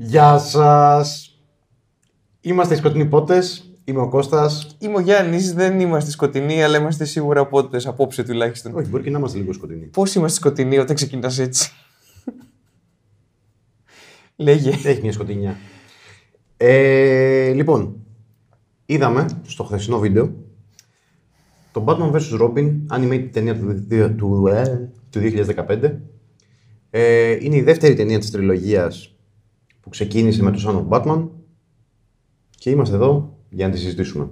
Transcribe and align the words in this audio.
Γεια 0.00 0.38
σας. 0.38 1.38
Είμαστε 2.40 2.74
οι 2.74 2.76
σκοτεινοί 2.76 3.06
πότες. 3.06 3.70
Είμαι 3.84 4.00
ο 4.00 4.08
Κώστας. 4.08 4.76
Είμαι 4.78 4.96
ο 4.96 5.00
Γιάννης, 5.00 5.54
δεν 5.54 5.80
είμαστε 5.80 6.10
σκοτεινοί, 6.10 6.62
αλλά 6.62 6.78
είμαστε 6.78 7.04
σίγουρα 7.04 7.46
πότες, 7.46 7.86
απόψε 7.86 8.22
τουλάχιστον. 8.22 8.74
Όχι, 8.74 8.88
μπορεί 8.88 9.02
και 9.02 9.10
να 9.10 9.18
είμαστε 9.18 9.38
λίγο 9.38 9.52
σκοτεινοί. 9.52 9.86
Πώς 9.86 10.14
είμαστε 10.14 10.38
σκοτεινοί 10.38 10.78
όταν 10.78 10.96
ξεκινάς 10.96 11.38
έτσι; 11.38 11.70
Λέγε. 14.36 14.70
Έχει 14.84 15.00
μια 15.02 15.12
σκοτεινιά. 15.12 15.56
Ε, 16.56 17.52
λοιπόν, 17.52 17.96
είδαμε 18.86 19.26
στο 19.46 19.64
χθεσινό 19.64 19.98
βίντεο 19.98 20.34
το 21.72 21.84
Batman 21.86 22.10
vs. 22.10 22.40
Robin, 22.40 22.76
animated 22.90 23.28
ταινία 23.32 23.58
του, 23.58 23.86
του, 24.16 24.46
ε, 24.46 24.90
του 25.10 25.20
2015. 25.68 25.92
Ε, 26.90 27.36
είναι 27.40 27.56
η 27.56 27.62
δεύτερη 27.62 27.94
ταινία 27.94 28.18
της 28.18 28.30
τριλογίας 28.30 29.17
που 29.88 29.94
ξεκίνησε 29.94 30.42
με 30.42 30.50
το 30.50 30.60
Son 30.66 30.74
of 30.74 30.88
Batman 30.88 31.28
και 32.50 32.70
είμαστε 32.70 32.94
εδώ 32.94 33.38
για 33.50 33.66
να 33.66 33.72
τη 33.72 33.78
συζητήσουμε. 33.78 34.30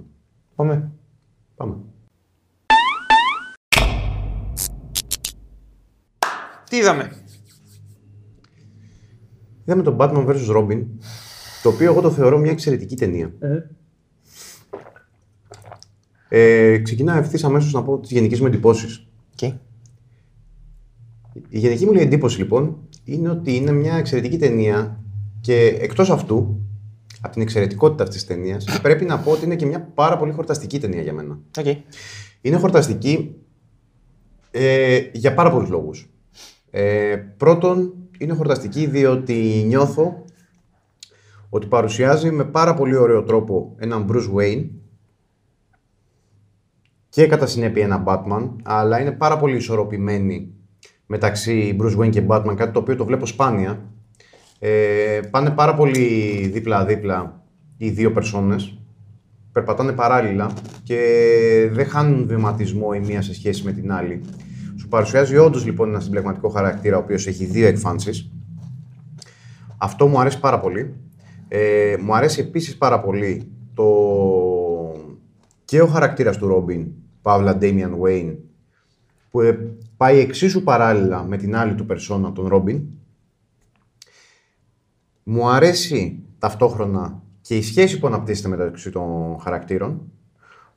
Πάμε. 0.55 0.91
Πάμε. 1.55 1.75
Τι 6.69 6.77
είδαμε; 6.77 7.11
Είδαμε 9.65 9.83
το 9.83 9.95
Batman 9.99 10.27
vs. 10.27 10.57
Robin, 10.57 10.85
το 11.63 11.69
οποίο 11.69 11.91
εγώ 11.91 12.01
το 12.01 12.11
θεωρώ 12.11 12.37
μια 12.37 12.51
εξαιρετική 12.51 12.95
ταινία. 12.95 13.33
Ε, 16.29 16.77
ξεκινάω 16.77 17.17
ευθύς 17.17 17.43
αμέσως 17.43 17.73
να 17.73 17.83
πω 17.83 17.99
τις 17.99 18.11
γενικές 18.11 18.39
μου 18.39 18.47
εντυπώσεις. 18.47 19.07
Okay. 19.37 19.53
Η 21.49 21.59
γενική 21.59 21.85
μου 21.85 21.91
εντύπωση 21.95 22.37
λοιπόν 22.37 22.77
είναι 23.03 23.29
ότι 23.29 23.55
είναι 23.55 23.71
μια 23.71 23.95
εξαιρετική 23.95 24.37
ταινία 24.37 24.96
και 25.47 25.77
εκτός 25.79 26.09
αυτού, 26.09 26.61
από 27.21 27.33
την 27.33 27.41
εξαιρετικότητα 27.41 28.03
αυτής 28.03 28.25
της 28.25 28.27
ταινίας, 28.27 28.79
πρέπει 28.81 29.05
να 29.05 29.19
πω 29.19 29.31
ότι 29.31 29.45
είναι 29.45 29.55
και 29.55 29.65
μια 29.65 29.81
πάρα 29.93 30.17
πολύ 30.17 30.31
χορταστική 30.31 30.79
ταινία 30.79 31.01
για 31.01 31.13
μένα. 31.13 31.39
Okay. 31.55 31.75
Είναι 32.41 32.57
χορταστική 32.57 33.35
ε, 34.51 35.01
για 35.13 35.33
πάρα 35.33 35.51
πολλούς 35.51 35.69
λόγους. 35.69 36.09
Ε, 36.71 37.15
πρώτον, 37.37 37.93
είναι 38.17 38.33
χορταστική 38.33 38.85
διότι 38.85 39.63
νιώθω 39.67 40.23
ότι 41.49 41.67
παρουσιάζει 41.67 42.31
με 42.31 42.43
πάρα 42.43 42.73
πολύ 42.73 42.95
ωραίο 42.95 43.23
τρόπο 43.23 43.75
έναν 43.77 44.07
Bruce 44.11 44.35
Wayne 44.35 44.65
και 47.09 47.27
κατά 47.27 47.45
συνέπεια 47.45 47.83
ένα 47.83 48.03
Batman, 48.07 48.49
αλλά 48.63 48.99
είναι 48.99 49.11
πάρα 49.11 49.37
πολύ 49.37 49.55
ισορροπημένη 49.55 50.53
μεταξύ 51.05 51.77
Bruce 51.81 51.97
Wayne 51.97 52.09
και 52.09 52.23
Batman, 52.27 52.53
κάτι 52.55 52.71
το 52.71 52.79
οποίο 52.79 52.95
το 52.95 53.05
βλέπω 53.05 53.25
σπάνια. 53.25 53.91
Ε, 54.59 55.19
πάνε 55.31 55.49
πάρα 55.49 55.73
πολύ 55.73 56.49
δίπλα-δίπλα 56.53 57.41
οι 57.77 57.89
δύο 57.89 58.11
περσόνες, 58.11 58.77
περπατάνε 59.51 59.91
παράλληλα 59.91 60.53
και 60.83 60.99
δεν 61.71 61.85
χάνουν 61.85 62.27
βηματισμό 62.27 62.87
η 62.95 62.99
μία 62.99 63.21
σε 63.21 63.33
σχέση 63.33 63.63
με 63.63 63.71
την 63.71 63.91
άλλη. 63.91 64.21
Σου 64.79 64.87
παρουσιάζει 64.87 65.37
όντως 65.37 65.65
λοιπόν 65.65 65.89
ένα 65.89 65.99
συμπλεγματικό 65.99 66.49
χαρακτήρα, 66.49 66.97
ο 66.97 66.99
οποίος 66.99 67.27
έχει 67.27 67.45
δύο 67.45 67.67
εκφάνσεις. 67.67 68.31
Αυτό 69.77 70.07
μου 70.07 70.19
αρέσει 70.19 70.39
πάρα 70.39 70.59
πολύ. 70.59 70.93
Ε, 71.47 71.95
μου 72.01 72.15
αρέσει 72.15 72.39
επίσης 72.39 72.77
πάρα 72.77 72.99
πολύ 72.99 73.51
το... 73.73 73.85
και 75.65 75.81
ο 75.81 75.87
χαρακτήρας 75.87 76.37
του 76.37 76.47
Ρόμπιν, 76.47 76.87
Παύλα 77.21 77.57
Damian 77.61 77.91
Wayne, 78.01 78.35
που 79.31 79.41
ε, 79.41 79.59
πάει 79.97 80.19
εξίσου 80.19 80.63
παράλληλα 80.63 81.23
με 81.23 81.37
την 81.37 81.55
άλλη 81.55 81.73
του 81.75 81.85
περσόνα, 81.85 82.31
τον 82.31 82.47
Ρόμπιν. 82.47 82.81
Μου 85.29 85.49
αρέσει 85.49 86.23
ταυτόχρονα 86.39 87.21
και 87.41 87.57
η 87.57 87.61
σχέση 87.61 87.99
που 87.99 88.07
αναπτύσσεται 88.07 88.47
μεταξύ 88.47 88.89
των 88.89 89.39
χαρακτήρων. 89.39 90.11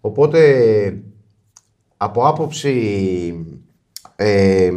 Οπότε, 0.00 1.02
από 1.96 2.26
άποψη 2.26 3.46
ε, 4.16 4.70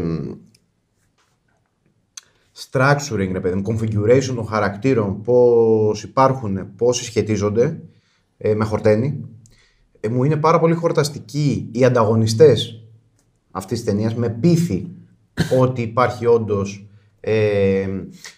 structuring, 2.58 3.30
ρε 3.32 3.40
παιδί 3.40 3.62
configuration 3.66 4.34
των 4.36 4.46
χαρακτήρων, 4.46 5.22
πώς 5.22 6.04
υπάρχουν, 6.04 6.76
πώς 6.76 6.98
συσχετίζονται, 6.98 7.82
ε, 8.38 8.54
με 8.54 8.66
χορταίνει. 8.66 9.26
Ε, 10.00 10.10
μου 10.10 10.24
είναι 10.24 10.38
πάρα 10.38 10.60
πολύ 10.60 10.74
χορταστικοί 10.74 11.70
οι 11.72 11.86
ανταγωνιστές 11.86 12.84
αυτής 13.52 13.78
της 13.78 13.88
ταινίας, 13.88 14.16
με 14.16 14.30
πείθει 14.30 14.88
ότι 15.60 15.82
υπάρχει 15.82 16.26
όντως 16.26 16.88
ε, 17.20 17.88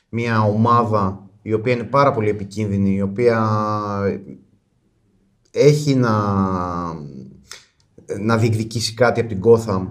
μια 0.09 0.41
ομάδα 0.41 1.24
η 1.47 1.53
οποία 1.53 1.73
είναι 1.73 1.83
πάρα 1.83 2.11
πολύ 2.11 2.29
επικίνδυνη, 2.29 2.95
η 2.95 3.01
οποία 3.01 3.49
έχει 5.51 5.95
να, 5.95 6.13
να 8.19 8.37
διεκδικήσει 8.37 8.93
κάτι 8.93 9.19
από 9.19 9.29
την 9.29 9.41
Gotham 9.43 9.87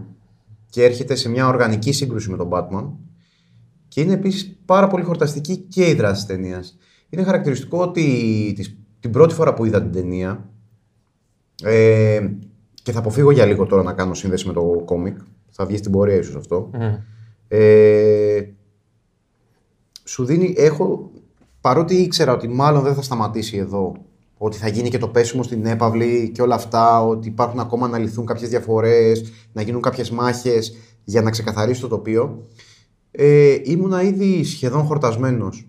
και 0.71 0.85
έρχεται 0.85 1.15
σε 1.15 1.29
μια 1.29 1.47
οργανική 1.47 1.93
σύγκρουση 1.93 2.31
με 2.31 2.37
τον 2.37 2.49
Batman 2.53 2.91
και 3.89 4.01
είναι 4.01 4.13
επίσης 4.13 4.57
πάρα 4.65 4.87
πολύ 4.87 5.05
χορταστική 5.05 5.57
και 5.57 5.89
η 5.89 5.95
δράση 5.95 6.27
της 6.27 6.37
ταινίας. 6.37 6.79
Είναι 7.09 7.23
χαρακτηριστικό 7.23 7.79
ότι 7.79 8.69
την 9.01 9.11
πρώτη 9.11 9.35
φορά 9.35 9.55
που 9.55 9.65
είδα 9.65 9.83
την 9.83 9.93
ταινία. 9.93 10.51
Ε, 11.63 12.29
και 12.83 12.93
θα 12.93 12.99
αποφύγω 12.99 13.31
για 13.31 13.47
λίγο 13.47 13.67
τώρα 13.67 13.83
να 13.83 13.93
κάνω 13.93 14.15
σύνδεση 14.15 14.47
με 14.47 14.53
το 14.53 14.83
κόμικ. 14.85 15.19
Θα 15.51 15.67
βγει 15.67 15.77
στην 15.77 15.93
πορεία 15.93 16.17
ίσως 16.17 16.37
αυτό. 16.37 16.71
Ε, 17.49 18.43
σου 20.05 20.25
δίνει, 20.25 20.55
έχω, 20.57 21.11
παρότι 21.65 21.95
ήξερα 21.95 22.33
ότι 22.33 22.49
μάλλον 22.49 22.83
δεν 22.83 22.95
θα 22.95 23.03
σταματήσει 23.03 23.57
εδώ, 23.57 23.93
ότι 24.37 24.57
θα 24.57 24.69
γίνει 24.69 24.89
και 24.89 24.99
το 24.99 25.09
πέσιμο 25.09 25.43
στην 25.43 25.67
έπαυλη 25.67 26.31
και 26.35 26.43
όλα 26.43 26.55
αυτά, 26.55 27.05
ότι 27.05 27.29
υπάρχουν 27.29 27.61
ακόμα 27.61 27.89
να 27.89 27.99
λυθούν 27.99 28.27
κάποιες 28.27 28.51
διαφορές, 28.51 29.33
να 29.53 29.63
γίνουν 29.63 29.81
κάποιες 29.81 30.11
μάχες 30.11 30.77
για 31.05 31.23
να 31.23 31.31
ξεκαθαρίσει 31.31 31.81
το 31.81 31.89
τοπίο 31.89 32.45
ε, 33.11 33.57
ήμουνα 33.63 34.03
ήδη 34.03 34.45
σχεδόν 34.45 34.85
χορτασμένος. 34.85 35.69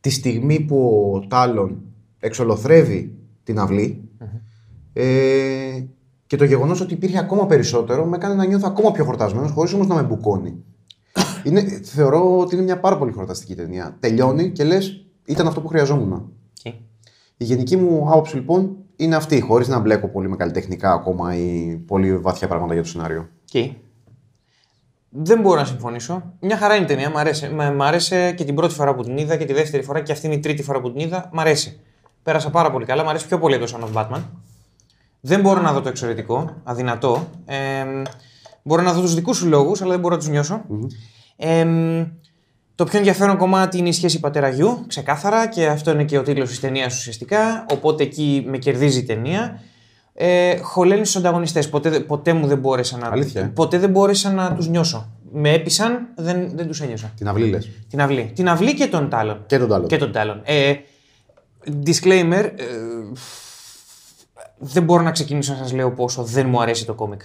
Τη 0.00 0.10
στιγμή 0.10 0.60
που 0.60 1.10
ο 1.14 1.26
Τάλων 1.26 1.82
εξολοθρεύει 2.18 3.14
την 3.44 3.58
αυλη 3.58 4.08
ε, 4.92 5.84
και 6.26 6.36
το 6.36 6.44
γεγονός 6.44 6.80
ότι 6.80 6.94
υπήρχε 6.94 7.18
ακόμα 7.18 7.46
περισσότερο 7.46 8.04
με 8.04 8.16
έκανε 8.16 8.34
να 8.34 8.44
νιώθω 8.44 8.66
ακόμα 8.68 8.90
πιο 8.92 9.04
χορτασμένος 9.04 9.50
χωρίς 9.50 9.72
όμως 9.72 9.86
να 9.86 9.94
με 9.94 10.02
μπουκώνει. 10.02 10.64
Είναι, 11.46 11.80
θεωρώ 11.82 12.38
ότι 12.38 12.54
είναι 12.54 12.64
μια 12.64 12.80
πάρα 12.80 12.98
πολύ 12.98 13.12
χορταστική 13.12 13.54
ταινία. 13.54 13.96
Τελειώνει 14.00 14.50
και 14.50 14.64
λες 14.64 15.06
ήταν 15.24 15.46
αυτό 15.46 15.60
που 15.60 15.68
χρειαζόμουν. 15.68 16.32
Okay. 16.62 16.72
Η 17.36 17.44
γενική 17.44 17.76
μου 17.76 18.06
άποψη 18.10 18.34
λοιπόν 18.34 18.76
είναι 18.96 19.16
αυτή, 19.16 19.40
χωρίς 19.40 19.68
να 19.68 19.78
μπλέκω 19.78 20.08
πολύ 20.08 20.28
με 20.28 20.36
καλλιτεχνικά 20.36 20.92
ακόμα 20.92 21.36
ή 21.36 21.76
πολύ 21.86 22.18
βαθιά 22.18 22.48
πράγματα 22.48 22.74
για 22.74 22.82
το 22.82 22.88
σενάριο. 22.88 23.28
Okay. 23.52 23.70
Δεν 25.08 25.40
μπορώ 25.40 25.60
να 25.60 25.66
συμφωνήσω. 25.66 26.22
Μια 26.40 26.56
χαρά 26.56 26.74
είναι 26.74 26.84
η 26.84 26.88
ταινία. 26.88 27.10
Μ' 27.10 27.16
αρέσει. 27.16 27.48
Μ' 27.48 27.82
αρέσει 27.82 28.34
και 28.36 28.44
την 28.44 28.54
πρώτη 28.54 28.74
φορά 28.74 28.94
που 28.94 29.02
την 29.02 29.16
είδα 29.16 29.36
και 29.36 29.44
τη 29.44 29.52
δεύτερη 29.52 29.82
φορά 29.82 30.00
και 30.00 30.12
αυτή 30.12 30.26
είναι 30.26 30.34
η 30.34 30.40
τρίτη 30.40 30.62
φορά 30.62 30.80
που 30.80 30.92
την 30.92 31.00
είδα. 31.00 31.30
Μ' 31.32 31.40
αρέσει. 31.40 31.80
Πέρασα 32.22 32.50
πάρα 32.50 32.70
πολύ 32.70 32.84
καλά. 32.84 33.04
Μ' 33.04 33.08
αρέσει 33.08 33.26
πιο 33.26 33.38
πολύ 33.38 33.58
το 33.58 33.66
Son 33.76 33.84
of 33.84 34.02
Batman. 34.02 34.20
Δεν 35.20 35.40
μπορώ 35.40 35.60
να 35.60 35.72
δω 35.72 35.80
το 35.80 35.88
εξαιρετικό. 35.88 36.56
Αδυνατό. 36.64 37.28
Ε, 37.44 37.84
μπορώ 38.62 38.82
να 38.82 38.92
δω 38.92 39.00
τους 39.00 39.14
δικούς 39.14 39.36
σου 39.36 39.48
λόγους, 39.48 39.82
αλλά 39.82 39.90
δεν 39.90 40.00
μπορώ 40.00 40.14
να 40.14 40.20
τους 40.20 40.30
νιωσω 40.30 40.64
Ε, 41.36 41.66
το 42.74 42.84
πιο 42.84 42.98
ενδιαφέρον 42.98 43.36
κομμάτι 43.36 43.78
είναι 43.78 43.88
η 43.88 43.92
σχέση 43.92 44.20
πατέρα-γιου, 44.20 44.84
ξεκάθαρα, 44.86 45.48
και 45.48 45.66
αυτό 45.66 45.90
είναι 45.90 46.04
και 46.04 46.18
ο 46.18 46.22
τίτλος 46.22 46.48
της 46.48 46.60
ταινίας 46.60 46.96
ουσιαστικά. 46.96 47.66
Οπότε 47.70 48.02
εκεί 48.02 48.44
με 48.48 48.58
κερδίζει 48.58 48.98
η 48.98 49.04
ταινία 49.04 49.60
ε, 50.18 50.56
χωλένεις 50.56 51.08
στου 51.08 51.18
ανταγωνιστές. 51.18 51.68
Ποτέ, 51.68 52.00
ποτέ 52.00 52.32
μου 52.32 52.46
δεν 52.46 52.58
μπόρεσα 52.58 52.98
να. 52.98 53.08
Αλήθεια. 53.08 53.50
Ποτέ 53.54 53.78
δεν 53.78 53.90
μπόρεσα 53.90 54.32
να 54.32 54.54
τους 54.54 54.68
νιώσω. 54.68 55.10
Με 55.32 55.52
έπεισαν, 55.52 56.08
δεν, 56.16 56.50
δεν 56.54 56.66
τους 56.66 56.80
ένιωσα. 56.80 57.12
Την 57.16 57.28
αυλή 57.28 57.50
λες. 57.50 57.68
Την 57.88 58.00
αυλή. 58.00 58.32
Την 58.34 58.48
αυλή 58.48 58.74
και 58.74 58.86
τον 58.86 59.08
τάλων. 59.08 59.44
Και 59.46 59.58
τον 59.58 59.68
τάλων. 59.68 59.88
Και 59.88 59.96
τον 59.96 60.12
τάλων. 60.12 60.40
Ε, 60.44 60.74
disclaimer. 61.86 62.50
Ε, 62.56 62.64
δεν 64.58 64.82
μπορώ 64.82 65.02
να 65.02 65.10
ξεκινήσω 65.10 65.52
να 65.52 65.58
σας 65.58 65.72
λέω 65.72 65.92
πόσο 65.92 66.22
δεν 66.22 66.48
μου 66.48 66.60
αρέσει 66.60 66.86
το 66.86 66.94
κόμικ. 66.94 67.20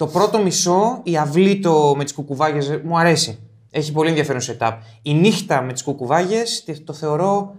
Το 0.00 0.06
πρώτο 0.06 0.42
μισό, 0.42 1.00
η 1.02 1.16
αυλή 1.16 1.58
το, 1.58 1.94
με 1.96 2.04
τις 2.04 2.12
κουκουβάγες 2.12 2.80
μου 2.84 2.98
αρέσει. 2.98 3.38
Έχει 3.70 3.92
πολύ 3.92 4.08
ενδιαφέρον 4.08 4.40
setup. 4.40 4.76
Η 5.02 5.14
νύχτα 5.14 5.62
με 5.62 5.72
τις 5.72 5.82
κουκουβάγες 5.82 6.64
το 6.84 6.92
θεωρώ 6.92 7.54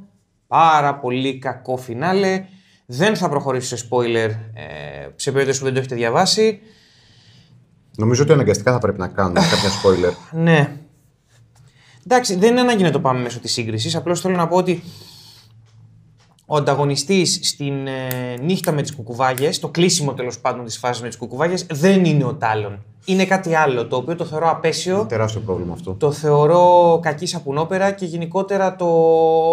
πάρα 0.48 0.96
πολύ 1.00 1.40
κακό 1.40 1.78
φινάλε. 1.78 2.46
Δεν 2.86 3.16
θα 3.16 3.30
προχωρήσω 3.30 3.78
σε 3.78 3.88
spoiler 3.90 4.30
ε, 4.54 5.08
σε 5.16 5.32
περίπτωση 5.32 5.60
που 5.60 5.66
δεν 5.66 5.74
το 5.74 5.80
έχετε 5.80 5.96
διαβάσει. 5.96 6.60
Νομίζω 7.98 8.24
ότι 8.24 8.32
αναγκαστικά 8.32 8.72
θα 8.72 8.80
πρέπει 8.80 9.00
να 9.00 9.08
κάνουμε 9.08 9.40
κάποια 9.52 9.70
spoiler. 9.70 10.14
ναι. 10.32 10.78
Εντάξει, 12.06 12.36
δεν 12.36 12.52
είναι 12.52 12.62
ανάγκη 12.62 12.84
να 12.84 12.92
το 12.92 13.00
πάμε 13.00 13.22
μέσω 13.22 13.40
της 13.40 13.52
σύγκρισης. 13.52 13.96
Απλώς 13.96 14.22
θέλω 14.22 14.36
να 14.36 14.48
πω 14.48 14.58
ότι 14.58 14.84
ο 16.54 16.56
ανταγωνιστής 16.56 17.40
στην 17.44 17.88
ε, 17.88 18.36
νύχτα 18.42 18.72
με 18.72 18.82
τις 18.82 18.96
κουκουβάγες, 18.96 19.60
το 19.60 19.68
κλείσιμο 19.68 20.14
τέλος 20.14 20.40
πάντων 20.40 20.66
της 20.66 20.78
φάσης 20.78 21.02
με 21.02 21.08
τις 21.08 21.18
κουκουβάγες, 21.18 21.66
δεν 21.72 22.06
είναι 22.06 22.24
ο 22.24 22.34
Τάλων. 22.36 22.84
Είναι 23.06 23.26
κάτι 23.26 23.56
άλλο, 23.56 23.88
το 23.88 23.96
οποίο 23.96 24.16
το 24.16 24.26
θεωρώ 24.26 24.50
απέσιο. 24.50 25.06
Τεράστιο 25.10 25.42
πρόβλημα 25.42 25.74
αυτό. 25.74 25.94
Το 25.94 26.12
θεωρώ 26.12 27.00
κακή 27.02 27.26
σαπουνόπερα 27.26 27.92
και 27.92 28.06
γενικότερα 28.06 28.76
το 28.76 28.86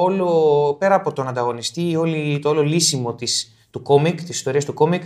όλο, 0.03 0.33
πέρα 0.79 0.95
από 0.95 1.13
τον 1.13 1.29
ανταγωνιστή, 1.29 1.97
όλη, 1.97 2.39
το 2.39 2.49
όλο 2.49 2.63
λύσιμο 2.63 3.15
της, 3.15 3.55
του 3.71 3.83
κόμικ, 3.83 4.19
της 4.21 4.29
ιστορίας 4.37 4.65
του 4.65 4.75
κόμικ, 4.75 5.03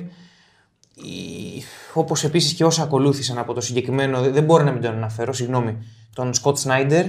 η- 0.94 1.62
όπως 1.94 2.24
επίσης 2.24 2.52
και 2.52 2.64
όσα 2.64 2.82
ακολούθησαν 2.82 3.38
από 3.38 3.52
το 3.52 3.60
συγκεκριμένο, 3.60 4.20
δεν- 4.20 4.32
δεν 4.32 4.44
μπορώ 4.44 4.64
να 4.64 4.70
μην 4.72 4.82
τον 4.82 4.92
αναφέρω, 4.94 5.32
συγγνώμη, 5.32 5.76
τον 6.14 6.34
Σκοτ 6.34 6.58
Σνάιντερ, 6.58 7.06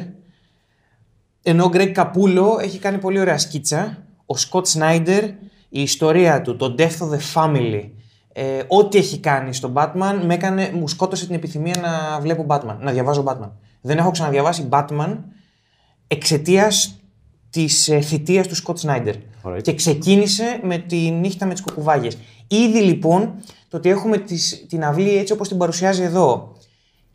ενώ 1.44 1.63
ο 1.65 1.69
Γκρέγκ 1.69 1.94
Καπούλο 1.94 2.57
έχει 2.62 2.77
κάνει 2.80 2.97
πολύ 2.97 3.19
ωραία 3.19 3.38
σκίτσα. 3.38 4.02
Ο 4.25 4.37
Σκοτ 4.37 4.67
Σνάιντερ, 4.67 5.23
η 5.69 5.81
ιστορία 5.81 6.41
του, 6.41 6.55
το 6.55 6.75
Death 6.77 6.83
of 6.83 7.09
the 7.09 7.19
Family, 7.33 7.89
ε, 8.33 8.61
ό,τι 8.67 8.97
έχει 8.97 9.19
κάνει 9.19 9.53
στον 9.53 9.73
Batman, 9.75 10.19
με 10.25 10.33
έκανε, 10.33 10.71
μου 10.73 10.87
σκότωσε 10.87 11.25
την 11.25 11.35
επιθυμία 11.35 11.75
να 11.81 12.19
βλέπω 12.19 12.45
Batman, 12.49 12.77
να 12.79 12.91
διαβάζω 12.91 13.23
Batman. 13.27 13.51
Δεν 13.81 13.97
έχω 13.97 14.11
ξαναδιαβάσει 14.11 14.67
Batman 14.71 15.17
εξαιτίας 16.07 16.97
της 17.49 17.87
ε, 17.89 17.99
θητείας 17.99 18.47
του 18.47 18.55
Σκοτ 18.55 18.77
Σνάιντερ. 18.77 19.15
Alright. 19.43 19.61
Και 19.61 19.73
ξεκίνησε 19.73 20.59
με 20.63 20.77
τη 20.77 20.95
νύχτα 20.95 21.45
με 21.45 21.53
τις 21.53 21.61
κουκουβάγες. 21.61 22.17
Ήδη 22.47 22.81
λοιπόν 22.81 23.33
το 23.69 23.77
ότι 23.77 23.89
έχουμε 23.89 24.17
τις, 24.17 24.65
την 24.69 24.83
αυλή 24.83 25.17
έτσι 25.17 25.33
όπως 25.33 25.47
την 25.47 25.57
παρουσιάζει 25.57 26.03
εδώ 26.03 26.55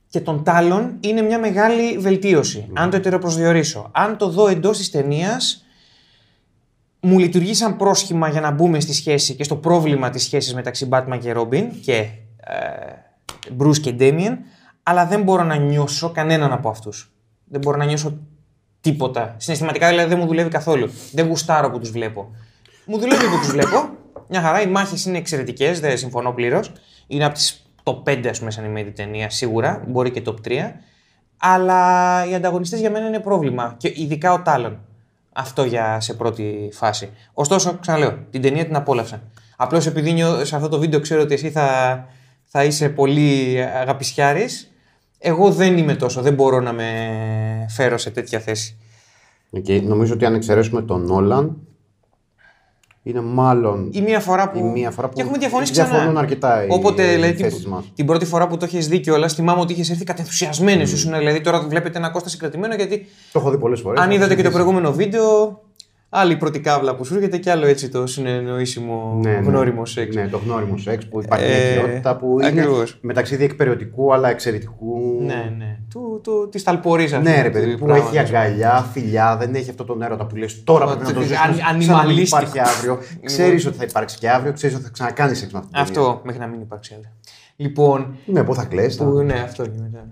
και 0.08 0.20
των 0.20 0.44
τάλων 0.44 0.96
είναι 1.00 1.22
μια 1.22 1.38
μεγάλη 1.38 1.99
βελτίωση. 1.99 2.69
Αν 2.72 2.90
το 2.90 2.96
ετεροπροσδιορίσω. 2.96 3.90
Αν 3.93 4.16
το 4.16 4.28
δω 4.28 4.49
εντός 4.49 4.78
της 4.78 4.90
ταινίας, 4.90 5.64
μου 7.00 7.19
λειτουργεί 7.19 7.55
σαν 7.55 7.77
πρόσχημα 7.77 8.29
για 8.29 8.41
να 8.41 8.50
μπούμε 8.50 8.81
στη 8.81 8.95
σχέση 8.95 9.35
και 9.35 9.45
στο 9.45 9.56
πρόβλημα 9.56 10.11
της 10.11 10.23
σχέσης 10.23 10.55
μεταξύ 10.55 10.89
Batman 10.91 11.19
και 11.21 11.35
Robin 11.37 11.65
και 11.83 11.95
ε, 12.41 12.59
Bruce 13.59 13.79
και 13.79 13.95
Damien, 13.99 14.37
αλλά 14.83 15.06
δεν 15.06 15.23
μπορώ 15.23 15.43
να 15.43 15.56
νιώσω 15.56 16.11
κανέναν 16.11 16.53
από 16.53 16.69
αυτούς. 16.69 17.12
Δεν 17.45 17.61
μπορώ 17.61 17.77
να 17.77 17.85
νιώσω 17.85 18.19
τίποτα. 18.81 19.35
Συναισθηματικά 19.39 19.89
δηλαδή 19.89 20.09
δεν 20.09 20.19
μου 20.19 20.27
δουλεύει 20.27 20.50
καθόλου. 20.50 20.91
Δεν 21.12 21.27
γουστάρω 21.27 21.71
που 21.71 21.79
τους 21.79 21.91
βλέπω. 21.91 22.31
Μου 22.87 22.99
δουλεύει 22.99 23.29
που 23.29 23.39
τους 23.39 23.51
βλέπω. 23.51 23.89
Μια 24.29 24.41
χαρά. 24.41 24.62
Οι 24.62 24.67
μάχες 24.67 25.05
είναι 25.05 25.19
εξαιρετικές, 25.19 25.81
δεν 25.81 25.99
συμφωνώ 25.99 26.33
πλήρως. 26.33 26.73
Είναι 27.06 27.25
από 27.25 27.35
τις 27.35 27.67
top 27.83 28.03
5 28.03 28.27
ας 28.27 28.39
πούμε 28.39 28.51
σαν 28.51 28.75
animated 28.75 28.93
ταινία 28.94 29.31
σίγουρα, 29.31 29.85
μπορεί 29.89 30.11
και 30.11 30.23
top 30.27 30.35
3. 30.49 30.73
Αλλά 31.39 32.25
οι 32.29 32.35
ανταγωνιστές 32.35 32.81
για 32.81 32.91
μένα 32.91 33.06
είναι 33.06 33.21
πρόβλημα. 33.21 33.75
Και 33.77 33.93
ειδικά 33.97 34.33
ο 34.33 34.43
Τάλων. 34.43 34.88
Αυτό 35.33 35.65
για 35.65 36.01
σε 36.01 36.15
πρώτη 36.15 36.69
φάση. 36.73 37.11
Ωστόσο, 37.33 37.79
ξαναλέω, 37.81 38.19
την 38.31 38.43
ταινία 38.43 38.65
την 38.65 38.77
απόλαυσα. 38.77 39.23
Απλώς 39.57 39.87
επειδή 39.87 40.13
νιώ- 40.13 40.45
σε 40.45 40.57
αυτό 40.57 40.69
το 40.69 40.79
βίντεο 40.79 41.01
ξέρω 41.01 41.23
ότι 41.23 41.35
εσύ 41.35 41.51
θα, 41.51 42.07
θα 42.45 42.65
είσαι 42.65 42.89
πολύ 42.89 43.59
αγαπησιάρης, 43.81 44.73
εγώ 45.19 45.51
δεν 45.51 45.79
είμαι 45.79 45.95
τόσο, 45.95 46.23
δεν 46.23 46.35
μπορώ 46.35 46.61
να 46.61 46.73
με 46.73 46.87
φέρω 47.69 47.99
σε 47.99 48.11
τέτοια 48.11 48.41
θέση. 48.41 48.77
Okay. 49.57 49.83
Νομίζω 49.83 50.13
ότι 50.15 50.25
αν 50.25 50.35
εξαιρέσουμε 50.35 50.83
τον 50.83 51.07
Νόλαν, 51.07 51.57
είναι 53.03 53.21
μάλλον 53.21 53.89
Ή 53.93 54.00
μία 54.00 54.21
φορά 54.21 54.50
που. 54.50 54.59
η 54.59 54.62
μία 54.62 54.91
φορά 54.91 55.09
που 55.09 55.15
Και 55.15 55.23
έχουμε 55.23 55.39
διαφωνήσει 55.39 55.73
ξανά. 55.73 55.89
διαφωνούν 55.89 56.19
αρκετά 56.19 56.65
οι, 56.65 56.67
Όποτε, 56.71 57.03
οι 57.06 57.15
δηλαδή, 57.15 57.33
θέσεις 57.43 57.61
την, 57.61 57.71
μας. 57.71 57.85
την 57.95 58.06
πρώτη 58.06 58.25
φορά 58.25 58.47
που 58.47 58.56
το 58.56 58.65
έχεις 58.65 58.89
δει 58.89 58.99
κιόλας, 59.00 59.35
θυμάμαι 59.35 59.61
ότι 59.61 59.73
είχες 59.73 59.91
έρθει 59.91 60.05
κατενθουσιασμένος. 60.05 60.93
Ήσουν, 60.93 61.12
δηλαδή, 61.19 61.41
τώρα 61.41 61.61
βλέπετε 61.61 61.99
ένα 61.99 62.09
Κώστα 62.11 62.29
συγκρατημένο 62.29 62.75
γιατί 62.75 63.06
Το 63.33 63.39
έχω 63.39 63.50
δει 63.50 63.59
πολλές 63.59 63.81
φορές. 63.81 64.00
αν 64.00 64.06
έχω 64.06 64.15
είδατε 64.17 64.35
και 64.35 64.43
το 64.43 64.49
συζητήσει. 64.49 64.65
προηγούμενο 64.65 64.97
βίντεο, 64.97 65.61
άλλη 66.10 66.37
πρώτη 66.37 66.60
κάβλα 66.60 66.94
που 66.96 67.05
σου 67.05 67.14
έρχεται 67.14 67.37
και 67.37 67.50
άλλο 67.50 67.66
έτσι 67.66 67.88
το 67.88 68.06
συνεννοήσιμο 68.06 69.19
Ναι, 69.22 69.31
ναι. 69.31 69.37
γνώριμο 69.38 69.84
σεξ. 69.87 70.14
Ναι, 70.14 70.28
το 70.28 70.38
γνώριμο 70.44 70.76
σεξ 70.78 71.06
που 71.08 71.20
υπάρχει 71.22 71.44
Ε, 71.44 71.49
μια 71.49 71.75
οικειότητα 71.82 72.16
που 72.16 72.37
είναι 72.40 72.46
ακριβώς. 72.60 72.99
μεταξύ 73.00 73.37
διεκπαιρεωτικού 73.37 74.12
αλλά 74.12 74.28
εξαιρετικού. 74.31 75.19
Ναι, 75.26 75.52
ναι. 75.58 75.78
Του, 75.90 76.20
του, 76.22 76.49
της 76.50 76.62
ταλπορής, 76.62 77.12
ας 77.12 77.22
Ναι, 77.22 77.31
πούμε, 77.31 77.43
ρε 77.43 77.50
παιδί, 77.50 77.72
του 77.72 77.78
που 77.78 77.84
πράγματος. 77.87 78.10
έχει 78.14 78.19
αγκαλιά, 78.19 78.88
φιλιά, 78.93 79.37
δεν 79.37 79.55
έχει 79.55 79.70
αυτό 79.70 79.84
τον 79.84 80.02
έρωτα 80.02 80.26
που 80.26 80.37
λες 80.37 80.64
τώρα 80.64 80.84
Μα, 80.84 80.90
πρέπει 80.96 81.06
να 81.06 81.12
το 81.12 81.19
τε- 81.20 81.28
ζήσεις. 81.28 81.43
αν- 81.44 81.55
σαν 81.55 81.64
να 81.66 81.76
μην 81.76 81.90
ανιμαλίστικο. 81.90 82.40
υπάρχει 82.43 82.58
αύριο. 82.60 82.99
Ξέρεις 83.25 83.66
ότι 83.66 83.76
θα 83.76 83.84
υπάρξει 83.88 84.19
και 84.19 84.31
αύριο, 84.31 84.52
ξέρεις 84.52 84.76
ότι 84.76 84.84
θα 84.84 84.90
ξανακάνεις 84.90 85.38
σεξ 85.38 85.52
με 85.52 85.58
αυτή 85.58 85.70
την 85.72 85.84
ταινία. 85.84 86.00
Αυτό, 86.02 86.20
μέχρι 86.25 86.40
να 86.40 86.46
μην 86.46 86.60
υπάρξει 86.60 86.94
άλλο. 86.94 87.05
Λοιπόν, 87.56 88.16
Ναι, 88.26 88.44
πού 88.44 88.55
θα 88.55 88.64
κλαις. 88.64 88.96
θα- 88.96 89.05
που, 89.05 89.10
ναι, 89.22 89.34
αυτό 89.44 89.62
και 89.62 89.78
μετά. 89.82 90.06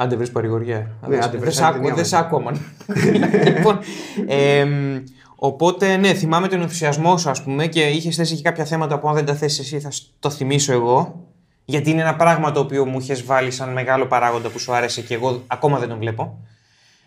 Άντε 0.00 0.16
βρεις 0.16 0.30
παρηγοριά. 0.30 0.76
Ναι, 0.78 1.08
Δεν- 1.08 1.18
άντε 1.22 1.30
δεν 1.30 1.40
βρες 1.40 1.54
σ' 1.54 1.58
άλλη 1.60 1.66
άκου- 1.68 1.78
ταινία 1.80 1.94
Δεν 1.94 2.04
σ' 2.04 2.12
μετά. 2.12 2.24
άκουα, 2.26 2.40
μαν. 2.40 2.58
λοιπόν, 3.56 3.78
εμ, 4.26 5.02
οπότε, 5.40 5.96
ναι, 5.96 6.14
θυμάμαι 6.14 6.48
τον 6.48 6.60
ενθουσιασμό 6.60 7.16
σου, 7.18 7.30
ας 7.30 7.42
πούμε, 7.42 7.66
και 7.66 7.86
είχες 7.86 8.16
θέσει 8.16 8.34
και 8.36 8.42
κάποια 8.42 8.64
θέματα 8.64 8.98
που 8.98 9.08
αν 9.08 9.14
δεν 9.14 9.24
τα 9.24 9.34
θέσεις 9.34 9.58
εσύ 9.58 9.80
θα 9.80 9.90
σ- 9.90 10.04
το 10.18 10.30
θυμίσω 10.30 10.72
εγώ. 10.72 11.22
Γιατί 11.64 11.90
είναι 11.90 12.00
ένα 12.00 12.16
πράγμα 12.16 12.52
το 12.52 12.60
οποίο 12.60 12.84
μου 12.86 12.98
είχες 12.98 13.24
βάλει 13.24 13.50
σαν 13.50 13.72
μεγάλο 13.72 14.06
παράγοντα 14.06 14.48
που 14.48 14.58
σου 14.58 14.72
άρεσε 14.74 15.00
και 15.00 15.14
εγώ 15.14 15.42
ακόμα 15.46 15.78
δεν 15.78 15.88
τον 15.88 15.98
βλέπω. 15.98 16.38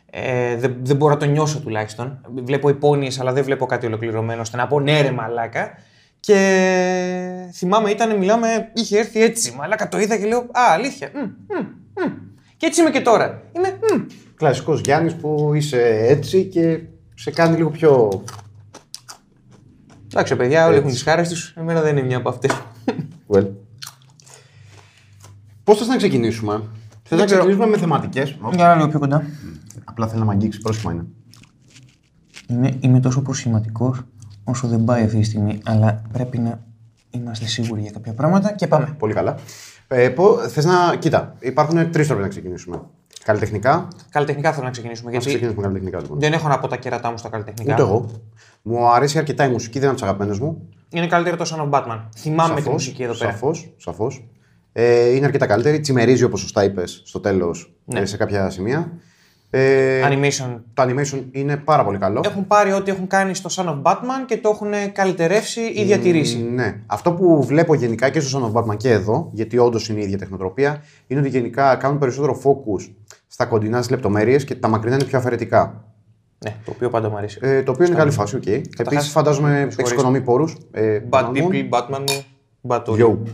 Ε, 0.09 0.55
δεν, 0.55 0.75
δεν 0.81 0.95
μπορώ 0.95 1.13
να 1.13 1.19
το 1.19 1.25
νιώσω 1.25 1.59
τουλάχιστον. 1.59 2.21
Βλέπω 2.43 2.69
υπόνοιες, 2.69 3.19
αλλά 3.19 3.33
δεν 3.33 3.43
βλέπω 3.43 3.65
κάτι 3.65 3.85
ολοκληρωμένο 3.85 4.41
ώστε 4.41 4.57
να 4.57 4.67
πω 4.67 4.79
ναι, 4.79 5.01
ρε 5.01 5.11
μαλάκα. 5.11 5.71
Και 6.19 6.35
θυμάμαι, 7.53 7.89
ήταν, 7.89 8.17
μιλάμε, 8.17 8.71
είχε 8.73 8.97
έρθει 8.99 9.21
έτσι. 9.23 9.53
Μαλάκα 9.57 9.87
το 9.89 9.99
είδα 9.99 10.17
και 10.17 10.25
λέω 10.25 10.39
Α, 10.39 10.61
αλήθεια. 10.71 11.09
Μμ, 11.13 11.19
μμ, 11.19 11.65
μμ. 12.05 12.11
Και 12.57 12.65
έτσι 12.65 12.81
είμαι 12.81 12.89
και 12.89 13.01
τώρα. 13.01 13.41
Είμαι. 13.55 13.69
μμ. 13.95 14.01
Κλασικός 14.35 14.81
Γιάννης 14.81 15.15
που 15.15 15.51
είσαι 15.55 16.05
έτσι 16.07 16.43
και 16.45 16.79
σε 17.21 17.31
κάνει 17.31 17.57
λίγο 17.57 17.69
πιο. 17.69 18.23
Εντάξει, 20.11 20.35
παιδιά, 20.35 20.65
όλοι 20.65 20.75
Έτσι. 20.75 20.79
έχουν 20.79 20.91
τις 20.91 21.03
χάρες 21.03 21.29
τους. 21.29 21.53
Εμένα 21.57 21.81
δεν 21.81 21.97
είναι 21.97 22.05
μια 22.05 22.17
από 22.17 22.29
αυτές. 22.29 22.61
Well. 23.27 23.47
Πώς 25.63 25.77
θες 25.77 25.87
να 25.87 25.97
ξεκινήσουμε; 25.97 26.63
Θες 27.03 27.19
να 27.19 27.25
ξέρω. 27.25 27.39
ξεκινήσουμε 27.39 27.65
με 27.65 27.77
θεματικές; 27.77 28.37
Για 28.53 28.67
να 28.67 28.75
λίγο 28.75 28.87
πιο 28.87 28.99
κοντά. 28.99 29.23
Απλά 29.83 30.07
θέλω 30.07 30.19
να 30.19 30.25
με 30.25 30.31
αγγίξεις, 30.31 30.61
πρόσχημα 30.61 30.91
είναι. 30.91 31.05
Είμαι, 32.47 32.77
είμαι 32.79 32.99
τόσο 32.99 33.21
προσχηματικός 33.21 34.01
όσο 34.43 34.67
δεν 34.67 34.83
πάει 34.83 35.03
αυτή 35.03 35.17
τη 35.17 35.23
στιγμή. 35.23 35.59
Αλλά 35.65 36.01
πρέπει 36.11 36.37
να 36.37 36.63
είμαστε 37.09 37.45
σίγουροι 37.45 37.81
για 37.81 37.91
κάποια 37.91 38.13
πράγματα 38.13 38.53
και 38.53 38.67
πάμε. 38.67 38.95
Πολύ 38.97 39.13
καλά. 39.13 39.35
Ε, 39.87 40.09
πω, 40.09 40.37
θες 40.37 40.65
να... 40.65 40.95
Κοίτα, 40.99 41.35
υπάρχουν 41.39 41.91
τρεις 41.91 42.07
τρόποι 42.07 42.21
να 42.21 42.27
ξεκινήσουμε. 42.27 42.81
Καλλιτεχνικά; 43.23 43.87
Καλλιτεχνικά 44.09 44.51
θέλω 44.53 44.65
να 44.65 44.71
ξεκινήσουμε. 44.71 45.07
Ας 45.09 45.13
Γιατί 45.13 45.29
ξεκινήσουμε 45.29 45.61
καλλιτεχνικά 45.61 46.01
λοιπόν. 46.01 46.19
δεν 46.19 46.33
έχω 46.33 46.47
να 46.47 46.59
πω 46.59 46.67
τα 46.67 46.77
κερατά 46.77 47.11
μου 47.11 47.17
στα 47.17 47.29
καλλιτεχνικά. 47.29 47.73
Ούτε 47.73 47.81
εγώ. 47.81 48.09
Μου 48.61 48.87
αρέσει 48.87 49.17
αρκετά 49.17 49.45
η 49.45 49.49
μουσική, 49.49 49.79
δεν 49.79 49.81
είναι 49.81 49.89
από 49.89 49.99
τις 49.99 50.03
αγαπημένες 50.03 50.39
μου. 50.39 50.69
Είναι 50.89 51.07
καλύτερο 51.07 51.35
το 51.37 51.45
Son 51.55 51.69
of 51.69 51.79
Batman. 51.79 51.99
Θυμάμαι 52.17 52.61
τη 52.61 52.69
μουσική 52.69 53.03
εδώ 53.03 53.13
πέρα. 53.13 53.31
Σαφώς, 53.31 53.73
σαφώς. 53.77 54.25
Ε, 54.73 55.15
είναι 55.15 55.25
αρκετά 55.25 55.45
καλύτερη. 55.45 55.79
Τσιμερίζει 55.79 56.23
όπως 56.23 56.39
σωστά 56.39 56.63
είπες 56.63 57.01
στο 57.05 57.19
τέλος 57.19 57.73
Ναι. 57.85 58.05
σε 58.05 58.17
κάποια 58.17 58.49
σημεία. 58.49 58.91
Ε, 59.53 60.01
Animation. 60.07 60.59
το 60.73 60.83
animation 60.83 61.23
είναι 61.31 61.57
πάρα 61.57 61.83
πολύ 61.83 61.97
καλό. 61.97 62.21
Έχουν 62.25 62.47
πάρει 62.47 62.71
ό,τι 62.73 62.91
έχουν 62.91 63.07
κάνει 63.07 63.35
στο 63.35 63.49
Son 63.53 63.69
of 63.69 63.81
Batman 63.81 64.25
και 64.25 64.37
το 64.37 64.49
έχουν 64.49 64.71
καλυτερεύσει 64.93 65.61
ή 65.61 65.83
διατηρήσει. 65.83 66.37
Ναι. 66.37 66.75
Αυτό 66.85 67.11
που 67.11 67.43
βλέπω 67.43 67.73
γενικά 67.73 68.09
και 68.09 68.19
στο 68.19 68.51
Son 68.53 68.61
of 68.61 68.61
Batman 68.61 68.77
και 68.77 68.89
εδώ, 68.91 69.29
γιατί 69.33 69.57
όντως 69.57 69.89
είναι 69.89 69.99
η 69.99 70.03
ίδια 70.03 70.17
τεχνοτροπία, 70.17 70.83
είναι 71.07 71.19
ότι 71.19 71.29
γενικά 71.29 71.75
κάνουν 71.75 71.97
περισσότερο 71.97 72.41
focus 72.43 72.89
στα 73.27 73.45
κοντινά 73.45 73.77
στις 73.77 73.89
λεπτομέρειες 73.89 74.43
και 74.43 74.55
τα 74.55 74.67
μακρινά 74.67 74.95
είναι 74.95 75.03
πιο 75.03 75.17
αφαιρετικά. 75.17 75.83
Ναι, 76.45 76.55
το 76.65 76.71
οποίο 76.75 76.89
πάντα 76.89 77.09
μου 77.09 77.17
αρέσει. 77.17 77.39
Ε, 77.41 77.63
το 77.63 77.71
οποίο 77.71 77.85
είναι 77.85 77.95
καλή 77.95 78.11
φάση, 78.11 78.35
οκ. 78.35 78.45
Επίσης, 78.77 79.09
φαντάζομαι 79.11 79.67
εξοικονομεί 79.77 80.21
πόρους. 80.21 80.57
Ε, 80.71 80.99
Bad 81.09 81.19
Paramount. 81.19 81.31
people, 81.31 81.69
Batman 81.69 81.99
μου, 82.09 82.23
bad 82.67 82.83
όλοι. 82.85 83.03
Yo. 83.25 83.29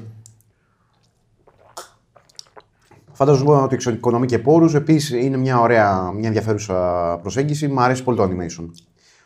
Φαντάζομαι 3.17 3.51
ότι 3.51 3.74
εξοικονομεί 3.75 4.25
και 4.25 4.39
πόρους. 4.39 4.75
Επίσης 4.75 5.24
είναι 5.24 5.38
μια 5.38 5.59
ωραία, 5.59 6.12
μια 6.12 6.27
ενδιαφέρουσα 6.27 6.75
προσέγγιση. 7.21 7.67
Μ' 7.67 7.79
αρέσει 7.79 8.03
πολύ 8.03 8.17
το 8.17 8.24
animation. 8.24 8.69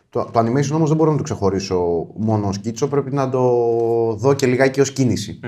Το, 0.09 0.29
το 0.31 0.39
animation 0.39 0.71
όμως 0.73 0.87
δεν 0.87 0.97
μπορώ 0.97 1.11
να 1.11 1.17
το 1.17 1.23
ξεχωρίσω 1.23 2.07
μόνο 2.15 2.47
ως 2.47 2.59
κίτσο, 2.59 2.87
πρέπει 2.87 3.13
να 3.13 3.29
το 3.29 3.41
δω 4.17 4.33
και 4.33 4.45
λιγάκι 4.45 4.79
ως 4.79 4.91
κίνηση. 4.91 5.39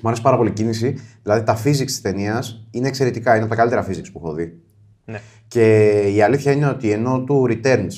Μου 0.00 0.08
αρέσει 0.08 0.22
πάρα 0.22 0.36
πολύ 0.36 0.48
η 0.48 0.52
κίνηση. 0.52 0.98
Δηλαδή 1.22 1.42
τα 1.42 1.62
physics 1.64 1.84
της 1.84 2.00
ταινίας 2.00 2.66
είναι 2.70 2.88
εξαιρετικά. 2.88 3.34
Είναι 3.34 3.44
από 3.44 3.50
τα 3.50 3.56
καλύτερα 3.56 3.86
physics 3.88 4.08
που 4.12 4.20
έχω 4.24 4.32
δει. 4.32 4.60
Ναι. 5.04 5.20
Και 5.48 5.90
η 6.14 6.22
αλήθεια 6.22 6.52
είναι 6.52 6.68
ότι 6.68 6.90
ενώ 6.90 7.20
του 7.20 7.46
Returns 7.50 7.92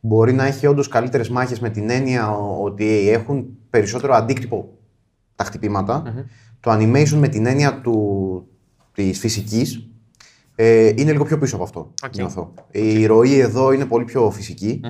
μπορεί 0.00 0.32
να 0.32 0.44
έχει 0.44 0.66
όντως 0.66 0.88
καλύτερες 0.88 1.28
μάχες 1.28 1.60
με 1.60 1.70
την 1.70 1.90
έννοια 1.90 2.30
ότι 2.62 3.10
έχουν 3.10 3.46
περισσότερο 3.70 4.14
αντίκτυπο 4.14 4.68
τα 5.34 5.44
χτυπηματα 5.44 6.02
το 6.60 6.72
animation 6.72 7.16
με 7.18 7.28
την 7.28 7.46
έννοια 7.46 7.80
του, 7.80 8.46
της 8.94 9.18
φυσικής 9.18 9.86
ε, 10.54 10.86
είναι 10.96 11.12
λίγο 11.12 11.24
πιο 11.24 11.38
πίσω 11.38 11.54
από 11.54 11.64
αυτό. 11.64 11.92
Οκ. 12.06 12.14
νιώθω. 12.16 12.52
Η 12.70 13.06
ροή 13.06 13.38
εδώ 13.38 13.72
είναι 13.72 13.84
πολύ 13.86 14.04
πιο 14.04 14.30
φυσική 14.30 14.80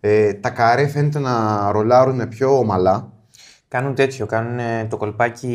Ε, 0.00 0.32
τα 0.34 0.50
καρέ 0.50 0.86
φαίνεται 0.88 1.18
να 1.18 1.70
ρολάρουν 1.72 2.28
πιο 2.28 2.58
ομαλά. 2.58 3.12
Κάνουν 3.68 3.94
τέτοιο, 3.94 4.26
κάνουν 4.26 4.58
ε, 4.58 4.86
το 4.90 4.96
κολπάκι, 4.96 5.48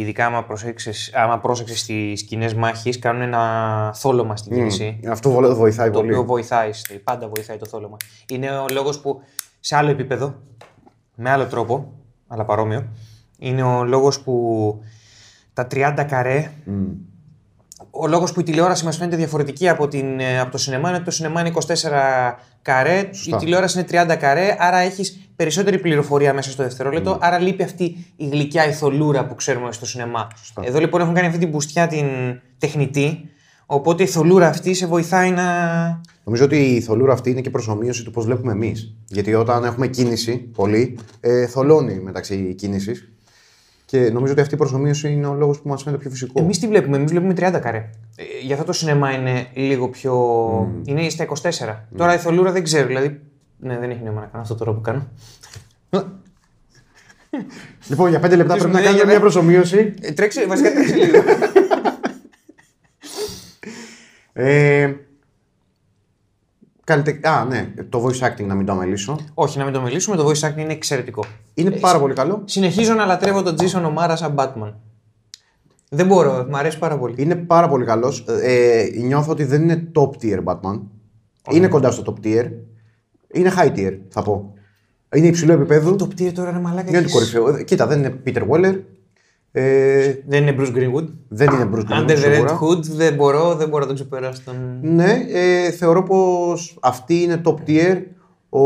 ειδικά 0.00 0.26
άμα 0.26 0.44
πρόσεξες, 0.44 1.10
άμα 1.14 1.38
πρόσεξες 1.38 1.80
στις 1.80 2.20
σκηνές 2.20 2.54
μάχης, 2.54 2.98
κάνουν 2.98 3.22
ένα 3.22 3.92
θόλωμα 3.94 4.36
στην 4.36 4.52
κίνηση. 4.52 5.00
Αυτό 5.08 5.30
βο- 5.30 5.54
βοηθάει 5.54 5.90
Το 5.90 5.98
πολύ. 5.98 6.10
οποίο 6.12 6.24
βοηθάει, 6.24 6.72
στη- 6.72 6.98
πάντα 6.98 7.28
βοηθάει 7.28 7.56
το 7.56 7.66
θόλωμα. 7.66 7.96
Είναι 8.28 8.50
ο 8.50 8.66
λόγος 8.72 9.00
που 9.00 9.20
σε 9.60 9.76
άλλο 9.76 9.90
επίπεδο, 9.90 10.34
με 11.14 11.30
άλλο 11.30 11.46
τρόπο, 11.46 11.92
αλλά 12.26 12.44
παρόμοιο. 12.44 12.86
Είναι 13.38 13.62
ο 13.62 13.84
λόγος 13.84 14.20
που 14.20 14.34
τα 15.54 15.66
30 15.70 16.04
καρέ 16.08 16.50
ο 17.90 18.06
λόγος 18.06 18.32
που 18.32 18.40
η 18.40 18.42
τηλεόραση 18.42 18.84
μας 18.84 18.96
φαίνεται 18.96 19.16
διαφορετική 19.16 19.68
από, 19.68 19.88
την, 19.88 20.20
ε, 20.20 20.40
από 20.40 20.50
το 20.50 20.58
σινεμά 20.58 20.88
είναι 20.88 20.96
ότι 20.96 21.04
το 21.04 21.10
σινεμά 21.10 21.40
είναι 21.40 21.52
24 21.66 22.38
καρέ, 22.62 23.10
η 23.26 23.36
τηλεόραση 23.38 23.78
είναι 23.78 24.04
30 24.12 24.16
καρέ, 24.16 24.56
άρα 24.58 24.76
έχεις 24.76 25.30
περισσότερη 25.36 25.78
πληροφορία 25.78 26.34
μέσα 26.34 26.50
στο 26.50 26.62
δευτερόλεπτο, 26.62 27.18
άρα 27.20 27.38
λείπει 27.38 27.62
αυτή 27.62 28.12
η 28.16 28.28
γλυκιά 28.28 28.68
ηθολούρα 28.68 29.26
που 29.26 29.34
ξέρουμε 29.34 29.72
στο 29.72 29.86
σινεμά. 29.86 30.28
Εδώ 30.62 30.78
λοιπόν 30.78 31.00
έχουν 31.00 31.14
κάνει 31.14 31.26
αυτή 31.26 31.38
την 31.38 31.48
μπουστιά 31.48 31.86
την 31.86 32.06
τεχνητή, 32.58 33.28
οπότε 33.66 34.02
η 34.02 34.06
θολούρα 34.06 34.48
αυτή 34.48 34.74
σε 34.74 34.86
βοηθάει 34.86 35.30
να. 35.30 35.44
Νομίζω 36.24 36.44
ότι 36.44 36.56
η 36.56 36.80
θολούρα 36.80 37.12
αυτή 37.12 37.30
είναι 37.30 37.40
και 37.40 37.50
προσωμείωση 37.50 38.04
του 38.04 38.10
πώς 38.10 38.24
βλέπουμε 38.24 38.52
εμείς. 38.52 38.94
Γιατί 39.08 39.34
όταν 39.34 39.64
έχουμε 39.64 39.86
κίνηση 39.86 40.36
πολύ, 40.38 40.98
ε, 41.20 41.46
θολώνει 41.46 42.00
μεταξύ 42.00 42.54
κίνησης 42.54 43.13
και 43.86 44.10
νομίζω 44.10 44.32
ότι 44.32 44.40
αυτή 44.40 44.54
η 44.54 44.56
προσωμείωση 44.56 45.12
είναι 45.12 45.26
ο 45.26 45.34
λόγος 45.34 45.60
που 45.60 45.68
μας 45.68 45.82
φαίνεται 45.82 46.00
πιο 46.00 46.10
φυσικό. 46.10 46.40
Εμείς 46.40 46.58
τι 46.58 46.66
βλέπουμε, 46.66 46.96
εμείς 46.96 47.10
βλέπουμε 47.10 47.34
30 47.36 47.60
καρέ. 47.62 47.90
Ε, 48.16 48.22
γι' 48.42 48.52
αυτό 48.52 48.64
το 48.64 48.72
σινεμά 48.72 49.12
είναι 49.12 49.46
λίγο 49.54 49.88
πιο. 49.88 50.14
είναι 50.84 51.08
στα 51.08 51.26
24. 51.26 51.76
Τώρα 51.96 52.14
η 52.14 52.18
θολούρα 52.18 52.52
δεν 52.52 52.62
ξέρω, 52.62 52.86
δηλαδή. 52.86 53.20
Ναι, 53.58 53.78
δεν 53.78 53.90
έχει 53.90 54.02
νόημα 54.02 54.20
να 54.20 54.26
κάνω 54.26 54.42
αυτό 54.42 54.54
τώρα 54.54 54.72
που 54.72 54.80
κάνω. 54.80 55.08
λοιπόν, 57.88 58.10
για 58.10 58.18
5 58.18 58.36
λεπτά 58.36 58.56
πρέπει 58.56 58.72
να 58.72 58.80
κάνουμε 58.80 59.04
μια 59.04 59.20
προσωμείωση. 59.20 59.94
Ε, 60.00 60.12
τρέξε, 60.12 60.46
βασικά 60.46 60.72
τρέξε 60.72 60.94
λίγο. 60.94 61.22
ε, 64.32 64.92
Καλυτε... 66.84 67.28
Α, 67.28 67.44
ναι, 67.44 67.72
το 67.88 68.04
voice 68.06 68.26
acting 68.26 68.46
να 68.46 68.54
μην 68.54 68.66
το 68.66 68.72
αμελήσω. 68.72 69.18
Όχι, 69.34 69.58
να 69.58 69.64
μην 69.64 69.72
το 69.72 69.80
μιλήσουμε, 69.80 70.16
το 70.16 70.28
voice 70.28 70.48
acting 70.48 70.58
είναι 70.58 70.72
εξαιρετικό. 70.72 71.24
Είναι 71.54 71.70
πάρα 71.70 71.98
πολύ 71.98 72.14
καλό. 72.14 72.42
Συνεχίζω 72.44 72.94
να 72.94 73.04
λατρεύω 73.04 73.42
τον 73.42 73.56
Jason 73.58 73.82
O'Mara 73.82 74.12
σαν 74.14 74.34
Batman. 74.38 74.72
Δεν 75.88 76.06
μπορώ, 76.06 76.46
μου 76.50 76.56
αρέσει 76.56 76.78
πάρα 76.78 76.98
πολύ. 76.98 77.14
Είναι 77.18 77.34
πάρα 77.34 77.68
πολύ 77.68 77.84
καλός. 77.84 78.24
Ε, 78.42 78.84
νιώθω 78.96 79.30
ότι 79.32 79.44
δεν 79.44 79.62
είναι 79.62 79.90
top 79.94 80.10
tier 80.22 80.44
Batman. 80.44 80.80
Είναι 81.50 81.68
κοντά 81.68 81.90
στο 81.90 82.02
top 82.06 82.26
tier. 82.26 82.50
Είναι 83.32 83.52
high 83.56 83.72
tier, 83.76 83.98
θα 84.08 84.22
πω. 84.22 84.54
Είναι 85.14 85.26
υψηλό 85.26 85.52
επίπεδο. 85.52 85.96
Top 85.98 86.20
tier 86.20 86.32
τώρα 86.32 86.50
είναι 86.50 86.60
μαλάκα. 86.60 86.88
Είναι 86.90 87.02
το 87.02 87.08
κορυφαίο. 87.08 87.56
Ε, 87.56 87.62
Κοίτα, 87.62 87.86
δεν 87.86 87.98
είναι 87.98 88.22
Peter 88.26 88.48
Weller. 88.48 88.80
Ε, 89.56 90.14
Δεν 90.26 90.46
είναι 90.46 90.56
Bruce 90.58 90.72
Greenwood. 90.76 91.06
δεν 91.28 91.52
είναι 91.52 91.68
Bruce 91.74 91.78
Greenwood. 91.90 92.00
Under 92.00 92.10
the 92.10 92.24
Red 92.26 92.32
σίγουρα. 92.32 92.58
Hood 92.62 92.82
δεν 92.82 93.14
μπορώ, 93.14 93.54
δεν 93.54 93.68
μπορώ 93.68 93.80
να 93.80 93.86
τον 93.86 93.94
ξεπεράσω. 93.94 94.42
Τον... 94.44 94.78
Ναι, 94.82 95.24
ε, 95.32 95.70
θεωρώ 95.70 96.02
πως 96.02 96.78
αυτή 96.82 97.22
είναι 97.22 97.40
top 97.44 97.54
tier. 97.68 98.02
Ο, 98.48 98.60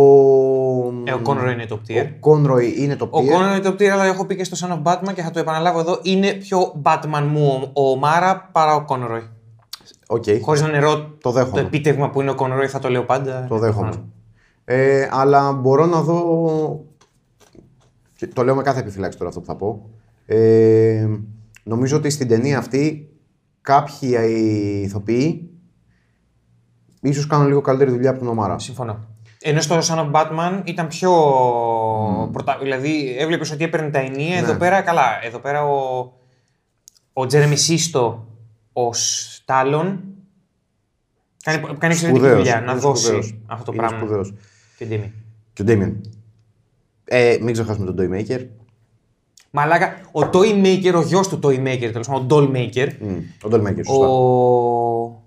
Ε, 1.05 1.13
ο 1.13 1.21
Conroy 1.25 1.53
είναι 1.53 1.67
top 1.69 1.81
tier. 1.91 2.07
ο 2.21 2.33
Conroy 2.33 2.77
είναι 2.79 2.97
top 3.01 3.11
Ο 3.11 3.19
tier. 3.19 3.23
Conroy 3.23 3.59
είναι 3.59 3.69
top 3.69 3.73
tier, 3.83 3.87
αλλά 3.87 4.05
έχω 4.05 4.27
πει 4.27 4.37
και 4.37 4.45
στο 4.45 4.67
Son 4.69 4.73
of 4.73 4.93
Batman 4.93 5.15
και 5.15 5.23
θα 5.23 5.31
το 5.31 5.39
επαναλάβω 5.39 5.79
εδώ. 5.81 5.99
Είναι 6.03 6.33
πιο 6.33 6.81
Batman 6.83 7.27
μου 7.31 7.71
ο, 7.75 7.91
O'Mara 7.91 8.49
παρά 8.53 8.75
ο 8.75 8.85
Conroy. 8.89 9.23
OK, 10.07 10.25
Χωρίς 10.43 10.61
να 10.63 10.69
αναιρώ 10.69 10.97
το 10.97 11.09
το 11.21 11.31
δέχομαι. 11.31 11.61
επίτευγμα 11.61 12.11
που 12.11 12.21
είναι 12.21 12.31
ο 12.31 12.35
Conroy, 12.39 12.67
θα 12.69 12.79
το 12.79 12.89
λέω 12.89 13.03
πάντα. 13.05 13.47
Το 13.49 13.59
δέχομαι. 13.59 13.93
Ε, 14.65 15.09
αλλά 15.11 15.53
μπορώ 15.53 15.87
να 15.87 16.01
δω. 16.01 16.85
και 18.17 18.27
Το 18.27 18.45
λέω 18.45 18.55
με 18.55 18.63
κάθε 18.63 18.81
επιφυλάξη 18.81 19.19
τώρα 19.19 19.29
αυτό 19.31 19.41
που 19.41 19.47
θα 19.47 19.57
πω. 19.57 19.91
Ε, 20.31 21.07
νομίζω 21.63 21.97
ότι 21.97 22.11
στην 22.11 22.29
ταινία 22.29 22.59
αυτή 22.59 23.09
κάποιοι 23.61 24.11
ηθοποιοί 24.83 25.51
ίσως 27.01 27.27
κάνουν 27.27 27.47
λίγο 27.47 27.61
καλύτερη 27.61 27.91
δουλειά 27.91 28.11
από 28.11 28.19
τον 28.19 28.29
Ομάρα. 28.29 28.59
Συμφωνώ. 28.59 29.07
Ενώ 29.41 29.61
στο 29.61 29.79
Son 29.79 30.11
of 30.11 30.11
Batman 30.13 30.61
ήταν 30.65 30.87
πιο. 30.87 31.11
Πρωτα... 32.33 32.59
Δηλαδή 32.63 33.17
έβλεπες 33.19 33.51
ότι 33.51 33.65
έπαιρνε 33.65 33.91
τα 33.91 33.99
ενία. 33.99 34.35
Ναι. 34.35 34.47
Εδώ 34.49 34.55
πέρα, 34.55 34.81
καλά. 34.83 35.25
Εδώ 35.25 35.39
πέρα 35.39 35.65
ο, 35.65 36.13
ο 37.13 37.27
Τζέρεμι 37.27 37.57
Σίστο, 37.57 38.29
ο 38.73 38.93
Στάλλον. 38.93 40.03
Κάνει, 41.43 41.61
κάνει 41.79 41.93
εξαιρετική 41.93 42.07
Σπουδαίος, 42.07 42.37
δουλειά 42.37 42.61
να 42.61 42.73
είναι 42.73 42.81
δώσει 42.81 43.05
σπουδαίος. 43.05 43.39
αυτό 43.47 43.65
το 43.65 43.73
Είναι 43.73 43.87
πράγμα. 43.87 43.99
σπουδαίος. 43.99 44.35
Και 44.77 44.85
Ντίμη. 44.85 45.13
Και 45.53 45.63
ο 45.63 45.65
Ντέμιον. 45.65 46.01
Ε, 47.05 47.39
μην 47.41 47.53
ξεχάσουμε 47.53 47.93
τον 47.93 47.97
Toymaker. 47.99 48.47
Μαλάκα, 49.51 50.01
ο 50.13 50.21
Toymaker, 50.33 50.93
ο 50.95 51.01
γιος 51.03 51.29
του 51.29 51.39
Toymaker, 51.43 51.89
τέλος 51.93 52.07
πάντων, 52.07 52.23
ο 52.23 52.27
Dollmaker, 52.53 52.89
Mm, 52.89 53.23
ο 53.45 53.49
Dollmaker, 53.53 53.85
σωστά. 53.87 54.07
ο 54.09 55.23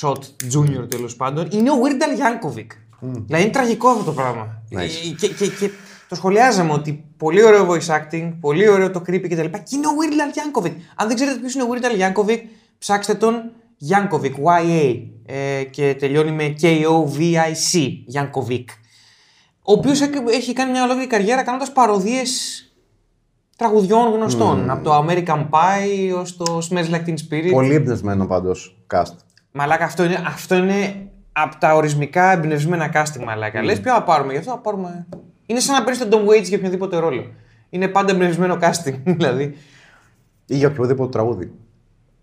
Shot 0.00 0.22
Junior 0.54 0.88
τέλος 0.90 1.16
πάντων, 1.16 1.48
είναι 1.50 1.70
ο 1.70 1.74
Weird 1.82 2.02
Al 2.02 2.20
Yankovic. 2.20 2.66
Δηλαδή 3.00 3.42
είναι 3.44 3.52
τραγικό 3.52 3.88
αυτό 3.88 4.04
το 4.04 4.12
πράγμα. 4.12 4.62
Nice. 4.72 4.76
Ε, 4.76 4.86
Και, 5.18 5.28
και, 5.28 5.46
και 5.46 5.70
το 6.08 6.14
σχολιάζαμε 6.14 6.72
ότι 6.72 7.04
πολύ 7.16 7.44
ωραίο 7.44 7.68
voice 7.70 7.86
acting, 7.86 8.32
πολύ 8.40 8.68
ωραίο 8.68 8.90
το 8.90 9.02
creepy 9.06 9.28
κτλ. 9.28 9.44
Και 9.44 9.76
είναι 9.76 9.86
ο 9.86 9.90
Weird 9.98 10.12
Al 10.12 10.62
Yankovic. 10.62 10.72
Αν 10.94 11.06
δεν 11.06 11.16
ξέρετε 11.16 11.38
ποιος 11.38 11.54
είναι 11.54 11.62
ο 11.62 11.66
Weird 11.70 11.84
Al 11.84 12.12
Yankovic, 12.12 12.38
ψάξτε 12.78 13.14
τον 13.14 13.50
Yankovic, 13.90 14.32
Y-A. 14.32 15.02
Ε, 15.26 15.62
και 15.64 15.96
τελειώνει 15.98 16.30
με 16.32 16.54
K-O-V-I-C, 16.60 17.78
Yankovic. 18.14 18.64
Ο 19.62 19.72
οποίος 19.72 20.00
έχει 20.32 20.52
κάνει 20.52 20.70
μια 20.70 20.82
ολόκληρη 20.82 21.08
καριέρα 21.08 21.42
κάνοντας 21.42 21.72
παροδίες 21.72 22.62
τραγουδιών 23.58 24.12
γνωστών. 24.12 24.70
Από 24.70 24.84
το 24.84 25.04
American 25.06 25.46
Pie 25.50 26.18
ως 26.20 26.36
το 26.36 26.58
Smells 26.70 26.90
Like 26.94 27.08
Teen 27.08 27.14
Spirit. 27.30 27.50
Πολύ 27.52 27.74
εμπνευσμένο 27.74 28.26
πάντως 28.26 28.76
cast. 28.94 29.14
Μαλάκα, 29.52 29.84
αυτό 29.84 30.04
είναι, 30.04 30.22
αυτό 30.26 30.54
είναι 30.56 31.06
από 31.32 31.56
τα 31.58 31.74
ορισμικά 31.74 32.32
εμπνευσμένα 32.32 32.90
casting, 32.94 33.24
μαλάκα. 33.24 33.62
Λες 33.62 33.80
ποιο 33.80 33.92
να 33.92 34.02
πάρουμε, 34.02 34.32
γι' 34.32 34.38
αυτό 34.38 34.50
θα 34.50 34.58
πάρουμε. 34.58 35.06
Είναι 35.46 35.60
σαν 35.60 35.74
να 35.74 35.84
παίρνεις 35.84 36.08
τον 36.08 36.08
Tom 36.10 36.28
Waits 36.30 36.42
για 36.44 36.58
οποιοδήποτε 36.58 36.96
ρόλο. 36.98 37.24
Είναι 37.70 37.88
πάντα 37.88 38.12
εμπνευσμένο 38.12 38.58
casting, 38.60 38.94
δηλαδή. 39.18 39.56
Ή 40.46 40.56
για 40.56 40.68
οποιοδήποτε 40.68 41.10
τραγούδι. 41.10 41.52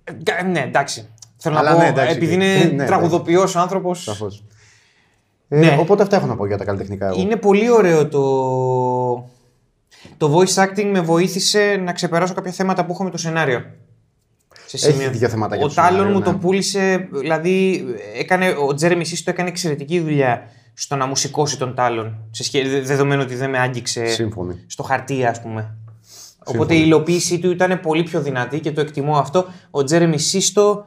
Ε, 0.03 0.11
κα- 0.23 0.43
ναι, 0.43 0.59
εντάξει. 0.59 1.07
Θέλω 1.37 1.57
Αλλά 1.57 1.69
να 1.69 1.75
πω, 1.75 1.81
ναι, 1.81 1.87
εντάξει, 1.87 2.15
επειδή 2.15 2.35
ναι, 2.41 2.45
είναι 2.45 2.71
ναι. 2.75 2.85
τραγουδοποιός 2.85 3.55
άνθρωπος. 3.55 4.03
Σαφώς. 4.03 4.43
Ε, 5.47 5.57
Ναι. 5.59 5.77
Οπότε 5.79 6.03
αυτά 6.03 6.15
έχω 6.15 6.25
να 6.25 6.35
πω 6.35 6.45
για 6.47 6.57
τα 6.57 6.63
καλλιτεχνικά 6.65 7.05
εγώ. 7.07 7.19
Είναι 7.19 7.35
πολύ 7.35 7.69
ωραίο 7.69 8.07
το. 8.07 8.21
Το 10.17 10.37
voice 10.39 10.63
acting 10.63 10.89
με 10.91 11.01
βοήθησε 11.01 11.81
να 11.83 11.93
ξεπεράσω 11.93 12.33
κάποια 12.33 12.51
θέματα 12.51 12.85
που 12.85 12.91
έχω 12.91 13.03
με 13.03 13.09
το 13.09 13.17
σενάριο. 13.17 13.65
Σε 14.65 14.87
Έχει 14.87 15.09
δύο 15.09 15.29
θεματάκια 15.29 15.65
Ο 15.65 15.67
το 15.67 15.73
Τάλλον 15.73 15.91
σενάριο, 15.93 16.13
μου 16.13 16.19
ναι. 16.19 16.25
το 16.25 16.37
πούλησε, 16.37 17.07
δηλαδή 17.11 17.85
έκανε, 18.19 18.55
ο 18.67 18.73
Τζέρεμι 18.73 19.05
Σίστο 19.05 19.29
έκανε 19.29 19.49
εξαιρετική 19.49 19.99
δουλειά 19.99 20.41
στο 20.73 20.95
να 20.95 21.05
μουσικώσει 21.05 21.57
τον 21.57 21.75
Τάλλον. 21.75 22.17
Σε 22.31 22.43
σχέ- 22.43 22.67
δε- 22.67 22.81
δεδομένου 22.81 23.21
ότι 23.25 23.35
δεν 23.35 23.49
με 23.49 23.59
άγγιξε 23.59 24.05
Σύμφωνοι. 24.05 24.63
στο 24.67 24.83
χαρτί, 24.83 25.25
ας 25.25 25.41
πούμε. 25.41 25.75
Οπότε 26.45 26.75
η 26.75 26.81
υλοποίησή 26.85 27.39
του 27.39 27.51
ήταν 27.51 27.79
πολύ 27.79 28.03
πιο 28.03 28.21
δυνατή 28.21 28.59
και 28.59 28.71
το 28.71 28.81
εκτιμώ 28.81 29.17
αυτό. 29.17 29.45
Ο 29.71 29.83
Τζέρεμι 29.83 30.19
Σίστο 30.19 30.85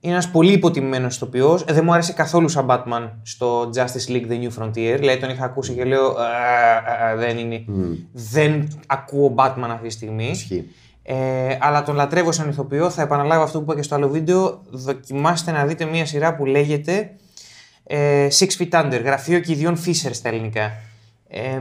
είναι 0.00 0.12
ένας 0.12 0.30
πολύ 0.30 0.52
υποτιμημένος 0.52 1.16
ηθοποιός. 1.16 1.62
Ε, 1.62 1.72
δεν 1.72 1.84
μου 1.84 1.92
άρεσε 1.92 2.12
καθόλου 2.12 2.48
σαν 2.48 2.66
Batman 2.68 3.10
στο 3.22 3.70
Justice 3.74 4.10
League 4.10 4.26
The 4.30 4.40
New 4.42 4.62
Frontier. 4.62 4.96
Δηλαδή 4.98 5.20
τον 5.20 5.30
είχα 5.30 5.44
ακούσει 5.44 5.72
και 5.72 5.84
λέω. 5.84 6.06
«Α, 6.06 6.24
α, 7.04 7.10
α, 7.10 7.16
δεν 7.16 7.38
είναι. 7.38 7.64
Δεν 8.12 8.68
ακούω 8.86 9.34
Batman 9.36 9.68
αυτή 9.70 9.86
τη 9.86 9.92
στιγμή. 9.92 10.28
Ισχύει. 10.30 10.68
Ε, 11.02 11.56
αλλά 11.60 11.82
τον 11.82 11.94
λατρεύω 11.94 12.32
σαν 12.32 12.48
ηθοποιό. 12.48 12.90
Θα 12.90 13.02
επαναλάβω 13.02 13.42
αυτό 13.42 13.58
που 13.58 13.64
είπα 13.64 13.74
και 13.74 13.82
στο 13.82 13.94
άλλο 13.94 14.08
βίντεο. 14.08 14.62
Δοκιμάστε 14.70 15.50
να 15.50 15.66
δείτε 15.66 15.84
μια 15.84 16.06
σειρά 16.06 16.36
που 16.36 16.44
λέγεται 16.44 17.10
ε, 17.84 18.28
Six 18.38 18.48
Feet 18.58 18.84
Under, 18.84 19.00
γραφείο 19.04 19.40
κηδιών 19.40 19.76
Fisher 19.86 20.10
στα 20.10 20.28
ελληνικά. 20.28 20.72
Ε, 21.28 21.60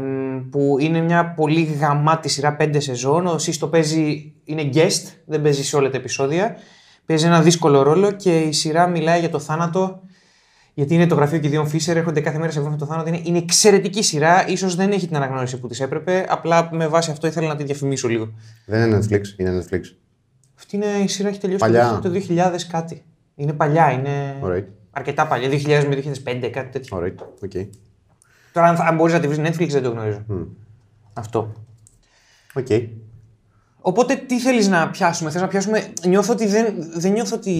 που 0.52 0.78
είναι 0.80 1.00
μια 1.02 1.34
πολύ 1.34 1.64
γαμάτη 1.64 2.30
σειρά, 2.30 2.56
πέντε 2.56 2.80
σεζόν. 2.80 3.28
Ο 3.28 3.38
Σίστο 3.38 3.68
παίζει, 3.68 4.34
είναι 4.44 4.70
guest, 4.74 5.12
δεν 5.26 5.42
παίζει 5.42 5.64
σε 5.64 5.76
όλα 5.76 5.90
τα 5.90 5.98
επεισόδια. 5.98 6.56
Παίζει 7.10 7.26
ένα 7.26 7.42
δύσκολο 7.42 7.82
ρόλο 7.82 8.12
και 8.12 8.40
η 8.40 8.52
σειρά 8.52 8.88
μιλάει 8.88 9.20
για 9.20 9.30
το 9.30 9.40
θάνατο. 9.40 10.02
Γιατί 10.74 10.94
είναι 10.94 11.08
το 11.08 11.16
γραφείο 11.16 11.40
κηδιών 11.40 11.68
Fisher, 11.68 11.96
έρχονται 11.96 12.22
κάθε 12.22 12.38
μέρα 12.38 12.52
σε 12.52 12.60
βρίσκουν 12.60 12.80
το 12.80 12.86
θάνατο. 12.86 13.08
Είναι, 13.08 13.22
είναι 13.24 13.38
εξαιρετική 13.38 14.04
σειρά. 14.04 14.46
σω 14.58 14.70
δεν 14.70 14.92
έχει 14.92 15.08
την 15.08 15.16
αναγνώριση 15.16 15.60
που 15.60 15.68
της 15.68 15.80
έπρεπε. 15.80 16.26
Απλά 16.30 16.70
με 16.72 16.88
βάση 16.88 17.12
αυτό 17.12 17.28
ήθελα 17.28 17.48
να 17.48 17.56
τη 17.56 17.64
διαφημίσω 17.64 18.08
λίγο. 18.08 18.34
Δεν 18.66 18.88
είναι 18.88 19.00
Netflix, 19.00 19.22
είναι 19.38 19.64
Netflix. 19.64 19.80
Αυτή 20.56 20.76
είναι 20.76 20.86
η 20.86 21.08
σειρά 21.08 21.30
έχει 21.30 21.40
τελειώσει 21.40 21.60
Παλιά. 21.60 22.00
το 22.04 22.12
2000 22.28 22.62
κάτι. 22.72 23.04
Είναι 23.36 23.54
παλιά, 23.54 23.92
είναι 23.92 24.36
Alright. 24.44 24.66
αρκετά 24.92 25.28
παλιά. 25.28 25.50
2000 25.50 25.86
με 25.88 26.04
2005, 26.24 26.50
κάτι 26.50 26.70
τέτοιο. 26.72 26.98
Alright. 26.98 27.46
Okay. 27.46 27.68
Τώρα, 28.54 28.68
αν, 28.68 28.78
αν 28.82 28.96
μπορείς 28.96 29.14
να 29.14 29.20
τη 29.20 29.28
βρεις 29.28 29.40
Netflix, 29.50 29.68
δεν 29.70 29.84
το 29.84 29.90
γνωρίζω. 29.90 30.26
Αυτό. 31.14 31.54
Okay. 32.54 32.88
Οπότε, 33.82 34.16
τι 34.16 34.40
θέλεις 34.40 34.68
να 34.68 34.90
πιάσουμε, 34.90 35.30
θες 35.30 35.42
να 35.42 35.48
πιάσουμε. 35.48 35.94
Νιώθω 36.08 36.34
ότι 36.34 36.48
δεν, 36.48 36.74
δεν 36.94 37.12
νιώθω 37.12 37.36
ότι 37.36 37.52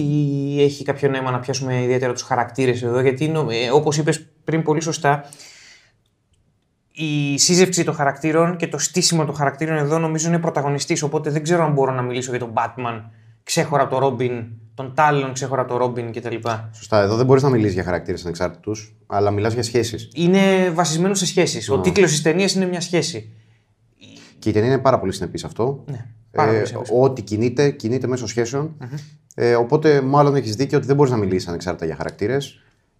έχει 0.58 0.84
κάποιο 0.84 1.08
νόημα 1.08 1.30
να 1.30 1.38
πιάσουμε 1.38 1.82
ιδιαίτερα 1.82 2.12
τους 2.12 2.22
χαρακτήρες 2.22 2.82
εδώ, 2.82 3.00
γιατί 3.00 3.32
ε, 3.50 3.70
όπως 3.70 3.98
είπες 3.98 4.26
πριν 4.44 4.62
πολύ 4.62 4.80
σωστά, 4.80 5.24
η 6.92 7.38
σύζευξη 7.38 7.84
των 7.84 7.94
χαρακτήρων 7.94 8.56
και 8.56 8.68
το 8.68 8.78
στήσιμο 8.78 9.24
των 9.24 9.34
χαρακτήρων 9.34 9.76
εδώ 9.76 9.98
νομίζω 9.98 10.28
είναι 10.28 10.38
πρωταγωνιστής, 10.38 11.02
οπότε 11.02 11.30
δεν 11.30 11.42
ξέρω 11.42 11.64
αν 11.64 11.72
μπορώ 11.72 11.92
να 11.92 12.02
μιλήσω 12.02 12.30
για 12.30 12.40
τον 12.40 12.52
Batman 12.54 13.02
ξέχωρα 13.42 13.82
από 13.82 14.00
τον 14.00 14.16
Robin, 14.16 14.46
τον 14.74 14.94
Τάλλον 14.94 15.32
ξέχωρα 15.32 15.60
από 15.60 15.70
τον 15.70 15.78
Ρόμπιν 15.78 16.12
κτλ. 16.12 16.34
Σωστά. 16.72 17.02
Εδώ 17.02 17.16
δεν 17.16 17.26
μπορείς 17.26 17.42
να 17.42 17.48
μιλήσεις 17.48 17.74
για 17.74 17.84
χαρακτήρες 17.84 18.22
ανεξάρτητους, 18.22 18.96
αλλά 19.06 19.30
μιλάς 19.30 19.52
για 19.52 19.62
σχέσεις. 19.62 20.10
Είναι 20.14 20.70
βασισμένο 20.70 21.14
σε 21.14 21.26
σχέσεις. 21.26 21.70
Ο 21.70 21.80
τίτλος 21.80 22.10
της 22.10 22.22
ταινίας 22.22 22.54
είναι 22.54 22.66
μια 22.66 22.80
σχέση. 22.80 23.32
Και 24.40 24.48
η 24.48 24.52
ταινία 24.52 24.68
είναι 24.68 24.78
πάρα 24.78 24.98
πολύ 24.98 25.12
συνεπής 25.12 25.44
αυτό. 25.44 25.84
Ναι, 25.90 26.06
πάρα 26.32 26.52
πολύ 26.52 26.66
συνεπής. 26.66 26.90
ό,τι 27.00 27.22
κινείται, 27.22 27.70
κινείται 27.70 28.06
μέσω 28.06 28.26
σχέσεων. 28.26 28.76
Ε, 29.34 29.54
οπότε, 29.54 30.00
μάλλον 30.00 30.34
έχεις 30.34 30.56
δίκιο 30.56 30.78
ότι 30.78 30.86
δεν 30.86 30.96
μπορείς 30.96 31.12
να 31.12 31.18
μιλήσεις 31.18 31.48
ανεξάρτητα 31.48 31.86
για 31.86 31.96
χαρακτήρες. 31.96 32.58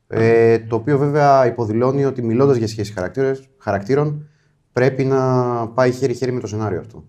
Ε, 0.09 0.59
το 0.59 0.77
οποίο 0.77 0.99
βέβαια 0.99 1.47
υποδηλώνει 1.47 2.05
ότι 2.05 2.23
μιλώντας 2.23 2.57
για 2.57 2.69
σχέση 2.69 2.93
χαρακτήρες- 2.93 3.49
χαρακτήρων, 3.59 4.29
πρέπει 4.73 5.05
να 5.05 5.23
πάει 5.69 5.93
χέρι-χέρι 5.93 6.33
με 6.33 6.41
το 6.41 6.47
σενάριο 6.47 6.81
αυτό. 6.81 7.05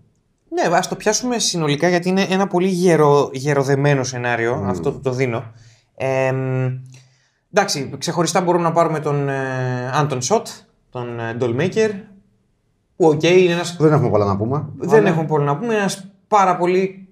Ναι, 0.48 0.76
ας 0.76 0.88
το 0.88 0.96
πιάσουμε 0.96 1.38
συνολικά 1.38 1.88
γιατί 1.88 2.08
είναι 2.08 2.26
ένα 2.30 2.46
πολύ 2.46 2.68
γερο, 2.68 3.30
γεροδεμένο 3.32 4.04
σενάριο. 4.04 4.64
Αυτό 4.66 4.92
το 4.92 5.12
δίνω. 5.12 5.44
Ε, 5.96 6.32
μ, 6.32 6.66
εντάξει, 7.52 7.94
ξεχωριστά 7.98 8.40
μπορούμε 8.40 8.64
να 8.64 8.72
πάρουμε 8.72 9.00
τον 9.00 9.28
Anton 9.92 10.22
Schott, 10.22 10.46
τον 10.90 11.20
ε, 11.20 11.36
Dollmaker, 11.40 11.90
που 13.02 13.08
οκ, 13.08 13.22
είναι 13.22 13.52
ένας 13.52 13.76
Δεν 13.78 13.92
έχουμε 13.92 14.10
πολλά 14.10 14.24
να 14.24 14.36
πούμε. 14.36 14.66
Δεν 14.76 15.06
έχουμε 15.06 15.24
πολύ 15.24 15.44
να 15.44 15.56
πούμε. 15.56 15.74
Ένας 15.74 16.06
πάρα 16.28 16.56
πολύ 16.56 17.08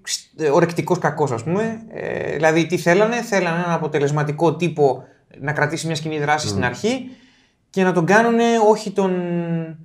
ορεκτικός 0.52 0.99
κακός, 0.99 1.32
ας 1.32 1.42
πούμε. 1.42 1.82
Ε, 1.92 2.32
δηλαδή, 2.32 2.66
τι 2.66 2.76
θέλανε, 2.76 3.23
θέλανε 3.23 3.59
έναν 3.59 3.73
αποτελεσματικό 3.73 4.56
τύπο 4.56 5.04
να 5.40 5.52
κρατήσει 5.52 5.87
μια 5.87 5.94
σκηνή 5.94 6.18
δράσης 6.19 6.49
στην 6.49 6.64
αρχή 6.64 7.11
και 7.70 7.82
να 7.82 7.92
τον 7.92 8.04
κάνουν 8.04 8.38
όχι 8.68 8.90
τον, 8.90 9.12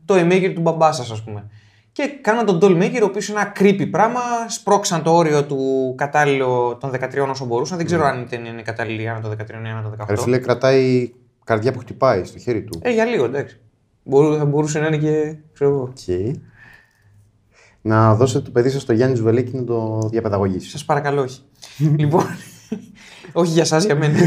Toymaker 0.05 0.51
του 0.55 0.61
μπαμπά 0.61 0.91
σας, 0.91 1.11
ας 1.11 1.23
πούμε. 1.23 1.49
Και 1.91 2.07
κάναν 2.21 2.45
τον 2.45 2.59
Dollmaker, 2.61 3.01
ο 3.01 3.05
οποίος 3.05 3.27
είναι 3.27 3.39
ένα 3.39 3.51
creepy 3.59 3.89
πράγμα. 3.91 4.21
Σπρώξαν 4.47 5.03
το 5.03 5.15
όριο 5.15 5.43
του 5.43 5.93
κατάλληλο 5.97 6.77
των 6.79 6.91
13 6.91 7.27
όσο 7.29 7.45
μπορούσαν. 7.45 7.77
Δεν 7.77 7.85
ξέρω 7.85 8.05
αν 8.05 8.21
η 8.21 8.25
ταινία 8.25 8.51
είναι 8.51 8.61
κατάλληλη 8.61 9.09
ανά 9.09 9.21
το 9.21 9.29
13 9.29 9.35
ή 9.49 9.69
ανά 9.69 9.81
το 9.81 10.03
18. 10.03 10.05
Ρε 10.09 10.17
φίλε, 10.17 10.37
κρατάει 10.37 11.13
καρδιά 11.43 11.71
που 11.71 11.79
χτυπάει 11.79 12.23
στο 12.23 12.39
χέρι 12.39 12.63
του. 12.63 12.79
Ε, 12.81 12.91
για 12.91 13.05
λίγο, 13.05 13.25
εντάξει. 13.25 13.59
Μπορού, 14.07 14.37
θα 14.37 14.45
μπορούσε 14.45 14.79
να 14.79 14.87
είναι 14.87 14.97
και. 14.97 15.35
ξέρω 15.53 15.69
εγώ. 15.69 15.81
Οκ. 15.81 16.33
Να 17.81 18.15
δώσετε 18.15 18.45
το 18.45 18.51
παιδί 18.51 18.69
σας 18.69 18.81
στο 18.81 18.93
Γιάννη 18.93 19.15
Ζουβελίκη 19.15 19.55
να 19.55 19.63
το 19.63 20.07
διαπαιδαγωγήσει. 20.11 20.69
Σας 20.69 20.85
παρακαλώ, 20.85 21.21
όχι. 21.21 21.41
λοιπόν. 21.99 22.23
όχι 23.33 23.51
για 23.51 23.61
εσά, 23.61 23.77
για 23.77 23.95
μένα. 23.95 24.17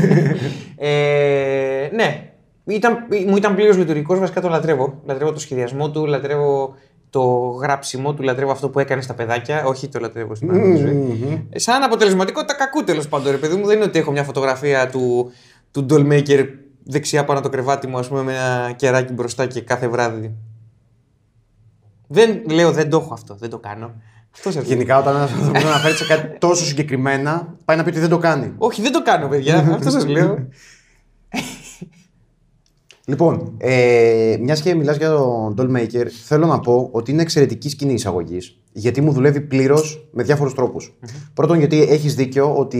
ε, 0.77 1.89
ναι. 1.93 2.33
Ήταν, 2.65 3.07
μου 3.29 3.37
ήταν 3.37 3.55
πλήρως 3.55 3.77
λειτουργικός, 3.77 4.19
βασικά 4.19 4.41
το 4.41 4.49
λατρεύω. 4.49 5.01
Λατρεύω 5.05 5.33
το 5.33 5.39
σχεδιασμό 5.39 5.91
του, 5.91 6.07
λατρεύω 6.07 6.75
το 7.11 7.23
γράψιμό 7.63 8.15
του, 8.15 8.23
λατρεύω 8.23 8.51
αυτό 8.51 8.69
που 8.69 8.79
έκανε 8.79 9.03
στα 9.03 9.15
παιδάκια. 9.15 9.65
Όχι 9.65 9.89
το 9.89 9.99
λατρεύω 9.99 10.35
στην 10.35 10.49
πραγματική 10.49 10.81
ζωή. 10.81 11.47
Ε, 11.51 11.59
Σαν 11.59 11.83
αποτελεσματικότητα 11.83 12.55
κακού 12.55 12.85
τέλος 12.85 13.09
πάντων, 13.09 13.31
ρε 13.31 13.39
παιδί 13.39 13.57
μου. 13.57 13.67
Δεν 13.67 13.77
είναι 13.77 13.85
ότι 13.85 13.99
έχω 13.99 14.11
μια 14.11 14.25
φωτογραφία 14.25 14.89
του, 14.89 15.33
του 15.71 15.87
Dollmaker 15.91 16.47
δεξιά 16.89 17.25
πάνω 17.25 17.41
το 17.41 17.49
κρεβάτι 17.49 17.87
μου, 17.87 17.99
ας 17.99 18.09
πούμε, 18.09 18.23
με 18.23 18.33
ένα 18.33 18.73
κεράκι 18.77 19.13
μπροστά 19.13 19.47
και 19.47 19.61
κάθε 19.61 19.89
βράδυ. 19.89 20.35
Δεν 22.07 22.43
λέω, 22.51 22.73
δεν 22.73 22.91
το 22.91 22.97
έχω 22.97 23.15
αυτό, 23.15 23.35
δεν 23.35 23.51
το 23.51 23.59
κάνω. 23.59 23.95
Αυτός 24.35 24.53
σε 24.53 24.61
Γενικά, 24.61 24.99
όταν 24.99 25.17
ένας 25.17 25.33
άνθρωπος 25.33 25.65
αναφέρει 25.65 25.95
σε 25.95 26.07
κάτι 26.07 26.39
τόσο 26.39 26.65
συγκεκριμένα, 26.65 27.55
πάει 27.65 27.77
να 27.77 27.83
πει 27.83 27.89
ότι 27.89 27.99
δεν 27.99 28.09
το 28.09 28.19
κάνει. 28.19 28.55
Όχι, 28.59 28.83
δεν 28.83 28.93
το 28.93 29.03
κάνω, 29.03 29.29
παιδιά. 29.29 29.59
αυτό 29.73 29.91
σας 29.91 30.07
λέω. 30.07 30.49
Λοιπόν, 33.09 33.55
ε, 33.59 34.37
μιας 34.41 34.61
και 34.61 34.75
μιλάς 34.75 34.97
για 34.97 35.11
τον 35.11 35.55
Dollmaker, 35.59 36.07
θέλω 36.25 36.47
να 36.47 36.61
πω 36.61 36.89
ότι 36.93 37.11
είναι 37.11 37.23
εξαιρετική 37.23 37.69
σκηνή 37.69 37.93
εισαγωγής. 37.93 38.61
Γιατί 38.73 39.01
μου 39.01 39.13
δουλεύει 39.13 39.41
πλήρως 39.41 40.09
με 40.13 40.23
διάφορους 40.23 40.55
Πρώτον, 41.35 41.59
γιατί 41.59 41.83
έχεις 41.83 42.15
δίκιο 42.15 42.57
ότι 42.57 42.79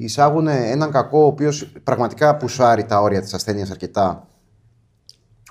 εισάγουν 0.00 0.46
έναν 0.46 0.90
κακό 0.90 1.20
ο 1.20 1.26
οποίος 1.26 1.72
πραγματικά 1.84 2.36
πουσάρει 2.36 2.84
τα 2.84 3.00
όρια 3.00 3.20
της 3.20 3.34
ασθένειας 3.34 3.70
αρκετά 3.70 4.28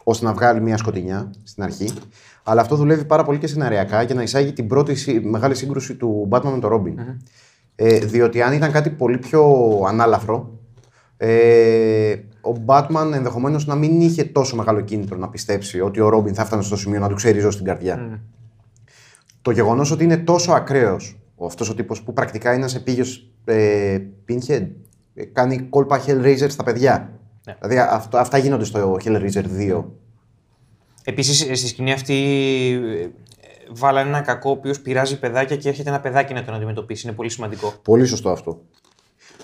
ώστε 0.03 0.25
να 0.25 0.33
βγάλει 0.33 0.61
μια 0.61 0.77
σκοτεινιά 0.77 1.31
στην 1.43 1.63
αρχή. 1.63 1.89
Αλλά 2.43 2.61
αυτό 2.61 2.75
δουλεύει 2.75 3.05
πάρα 3.05 3.23
πολύ 3.23 3.37
και 3.37 3.47
σεναριακά 3.47 4.01
για 4.01 4.15
να 4.15 4.21
εισάγει 4.21 4.53
την 4.53 4.67
πρώτη 4.67 4.95
σύ- 4.95 5.25
μεγάλη 5.25 5.55
σύγκρουση 5.55 5.95
του 5.95 6.27
Batman 6.31 6.51
με 6.51 6.59
τον 6.59 6.71
Robin. 6.73 6.93
Ε, 7.75 7.97
διότι 7.99 8.41
αν 8.41 8.53
ήταν 8.53 8.71
κάτι 8.71 8.89
πολύ 8.89 9.17
πιο 9.17 9.43
ανάλαφρο, 9.87 10.59
ε, 11.17 12.15
ο 12.41 12.63
Batman 12.65 13.11
ενδεχομένως 13.13 13.65
να 13.65 13.75
μην 13.75 14.01
είχε 14.01 14.23
τόσο 14.23 14.55
μεγάλο 14.55 14.81
κίνητρο 14.81 15.17
να 15.17 15.29
πιστέψει 15.29 15.81
ότι 15.81 15.99
ο 15.99 16.09
Robin 16.13 16.33
θα 16.33 16.41
έφτανε 16.41 16.61
στο 16.61 16.77
σημείο 16.77 16.99
να 16.99 17.07
του 17.07 17.15
ξερίζώσει 17.15 17.57
την 17.57 17.65
καρδιά. 17.65 18.21
Το 19.41 19.51
γεγονός 19.51 19.91
ότι 19.91 20.03
είναι 20.03 20.17
τόσο 20.17 20.51
ακραίος 20.51 21.19
αυτός 21.45 21.69
ο 21.69 21.75
τύπος 21.75 22.01
που 22.01 22.13
πρακτικά 22.13 22.53
είναι 22.53 22.65
ένα 22.65 22.73
επίγειο 22.75 23.05
ε, 23.45 23.97
pinhead, 24.27 24.67
ε, 25.13 25.25
κάνει 25.25 25.59
κόλπα 25.59 26.03
Hellraiser 26.05 26.49
στα 26.49 26.63
παιδιά. 26.63 27.19
Δηλαδή 27.59 27.79
αυτό, 27.79 28.17
αυτά 28.17 28.37
γίνονται 28.37 28.63
στο 28.63 28.97
Hellraiser 29.03 29.43
2. 29.59 29.83
Επίσης, 31.03 31.59
στη 31.59 31.67
σκηνή 31.67 31.91
αυτή 31.91 32.15
ε, 33.01 33.07
βάλανε 33.71 34.09
ένα 34.09 34.21
κακό 34.21 34.49
ο 34.49 34.53
οποίος 34.53 34.79
πειράζει 34.79 35.19
παιδάκια 35.19 35.55
και 35.55 35.69
έρχεται 35.69 35.89
ένα 35.89 35.99
παιδάκι 35.99 36.33
να 36.33 36.43
τον 36.43 36.53
αντιμετωπίσει. 36.53 37.07
Είναι 37.07 37.15
πολύ 37.15 37.29
σημαντικό. 37.29 37.73
Πολύ 37.83 38.05
σωστό 38.05 38.29
αυτό. 38.29 38.61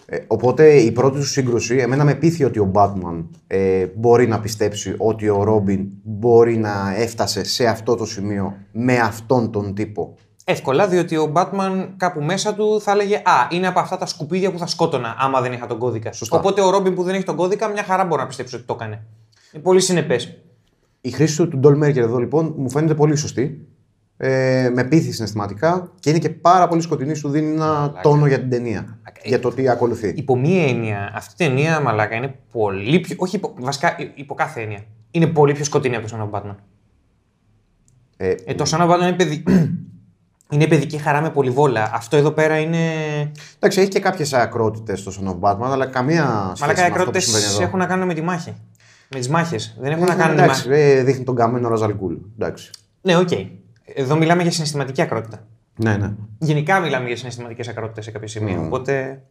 Ε, 0.06 0.18
οπότε 0.28 0.74
η 0.74 0.92
πρώτη 0.92 1.18
του 1.18 1.26
σύγκρουση, 1.26 1.76
εμένα 1.76 2.04
με 2.04 2.14
πείθει 2.14 2.44
ότι 2.44 2.60
ο 2.60 2.72
Batman 2.74 3.26
ε, 3.48 3.86
μπορεί 3.96 4.28
να 4.28 4.40
πιστέψει 4.40 4.96
ότι 4.98 5.30
ο 5.30 5.44
Robin 5.48 5.86
μπορεί 6.04 6.58
να 6.58 6.96
έφτασε 6.98 7.44
σε 7.44 7.66
αυτό 7.66 7.96
το 7.96 8.06
σημείο 8.06 8.54
με 8.72 8.98
αυτόν 8.98 9.52
τον 9.52 9.74
τύπο. 9.74 10.16
Εύκολα, 10.48 10.88
διότι 10.88 11.18
ο 11.18 11.32
Batman 11.36 11.88
κάπου 11.98 12.22
μέσα 12.22 12.54
του 12.54 12.82
θα 12.82 12.92
έλεγε 12.92 13.16
Α, 13.16 13.48
είναι 13.52 13.68
από 13.68 13.80
αυτά 13.80 13.98
τα 13.98 14.06
σκουπίδια 14.06 14.52
που 14.52 14.58
θα 14.58 14.68
σκότωνα 14.68 15.16
άμα 15.20 15.42
δεν 15.42 15.54
είχα 15.54 15.68
τον 15.68 15.78
κώδικα. 15.78 16.12
Σωστά. 16.12 16.38
Οπότε 16.38 16.62
ο 16.62 16.70
Ρόμπιν 16.70 16.96
που 16.96 17.04
δεν 17.04 17.16
έχει 17.16 17.24
τον 17.24 17.36
κώδικα, 17.36 17.68
μια 17.68 17.84
χαρά 17.84 18.06
μπορεί 18.06 18.22
να 18.22 18.28
πιστέψει 18.28 18.56
ότι 18.56 18.64
το 18.64 18.74
έκανε. 18.74 19.04
Είναι 19.54 19.64
πολύ 19.64 19.82
συνεπές. 19.82 20.38
Η 21.02 21.12
χρήση 21.12 21.38
του, 21.38 21.48
του 21.48 21.60
Dollmaker 21.64 21.98
εδώ 21.98 22.18
λοιπόν 22.18 22.54
μου 22.58 22.70
φαίνεται 22.70 22.94
πολύ 22.94 23.16
σωστή. 23.16 23.68
Ε, 24.18 24.70
με 24.74 24.84
πείθει 24.84 25.12
συναισθηματικά 25.12 25.92
και 26.00 26.10
είναι 26.10 26.20
και 26.20 26.30
πάρα 26.30 26.68
πολύ 26.68 26.82
σκοτεινή, 26.82 27.16
σου 27.16 27.30
δίνει 27.30 27.52
ένα 27.52 28.00
τόνο 28.02 28.28
για 28.28 28.40
την 28.40 28.50
ταινία. 28.50 29.00
Για 29.26 29.40
το 29.40 29.50
τι 29.50 29.70
ακολουθεί. 29.70 30.14
Υπό 30.16 30.38
μία 30.38 30.68
έννοια, 30.68 31.12
αυτή 31.16 31.44
η 31.44 31.48
ταινία 31.48 31.80
μαλάκα 31.80 32.16
είναι 32.16 32.36
πολύ 32.52 33.00
πιο. 33.00 33.16
Όχι, 33.20 33.36
υπό, 33.36 33.54
βασικά 33.60 33.96
υπό 34.16 34.34
κάθε 34.34 34.62
έννοια. 34.62 34.80
Είναι 35.12 35.28
πολύ 35.28 35.54
πιο 35.54 35.64
σκοτεινή 35.64 35.96
από 35.96 36.08
το 36.08 36.18
Son 36.18 36.24
of 36.30 36.40
Batman. 36.40 36.56
Ε, 38.18 38.36
Ε, 38.46 38.54
το 38.54 38.64
Son 38.68 38.80
of 38.80 38.90
Batman 38.90 39.02
είναι, 39.02 39.14
παιδι... 39.14 39.44
είναι 40.54 40.68
παιδική 40.68 40.98
χαρά 40.98 41.22
με 41.22 41.30
πολυβόλα. 41.30 41.92
Αυτό 41.94 42.18
εδώ 42.18 42.32
πέρα 42.32 42.60
είναι. 42.60 42.80
εντάξει, 43.56 43.80
έχει 43.80 43.90
και 43.90 44.00
κάποιες 44.00 44.34
ακρότητες 44.34 45.00
στο 45.00 45.12
Son 45.20 45.28
of 45.28 45.40
Batman, 45.40 45.70
αλλά 45.72 45.86
καμία 45.86 46.52
σχέση 46.56 46.62
Μαλάκα, 46.62 46.64
οι 46.64 46.66
με 46.66 46.72
αυτό 46.72 46.88
που 46.88 46.94
ακρότητες 46.94 47.24
συμβαίνει 47.24 47.54
εδώ. 47.54 47.64
έχουν 47.64 47.80
να 47.80 47.86
κάνουν 47.86 48.08
με 48.08 48.14
τη 48.14 48.22
μάχη. 48.22 48.56
Με 49.10 49.20
τις 49.20 49.30
μάχες. 49.30 49.76
Δεν 49.80 49.92
έχουν 49.92 50.06
να 50.06 50.16
κάνουν. 50.16 50.38
Εντάξει, 50.40 50.70
με... 50.70 50.92
ε, 50.92 51.04
δείχνει 51.04 51.24
τον 51.24 51.36
καμένο 51.36 51.68
Ra's 51.68 51.85
al 51.85 51.94
Ghul. 51.94 52.16
Εντάξει. 52.40 52.70
Ναι, 53.02 53.18
οκ. 53.18 53.30
Εδώ 53.96 54.16
μιλάμε 54.16 54.42
για 54.42 54.52
συναισθηματική 54.52 55.02
ακρότητα. 55.02 55.48
Ναι, 55.76 55.98
ναι. 55.98 56.14
Γενικά 56.38 56.80
μιλάμε 56.80 57.08
για 57.08 57.18
συναισθηματικές 57.18 57.68
ακρότητες 57.68 58.04
σε 58.04 58.12
κάποια 58.12 58.28
σημεία. 58.28 58.62
Mm. 58.62 58.66
Οπότε. 58.66 59.24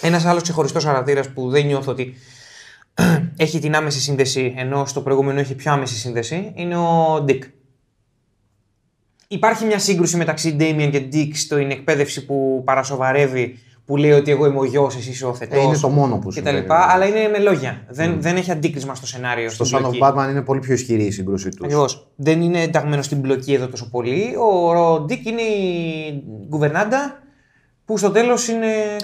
Ένας 0.00 0.24
άλλος 0.24 0.42
ξεχωριστός 0.42 0.84
χαρακτήρας 0.84 1.28
που 1.28 1.50
δεν 1.50 1.66
νιώθω 1.66 1.90
ότι 1.90 2.14
έχει 3.36 3.58
την 3.58 3.74
άμεση 3.74 4.00
σύνδεση, 4.00 4.54
ενώ 4.56 4.86
στο 4.86 5.00
προηγούμενο 5.00 5.40
έχει 5.40 5.54
πιο 5.54 5.72
άμεση 5.72 5.94
σύνδεση, 5.94 6.52
είναι 6.54 6.76
ο 6.76 7.24
Dick. 7.28 7.40
Υπάρχει 9.28 9.64
μια 9.64 9.78
σύγκρουση 9.78 10.16
μεταξύ 10.16 10.56
Damien 10.60 10.88
και 10.92 11.08
Dick 11.12 11.30
στην 11.34 11.70
εκπαίδευση 11.70 12.24
που 12.24 12.62
παρασοβαρεύει, 12.64 13.58
που 13.92 13.98
λέει 13.98 14.10
ότι 14.10 14.30
εγώ 14.30 14.46
είμαι 14.46 14.58
ο 14.58 14.64
γιος, 14.64 14.96
εσύ 14.96 15.10
είσαι 15.10 15.26
ο 15.26 15.34
θετός. 15.34 15.58
Ε, 15.58 15.62
είναι 15.62 15.76
το 15.76 15.88
μόνο 15.88 16.18
που 16.18 16.28
και 16.28 16.28
τα 16.28 16.32
συμβαίνει, 16.32 16.60
λοιπά, 16.60 16.76
βέβαια. 16.76 16.94
αλλά 16.94 17.06
είναι 17.06 17.28
με 17.28 17.38
λόγια. 17.38 17.84
Δεν, 17.88 18.22
δεν 18.22 18.36
έχει 18.36 18.50
αντίκρισμα 18.50 18.94
στο 18.94 19.06
σενάριο. 19.06 19.50
Στο 19.50 19.64
στην 19.64 19.78
Son 19.78 19.80
of 19.80 19.82
πλοκή. 19.82 19.98
Batman 20.02 20.30
είναι 20.30 20.42
πολύ 20.42 20.60
πιο 20.60 20.74
ισχυρή 20.74 21.04
η 21.04 21.10
σύγκρουσή 21.10 21.48
τους. 21.48 21.64
Ακριβώς. 21.64 22.06
Δεν 22.16 22.42
είναι 22.42 22.62
ενταγμένο 22.62 23.02
στην 23.02 23.18
πλοκή 23.18 23.52
εδώ 23.52 23.68
τόσο 23.68 23.90
πολύ. 23.90 24.34
Ο 24.36 25.00
Ντίκ 25.00 25.26
είναι 25.26 25.40
η 25.42 26.24
γκουβερνάντα 26.48 27.22
που 27.84 27.98
στο 27.98 28.10
τέλος 28.10 28.48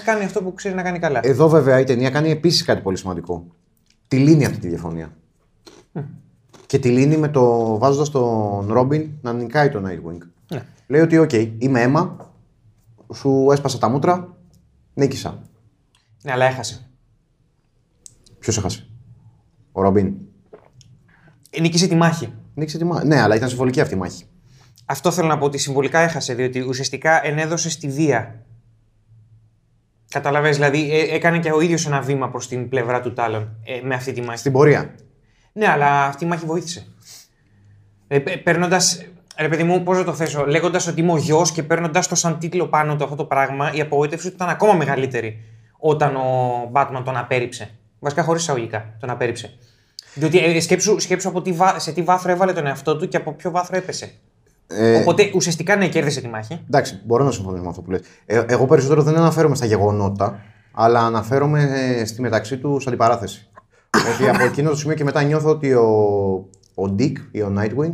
κάνει 0.03 0.23
αυτό 0.23 0.41
που 0.41 0.53
ξέρει 0.53 0.75
να 0.75 0.81
κάνει 0.81 0.99
καλά. 0.99 1.19
Εδώ 1.23 1.49
βέβαια 1.49 1.79
η 1.79 1.83
ταινία 1.83 2.09
κάνει 2.09 2.31
επίσης 2.31 2.63
κάτι 2.63 2.81
πολύ 2.81 2.97
σημαντικό. 2.97 3.45
Τη 4.07 4.17
λύνει 4.17 4.45
αυτή 4.45 4.59
τη 4.59 4.67
διαφωνία. 4.67 5.13
Και 6.65 6.79
τη 6.79 6.89
λύνει 6.89 7.17
με 7.17 7.27
το 7.27 7.77
βάζοντας 7.77 8.09
τον 8.09 8.67
Ρόμπιν 8.69 9.09
να 9.21 9.33
νικάει 9.33 9.69
τον 9.69 9.85
Nightwing. 9.87 10.27
Ναι. 10.47 10.63
Λέει 10.87 11.01
ότι, 11.01 11.17
οκ, 11.17 11.31
είμαι 11.57 11.81
αίμα, 11.81 12.31
σου 13.13 13.47
έσπασα 13.51 13.77
τα 13.77 13.89
μούτρα, 13.89 14.37
νίκησα. 14.99 15.41
Ναι, 16.23 16.31
αλλά 16.31 16.45
έχασε. 16.45 16.89
Ποιος 18.39 18.57
έχασε; 18.57 18.89
Ο 19.71 19.81
Ρόμπιν. 19.81 20.13
Ε, 21.49 21.61
Νίκησε 21.61 21.87
τη 21.87 21.95
μάχη. 21.95 22.33
Νίκησε 22.53 22.77
τη 22.77 22.83
μάχη. 22.83 23.07
Ναι, 23.07 23.21
αλλά 23.21 23.35
ήταν 23.35 23.49
συμβολική 23.49 23.81
αυτή 23.81 23.93
η 23.93 23.97
μάχη. 23.97 24.23
Αυτό 24.85 25.11
θέλω 25.11 25.27
να 25.27 25.37
πω 25.37 25.45
ότι 25.45 25.57
συμβολικά 25.57 25.99
έχασε, 25.99 26.33
διότι 26.33 26.59
ουσιαστικά 26.59 27.25
ενέδωσε 27.25 27.69
στη 27.69 27.87
βία. 27.87 28.45
Καταλαβες, 30.09 30.55
δηλαδή 30.55 30.91
ε, 30.91 31.15
έκανε 31.15 31.39
και 31.39 31.51
ο 31.51 31.61
ίδιος 31.61 31.85
ένα 31.85 32.01
βήμα 32.01 32.29
προς 32.29 32.47
την 32.47 32.69
πλευρά 32.69 33.01
του 33.01 33.13
Τάλων 33.13 33.57
ε, 33.63 33.81
με 33.83 33.95
αυτή 33.95 34.11
τη 34.11 34.21
μάχη. 34.21 34.37
Στην 34.37 34.51
πορεία. 34.51 34.95
Ναι, 35.53 35.67
αλλά 35.67 36.05
αυτή 36.05 36.25
η 36.25 36.27
μάχη 36.27 36.45
βοήθησε. 36.45 36.87
Ε, 38.07 38.19
Παίρνοντας. 38.19 39.05
Ρε 39.39 39.47
παιδί 39.47 39.63
μου, 39.63 39.83
πώς 39.83 39.97
να 39.97 40.03
το 40.03 40.13
θέσω, 40.13 40.45
λέγοντας 40.45 40.87
ότι 40.87 41.01
είμαι 41.01 41.11
ο 41.11 41.17
γιος 41.17 41.51
και 41.51 41.63
παίρνοντας 41.63 42.07
το 42.07 42.15
σαν 42.15 42.39
τίτλο 42.39 42.67
πάνω 42.67 42.95
του 42.95 43.03
αυτό 43.03 43.15
το 43.15 43.25
πράγμα, 43.25 43.73
η 43.73 43.81
απογοήτευση 43.81 44.27
του 44.27 44.33
ήταν 44.35 44.49
ακόμα 44.49 44.73
μεγαλύτερη 44.73 45.37
όταν 45.77 46.15
ο 46.15 46.71
Batman 46.73 47.01
τον 47.05 47.17
απέρριψε. 47.17 47.69
Βασικά 47.99 48.23
χωρίς 48.23 48.41
εισαγωγικά 48.41 48.95
τον 48.99 49.09
απέρριψε. 49.09 49.53
Διότι 50.13 50.39
ε, 50.39 50.59
σκέψου, 50.59 50.99
σκέψου 50.99 51.27
από 51.29 51.41
τι, 51.41 51.51
βά- 51.51 51.79
σε 51.79 51.91
τι 51.91 52.01
βάθρο 52.01 52.31
έβαλε 52.31 52.53
τον 52.53 52.65
εαυτό 52.67 52.97
του 52.97 53.07
και 53.07 53.17
από 53.17 53.33
ποιο 53.33 53.51
βάθρο 53.51 53.77
έπεσε. 53.77 54.11
Ε, 54.67 54.99
Οπότε 54.99 55.31
ουσιαστικά 55.35 55.75
ναι, 55.75 55.87
κέρδισε 55.87 56.21
τη 56.21 56.27
μάχη. 56.27 56.61
Εντάξει, 56.67 57.01
μπορώ 57.05 57.23
να 57.23 57.31
συμφωνήσω 57.31 57.63
με 57.63 57.69
αυτό 57.69 57.81
που 57.81 57.91
λες. 57.91 58.01
Ε, 58.25 58.43
εγώ 58.47 58.65
περισσότερο 58.65 59.01
δεν 59.01 59.17
αναφέρομαι 59.17 59.55
στα 59.55 59.65
γεγονότα, 59.65 60.39
αλλά 60.71 60.99
αναφέρομαι 60.99 61.69
ε, 61.99 62.05
στη 62.05 62.21
μεταξύ 62.21 62.57
τους 62.57 62.81
αντιπαράθεση. 62.87 63.49
ότι 64.13 64.29
από 64.29 64.43
εκείνο 64.43 64.69
το 64.69 64.75
σημείο 64.75 64.95
και 64.95 65.03
μετά 65.03 65.23
νιώθω 65.23 65.49
ότι 65.49 65.73
ο, 65.73 65.87
ο 66.75 66.95
Dick 66.99 67.13
ή 67.31 67.41
ο 67.41 67.53
Nightwing 67.57 67.93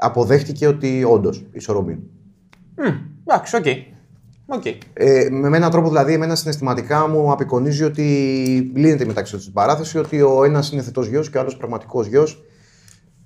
αποδέχτηκε 0.00 0.66
ότι 0.66 1.04
όντως 1.04 1.46
ισορροπεί. 1.52 1.92
Μμ, 2.76 3.10
Εντάξει, 3.24 3.56
OK. 3.56 3.64
OK. 4.46 4.64
Ε, 4.92 5.28
με 5.30 5.56
έναν 5.56 5.70
τρόπο 5.70 5.88
δηλαδή, 5.88 6.12
εμένα 6.12 6.34
συναισθηματικά 6.34 7.08
μου 7.08 7.32
απεικονίζει 7.32 7.84
ότι 7.84 8.02
λύνεται 8.74 9.04
μεταξύ 9.04 9.34
τους 9.34 9.44
η 9.44 9.52
αντιπαράθεση, 9.52 9.98
ότι 9.98 10.22
ο 10.22 10.44
ένας 10.44 10.72
είναι 10.72 10.82
θετός 10.82 11.06
γιος 11.06 11.30
και 11.30 11.38
ο 11.38 11.40
άλλος 11.40 11.56
πραγματικός 11.56 12.06
γιος. 12.06 12.44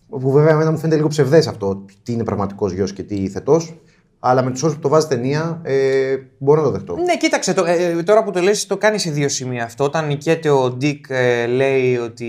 Που 0.08 0.30
βέβαια 0.30 0.52
εμένα 0.52 0.70
μου 0.70 0.78
φαίνεται 0.78 0.96
λίγο 0.96 1.08
ψευδές 1.08 1.46
αυτό, 1.46 1.84
τι 2.02 2.12
είναι 2.12 2.24
πραγματικός 2.24 2.72
γιος 2.72 2.92
και 2.92 3.02
τι 3.02 3.28
θετός. 3.28 3.80
Αλλά 4.26 4.42
με 4.42 4.50
τους 4.50 4.62
όρους 4.62 4.74
που 4.74 4.80
το 4.80 4.88
βάζει 4.88 5.03
η 5.03 5.06
ταινία, 5.06 5.60
ε, 5.62 6.16
μπορώ 6.38 6.60
να 6.60 6.66
το 6.66 6.72
δεχτώ. 6.72 6.96
Ναι, 6.96 7.16
κοίταξε, 7.16 7.54
το, 7.54 7.64
ε, 7.64 8.02
τώρα 8.02 8.22
που 8.24 8.30
το 8.30 8.40
λες 8.40 8.66
το 8.66 8.76
κάνει 8.76 8.98
σε 8.98 9.10
δύο 9.10 9.28
σημεία 9.28 9.64
αυτό. 9.64 9.84
Όταν 9.84 10.06
νικιέται 10.06 10.50
ο 10.50 10.70
Ντίκ 10.70 11.04
ε, 11.08 11.46
λέει 11.46 11.96
ότι. 11.96 12.24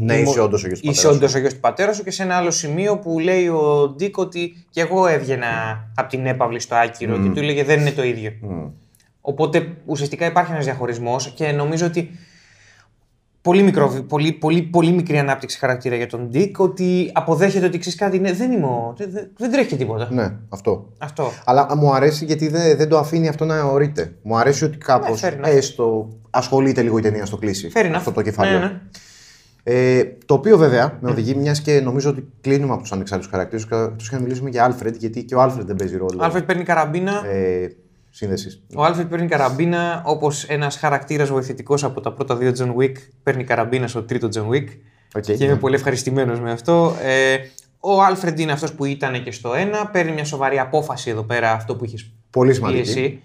Ναι, 0.00 0.14
είμαι- 0.14 0.28
είσαι 0.28 0.40
όντως 0.40 0.64
ο 0.64 0.66
γιος 0.66 0.80
του 0.80 0.90
είσαι 0.90 1.00
πατέρας 1.02 1.16
όντως 1.16 1.34
ο 1.34 1.38
γιος 1.38 1.54
του 1.54 1.60
πατέρας 1.60 1.96
σου 1.96 2.04
και 2.04 2.10
σε 2.10 2.22
ένα 2.22 2.34
άλλο 2.36 2.50
σημείο 2.50 2.98
που 2.98 3.18
λέει 3.18 3.48
ο 3.48 3.88
Ντίκ 3.96 4.18
ότι 4.18 4.66
και 4.70 4.80
εγώ 4.80 5.06
έβγαινα 5.06 5.46
από 5.94 6.08
την 6.08 6.26
έπαυλη 6.26 6.60
στο 6.60 6.74
άκυρο 6.74 7.18
και 7.18 7.28
του 7.28 7.38
έλεγε 7.38 7.64
δεν 7.64 7.80
είναι 7.80 7.90
το 7.92 8.02
ίδιο. 8.04 8.32
Οπότε 9.20 9.66
ουσιαστικά 9.86 10.26
υπάρχει 10.26 10.52
ένας 10.52 10.64
διαχωρισμός 10.64 11.32
και 11.34 11.52
νομίζω 11.52 11.86
ότι 11.86 12.10
πολύ, 13.42 13.62
μικρό, 13.62 14.04
πολύ, 14.08 14.32
πολύ, 14.32 14.62
πολύ 14.62 14.90
μικρή 14.92 15.18
ανάπτυξη 15.18 15.58
χαρακτήρα 15.58 15.96
για 15.96 16.06
τον 16.06 16.28
Ντίκ 16.30 16.58
ότι 16.60 17.10
αποδέχεται 17.14 17.66
ότι 17.66 17.78
ξέρεις 17.78 17.98
κάτι, 17.98 18.18
ναι, 18.18 18.32
δεν, 18.32 18.52
είμαι, 18.52 18.66
ο- 18.66 18.94
δεν, 18.96 19.10
δεν, 19.12 19.30
δεν 19.38 19.50
τρέχει 19.52 19.68
και 19.68 19.76
τίποτα. 19.76 20.08
Ναι, 20.12 20.32
αυτό. 20.48 20.92
Αυτό. 20.98 21.30
Αλλά 21.44 21.76
μου 21.76 21.94
αρέσει 21.94 22.24
γιατί 22.24 22.48
δεν, 22.48 22.76
δεν 22.76 22.88
το 22.88 22.98
αφήνει 22.98 23.28
αυτό 23.28 23.44
να 23.44 23.62
αιωρείται. 23.64 24.12
Μου 24.22 24.36
αρέσει 24.38 24.64
ότι 24.64 24.76
κάπως 24.78 25.22
Ναι, 25.22 25.28
fair 25.30 25.44
enough. 25.44 25.48
έστω 25.56 26.08
ασχολείται 26.30 26.82
λίγο 26.82 26.98
η 26.98 27.02
ταινία 27.02 27.26
στο 27.26 27.32
να 27.32 27.36
κλείσει. 27.36 27.70
Fair 27.74 27.86
enough. 27.86 27.92
Αυτό 27.94 28.12
το 28.12 28.22
κεφάλαιο. 28.22 28.58
Ναι, 28.58 28.64
ναι. 28.64 28.80
Ε, 29.62 30.04
το 30.26 30.34
οποίο 30.34 30.58
βέβαια 30.58 30.98
με 31.00 31.10
οδηγεί, 31.10 31.34
μιας 31.34 31.60
και 31.60 31.80
νομίζω 31.80 32.10
ότι 32.10 32.28
κλείνουμε 32.40 32.72
από 32.72 32.82
τους 32.82 32.92
ανεξάρτητους 32.92 33.32
χαρακτήρες, 33.32 33.64
εκτός 33.64 33.94
και 33.96 34.14
να 34.16 34.20
μιλήσουμε 34.20 34.50
για 34.50 34.64
Άλφρεντ, 34.64 34.94
γιατί 34.98 35.24
και 35.24 35.34
ο 35.34 35.40
Άλφρεντ 35.40 35.66
δεν 35.66 35.76
παίζει 35.76 35.96
ρόλο 35.96 36.18
Ο 36.20 36.24
Άλφρεντ 36.24 36.44
παίρνει 36.44 36.62
καραμπίνα. 36.62 37.26
ε, 37.26 37.68
σύνδεσης. 38.18 38.62
Ο 38.74 38.84
Άλφρεντ 38.84 39.06
παίρνει 39.08 39.26
καραμπίνα 39.28 40.02
όπως 40.06 40.44
ένας 40.44 40.76
χαρακτήρας 40.76 41.28
βοηθητικός 41.28 41.84
από 41.84 42.00
τα 42.00 42.12
πρώτα 42.12 42.36
δύο 42.36 42.52
John 42.58 42.74
Wick 42.82 42.92
παίρνει 43.22 43.44
καραμπίνα 43.44 43.86
στο 43.88 44.02
τρίτο 44.02 44.28
John 44.34 44.48
Wick. 44.54 44.66
OK, 45.14 45.22
Και 45.22 45.36
ναι. 45.36 45.44
είμαι 45.44 45.56
πολύ 45.56 45.74
ευχαριστημένος 45.74 46.40
με 46.40 46.50
αυτό. 46.50 46.94
Ε, 47.02 47.36
ο 47.80 48.02
Άλφρεντ 48.02 48.38
είναι 48.38 48.52
αυτός 48.52 48.72
που 48.74 48.84
ήταν 48.84 49.22
και 49.22 49.30
στο 49.30 49.54
ένα. 49.54 49.86
Παίρνει 49.86 50.12
μια 50.12 50.24
σοβαρή 50.24 50.58
απόφαση 50.58 51.10
εδώ 51.10 51.22
πέρα, 51.22 51.52
αυτό 51.52 51.76
που 51.76 51.84
είχες 51.84 52.10
Πολύ 52.30 52.48
πει 52.48 52.54
σημαντική. 52.54 52.80
εσύ. 52.88 53.20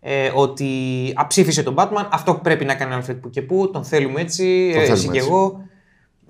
Ε, 0.00 0.30
ότι 0.34 0.68
αψήφισε 1.14 1.62
τον 1.62 1.74
Batman. 1.78 2.06
Αυτό 2.10 2.34
που 2.34 2.40
πρέπει 2.40 2.64
να 2.64 2.74
κάνει 2.74 2.92
ο 2.92 2.96
Άλφρεντ 2.96 3.16
που 3.16 3.30
και 3.30 3.42
που. 3.42 3.70
Τον 3.70 3.84
θέλουμε 3.84 4.20
έτσι. 4.20 4.70
Τον 4.72 4.82
ε, 4.82 4.84
θέλουμε 4.84 4.92
εσύ 4.92 5.08
και 5.08 5.18
έτσι. 5.18 5.28
εγώ. 5.30 5.60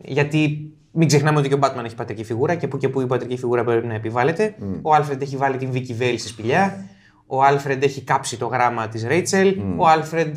Γιατί 0.03 0.73
μην 0.91 1.09
ξεχνάμε 1.09 1.39
ότι 1.39 1.49
και 1.49 1.55
ο 1.55 1.59
Batman 1.63 1.85
έχει 1.85 1.95
πατρική 1.95 2.25
φιγούρα 2.25 2.55
και 2.55 2.69
που 2.69 2.77
και 2.77 2.89
που 2.89 3.01
η 3.01 3.07
πατρική 3.07 3.37
φιγούρα 3.37 3.65
πρέπει 3.65 3.87
να 3.87 3.95
επιβάλλεται. 3.95 4.55
Ο 4.83 4.95
Άλφρεντ 4.95 5.23
έχει 5.23 5.37
βάλει 5.37 5.57
την 5.57 5.71
Vicky 5.73 6.03
Vale 6.03 6.15
στη 6.19 6.29
σπηλιά. 6.29 6.89
Ο 7.27 7.43
Άλφρεντ 7.43 7.83
έχει 7.83 8.03
κάψει 8.03 8.37
το 8.39 8.47
γράμμα 8.47 8.89
της 8.89 9.05
Ρέιτσελ. 9.05 9.57
Ο 9.77 9.87
Άλφρεντ 9.89 10.37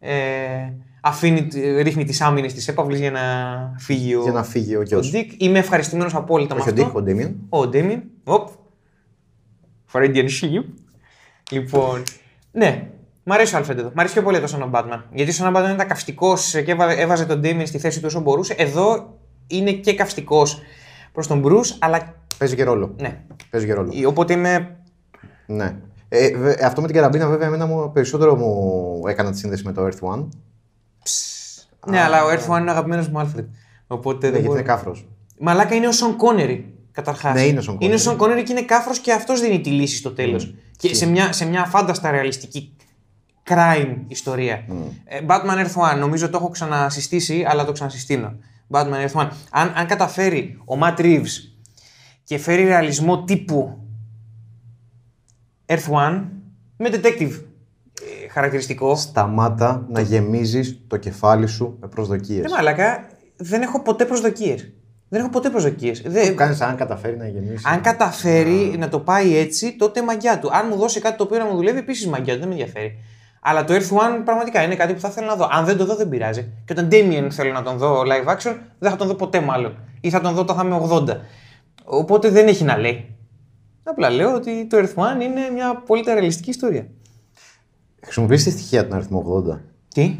ε, 0.00 0.12
αφήνει, 1.00 1.48
ρίχνει 1.82 2.04
τις 2.04 2.20
άμυνες 2.20 2.54
της 2.54 2.68
έπαυλης 2.68 3.00
για 3.00 3.10
να 3.10 3.20
φύγει 3.78 4.14
ο, 4.14 4.22
Για 4.22 4.32
να 4.32 4.42
φύγει 4.42 4.74
ο 4.76 4.78
ο 4.78 4.82
γιος. 4.82 4.98
Dick. 5.12 5.26
Είμαι 5.38 5.58
ευχαριστημένος 5.58 6.14
απόλυτα 6.14 6.54
Όχι 6.54 6.64
με 6.64 6.70
ο 6.70 6.74
αυτό. 6.74 6.84
Ντίκ, 6.86 6.96
ο 6.96 7.02
Ντέμιον. 7.02 7.36
Ο 7.48 7.66
Ντέμιεν. 7.68 8.02
Οπ. 8.24 8.48
Freudian 9.92 10.24
slip. 10.40 10.64
Λοιπόν. 11.50 12.02
Ναι. 12.52 12.88
Μ' 13.22 13.32
αρέσει 13.32 13.56
ο 13.56 13.58
Alfred 13.58 13.76
εδώ. 13.76 13.90
Μ' 13.94 13.98
αρέσει 14.00 14.14
πιο 14.14 14.22
πολύ 14.22 14.36
εδώ 14.36 14.46
Son 14.46 14.62
of 14.62 14.70
Batman. 14.72 15.00
Γιατί 15.12 15.32
Son 15.32 15.54
of 15.54 15.58
Batman 15.58 15.74
ήταν 15.74 15.86
καυστικός 15.88 16.50
και 16.64 16.70
έβα- 16.70 16.98
έβαζε 16.98 17.26
τον 17.26 17.40
Ντέμιεν 17.40 17.66
στη 17.66 17.78
θέση 17.78 17.98
του 17.98 18.04
όσο 18.06 18.20
μπορούσε. 18.20 18.54
Εδώ 18.58 19.18
είναι 19.46 19.72
και 19.72 19.94
καυστικός 19.94 20.60
προς 21.12 21.26
τον 21.26 21.42
Bruce, 21.46 21.76
αλλά 21.78 22.14
Παίζει 22.38 22.54
και 22.56 22.64
ρόλο. 22.64 22.94
ναι. 22.98 23.20
Παίζει 23.50 23.66
και 23.66 23.72
ρόλο. 23.74 23.92
Οπότε 24.06 24.32
είμαι. 24.32 24.76
Ναι. 25.46 25.76
Ε, 26.08 26.36
βε- 26.36 26.62
αυτό 26.62 26.80
με 26.80 26.86
την 26.86 26.96
καραμπίνα 26.96 27.28
βέβαια 27.28 27.46
εμένα 27.46 27.66
μου, 27.66 27.92
περισσότερο 27.92 28.36
μου 28.36 29.02
έκανα 29.06 29.30
τη 29.30 29.38
σύνδεση 29.38 29.64
με 29.64 29.72
το 29.72 29.86
Earth 29.86 30.08
One. 30.14 30.26
Ναι, 31.86 32.00
αλλά 32.00 32.24
ο 32.24 32.28
Earth 32.28 32.54
One 32.54 32.60
είναι 32.60 32.70
αγαπημένος 32.70 33.08
μου 33.08 33.18
Alfred. 33.20 33.44
Οπότε 33.86 34.14
Ναι, 34.16 34.20
δεν 34.20 34.30
γιατί 34.30 34.46
μπορώ. 34.46 34.58
είναι 34.58 34.68
κάφρος. 34.68 35.08
Μαλάκα 35.40 35.74
είναι 35.74 35.86
ο 35.88 35.92
Σον 35.92 36.16
Κόνερι. 36.16 36.72
Καταρχάς. 36.92 37.34
Ναι, 37.34 37.42
είναι 37.42 37.58
ο 37.58 37.62
Sean 37.68 37.72
Connery. 37.72 37.76
Είναι 37.82 37.94
ο 37.94 37.98
Σον 37.98 38.16
Κόνερι 38.16 38.42
και 38.42 38.52
είναι 38.52 38.62
κάφρος 38.62 38.98
και 38.98 39.12
αυτός 39.12 39.40
δίνει 39.40 39.60
τη 39.60 39.70
λύση 39.70 39.96
στο 39.96 40.10
τέλος. 40.12 40.54
Και 40.76 40.94
σε 40.94 41.06
μια, 41.06 41.32
σε 41.32 41.44
μια 41.46 41.64
φάνταστα 41.64 42.10
ρεαλιστική 42.10 42.76
crime 43.48 43.96
ιστορία. 44.06 44.64
Ε, 45.04 45.20
Batman 45.28 45.66
Earth 45.66 45.92
One, 45.94 45.98
νομίζω 45.98 46.30
το 46.30 46.38
έχω 46.40 46.48
ξανασυστήσει, 46.48 47.44
αλλά 47.48 47.64
το 47.64 47.72
ξανασυστήνω. 47.72 48.32
Batman 48.70 49.06
Earth 49.06 49.20
One. 49.20 49.28
Αν, 49.50 49.72
αν 49.76 49.86
καταφέρει 49.86 50.58
ο 50.64 50.78
Matt 50.82 51.00
Reeves 51.00 51.52
και 52.24 52.38
φέρει 52.38 52.64
ρεαλισμό 52.64 53.24
τύπου 53.24 53.78
Earth 55.68 55.92
One 55.92 56.24
με 56.76 56.90
detective 56.92 57.40
ε, 58.24 58.28
χαρακτηριστικό. 58.28 58.96
Σταμάτα 58.96 59.86
να 59.88 60.00
γεμίζεις 60.00 60.80
το 60.86 60.96
κεφάλι 60.96 61.46
σου 61.46 61.76
με 61.80 61.88
προσδοκίες. 61.88 62.42
Ναι, 62.42 62.56
μαλάκα, 62.56 63.06
δεν 63.36 63.62
έχω 63.62 63.82
ποτέ 63.82 64.04
προσδοκίες. 64.04 64.72
Δεν 65.08 65.20
έχω 65.20 65.30
ποτέ 65.30 65.50
προσδοκίες. 65.50 66.02
Δεν... 66.06 66.36
Κάνεις 66.36 66.60
αν 66.60 66.76
καταφέρει 66.76 67.16
να 67.16 67.28
γεμίσεις. 67.28 67.66
Αν 67.66 67.80
καταφέρει 67.80 68.74
να 68.78 68.88
το 68.88 69.00
πάει 69.00 69.36
έτσι, 69.36 69.76
τότε 69.76 70.02
μαγιά 70.02 70.38
του. 70.38 70.50
Αν 70.52 70.66
μου 70.70 70.76
δώσει 70.76 71.00
κάτι 71.00 71.16
το 71.16 71.22
οποίο 71.22 71.38
να 71.38 71.44
μου 71.44 71.54
δουλεύει, 71.54 71.78
επίσης 71.78 72.06
μαγιά 72.06 72.32
του. 72.34 72.38
Δεν 72.38 72.48
με 72.48 72.54
ενδιαφέρει. 72.54 72.98
Αλλά 73.40 73.64
το 73.64 73.74
Earth 73.74 73.96
One 73.96 74.22
πραγματικά 74.24 74.62
είναι 74.62 74.74
κάτι 74.74 74.92
που 74.92 75.00
θα 75.00 75.08
ήθελα 75.08 75.26
να 75.26 75.34
δω. 75.34 75.48
Αν 75.50 75.64
δεν 75.64 75.76
το 75.76 75.84
δω, 75.84 75.96
δεν 75.96 76.08
πειράζει. 76.08 76.52
Και 76.64 76.72
όταν 76.72 76.88
Damien 76.92 77.28
θέλω 77.30 77.52
να 77.52 77.62
τον 77.62 77.76
δω 77.76 78.02
live 78.02 78.36
action, 78.36 78.56
δεν 78.78 78.90
θα 78.90 78.96
τον 78.96 79.06
δω 79.06 79.14
ποτέ 79.14 79.40
μάλλον. 79.40 79.76
Ή 80.00 80.10
θα 80.10 80.20
τον 80.20 80.34
δω 80.34 80.40
όταν 80.40 80.56
θα 80.56 80.64
είμαι 80.64 80.88
80. 80.90 81.16
Οπότε 81.84 82.28
δεν 82.28 82.46
έχει 82.46 82.64
να 82.64 82.76
λέει. 82.76 83.17
Απλά 83.90 84.10
λέω 84.10 84.34
ότι 84.34 84.66
το 84.66 84.76
Earth 84.76 85.02
One 85.02 85.22
είναι 85.22 85.50
μια 85.52 85.82
πολύ 85.86 86.02
ρεαλιστική 86.06 86.50
ιστορία. 86.50 86.86
Χρησιμοποιείς 88.02 88.44
τη 88.44 88.50
στοιχεία 88.50 88.86
του 88.86 88.94
αριθμό 88.94 89.44
80. 89.50 89.58
Τι; 89.88 90.16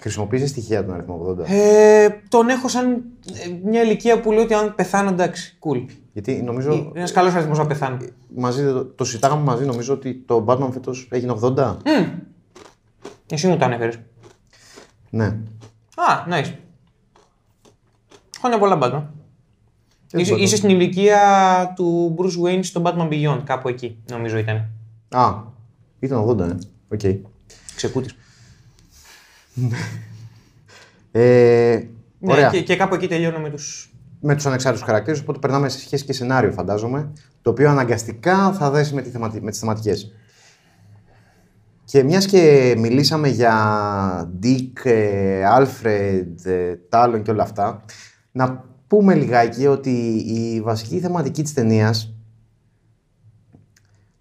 Χρησιμοποιείς 0.00 0.42
τη 0.42 0.48
στοιχεία 0.48 0.84
του 0.84 0.92
αριθμό 0.92 1.36
80. 1.40 1.44
Ε, 1.46 2.08
τον 2.28 2.48
έχω 2.48 2.68
σαν 2.68 2.90
ε, 2.90 3.48
μια 3.64 3.82
ηλικία 3.82 4.20
που 4.20 4.32
λέω 4.32 4.42
ότι 4.42 4.54
αν 4.54 4.74
πεθάνω 4.74 5.10
εντάξει, 5.10 5.58
cool. 5.60 5.84
Γιατί 6.12 6.42
νομίζω. 6.42 6.72
Είναι 6.72 6.90
ένας 6.94 7.12
καλός 7.12 7.34
αριθμός 7.34 7.58
να 7.58 7.66
πεθάνω. 7.66 7.96
Μαζί, 8.34 8.64
το, 8.64 8.84
το 8.84 9.04
συζητάγαμε 9.04 9.42
μαζί, 9.42 9.64
νομίζω 9.64 9.94
ότι 9.94 10.14
το 10.14 10.44
Batman 10.48 10.68
φέτος 10.72 11.08
έγινε 11.10 11.34
80. 11.42 11.76
Εσύ 13.30 13.46
μου 13.46 13.56
το 13.56 13.64
ανέφερες. 13.64 13.98
Ναι. 15.10 15.24
Α, 15.94 16.24
nice. 16.30 16.52
Χρόνια 18.38 18.58
πολλά 18.58 18.78
Batman. 18.82 19.17
Δεν 20.10 20.20
Είσαι, 20.20 20.30
μπορώ. 20.30 20.42
είσαι 20.42 20.56
στην 20.56 20.68
ηλικία 20.68 21.72
του 21.76 22.14
Bruce 22.18 22.46
Wayne 22.48 22.60
στο 22.62 22.82
Batman 22.84 23.08
Beyond, 23.08 23.40
κάπου 23.44 23.68
εκεί, 23.68 23.98
νομίζω 24.10 24.38
ήταν. 24.38 24.68
Α, 25.08 25.34
ήταν 25.98 26.24
80, 26.28 26.38
ε. 26.40 26.56
Οκ. 26.88 27.00
Ξεκούτης. 27.76 28.14
Ε, 31.12 31.80
Ναι, 32.18 32.32
ωραία. 32.32 32.50
και, 32.50 32.62
και 32.62 32.76
κάπου 32.76 32.94
εκεί 32.94 33.06
τελειώνω 33.08 33.38
με 33.38 33.50
τους... 33.50 33.92
Με 34.20 34.34
τους 34.34 34.46
ανεξάρτητους 34.46 34.86
χαρακτήρες, 34.86 35.20
οπότε 35.20 35.38
περνάμε 35.38 35.68
σε 35.68 35.78
σχέση 35.78 36.04
και 36.04 36.12
σενάριο, 36.12 36.52
φαντάζομαι. 36.52 37.12
Το 37.42 37.50
οποίο 37.50 37.70
αναγκαστικά 37.70 38.52
θα 38.52 38.70
δέσει 38.70 38.94
με, 38.94 39.02
τη 39.02 39.10
θεματι... 39.10 39.42
με 39.42 39.50
τις 39.50 39.58
θεματικές. 39.60 40.12
Και 41.84 42.02
μιας 42.02 42.26
και 42.26 42.74
μιλήσαμε 42.78 43.28
για 43.28 44.30
Dick, 44.42 44.72
ε, 44.84 45.42
Alfred, 45.58 46.26
ε, 46.44 46.74
Talon 46.90 47.20
και 47.24 47.30
όλα 47.30 47.42
αυτά, 47.42 47.84
να 48.32 48.64
πούμε 48.88 49.14
λιγάκι 49.14 49.66
ότι 49.66 49.90
η 50.26 50.60
βασική 50.60 51.00
θεματική 51.00 51.42
της 51.42 51.52
ταινίας 51.52 52.12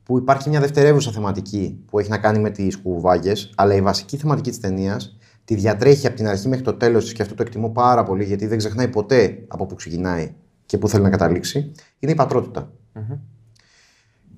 που 0.03 0.17
υπάρχει 0.17 0.49
μια 0.49 0.59
δευτερεύουσα 0.59 1.11
θεματική 1.11 1.79
που 1.85 1.99
έχει 1.99 2.09
να 2.09 2.17
κάνει 2.17 2.39
με 2.39 2.49
τις 2.49 2.77
κουβάγες, 2.77 3.53
αλλά 3.55 3.75
η 3.75 3.81
βασική 3.81 4.17
θεματική 4.17 4.49
της 4.49 4.59
ταινίας 4.59 5.17
τη 5.45 5.55
διατρέχει 5.55 6.07
από 6.07 6.15
την 6.15 6.27
αρχή 6.27 6.47
μέχρι 6.47 6.63
το 6.63 6.73
τέλος 6.73 7.03
της 7.03 7.13
και 7.13 7.21
αυτό 7.21 7.35
το 7.35 7.43
εκτιμώ 7.43 7.69
πάρα 7.69 8.03
πολύ 8.03 8.23
γιατί 8.23 8.47
δεν 8.47 8.57
ξεχνάει 8.57 8.87
ποτέ 8.87 9.43
από 9.47 9.65
πού 9.65 9.75
ξεκινάει 9.75 10.33
και 10.65 10.77
πού 10.77 10.89
θέλει 10.89 11.03
να 11.03 11.09
καταλήξει, 11.09 11.71
είναι 11.99 12.11
η 12.11 12.15
πατρότητα. 12.15 12.71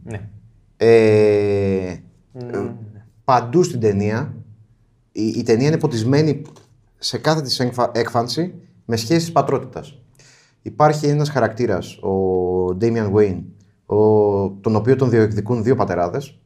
Ναι. 0.03 0.29
Ε, 0.77 1.97
παντού 3.23 3.63
στην 3.63 3.79
ταινία, 3.79 4.33
η, 5.11 5.27
η 5.27 5.43
ταινία 5.43 5.67
είναι 5.67 5.77
ποτισμένη 5.77 6.41
σε 6.97 7.17
κάθε 7.17 7.41
της 7.41 7.59
έκφα- 7.59 7.97
έκφανση 7.97 8.53
με 8.85 8.95
σχέσεις 8.95 9.31
πατρότητας. 9.31 10.01
Υπάρχει 10.61 11.07
ένας 11.07 11.29
χαρακτήρας, 11.29 11.97
ο 11.97 12.77
Damian 12.81 13.11
Wayne, 13.13 13.43
ο 13.85 13.95
ο, 14.39 14.49
τον 14.61 14.75
οποίο 14.75 14.95
τον 14.95 15.09
διεκδικούν 15.09 15.63
δύο 15.63 15.75
πατεράδες, 15.75 16.39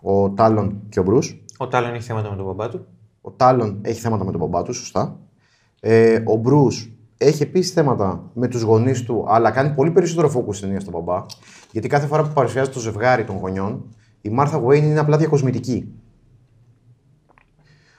ο 0.00 0.30
Τάλον 0.30 0.80
και 0.88 1.00
ο 1.00 1.02
Μπρου. 1.02 1.18
Ο 1.58 1.68
Τάλον 1.68 1.94
έχει 1.94 2.02
θέματα 2.02 2.30
με 2.30 2.36
τον 2.36 2.44
μπαμπά 2.44 2.68
του. 2.68 2.86
Ο 3.20 3.30
Τάλον 3.30 3.78
έχει 3.82 4.00
θέματα 4.00 4.24
με 4.24 4.30
τον 4.30 4.40
μπαμπά 4.40 4.62
του, 4.62 4.72
σωστά. 4.72 5.18
Ε, 5.80 6.22
ο 6.24 6.36
Μπρου 6.36 6.66
έχει 7.18 7.42
επίσης 7.42 7.72
θέματα 7.72 8.30
με 8.32 8.48
τους 8.48 8.62
γονείς 8.62 9.02
του, 9.02 9.24
αλλά 9.28 9.50
κάνει 9.50 9.70
πολύ 9.70 9.90
περισσότερο 9.90 10.28
φόκου 10.28 10.52
στην 10.52 10.66
ταινία 10.66 10.80
στον 10.80 10.92
μπαμπά. 10.92 11.24
Γιατί 11.72 11.88
κάθε 11.88 12.06
φορά 12.06 12.22
που 12.22 12.32
παρουσιάζει 12.32 12.70
το 12.70 12.80
ζευγάρι 12.80 13.24
των 13.24 13.36
γονιών, 13.36 13.84
η 14.20 14.28
Μάρθα 14.28 14.56
Γουέιν 14.56 14.84
είναι 14.84 14.98
απλά 14.98 15.16
διακοσμητική. 15.16 15.94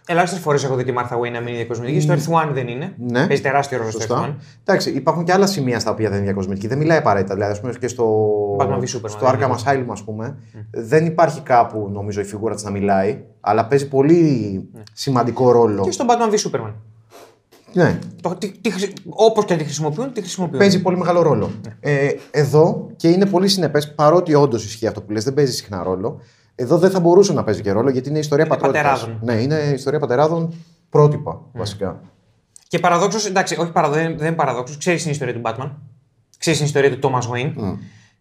Ελάχιστες 0.09 0.41
φορές 0.41 0.63
έχω 0.63 0.75
δει 0.75 0.83
τη 0.83 0.91
Μάρθα 0.91 1.15
Γουέιν 1.15 1.33
να 1.33 1.39
μείνει 1.39 1.55
διακοσμητική. 1.55 1.99
Στο 1.99 2.13
Earth 2.13 2.43
One 2.43 2.49
δεν 2.53 2.67
είναι. 2.67 2.93
Ναι. 2.97 3.27
Παίζει 3.27 3.41
τεράστιο 3.41 3.77
ρόλο 3.77 3.91
στο 3.91 3.99
Earth 3.99 4.17
One. 4.17 4.25
Σωστά. 4.25 4.37
Εντάξει, 4.63 4.89
υπάρχουν 4.89 5.23
και 5.23 5.31
άλλα 5.31 5.47
σημεία 5.47 5.79
στα 5.79 5.91
οποία 5.91 6.07
δεν 6.09 6.17
είναι 6.17 6.25
διακοσμητική. 6.25 6.67
Δεν 6.67 6.77
μιλάει 6.77 6.97
απαραίτητα. 6.97 7.33
Δηλαδή, 7.33 7.51
ας 7.51 7.59
πούμε, 7.59 7.73
και 7.79 7.87
στο, 7.87 8.25
Batman 8.59 8.79
v 8.79 8.81
Superman, 8.81 9.09
στο 9.09 9.25
δεν 9.25 9.39
Arkham 9.39 9.51
Asylum, 9.51 9.85
ας 9.89 10.03
πούμε, 10.03 10.37
δεν 10.71 11.05
υπάρχει 11.05 11.41
κάπου 11.41 11.89
νομίζω 11.91 12.21
η 12.21 12.23
φιγούρα 12.23 12.53
της 12.53 12.63
να 12.63 12.71
μιλάει, 12.71 13.23
αλλά 13.39 13.65
παίζει 13.67 13.87
πολύ 13.87 14.69
σημαντικό 14.93 15.51
ρόλο. 15.51 15.83
Και 15.83 15.91
στο 15.91 16.05
Batman 16.07 16.33
v 16.33 16.51
Superman. 16.51 16.73
Ναι, 17.73 17.99
Όπως 19.05 19.45
και 19.45 19.53
αν 19.53 19.59
τη 19.59 19.65
χρησιμοποιούν, 19.65 20.13
τη 20.13 20.21
χρησιμοποιούν. 20.21 20.59
παίζει 20.59 20.81
πολύ 20.81 20.97
μεγάλο 20.97 21.21
ρόλο. 21.21 21.51
Ε, 21.79 22.09
εδώ 22.31 22.89
και 22.95 23.07
είναι 23.07 23.25
πολύ 23.25 23.47
συνεπές, 23.47 23.93
παρότι 23.93 24.33
όντως 24.33 24.65
ισχύει 24.65 24.87
αυτό 24.87 25.01
που 25.01 25.11
λες, 25.11 25.23
δεν 25.23 25.33
παίζει 25.33 25.51
συχνά 25.51 25.83
ρόλο. 25.83 26.21
Εδώ 26.59 26.77
δεν 26.77 26.89
θα 26.91 26.99
μπορούσε 26.99 27.33
να 27.33 27.43
παίζει 27.43 27.61
και 27.61 27.71
ρόλο 27.71 27.89
γιατί 27.89 28.09
είναι 28.09 28.19
ιστορία 28.19 28.45
Είναι 28.45 28.55
πατρότητας. 28.55 28.99
πατεράδων. 28.99 29.19
Ναι, 29.35 29.41
είναι 29.41 29.55
ιστορία 29.75 29.99
πατεράδων 29.99 30.53
πρότυπα 30.89 31.41
βασικά. 31.53 32.01
Και 32.67 32.79
παραδόξως, 32.79 33.25
εντάξει, 33.25 33.55
όχι 33.59 33.71
παραδο, 33.71 33.93
δεν, 33.93 34.17
δεν 34.17 34.27
είναι 34.27 34.35
παραδόξως. 34.35 34.77
Ξέρεις 34.77 35.01
την 35.01 35.11
ιστορία 35.11 35.33
του 35.33 35.41
Batman. 35.43 35.71
Ξέρεις 36.37 36.59
την 36.59 36.67
ιστορία 36.67 36.97
του 36.97 37.09
Thomas 37.09 37.21
Wayne. 37.35 37.53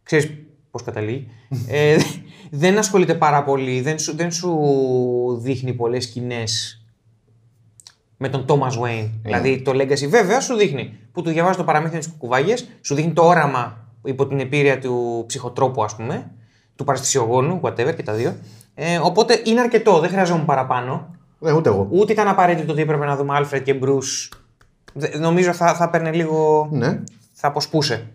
Ξέρεις 0.02 0.30
πώς 0.70 0.82
καταλήγει. 0.82 1.28
ε, 1.68 1.96
δεν 2.50 2.78
ασχολείται 2.78 3.14
πάρα 3.14 3.44
πολύ, 3.44 3.80
δεν 3.80 3.98
σου, 3.98 4.16
δεν 4.16 4.30
σου 4.30 4.58
δείχνει 5.42 5.72
πολλές 5.72 6.04
σκηνές 6.04 6.80
με 8.16 8.28
τον 8.28 8.44
Thomas 8.48 8.82
Wayne. 8.82 9.10
Δηλαδή 9.22 9.62
το 9.62 9.70
Legacy 9.74 10.08
βέβαια 10.08 10.40
σου 10.40 10.56
δείχνει 10.56 10.98
που 11.12 11.22
του 11.22 11.30
διαβάζει 11.30 11.56
το 11.56 11.64
παραμύθι 11.64 11.98
τη 11.98 12.10
κουκουβάγια, 12.10 12.56
σου 12.80 12.94
δείχνει 12.94 13.12
το 13.12 13.22
όραμα 13.26 13.88
υπό 14.04 14.26
την 14.26 14.40
επίρρεια 14.40 14.78
του 14.78 15.24
ψυχοτρόπου, 15.26 15.84
ας 15.84 15.96
πούμε, 15.96 16.30
του 16.76 16.84
παραστησιογόνου, 16.84 17.60
whatever 17.62 17.94
και 17.96 18.02
τα 18.02 18.12
δύο. 18.12 18.36
Ε, 18.74 18.98
οπότε 18.98 19.40
είναι 19.44 19.60
αρκετό, 19.60 19.98
δεν 20.00 20.10
χρειαζόμουν 20.10 20.44
παραπάνω. 20.44 21.14
Ναι, 21.38 21.52
ούτε 21.52 21.68
εγώ. 21.68 21.86
Ούτε 21.90 22.12
ήταν 22.12 22.28
απαραίτητο 22.28 22.72
ότι 22.72 22.80
έπρεπε 22.82 23.04
να 23.04 23.16
δούμε 23.16 23.38
Alfred 23.40 23.62
και 23.62 23.78
Bruce. 23.82 24.36
Δε- 24.92 25.18
Νομίζω 25.18 25.52
θα, 25.52 25.74
θα 25.74 25.90
παίρνει 25.90 26.16
λίγο. 26.16 26.68
Ναι, 26.72 27.02
θα 27.32 27.48
αποσπούσε. 27.48 28.06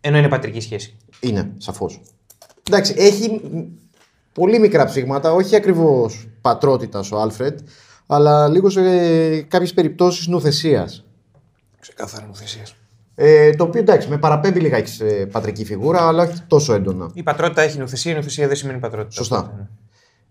Ενώ 0.00 0.18
είναι 0.18 0.28
πατρική 0.28 0.60
σχέση. 0.60 0.96
είναι, 1.20 1.52
σαφώς. 1.56 2.00
Εντάξει, 2.68 2.94
έχει 2.96 3.30
μ, 3.52 3.58
πολύ 4.32 4.58
μικρά 4.58 4.84
ψήγματα, 4.84 5.32
όχι 5.32 5.56
ακριβώς 5.56 6.28
πατρότητας 6.40 7.12
ο 7.12 7.20
Άλφρεντ, 7.20 7.58
αλλά 8.06 8.48
λίγο 8.48 8.70
σε 8.70 8.80
κάποιες 9.42 9.74
περιπτώσεις 9.74 10.26
νουθεσίας. 10.26 11.04
Ξεκάθαρα 11.80 12.26
νοθεσία. 12.26 12.62
Ε, 13.22 13.50
το 13.50 13.64
οποίο 13.64 13.80
εντάξει, 13.80 14.08
με 14.08 14.18
παραπέμπει 14.18 14.60
λιγάκι 14.60 14.90
σε 14.90 15.04
πατρική 15.04 15.64
φιγούρα, 15.64 16.06
αλλά 16.06 16.22
όχι 16.22 16.42
τόσο 16.46 16.74
έντονα. 16.74 17.10
Η 17.14 17.22
πατρότητα 17.22 17.62
έχει 17.62 17.78
νοθεσία, 17.78 18.12
η 18.12 18.14
νοθεσία 18.14 18.46
δεν 18.46 18.56
σημαίνει 18.56 18.78
πατρότητα. 18.78 19.10
Σωστά. 19.10 19.38
Οπότε, 19.38 19.54
ναι. 19.56 19.68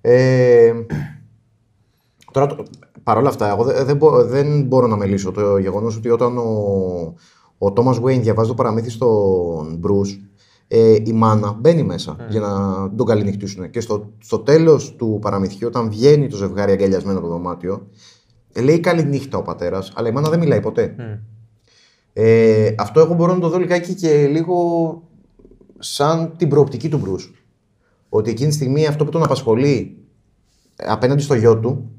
Ε, 0.02 0.74
τώρα, 2.32 2.48
το- 2.48 2.66
παρόλα 3.04 3.30
αυτά, 3.30 3.50
εγώ 3.50 3.64
δεν, 3.64 3.86
δεν, 3.86 3.98
μπο- 3.98 4.24
δεν 4.24 4.62
μπορώ 4.64 4.88
να 4.88 4.96
μελήσω 4.96 5.32
το 5.32 5.58
γεγονός 5.58 5.96
ότι 5.98 6.10
όταν 6.10 6.38
ο, 6.38 6.44
ο 7.58 7.74
Thomas 7.76 8.02
Wayne 8.04 8.20
διαβάζει 8.22 8.50
το 8.50 8.56
παραμύθι 8.56 8.90
στον 8.90 9.80
Bruce, 9.84 10.20
ε, 10.68 10.96
η 11.04 11.12
μάνα 11.14 11.56
μπαίνει 11.60 11.84
μέσα 11.84 12.16
για 12.30 12.40
να 12.40 12.50
τον 12.96 13.06
καληνυχτήσουν. 13.06 13.70
Και 13.70 13.80
στο, 13.80 14.10
στο 14.20 14.40
τέλος 14.40 14.96
του 14.96 15.18
παραμυθιού, 15.22 15.68
όταν 15.68 15.90
βγαίνει 15.90 16.28
το 16.28 16.36
ζευγάρι 16.38 16.72
αγκαλιασμένο 16.72 17.18
από 17.20 17.28
το 17.28 17.34
δωμάτιο, 17.34 17.88
ε, 18.54 18.62
λέει 18.62 18.80
καληνύχτα 18.80 19.38
ο 19.38 19.42
πατέρας, 19.42 19.92
αλλά 19.96 20.08
η 20.08 20.12
μάνα 20.12 20.30
δεν 20.30 20.40
μιλάει 20.40 20.60
ποτέ. 20.62 20.96
Ε, 22.22 22.76
αυτό 22.78 23.00
εγώ 23.00 23.14
μπορώ 23.14 23.34
να 23.34 23.40
το 23.40 23.50
δω 23.50 23.58
λιγάκι 23.58 23.94
και 23.94 24.28
λίγο 24.28 24.58
σαν 25.80 26.34
την 26.38 26.50
προοπτική 26.50 26.90
του 26.90 27.02
Bruce. 27.06 27.34
Ότι 28.10 28.30
εκείνη 28.30 28.50
τη 28.50 28.56
στιγμή 28.56 28.86
αυτό 28.86 29.06
που 29.06 29.12
τον 29.12 29.24
απασχολεί 29.24 29.98
ε, 30.76 30.86
απέναντι 30.88 31.22
στο 31.22 31.34
γιο 31.34 31.58
του, 31.60 31.92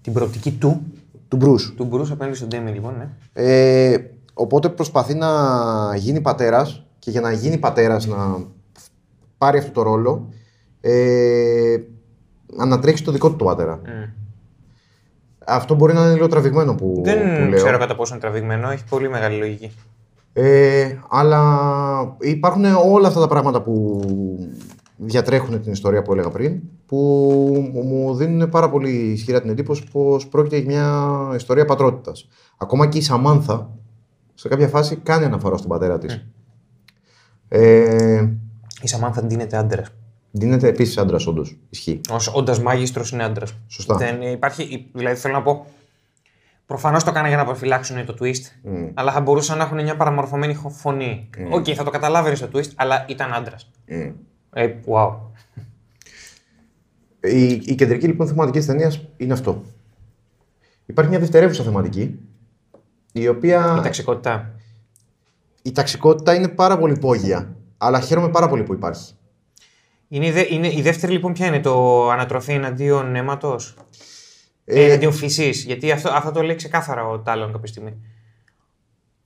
Την 0.00 0.12
προοπτική 0.12 0.52
του, 0.52 0.82
του 1.28 1.38
Bruce. 1.40 1.72
του 1.76 1.88
Bruce 1.92 2.10
απέναντι 2.10 2.36
στον 2.36 2.48
Ντέμι, 2.48 2.70
λοιπόν, 2.72 2.96
ναι. 2.96 3.08
Ε, 3.32 3.96
οπότε 4.34 4.68
προσπαθεί 4.68 5.14
να 5.14 5.30
γίνει 5.96 6.20
πατέρας 6.20 6.86
και 6.98 7.10
για 7.10 7.20
να 7.20 7.32
γίνει 7.32 7.58
πατέρας 7.58 8.06
να 8.06 8.44
πάρει 9.38 9.58
αυτό 9.58 9.70
το 9.70 9.82
ρόλο 9.82 10.28
ε, 10.80 11.76
ανατρέχει 12.58 12.98
στο 12.98 13.12
δικό 13.12 13.30
του 13.30 13.36
το 13.36 13.44
πατέρα. 13.44 13.80
Αυτό 15.48 15.74
μπορεί 15.74 15.92
να 15.94 16.00
είναι 16.04 16.12
λίγο 16.12 16.26
τραβηγμένο 16.26 16.74
που, 16.74 17.00
Δεν 17.04 17.18
που 17.18 17.48
λέω. 17.50 17.54
ξέρω 17.64 17.78
κατά 17.78 17.94
πόσο 17.96 18.12
είναι 18.14 18.22
τραβηγμένο, 18.22 18.70
έχει 18.70 18.84
πολύ 18.88 19.08
μεγάλη 19.08 19.38
λογική. 19.38 19.72
Ε, 20.32 20.96
αλλά 21.08 22.16
υπάρχουν 22.20 22.64
όλα 22.64 23.08
αυτά 23.08 23.20
τα 23.20 23.28
πράγματα 23.28 23.62
που 23.62 24.00
διατρέχουν 24.96 25.62
την 25.62 25.72
ιστορία 25.72 26.02
που 26.02 26.12
έλεγα 26.12 26.30
πριν, 26.30 26.60
που 26.86 26.96
μου 27.84 28.14
δίνουν 28.14 28.48
πάρα 28.48 28.70
πολύ 28.70 28.90
ισχυρά 28.90 29.40
την 29.40 29.50
εντύπωση 29.50 29.84
πως 29.92 30.28
πρόκειται 30.28 30.56
για 30.56 30.66
μια 30.66 31.36
ιστορία 31.36 31.64
πατρότητας. 31.64 32.28
Ακόμα 32.56 32.86
και 32.86 32.98
η 32.98 33.02
Σαμάνθα, 33.02 33.70
σε 34.34 34.48
κάποια 34.48 34.68
φάση, 34.68 34.96
κάνει 34.96 35.24
αναφορά 35.24 35.56
στον 35.56 35.68
πατέρα 35.68 35.98
της. 35.98 36.26
Ε, 37.48 38.28
Η 38.82 38.88
Σαμάνθα 38.88 39.22
ντύνεται 39.24 39.56
άντρας. 39.56 39.88
Δίνεται 40.38 40.68
επίσης 40.68 40.98
άντρας 40.98 41.26
όντως, 41.26 41.56
ισχύει. 41.70 42.00
Όντας 42.32 42.60
μάγιστρο 42.60 43.04
είναι 43.12 43.24
άντρας. 43.24 43.54
Σωστά. 43.68 43.96
Δεν 43.96 44.22
υπάρχει, 44.22 44.90
δηλαδή 44.92 45.20
θέλω 45.20 45.34
να 45.34 45.42
πω. 45.42 45.66
Προφανώς 46.66 47.04
το 47.04 47.10
έκανα 47.10 47.28
για 47.28 47.36
να 47.36 47.44
προφυλάξουν 47.44 48.04
το 48.06 48.14
twist, 48.20 48.70
αλλά 48.94 49.12
θα 49.12 49.20
μπορούσαν 49.20 49.58
να 49.58 49.64
έχουν 49.64 49.82
μια 49.82 49.96
παραμορφωμένη 49.96 50.54
χο- 50.54 50.68
φωνή. 50.68 51.28
Οκ, 51.50 51.66
θα 51.74 51.84
το 51.84 51.90
καταλάβαινες 51.90 52.40
το 52.40 52.48
twist, 52.52 52.70
αλλά 52.76 53.04
ήταν 53.08 53.32
άντρας. 53.32 53.70
Ε. 53.84 54.12
Ε, 54.52 54.74
wow. 54.86 55.12
Η, 57.20 57.52
η 57.52 57.74
κεντρική 57.74 58.06
λοιπόν 58.06 58.26
θεματική 58.26 58.58
της 58.58 58.66
ταινίας 58.66 59.00
είναι 59.16 59.32
αυτό. 59.32 59.62
Υπάρχει 60.86 61.10
μια 61.10 61.20
δευτερεύουσα 61.20 61.62
θεματική, 61.64 62.18
η 63.12 63.28
οποία... 63.28 63.74
Η 63.78 63.82
ταξικότητα. 63.82 64.50
Η 65.62 65.72
ταξικότητα 65.72 66.34
είναι 66.34 66.48
πάρα 66.48 66.78
πολύ 66.78 66.92
υπόγεια, 66.92 67.56
αλλά 67.78 68.00
χαίρομαι 68.00 68.28
πάρα 68.28 68.48
πολύ 68.48 68.62
που 68.62 68.72
υπάρχει. 68.72 69.12
Είναι, 70.08 70.26
η 70.26 70.30
δε- 70.30 70.46
είναι, 70.54 70.66
η 70.74 70.82
δεύτερη 70.82 71.12
λοιπόν 71.12 71.32
ποια 71.32 71.46
είναι, 71.46 71.60
το 71.60 72.08
ανατροφή 72.10 72.52
εναντίον 72.52 73.14
αίματος; 73.16 73.74
Ε, 74.64 74.80
Ε, 74.80 74.84
εναντίον 74.86 75.12
φυσής. 75.12 75.64
Γιατί 75.64 75.90
αυτό, 75.90 76.10
αυτό 76.10 76.30
το 76.30 76.42
λέει 76.42 76.54
ξεκάθαρα 76.56 77.06
ο 77.08 77.18
Τάλον 77.18 77.52
κάποια 77.52 77.66
στιγμή. 77.68 77.96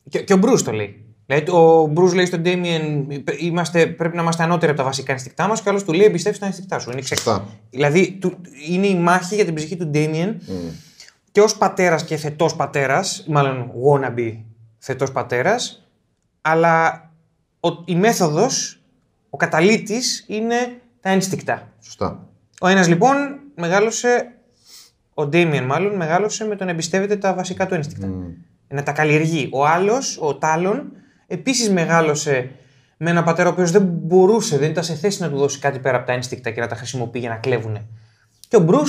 Και, 0.09 0.23
και 0.23 0.33
ο 0.33 0.37
Μπρου 0.37 0.62
το 0.62 0.73
λέει. 0.73 1.05
Δηλαδή, 1.27 1.51
ο 1.51 1.87
Μπρου 1.87 2.14
λέει 2.14 2.27
στον 2.27 2.40
Ντέμιεν: 2.40 3.07
είμαστε, 3.38 3.87
Πρέπει 3.87 4.16
να 4.16 4.23
είμαστε 4.23 4.42
ανώτεροι 4.42 4.71
από 4.73 4.81
τα 4.81 4.87
βασικά 4.87 5.12
ενστικτά 5.12 5.47
μας, 5.49 5.62
και 5.62 5.68
άλλος 5.68 5.85
του 5.85 5.92
λέει: 5.92 6.07
Εμπιστεύει 6.07 6.38
τα 6.38 6.47
ενστικτά 6.47 6.79
σου. 6.79 6.90
Είναι 6.90 7.01
ξε... 7.01 7.14
Σωστά. 7.14 7.47
Δηλαδή, 7.71 8.12
του, 8.21 8.38
είναι 8.68 8.87
η 8.87 8.95
μάχη 8.95 9.35
για 9.35 9.45
την 9.45 9.55
ψυχή 9.55 9.77
του 9.77 9.87
Ντέμιεν 9.87 10.40
και 11.33 11.40
ως 11.40 11.57
πατέρας 11.57 12.05
και 12.05 12.16
θετός 12.16 12.57
πατέρας, 12.57 13.25
μάλλον 13.29 13.71
wannabe 13.90 14.37
θετός 14.79 15.12
πατέρας, 15.12 15.87
αλλά 16.40 17.11
ο, 17.61 17.68
η 17.85 17.95
μέθοδος, 17.95 18.82
ο 19.35 19.37
καταλήτης 19.37 20.25
είναι 20.29 20.57
τα 21.01 21.11
ένστικτα. 21.11 21.68
Σωστά. 21.81 22.29
Ο 22.61 22.66
ένας 22.66 22.88
λοιπόν 22.88 23.16
μεγάλωσε, 23.55 24.35
ο 25.14 25.27
Ντέμιεν 25.27 25.64
μάλλον, 25.64 25.97
μεγάλωσε 25.97 26.45
με 26.45 26.57
το 26.57 26.64
να 26.64 26.71
εμπιστεύεται 26.71 27.16
τα 27.16 27.35
βασικά 27.35 27.66
του 27.66 27.75
ένστικτα. 27.75 28.09
Να 28.68 28.83
τα 28.83 28.92
καλλιεργεί. 28.92 29.49
Ο 29.53 29.66
άλλος, 29.66 30.18
ο 30.21 30.37
Τάλων, 30.37 30.92
επίσης 31.27 31.71
μεγάλωσε 31.71 32.51
με 32.97 33.11
ένα 33.11 33.23
πατέρα 33.23 33.49
ο 33.49 33.53
οποίος 33.53 33.71
δεν 33.71 33.83
μπορούσε, 33.83 34.59
δεν 34.59 34.71
ήταν 34.71 34.85
σε 34.85 34.95
θέση 34.95 35.23
να 35.23 35.31
του 35.31 35.37
δώσει 35.37 35.59
κάτι 35.59 35.79
πέρα 35.79 35.97
από 35.97 36.07
τα 36.07 36.12
ένστικτα 36.12 36.51
και 36.51 36.61
να 36.61 36.66
τα 36.66 36.75
χρησιμοποιεί 36.75 37.18
για 37.18 37.29
να 37.29 37.37
κλέβουν. 37.37 37.79
Και 38.49 38.57
ο 38.57 38.61
Μπρου, 38.61 38.83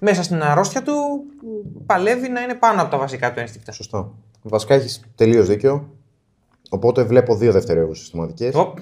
μέσα 0.00 0.22
στην 0.22 0.42
αρρώστια 0.42 0.82
του, 0.82 0.92
παλεύει 1.86 2.28
να 2.28 2.40
είναι 2.40 2.54
πάνω 2.54 2.82
από 2.82 2.90
τα 2.90 2.98
βασικά 2.98 3.32
του 3.32 3.40
ένστικτα. 3.40 3.72
Σωστά. 3.72 4.12
Βασικά 4.42 4.74
έχεις 4.74 5.00
τελείως 5.14 5.46
δίκιο. 5.46 5.96
Οπότε 6.70 7.02
βλέπω 7.02 7.36
δύο 7.36 7.52
δευτερεύουσες 7.52 8.08
θεματικέ. 8.08 8.50
Οπ. 8.54 8.78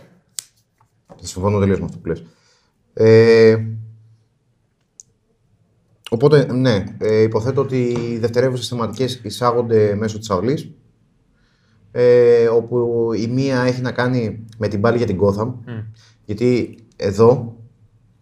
Συμφωνώ 1.21 1.59
τελείως 1.59 1.79
με 1.79 1.85
αυτό 1.85 1.99
που 1.99 2.07
λες. 2.09 2.25
Ε, 2.95 3.57
οπότε, 6.11 6.53
ναι, 6.53 6.85
ε, 6.99 7.23
υποθέτω 7.23 7.61
ότι 7.61 7.83
οι 7.83 8.19
δευτερεύουσες 8.19 8.69
θεματικές 8.69 9.21
εισάγονται 9.23 9.95
μέσω 9.95 10.19
της 10.19 10.31
αυλή. 10.31 10.75
Ε, 11.93 12.47
όπου 12.47 13.09
η 13.17 13.27
μία 13.27 13.61
έχει 13.63 13.81
να 13.81 13.93
κάνει 13.93 14.45
με 14.59 14.69
την 14.69 14.81
πάλη 14.81 14.97
για 14.97 15.07
την 15.07 15.19
Gotham. 15.21 15.55
Γιατί 16.25 16.79
εδώ 16.97 17.57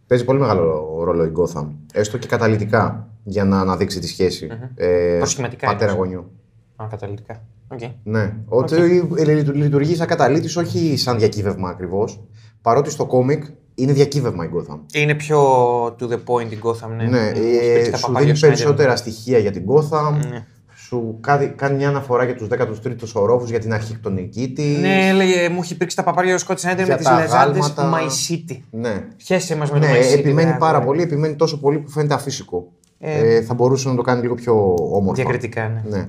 παίζει 0.07 0.25
πολύ 0.25 0.39
μεγάλο 0.39 1.01
ρόλο 1.05 1.25
η 1.25 1.33
Gotham. 1.37 1.67
Έστω 1.93 2.19
και 2.19 2.27
καταλητικά 2.27 3.11
για 3.25 3.45
να 3.45 3.61
αναδείξει 3.61 3.99
τη 3.99 4.07
σχεση 4.07 4.49
Ε, 4.75 5.17
Προσχηματικά 5.19 5.67
πατέρα 5.67 5.91
εννοείς. 5.91 6.09
γονιού. 6.13 6.31
Α, 6.77 6.87
καταλητικά. 6.91 7.43
Okay. 7.69 7.91
Ναι. 8.03 8.37
Ότι 8.47 8.75
okay. 9.13 9.55
λειτουργεί 9.55 9.95
σαν 9.95 10.07
καταλήτης, 10.07 10.57
όχι 10.57 10.97
σαν 10.97 11.19
διακύβευμα 11.19 11.69
ακριβώς. 11.69 12.21
Παρότι 12.67 12.91
στο 12.91 13.07
κόμικ 13.07 13.45
είναι 13.75 13.93
διακύβευμα 13.93 14.45
η 14.45 14.49
Gotham. 14.55 14.79
Είναι 14.93 15.15
πιο 15.15 15.41
to 15.85 16.09
the 16.09 16.19
point 16.27 16.51
η 16.53 16.59
Gotham, 16.63 16.89
ναι. 16.97 17.05
Ναι, 17.05 17.29
ε, 17.29 17.97
σου 17.97 18.15
δίνει 18.17 18.39
περισσότερα 18.39 18.97
στοιχεία 18.97 19.39
για 19.39 19.51
την 19.51 19.65
Gotham. 19.67 20.13
Ναι. 20.31 20.45
Σου 20.75 21.19
κάνει 21.57 21.77
μια 21.77 21.89
αναφορά 21.89 22.25
για 22.25 22.35
τους 22.35 22.49
13ου 22.51 23.13
ορόφους 23.13 23.51
για 23.51 23.59
την 23.59 23.73
αρχικτονική 23.73 24.53
της. 24.53 24.79
Ναι, 24.79 25.13
λέει, 25.13 25.49
μου 25.49 25.61
έχει 25.63 25.77
πήξει 25.77 25.97
τα 25.97 26.03
παπάρια 26.03 26.35
ο 26.35 26.39
Σκότ 26.39 26.59
Σνάιντερ 26.59 26.87
με 26.87 26.97
τις 26.97 27.11
λεζάντες 27.11 27.75
My 27.77 28.07
City. 28.29 28.57
Ναι. 28.71 29.05
Πιέσε 29.17 29.57
μας 29.57 29.71
με 29.71 29.79
ναι, 29.79 29.87
το 29.87 29.93
My 29.93 29.97
City. 29.97 30.19
Επιμένει 30.19 30.35
δηλαδή. 30.35 30.59
πάρα 30.59 30.81
πολύ, 30.81 31.03
επιμένει 31.03 31.35
τόσο 31.35 31.61
πολύ 31.61 31.79
που 31.79 31.91
φαίνεται 31.91 32.15
αφύσικο. 32.15 32.73
Ε, 32.99 33.35
ε, 33.35 33.43
θα 33.43 33.55
μπορούσε 33.55 33.89
να 33.89 33.95
το 33.95 34.03
κάνει 34.03 34.21
λίγο 34.21 34.35
πιο 34.35 34.75
όμορφο. 34.79 35.23
Διακριτικά, 35.23 35.69
ναι. 35.69 35.97
ναι. 35.97 36.09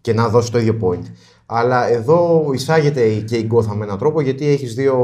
Και 0.00 0.12
να 0.12 0.28
δώσει 0.28 0.52
το 0.52 0.58
ίδιο 0.58 0.78
point. 0.82 1.04
Αλλά 1.46 1.88
εδώ 1.88 2.50
εισάγεται 2.54 3.14
και 3.14 3.36
η 3.36 3.48
Gotham 3.54 3.74
με 3.74 3.84
έναν 3.84 3.98
τρόπο 3.98 4.20
γιατί 4.20 4.46
έχεις 4.46 4.74
δύο 4.74 4.96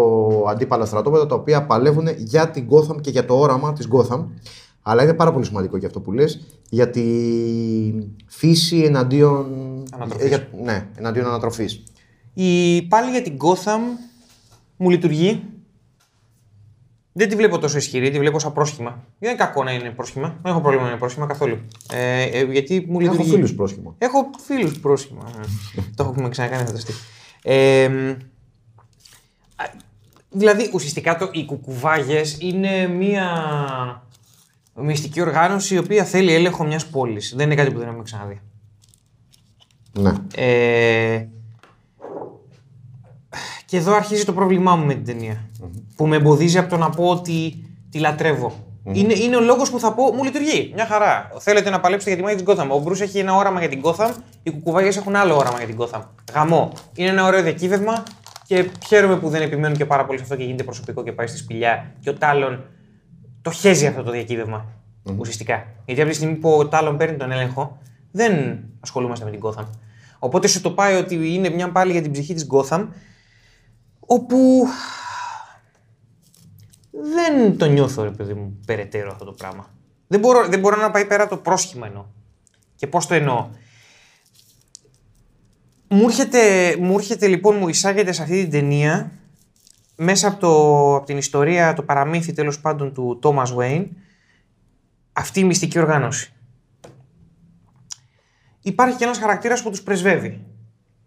αντίπαλα 0.49 0.85
στρατόπεδα 0.85 1.27
τα 1.27 1.35
οποία 1.35 1.67
παλεύουν 1.67 2.09
για 2.17 2.51
την 2.51 2.69
Gotham 2.71 3.01
και 3.01 3.11
για 3.11 3.25
το 3.25 3.39
όραμα 3.39 3.73
της 3.73 3.89
Gotham. 3.93 4.25
Αλλά 4.83 5.03
είναι 5.03 5.15
πάρα 5.15 5.33
πολύ 5.33 5.45
σημαντικό 5.45 5.79
και 5.79 5.87
αυτό 5.87 6.01
που 6.01 6.13
λες 6.13 6.41
για 6.69 6.91
τη 6.91 7.03
φύση 8.27 8.79
εναντίον 8.79 9.47
ανατροφής. 9.95 10.41
ναι, 10.63 10.89
εναντίον 10.97 11.27
ανατροφής. 11.27 11.83
Η, 12.35 12.83
πάλι 12.83 13.11
για 13.11 13.23
την 13.23 13.37
Gotham 13.39 13.81
μου 14.77 14.91
λειτουργεί. 14.91 15.43
Δεν 17.13 17.29
τη 17.29 17.37
βλέπω 17.37 17.59
τόσο 17.59 17.77
ισχυρή, 17.77 18.11
τη 18.11 18.19
βλέπω 18.19 18.39
σαν 18.39 18.53
πρόσχημα. 18.53 19.05
Δεν 19.19 19.31
είναι 19.31 19.39
κακό 19.39 19.65
να 19.65 19.73
είναι 19.73 19.91
πρόσχημα. 19.91 20.39
Δεν 20.43 20.53
έχω 20.53 20.61
πρόβλημα 20.61 20.85
να 20.85 20.91
είναι 20.91 20.99
πρόσχημα 20.99 21.27
καθόλου. 21.27 21.59
Ε, 21.93 22.23
ε, 22.23 22.45
γιατί 22.45 22.85
μου 22.89 23.01
λειτουργεί. 23.01 23.23
Έχω 23.23 23.33
φίλους 23.33 23.55
πρόσχημα. 23.55 23.95
Έχω 23.99 24.31
φίλους 24.45 24.79
πρόσχημα. 24.79 25.23
Ναι. 25.35 25.83
το 25.95 26.05
έχουμε 26.05 26.29
ξανακάνει 26.29 26.67
φανταστεί. 26.67 26.93
Ε, 27.43 28.15
δηλαδή 30.31 30.71
ουσιαστικά 30.73 31.17
το, 31.17 31.29
οι 31.33 31.45
κουκουβάγες 31.45 32.37
είναι 32.41 32.87
μία 32.87 33.27
μυστική 34.75 35.21
οργάνωση 35.21 35.75
η 35.75 35.79
οποία 35.79 36.05
θέλει 36.05 36.33
έλεγχο 36.33 36.65
μιας 36.65 36.87
πόλης. 36.87 37.35
Δεν 37.37 37.47
είναι 37.47 37.55
κάτι 37.55 37.71
που 37.71 37.79
δεν 37.79 37.89
έχουμε 37.89 38.03
ξαναδεί. 38.03 38.41
Ναι. 39.93 40.13
Ε, 40.35 41.27
και 43.71 43.77
εδώ 43.77 43.95
αρχίζει 43.95 44.25
το 44.25 44.33
πρόβλημά 44.33 44.77
μου 44.77 44.87
με 44.87 44.95
την 44.95 45.05
ταινια 45.05 45.49
Που 45.97 46.07
με 46.07 46.17
εμποδίζει 46.17 46.59
από 46.59 46.71
το 46.71 46.77
να 46.77 46.91
πω 46.91 47.05
ότι 47.05 47.65
τη 47.91 47.99
λατρευω 47.99 48.53
Είναι, 48.93 49.15
είναι 49.15 49.37
ο 49.37 49.41
λόγος 49.41 49.71
που 49.71 49.79
θα 49.79 49.93
πω 49.93 50.13
μου 50.15 50.25
λειτουργεί. 50.25 50.71
Μια 50.75 50.87
χαρά. 50.87 51.31
Θέλετε 51.39 51.71
να 51.71 51.81
παλέψετε 51.81 52.15
για 52.15 52.19
τη 52.19 52.25
μάχη 52.25 52.45
της 52.45 52.55
Gotham. 52.55 52.69
Ο 52.71 52.79
Μπρού 52.79 52.93
έχει 52.93 53.19
ένα 53.19 53.35
όραμα 53.35 53.59
για 53.61 53.69
την 53.69 53.81
Gotham, 53.85 54.11
οι 54.43 54.51
κουκουβάγες 54.51 54.97
έχουν 54.97 55.17
άλλο 55.17 55.37
όραμα 55.37 55.59
για 55.59 55.67
την 55.67 55.77
Gotham. 55.79 56.01
Γαμό. 56.35 56.73
Είναι 56.95 57.09
ένα 57.09 57.27
ωραίο 57.27 57.43
διακύβευμα 57.43 58.03
και 58.47 58.71
χαίρομαι 58.87 59.17
που 59.17 59.29
δεν 59.29 59.43
επιμένουν 59.43 59.77
και 59.77 59.85
πάρα 59.85 60.05
πολύ 60.05 60.19
σε 60.19 60.25
αυτό 60.25 60.37
και 60.37 60.45
γίνεται 60.45 60.63
προσωπικό 60.63 61.03
και 61.03 61.13
πάει 61.13 61.27
στη 61.27 61.39
σπηλιά. 61.39 61.93
Και 62.01 62.11
ο 62.11 62.15
Τάλων 62.15 62.65
το 63.43 63.51
χέζει 63.51 63.87
αυτό 63.87 64.03
το 64.03 64.11
διακύβευμα. 64.11 64.65
Mm-hmm. 64.65 65.15
Ουσιαστικά. 65.19 65.67
Γιατί 65.85 66.01
από 66.01 66.11
τη 66.11 66.17
στιγμή 66.17 66.35
που 66.35 66.51
ο 66.51 66.69
Τάλων 66.69 66.97
παίρνει 66.97 67.17
τον 67.17 67.33
έλεγχο, 67.33 67.79
δεν 68.11 68.59
ασχολούμαστε 68.81 69.25
με 69.25 69.31
την 69.31 69.41
Gotham. 69.43 69.65
Οπότε 70.19 70.47
σου 70.47 70.61
το 70.61 70.71
πάει 70.71 70.95
ότι 70.95 71.35
είναι 71.35 71.49
μια 71.49 71.71
πάλι 71.71 71.93
για 71.93 72.03
την 72.03 72.13
ψυχή 72.13 72.35
της 72.35 72.47
Gotham, 72.53 72.87
όπου 74.13 74.67
δεν 76.91 77.57
το 77.57 77.67
νιώθω, 77.67 78.03
ρε 78.03 78.11
παιδί 78.11 78.35
μου, 78.35 78.61
περαιτέρω 78.67 79.11
αυτό 79.11 79.25
το 79.25 79.33
πράγμα. 79.33 79.71
Δεν 80.07 80.21
μπορώ, 80.21 80.49
δεν 80.49 80.61
μπορώ 80.61 80.77
να 80.77 80.91
πάει 80.91 81.07
πέρα 81.07 81.29
το 81.29 81.37
πρόσχημα 81.37 81.87
εννοώ. 81.87 82.05
Και 82.75 82.87
πώς 82.87 83.07
το 83.07 83.15
εννοώ. 83.15 83.49
Μου 85.89 86.03
έρχεται, 86.03 86.77
μου 86.77 86.95
έρχεται 86.99 87.27
λοιπόν, 87.27 87.57
μου 87.57 87.69
εισάγεται 87.69 88.13
σε 88.13 88.23
αυτή 88.23 88.41
την 88.43 88.51
ταινία, 88.51 89.13
μέσα 89.97 90.29
από, 90.29 90.41
το, 90.41 90.97
από 90.97 91.07
την 91.07 91.17
ιστορία, 91.17 91.75
το 91.75 91.83
παραμύθι 91.83 92.33
τέλος 92.33 92.61
πάντων 92.61 92.93
του 92.93 93.19
Thomas 93.23 93.57
Wayne, 93.57 93.87
αυτή 95.13 95.41
η 95.41 95.45
μυστική 95.45 95.79
οργάνωση. 95.79 96.33
Υπάρχει 98.61 98.97
και 98.97 99.05
ένας 99.05 99.19
χαρακτήρας 99.19 99.63
που 99.63 99.71
τους 99.71 99.83
πρεσβεύει. 99.83 100.45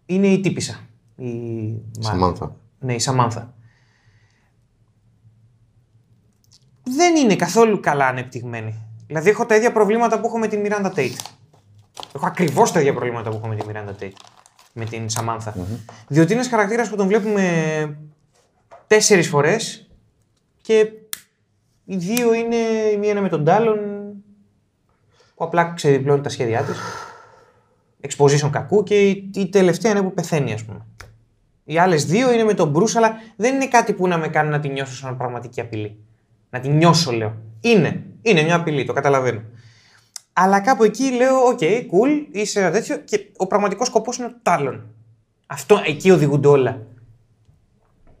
Είναι 0.06 0.26
η 0.26 0.40
τύπησα. 0.40 0.80
Η 1.16 1.74
Σαμάνθα. 1.98 2.56
Ναι, 2.84 2.94
η 2.94 2.98
Σαμάνθα. 2.98 3.54
Δεν 6.82 7.16
είναι 7.16 7.36
καθόλου 7.36 7.80
καλά 7.80 8.06
ανεπτυγμένη. 8.06 8.82
Δηλαδή 9.06 9.30
έχω 9.30 9.46
τα 9.46 9.54
ίδια 9.54 9.72
προβλήματα 9.72 10.20
που 10.20 10.26
έχω 10.26 10.38
με 10.38 10.48
την 10.48 10.62
Miranda 10.64 10.92
Tate. 10.94 11.16
Έχω 12.14 12.26
ακριβώς 12.26 12.72
τα 12.72 12.80
ίδια 12.80 12.94
προβλήματα 12.94 13.30
που 13.30 13.36
έχω 13.36 13.48
με 13.48 13.56
την 13.56 13.70
Miranda 13.70 14.02
Tate. 14.02 14.12
Με 14.72 14.84
την 14.84 15.08
σαμανθα 15.08 15.54
Διότι 16.08 16.32
είναι 16.32 16.40
ένας 16.40 16.48
χαρακτήρας 16.48 16.88
που 16.88 16.96
τον 16.96 17.06
βλέπουμε 17.06 17.98
τέσσερις 18.86 19.28
φορές 19.28 19.90
και 20.62 20.88
οι 21.84 21.96
δύο 21.96 22.34
είναι 22.34 22.56
η 22.92 22.96
μία 22.96 23.10
είναι 23.10 23.20
με 23.20 23.28
τον 23.28 23.48
άλλον 23.48 23.78
που 25.34 25.44
απλά 25.44 25.72
ξεδιπλώνει 25.72 26.20
τα 26.20 26.28
σχέδιά 26.28 26.62
της. 26.62 26.78
Exposition 28.00 28.50
κακού 28.50 28.82
και 28.82 29.08
η, 29.10 29.48
τελευταία 29.52 29.90
είναι 29.90 30.02
που 30.02 30.14
πεθαίνει, 30.14 30.52
ας 30.52 30.64
πούμε. 30.64 30.86
Οι 31.64 31.78
άλλες 31.78 32.04
δύο 32.04 32.32
είναι 32.32 32.44
με 32.44 32.54
τον 32.54 32.68
Bruce, 32.68 32.96
αλλά 32.96 33.20
δεν 33.36 33.54
είναι 33.54 33.66
κάτι 33.66 33.92
που 33.92 34.08
να 34.08 34.18
με 34.18 34.28
κάνει 34.28 34.50
να 34.50 34.60
τη 34.60 34.68
νιώσω 34.68 34.94
σαν 34.94 35.16
πραγματική 35.16 35.60
απειλή. 35.60 35.96
Να 36.50 36.60
τη 36.60 36.68
νιώσω, 36.68 37.12
λέω. 37.12 37.34
Είναι. 37.60 38.02
Είναι 38.22 38.42
μια 38.42 38.54
απειλή, 38.54 38.84
το 38.84 38.92
καταλαβαίνω. 38.92 39.42
Αλλά 40.32 40.60
κάπου 40.60 40.84
εκεί 40.84 41.12
λέω: 41.12 41.36
OK, 41.46 41.58
okay, 41.60 41.78
cool, 41.80 42.26
είσαι 42.30 42.60
ένα 42.60 42.70
τέτοιο 42.70 42.96
και 42.96 43.26
ο 43.36 43.46
πραγματικός 43.46 43.86
σκοπός 43.86 44.16
είναι 44.16 44.28
το 44.28 44.36
Talon. 44.42 44.86
Αυτό 45.46 45.80
εκεί 45.86 46.10
οδηγούνται 46.10 46.48
όλα. 46.48 46.82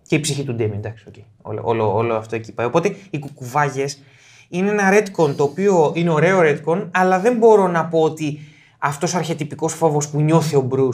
Και 0.06 0.14
η 0.14 0.20
ψυχή 0.20 0.44
του 0.44 0.54
Ντέμι, 0.54 0.76
εντάξει, 0.76 1.04
okay. 1.10 1.22
όλο, 1.42 1.60
όλο, 1.64 1.94
όλο 1.96 2.14
αυτό 2.14 2.36
εκεί 2.36 2.52
πάει. 2.52 2.66
Οπότε 2.66 2.96
οι 3.10 3.18
κουκουβάγιες 3.18 4.02
είναι 4.48 4.70
ένα 4.70 4.90
retcon 4.92 5.34
το 5.36 5.42
οποίο 5.42 5.92
είναι 5.94 6.10
ωραίο 6.10 6.40
retcon, 6.42 6.88
αλλά 6.90 7.20
δεν 7.20 7.36
μπορώ 7.36 7.68
να 7.68 7.86
πω 7.86 8.00
ότι 8.00 8.40
αυτός 8.78 9.14
ο 9.14 9.18
αρχιετυπικός 9.18 9.72
φόβος 9.72 10.08
που 10.08 10.20
νιώθει 10.20 10.56
ο 10.56 10.60
Μπρου, 10.60 10.88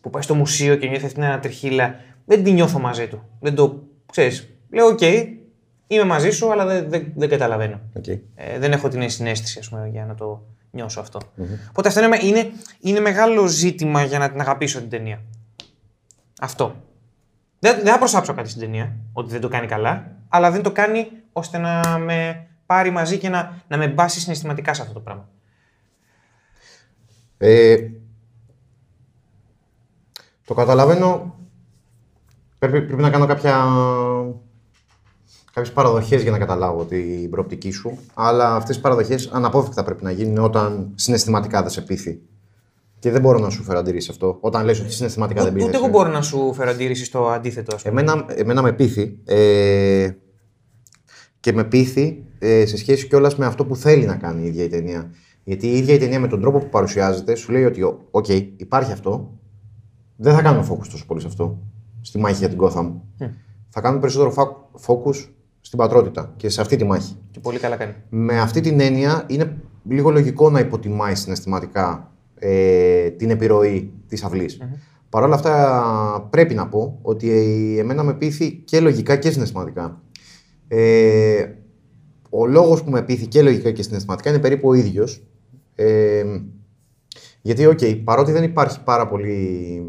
που 0.00 0.10
πάει 0.10 0.22
στο 0.22 0.34
μουσείο 0.34 0.76
και 0.76 0.86
νιώθει 0.86 1.04
αυτήν 1.04 1.20
την 1.20 1.30
ανατριχίλα, 1.30 1.94
δεν 2.24 2.44
τη 2.44 2.52
νιώθω 2.52 2.78
μαζί 2.78 3.08
του. 3.08 3.28
Δεν 3.40 3.54
το 3.54 3.82
ξέρεις. 4.12 4.48
Λέω, 4.70 4.86
OK, 4.86 4.98
okay, 5.00 5.26
είμαι 5.86 6.04
μαζί 6.04 6.30
σου, 6.30 6.52
αλλά 6.52 6.66
δεν, 6.66 6.90
δεν, 6.90 7.12
δεν 7.16 7.28
καταλαβαίνω. 7.28 7.80
Okay. 7.98 8.18
Ε, 8.34 8.58
δεν 8.58 8.72
έχω 8.72 8.88
την 8.88 9.10
συναίσθηση, 9.10 9.58
ας 9.58 9.68
πούμε, 9.68 9.88
για 9.88 10.04
να 10.04 10.14
το 10.14 10.42
νιώσω 10.70 11.00
αυτό. 11.00 11.20
Mm-hmm. 11.20 11.68
Οπότε 11.68 11.88
αυτό 11.88 12.04
είναι, 12.04 12.18
είναι, 12.22 12.50
είναι 12.80 13.00
μεγάλο 13.00 13.46
ζήτημα 13.46 14.04
για 14.04 14.18
να 14.18 14.30
την 14.30 14.40
αγαπήσω 14.40 14.78
την 14.78 14.88
ταινία. 14.88 15.22
Αυτό. 16.40 16.76
Δεν, 17.58 17.76
δεν 17.76 17.92
θα 17.92 17.98
προσάψω 17.98 18.34
κάτι 18.34 18.48
στην 18.48 18.60
ταινία, 18.60 18.96
ότι 19.12 19.30
δεν 19.30 19.40
το 19.40 19.48
κάνει 19.48 19.66
καλά, 19.66 20.16
αλλά 20.28 20.50
δεν 20.50 20.62
το 20.62 20.72
κάνει 20.72 21.08
ώστε 21.32 21.58
να 21.58 21.98
με 21.98 22.46
πάρει 22.66 22.90
μαζί 22.90 23.18
και 23.18 23.28
να, 23.28 23.62
να 23.68 23.76
με 23.76 23.88
μπάσει 23.88 24.20
συναισθηματικά 24.20 24.74
σε 24.74 24.82
αυτό 24.82 24.94
το 24.94 25.00
πράγμα. 25.00 25.28
Ε, 27.38 27.76
το 30.50 30.56
καταλαβαίνω. 30.56 31.34
Πρέπει, 32.58 32.82
πρέπει 32.82 33.02
να 33.02 33.10
κάνω 33.10 33.26
κάποια, 33.26 33.64
κάποιες 35.52 35.72
παραδοχές 35.72 36.22
για 36.22 36.30
να 36.30 36.38
καταλάβω 36.38 36.84
την 36.84 37.30
προοπτική 37.30 37.70
σου. 37.70 37.98
Αλλά 38.14 38.54
αυτές 38.54 38.76
οι 38.76 38.80
παραδοχές 38.80 39.30
αναπόφευκτα 39.32 39.84
πρέπει 39.84 40.04
να 40.04 40.10
γίνουν 40.10 40.38
όταν 40.38 40.92
συναισθηματικά 40.94 41.60
δεν 41.60 41.70
σε 41.70 41.80
πείθει. 41.80 42.20
Και 42.98 43.10
δεν 43.10 43.20
μπορώ 43.20 43.38
να 43.38 43.50
σου 43.50 43.62
φέρω 43.62 43.78
αντίρρηση 43.78 44.10
αυτό. 44.10 44.38
Όταν 44.40 44.64
λες 44.64 44.80
ότι 44.80 44.92
συναισθηματικά 44.92 45.42
δεν 45.44 45.52
πείθει. 45.52 45.66
Ούτε 45.66 45.76
εγώ 45.76 45.88
μπορώ 45.88 46.10
να 46.10 46.22
σου 46.22 46.54
φέρω 46.54 46.70
αντίρρηση 46.70 47.04
στο 47.04 47.28
αντίθετο. 47.28 47.74
Ας 47.74 47.82
πούμε. 47.82 48.00
Εμένα, 48.00 48.24
εμένα 48.28 48.62
με 48.62 48.72
πείθει. 48.72 49.18
Ε, 49.24 50.10
και 51.40 51.52
με 51.52 51.64
πείθει 51.64 52.24
ε, 52.38 52.66
σε 52.66 52.76
σχέση 52.76 53.06
κιόλας 53.06 53.36
με 53.36 53.46
αυτό 53.46 53.64
που 53.64 53.76
θέλει 53.76 54.04
να 54.04 54.16
κάνει 54.16 54.42
η 54.42 54.46
ίδια 54.46 54.64
η 54.64 54.68
ταινία. 54.68 55.10
Γιατί 55.44 55.66
η 55.66 55.76
ίδια 55.76 55.94
η 55.94 55.98
ταινία 55.98 56.20
με 56.20 56.28
τον 56.28 56.40
τρόπο 56.40 56.58
που 56.58 56.68
παρουσιάζεται 56.68 57.34
σου 57.34 57.52
λέει 57.52 57.64
ότι, 57.64 57.82
οκ, 58.10 58.28
υπάρχει 58.56 58.92
αυτό. 58.92 59.39
Δεν 60.22 60.34
θα 60.34 60.42
κάνουμε 60.42 60.66
focus 60.70 60.86
τόσο 60.90 61.06
πολύ 61.06 61.20
σε 61.20 61.26
αυτό. 61.26 61.58
Στη 62.00 62.18
μάχη 62.18 62.36
για 62.36 62.48
την 62.48 62.58
Gotham. 62.60 62.92
Θα 63.68 63.80
κάνουμε 63.80 64.00
περισσότερο 64.00 64.58
focus 64.86 65.28
στην 65.60 65.78
πατρότητα 65.78 66.32
και 66.36 66.48
σε 66.48 66.60
αυτή 66.60 66.76
τη 66.76 66.84
μάχη. 66.84 67.16
Και 67.30 67.40
πολύ 67.40 67.58
καλά 67.58 67.76
κάνει. 67.76 67.94
Με 68.08 68.40
αυτή 68.40 68.60
την 68.60 68.80
έννοια 68.80 69.24
είναι 69.26 69.56
λίγο 69.84 70.10
λογικό 70.10 70.50
να 70.50 70.60
υποτιμάει 70.60 71.14
συναισθηματικά 71.14 72.12
ε, 72.34 73.10
την 73.10 73.30
επιρροή 73.30 73.92
της 74.06 74.24
αυλής. 74.24 74.58
Mm-hmm. 74.60 74.78
Παρ' 75.08 75.22
όλα 75.22 75.34
αυτά, 75.34 76.28
πρέπει 76.30 76.54
να 76.54 76.68
πω 76.68 76.98
ότι 77.02 77.30
εμένα 77.78 78.02
με 78.02 78.14
πείθει 78.14 78.52
και 78.52 78.80
λογικά 78.80 79.16
και 79.16 79.30
συναισθηματικά. 79.30 80.02
Ε, 80.68 81.44
ο 82.30 82.46
λόγος 82.46 82.82
που 82.84 82.90
με 82.90 83.02
πείθει 83.02 83.26
και 83.26 83.42
λογικά 83.42 83.70
και 83.70 83.82
συναισθηματικά 83.82 84.30
είναι 84.30 84.38
περίπου 84.38 84.68
ο 84.68 84.74
ίδιος. 84.74 85.26
Ε, 85.74 86.24
γιατί, 87.42 87.66
OK, 87.66 87.78
okay, 87.80 88.00
παρότι 88.04 88.32
δεν 88.32 88.42
υπάρχει 88.42 88.82
πάρα 88.82 89.06
πολύ 89.06 89.82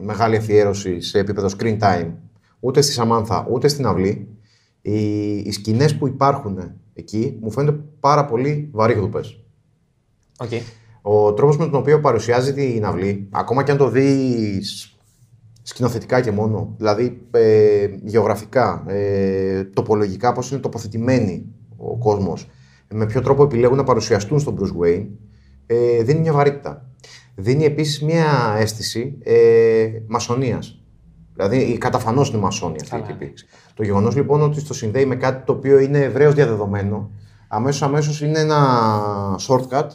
μεγάλη 0.00 0.36
αφιέρωση 0.36 1.00
σε 1.00 1.18
επίπεδο 1.18 1.48
screen 1.58 1.78
time, 1.78 2.12
ούτε 2.60 2.80
στη 2.80 2.92
Σαμάνθα, 2.92 3.46
ούτε 3.50 3.68
στην 3.68 3.86
αυλή, 3.86 4.28
οι, 4.82 5.36
οι 5.36 5.50
σκηνές 5.52 5.96
που 5.96 6.06
υπάρχουν 6.06 6.72
εκεί 6.94 7.38
μου 7.40 7.50
φαίνονται 7.50 7.80
πάρα 8.00 8.24
πολύ 8.24 8.68
βαρύγδουπε. 8.72 9.20
Okay. 10.36 10.60
Ο 11.02 11.32
τρόπος 11.32 11.56
με 11.56 11.64
τον 11.64 11.80
οποίο 11.80 12.00
παρουσιάζει 12.00 12.54
την 12.54 12.84
αυλή, 12.84 13.28
ακόμα 13.30 13.62
και 13.62 13.70
αν 13.70 13.76
το 13.76 13.88
δεις 13.88 14.94
σκηνοθετικά 15.62 16.20
και 16.20 16.30
μόνο, 16.30 16.74
δηλαδή 16.76 17.20
ε, 17.30 17.88
γεωγραφικά, 18.02 18.84
ε, 18.86 19.64
τοπολογικά, 19.64 20.32
πώς 20.32 20.50
είναι 20.50 20.60
τοποθετημένοι 20.60 21.46
ο 21.76 21.98
κόσμος, 21.98 22.48
με 22.88 23.06
ποιο 23.06 23.20
τρόπο 23.20 23.42
επιλέγουν 23.42 23.76
να 23.76 23.84
παρουσιαστούν 23.84 24.40
στον 24.40 24.58
Bruce 24.58 24.84
Wayne, 24.84 25.06
ε, 25.70 26.02
δίνει 26.02 26.20
μια 26.20 26.32
βαρύτητα. 26.32 26.84
Δίνει 27.34 27.64
επίσης 27.64 28.02
μια 28.02 28.56
αίσθηση 28.58 29.18
ε, 29.22 29.88
μασονίας. 30.06 30.80
Δηλαδή, 31.34 31.56
η 31.56 31.78
καταφανώς 31.78 32.28
είναι 32.28 32.38
μασόνοι 32.38 32.76
αυτή 32.82 32.96
η 32.96 33.02
τύπη. 33.02 33.32
Το 33.74 33.82
γεγονός 33.82 34.16
λοιπόν 34.16 34.42
ότι 34.42 34.62
το 34.62 34.74
συνδέει 34.74 35.06
με 35.06 35.16
κάτι 35.16 35.44
το 35.46 35.52
οποίο 35.52 35.78
είναι 35.78 35.98
ευρέω 35.98 36.32
διαδεδομένο, 36.32 37.10
αμέσως 37.48 37.82
αμέσως 37.82 38.20
είναι 38.20 38.38
ένα 38.38 38.58
shortcut 39.48 39.86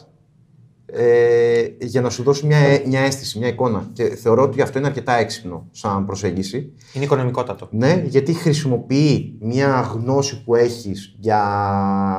ε, 0.86 1.66
για 1.80 2.00
να 2.00 2.10
σου 2.10 2.22
δώσει 2.22 2.46
μια, 2.46 2.58
μια 2.86 3.00
αίσθηση, 3.00 3.38
μια 3.38 3.48
εικόνα. 3.48 3.90
Και 3.92 4.04
θεωρώ 4.04 4.42
ότι 4.42 4.62
αυτό 4.62 4.78
είναι 4.78 4.86
αρκετά 4.86 5.12
έξυπνο 5.12 5.68
σαν 5.70 6.06
προσέγγιση. 6.06 6.72
Είναι 6.92 7.04
οικονομικότατο. 7.04 7.68
Ναι, 7.70 8.02
γιατί 8.06 8.32
χρησιμοποιεί 8.32 9.38
μια 9.40 9.80
γνώση 9.80 10.44
που 10.44 10.54
έχεις 10.54 11.16
για 11.18 11.42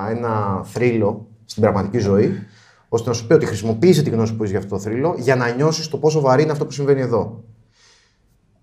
ένα 0.09 0.63
θρύλο 0.63 1.27
στην 1.45 1.61
πραγματική 1.61 1.97
ζωή, 1.97 2.47
ώστε 2.89 3.09
να 3.09 3.15
σου 3.15 3.27
πει 3.27 3.33
ότι 3.33 3.45
χρησιμοποίησε 3.45 4.01
τη 4.01 4.09
γνώση 4.09 4.31
που 4.31 4.37
έχεις 4.37 4.49
για 4.49 4.59
αυτό 4.59 4.75
το 4.75 4.81
θρύλο 4.81 5.15
για 5.17 5.35
να 5.35 5.49
νιώσεις 5.49 5.87
το 5.87 5.97
πόσο 5.97 6.21
βαρύ 6.21 6.43
είναι 6.43 6.51
αυτό 6.51 6.65
που 6.65 6.71
συμβαίνει 6.71 7.01
εδώ. 7.01 7.43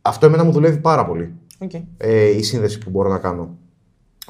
Αυτό 0.03 0.27
εμένα 0.27 0.45
μου 0.45 0.53
δουλεύει 0.53 0.79
πάρα 0.79 1.07
πολύ. 1.07 1.35
Okay. 1.59 1.83
Ε, 1.97 2.25
η 2.25 2.43
σύνδεση 2.43 2.79
που 2.79 2.91
μπορώ 2.91 3.09
να 3.09 3.19
κάνω. 3.19 3.59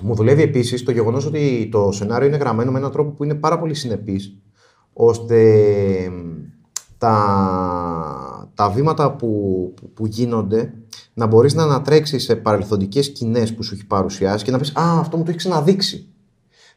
Μου 0.01 0.15
δουλεύει 0.15 0.43
επίσης 0.43 0.83
το 0.83 0.91
γεγονός 0.91 1.27
ότι 1.27 1.69
το 1.73 1.93
σενάριο 1.93 2.29
είναι 2.29 2.37
γραμμένο 2.37 2.71
με 2.73 2.79
έναν 2.79 2.91
τρόπο 2.91 3.11
που 3.11 3.25
είναι 3.25 3.35
πάρα 3.35 3.59
πολύ 3.59 3.75
συνεπής, 3.75 4.37
ώστε 4.93 5.41
τα, 6.99 8.51
τα 8.55 8.71
βήματα 8.71 9.13
που, 9.17 9.75
που, 9.95 10.07
γίνονται 10.07 10.75
να 11.15 11.27
μπορείς 11.27 11.55
να 11.55 11.63
ανατρέξεις 11.63 12.25
σε 12.25 12.37
παρελθοντικές 12.37 13.05
σκηνές 13.05 13.55
που 13.55 13.63
σου 13.63 13.75
έχει 13.75 13.87
παρουσιάσει 13.87 14.45
και 14.45 14.51
να 14.51 14.59
πεις 14.59 14.77
Α, 14.77 14.99
αυτό 14.99 15.17
μου 15.17 15.23
το 15.23 15.29
έχει 15.29 15.39
ξαναδείξει. 15.39 16.14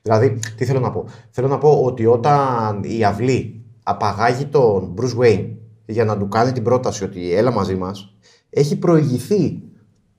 Δηλαδή, 0.02 0.40
τι 0.58 0.66
θέλω 0.66 0.80
να 0.80 0.92
πω. 0.92 1.06
Θέλω 1.30 1.48
να 1.48 1.58
πω 1.58 1.82
ότι 1.84 2.06
όταν 2.06 2.84
η 2.84 3.04
αυλή 3.04 3.66
απαγάγει 3.84 4.46
τον 4.46 4.94
Bruce 4.98 5.24
Wayne 5.24 5.50
για 5.86 6.06
να 6.06 6.18
του 6.18 6.28
κάνει 6.28 6.52
την 6.52 6.64
πρόταση 6.64 7.04
ότι 7.04 7.34
έλα 7.34 7.52
μαζί 7.52 7.76
μας, 7.76 8.16
έχει 8.50 8.78
προηγηθεί 8.78 9.62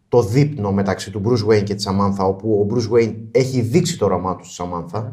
το 0.08 0.22
δείπνο 0.22 0.72
μεταξύ 0.72 1.10
του 1.10 1.22
Bruce 1.24 1.48
Wayne 1.50 1.62
και 1.62 1.74
της 1.74 1.88
Samantha, 1.88 2.26
όπου 2.26 2.50
ο 2.60 2.74
Bruce 2.74 2.96
Wayne 2.96 3.14
έχει 3.30 3.60
δείξει 3.60 3.98
το 3.98 4.04
όραμά 4.04 4.36
του 4.36 4.44
στη 4.44 4.64
Samantha. 4.64 5.12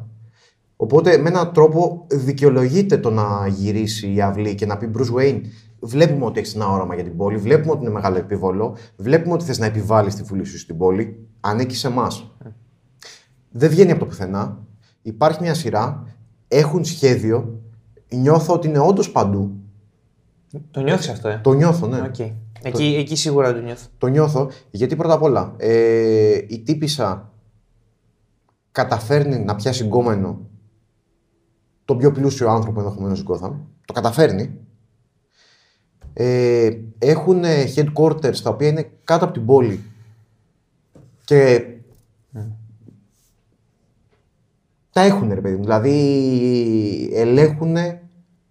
Οπότε 0.76 1.18
με 1.18 1.30
έναν 1.30 1.54
τρόπο 1.54 2.06
δικαιολογείται 2.10 2.98
το 2.98 3.12
να 3.12 3.48
γυρίσει 3.48 4.14
η 4.14 4.22
αυλή 4.22 4.56
και 4.56 4.66
να 4.66 4.78
πει 4.78 4.92
Bruce 4.98 5.20
Wayne, 5.20 5.42
βλέπουμε 5.80 6.26
ότι 6.26 6.40
έχεις 6.40 6.56
ένα 6.56 6.70
όραμα 6.70 6.96
για 6.96 7.04
την 7.04 7.18
πόλη, 7.18 7.38
βλέπουμε 7.38 7.72
ότι 7.72 7.82
είναι 7.82 7.94
μεγάλο 7.94 8.18
επίβολο, 8.18 8.76
βλέπουμε 8.98 9.34
ότι 9.34 9.44
θες 9.44 9.60
να 9.60 9.66
επιβάλλεις 9.66 10.16
τη 10.16 10.24
βουλή 10.24 10.46
σου 10.46 10.58
στην 10.58 10.78
πόλη, 10.78 11.28
ανήκει 11.40 11.76
σε 11.76 11.88
εμάς. 11.88 12.36
Δεν 13.58 13.70
βγαίνει 13.70 13.92
από 13.92 14.00
το 14.00 14.06
πουθενά. 14.06 14.64
Υπάρχει 15.02 15.42
μια 15.42 15.54
σειρά, 15.54 16.08
έχουν 16.48 16.86
σχέδιο, 16.86 17.62
νιώθω 18.10 18.54
ότι 18.54 18.68
είναι 18.68 18.80
όντως 18.80 19.12
παντού. 19.12 19.52
Το 20.72 20.82
νιώθεις 20.82 21.10
αυτό, 21.10 21.28
ε; 21.28 21.40
Το 21.44 21.54
νιώθω, 21.54 21.88
ναι. 21.88 22.02
Okay. 22.06 22.32
Εκεί, 22.62 22.92
το... 22.94 23.00
εκεί 23.00 23.16
σίγουρα 23.16 23.54
το 23.54 23.60
νιώθω. 23.60 23.88
Το 23.98 24.08
νιώθω 24.08 24.50
γιατί 24.72 24.96
πρώτα 24.96 25.14
απ' 25.14 25.22
όλα 25.22 25.54
ε, 25.58 26.38
η 26.48 26.60
τύπησα 26.60 27.32
καταφέρνει 28.72 29.40
να 29.40 29.56
πιάσει 29.56 29.84
γκόμενο 29.84 30.40
τον 31.86 31.98
πιο 31.98 32.12
πλούσιο 32.12 32.50
άνθρωπο 32.50 32.80
ενδεχομένως 32.80 33.24
Gotham. 33.28 33.52
Το 33.86 33.94
καταφέρνει. 33.94 34.60
Ε, 36.14 36.70
έχουν 36.98 37.44
headquarters 37.76 38.38
τα 38.44 38.50
οποία 38.50 38.68
είναι 38.68 38.92
κάτω 39.04 39.26
από 39.26 39.34
την 39.34 39.46
πόλη 39.46 39.84
και 41.26 41.70
τα 44.96 45.02
έχουν 45.02 45.34
ρε 45.34 45.42
παιδί 45.42 45.56
μου. 45.56 45.62
Δηλαδή 45.62 47.10
ελέγχουν 47.14 47.76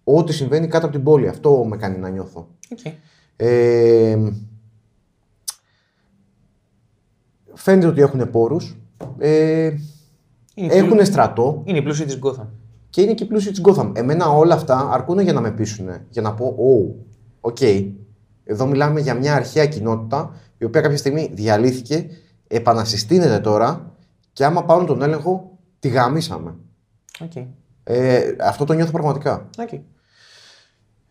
ό,τι 0.03 0.33
συμβαίνει 0.33 0.67
κάτω 0.67 0.85
από 0.85 0.95
την 0.95 1.03
πόλη. 1.03 1.27
Αυτό 1.27 1.65
με 1.65 1.77
κάνει 1.77 1.97
να 1.97 2.09
νιώθω. 2.09 2.47
Okay. 2.69 2.91
Ε, 3.35 4.17
φαίνεται 7.53 7.87
ότι 7.87 8.01
έχουν 8.01 8.29
πόρους. 8.29 8.77
Ε, 9.17 9.71
έχουν 10.55 11.05
στρατό. 11.05 11.61
Είναι 11.65 11.77
οι 11.77 11.81
πλούσιοι 11.81 12.05
της 12.05 12.19
Gotham. 12.23 12.47
Και 12.89 13.01
είναι 13.01 13.13
και 13.13 13.23
οι 13.23 13.27
πλούσιοι 13.27 13.51
της 13.51 13.61
Gotham. 13.63 13.91
Εμένα 13.95 14.29
όλα 14.29 14.53
αυτά 14.53 14.89
αρκούν 14.91 15.19
για 15.19 15.33
να 15.33 15.41
με 15.41 15.51
πείσουν. 15.51 15.87
Για 16.09 16.21
να 16.21 16.33
πω, 16.33 16.55
oh, 16.57 16.93
OK. 17.39 17.57
Okay. 17.59 17.91
Εδώ 18.43 18.65
μιλάμε 18.65 18.99
για 18.99 19.13
μια 19.13 19.35
αρχαία 19.35 19.65
κοινότητα 19.65 20.35
η 20.57 20.65
οποία 20.65 20.81
κάποια 20.81 20.97
στιγμή 20.97 21.29
διαλύθηκε, 21.33 22.07
επανασυστήνεται 22.47 23.39
τώρα 23.39 23.95
και 24.33 24.45
άμα 24.45 24.63
πάρουν 24.65 24.85
τον 24.85 25.01
έλεγχο, 25.01 25.54
τη 25.85 25.91
γαμίσαμε. 25.91 26.55
Okay. 27.19 27.45
Ε, 27.83 28.35
αυτό 28.39 28.65
το 28.65 28.73
νιώθω 28.73 28.91
πραγματικά. 28.91 29.49
Okay. 29.57 29.79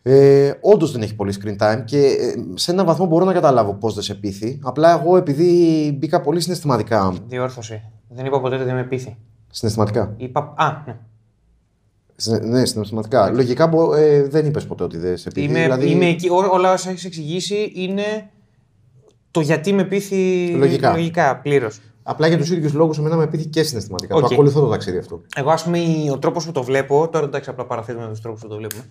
Ε, 0.03 0.53
Όντως 0.61 0.93
δεν 0.93 1.03
έχει 1.03 1.15
πολύ 1.15 1.35
screen 1.43 1.57
time 1.59 1.83
και 1.85 1.99
ε, 1.99 2.35
σε 2.55 2.71
έναν 2.71 2.87
βαθμό 2.87 3.07
μπορώ 3.07 3.25
να 3.25 3.33
καταλάβω 3.33 3.75
πώς 3.75 3.95
δεν 3.95 4.03
σε 4.03 4.15
πείθει. 4.15 4.59
Απλά 4.63 5.01
εγώ 5.01 5.17
επειδή 5.17 5.97
μπήκα 5.99 6.21
πολύ 6.21 6.41
συναισθηματικά. 6.41 7.15
Διόρθωση. 7.27 7.83
Δεν 8.09 8.27
είπα 8.27 8.41
ποτέ 8.41 8.55
ότι 8.55 8.65
δεν 8.65 8.75
με 8.75 8.85
πείθει. 8.85 9.17
Συναισθηματικά. 9.51 10.15
Είπα. 10.17 10.55
Α, 10.57 10.83
ναι. 10.87 10.97
Ναι, 12.41 12.65
συναισθηματικά. 12.65 13.31
Λογικά 13.31 13.71
ε, 13.97 14.23
δεν 14.23 14.47
είπες 14.47 14.67
ποτέ 14.67 14.85
ότι 14.85 14.99
δεν 14.99 15.17
σε 15.17 15.31
πείθει. 15.31 15.47
Είμαι, 15.47 15.63
δηλαδή... 15.63 15.91
είμαι 15.91 16.07
εκεί. 16.07 16.29
όλα 16.29 16.73
όσα 16.73 16.91
έχεις 16.91 17.05
εξηγήσει 17.05 17.73
είναι 17.75 18.31
το 19.31 19.41
γιατί 19.41 19.73
με 19.73 19.85
πείθει 19.85 20.49
λογικά, 20.49 20.91
λογικά 20.91 21.41
πλήρως. 21.41 21.81
Απλά 22.07 22.27
για 22.27 22.39
τους 22.39 22.51
ίδιους 22.51 22.73
λόγους, 22.73 22.99
εμένα 22.99 23.17
με 23.17 23.27
πείθει 23.27 23.47
και 23.47 23.63
συναισθηματικά. 23.63 24.17
Okay. 24.17 24.21
Το 24.21 24.29
ακολουθώ 24.33 24.61
το 24.61 24.69
ταξίδι 24.69 24.99
αυτό. 24.99 25.21
Εγώ, 25.37 25.51
ας 25.51 25.65
πούμε, 25.65 25.79
ο 26.13 26.19
τρόπος 26.19 26.47
που 26.47 26.53
το 26.53 26.63
βλέπω. 26.63 27.09
Τώρα 27.09 27.25
εντάξει, 27.25 27.51
απλά 27.51 27.65
παραθέτουμε 27.65 28.09
τους 28.09 28.21
τρόπους 28.21 28.41
που 28.41 28.49
το 28.49 28.57
βλέπουμε 28.57 28.85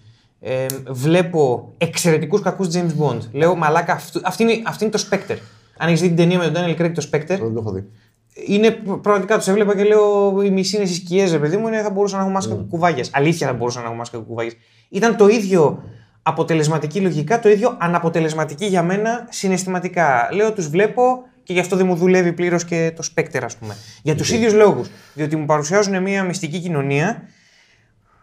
ε, 0.46 0.66
βλέπω 0.90 1.74
εξαιρετικούς 1.78 2.42
κακούς 2.42 2.68
James 2.74 3.04
Bond. 3.04 3.20
Λέω 3.32 3.56
μαλάκα, 3.56 3.94
αυτού, 3.94 4.22
αυτή, 4.24 4.44
είναι, 4.44 4.62
αυτή 4.66 4.84
είναι 4.84 4.94
το 4.94 5.08
Spectre. 5.10 5.38
Αν 5.78 5.88
έχεις 5.88 6.02
δει 6.02 6.08
την 6.08 6.16
ταινία 6.16 6.38
με 6.38 6.50
τον 6.50 6.64
Daniel 6.64 6.82
Craig 6.82 6.92
το 6.94 7.08
Spectre. 7.12 7.26
Δεν 7.28 7.54
το 7.54 7.60
έχω 7.60 7.72
δει. 7.72 7.86
Είναι 8.48 8.72
πραγματικά 9.02 9.38
τους 9.38 9.48
έβλεπα 9.48 9.76
και 9.76 9.84
λέω: 9.84 10.42
Οι 10.42 10.50
μισοί 10.50 10.76
είναι 10.76 10.86
στι 10.86 10.96
σκιέ, 10.96 11.38
παιδί 11.38 11.58
μου, 11.58 11.68
είναι, 11.68 11.82
θα 11.82 11.90
μπορούσαν 11.90 12.18
να 12.18 12.24
έχουν 12.24 12.36
μάσκα 12.36 12.56
mm. 12.56 12.66
κουβάγια. 12.70 13.06
Αλήθεια 13.12 13.48
θα 13.48 13.54
μπορούσαν 13.54 13.82
να 13.82 13.88
έχουν 13.88 13.98
μάσκα 13.98 14.18
κουβάγια. 14.18 14.54
Ήταν 14.90 15.18
το 15.18 15.28
ίδιο 15.28 15.84
αποτελεσματική 16.24 17.00
λογικά, 17.00 17.40
το 17.40 17.50
ίδιο 17.50 17.78
αναποτελεσματική 17.80 18.66
για 18.66 18.84
μένα 18.84 19.28
συναισθηματικά. 19.30 20.30
Λέω: 20.34 20.54
Τους 20.54 20.68
βλέπω 20.68 21.02
και 21.44 21.54
γι' 21.54 21.60
αυτό 21.60 21.76
δεν 21.76 21.86
μου 21.86 21.96
δουλεύει 21.96 22.34
πλήρως 22.34 22.66
και 22.66 22.94
το 22.96 23.08
Spectre, 23.16 23.42
ας 23.44 23.58
πούμε. 23.58 23.76
Για 24.02 24.16
τους 24.16 24.32
ίδιους 24.32 24.54
λόγους. 24.54 24.90
Διότι 25.14 25.36
μου 25.36 25.46
παρουσιάζουν 25.46 26.02
μια 26.02 26.24
μυστική 26.24 26.60
κοινωνία 26.60 27.24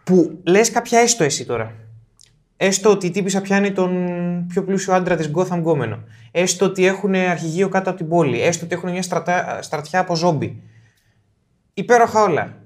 που 0.03 0.39
λες 0.43 0.71
κάποια 0.71 0.99
έστω 0.99 1.23
εσύ 1.23 1.45
τώρα. 1.45 1.73
Έστω 2.57 2.89
ότι 2.89 3.05
η 3.05 3.11
τύπησα 3.11 3.41
πιάνει 3.41 3.71
τον 3.71 4.45
πιο 4.47 4.63
πλούσιο 4.63 4.93
άντρα 4.93 5.15
της 5.15 5.31
Gotham 5.35 5.57
γκόμενο. 5.57 6.03
Έστω 6.31 6.65
ότι 6.65 6.85
έχουν 6.85 7.15
αρχηγείο 7.15 7.69
κάτω 7.69 7.89
από 7.89 7.99
την 7.99 8.07
πόλη. 8.07 8.41
Έστω 8.41 8.65
ότι 8.65 8.75
έχουν 8.75 8.91
μια 8.91 9.01
στρατά, 9.01 9.61
στρατιά 9.61 9.99
από 9.99 10.15
ζόμπι. 10.15 10.61
Υπέροχα 11.73 12.21
όλα. 12.21 12.57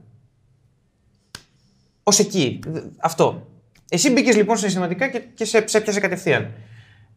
Ω 2.03 2.16
εκεί. 2.20 2.60
Αυτό. 2.97 3.47
Εσύ 3.89 4.12
μπήκες 4.12 4.36
λοιπόν 4.36 4.58
συναισθηματικά 4.58 5.08
και, 5.08 5.20
και 5.20 5.45
σε, 5.45 5.68
σε 5.68 5.78
έπιασες 5.78 6.01
κατευθείαν. 6.01 6.51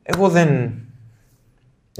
Εγώ 0.02 0.28
δεν. 0.28 0.72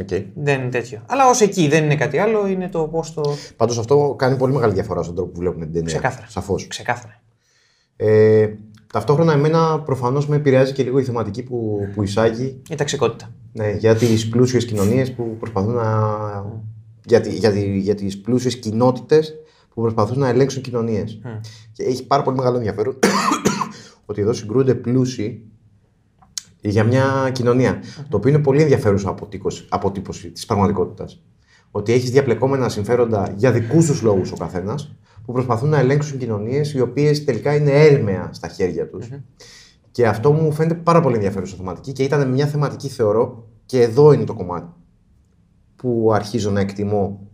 Okay. 0.01 0.25
Δεν 0.35 0.61
είναι 0.61 0.71
τέτοιο. 0.71 1.03
Αλλά 1.07 1.29
ως 1.29 1.41
εκεί 1.41 1.69
δεν 1.69 1.85
είναι 1.85 1.97
κάτι 1.97 2.19
άλλο, 2.19 2.47
είναι 2.47 2.69
το 2.69 2.83
πώς 2.83 3.15
το. 3.15 3.35
Πάντως 3.57 3.79
αυτό 3.79 4.15
κάνει 4.19 4.37
πολύ 4.37 4.53
μεγάλη 4.53 4.73
διαφορά 4.73 5.03
στον 5.03 5.15
τρόπο 5.15 5.31
που 5.31 5.39
βλέπουμε 5.39 5.65
την 5.65 5.75
ταινία. 5.75 5.89
Ξεκάθαρα. 5.89 6.27
Σαφώς. 6.29 6.67
Ξεκάθαρα. 6.67 7.21
Ε, 7.97 8.49
Ταυτόχρονα, 8.93 9.33
εμένα 9.33 9.81
προφανώς 9.81 10.29
με 10.29 10.37
επηρεάζει 10.37 10.73
και 10.73 10.83
λίγο 10.83 10.99
η 10.99 11.05
θεματική 11.05 11.43
που, 11.43 11.89
που 11.95 12.03
εισάγει. 12.03 12.63
Η 12.71 12.75
ταξικότητα. 12.75 13.31
Ναι, 13.53 13.71
για 13.71 13.95
τις 13.95 14.29
πλούσιες 14.29 14.65
κοινωνίες 14.65 15.13
που 15.13 15.37
προσπαθούν 15.39 15.75
να. 15.75 15.85
για, 17.05 17.21
τη, 17.21 17.31
για, 17.31 17.53
τη, 17.53 17.79
για 17.79 17.95
τις 17.95 18.21
πλούσιες 18.21 18.59
κοινότητες 18.59 19.35
που 19.75 19.81
προσπαθούν 19.81 20.19
να 20.19 20.29
ελέγξουν 20.29 20.63
κοινωνίες. 20.63 21.21
Mm. 21.25 21.41
Και 21.73 21.83
έχει 21.83 22.07
πάρα 22.07 22.23
πολύ 22.23 22.37
μεγάλο 22.37 22.57
ενδιαφέρον 22.57 22.99
ότι 24.07 24.21
εδώ 24.21 24.33
συγκρούνται 24.33 24.75
πλούσιοι 24.75 25.43
για 26.71 26.85
μια 26.85 27.31
κοινωνία. 27.33 27.81
Mm. 27.81 28.05
Το 28.09 28.17
οποίο 28.17 28.31
είναι 28.31 28.39
πολύ 28.43 28.63
ενδιαφέρουσα 28.63 29.17
αποτύπωση 29.69 30.31
της 30.31 30.47
πραγματικότητας. 30.47 31.23
Ότι 31.71 31.93
έχεις 31.93 32.11
διαπλεκόμενα 32.11 32.69
συμφέροντα 32.69 33.33
για 33.37 33.53
δικούς 33.53 33.87
τους 33.87 34.03
λόγους 34.03 34.33
ο 34.33 34.37
καθένας, 34.37 34.97
που 35.25 35.33
προσπαθούν 35.33 35.69
να 35.69 35.79
ελέγξουν 35.79 36.19
κοινωνίες 36.19 36.73
οι 36.73 36.81
οποίες 36.81 37.25
τελικά 37.25 37.55
είναι 37.55 37.71
έρμεα 37.71 38.29
στα 38.33 38.49
χέρια 38.49 38.89
τους. 38.89 39.09
Και 39.91 40.07
αυτό 40.07 40.33
μου 40.33 40.53
φαίνεται 40.53 40.75
πάρα 40.75 41.01
πολύ 41.01 41.15
ενδιαφέρουσα 41.15 41.57
θεματική 41.57 41.93
και 41.93 42.03
ήταν 42.03 42.31
μια 42.31 42.47
θεματική, 42.47 42.89
θεωρώ, 42.89 43.49
και 43.67 43.83
εδώ 43.83 44.13
είναι 44.13 44.25
το 44.25 44.35
κομμάτι 44.35 44.73
που 45.77 46.11
αρχίζω 46.15 46.51
να 46.51 46.61
εκτιμώ 46.61 47.29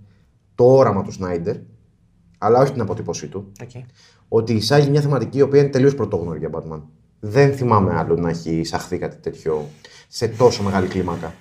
το 0.55 0.65
όραμα 0.65 1.03
του 1.03 1.13
Σνάιντερ, 1.13 1.57
αλλά 2.39 2.61
όχι 2.61 2.73
την 2.73 2.81
αποτύπωσή 2.81 3.29
του. 3.29 3.53
Okay. 3.61 3.83
Ότι 4.29 4.53
εισάγει 4.53 4.91
μια 4.91 5.01
θεματική 5.01 5.39
η 5.39 5.43
οποία 5.43 5.61
είναι 5.61 5.69
τελείως 5.69 5.95
πρωτόγνωρη 5.95 6.39
για 6.39 6.51
Batman. 6.53 6.81
Δεν 7.27 7.57
θυμάμαι 7.57 7.95
άλλο 7.95 8.17
να 8.17 8.29
έχει 8.29 8.51
εισαχθεί 8.51 8.99
κάτι 8.99 9.17
τέτοιο 9.17 9.69
σε 10.09 10.29
τόσο 10.29 10.63
μεγάλη 10.63 10.87
κλίμακα. 10.87 11.35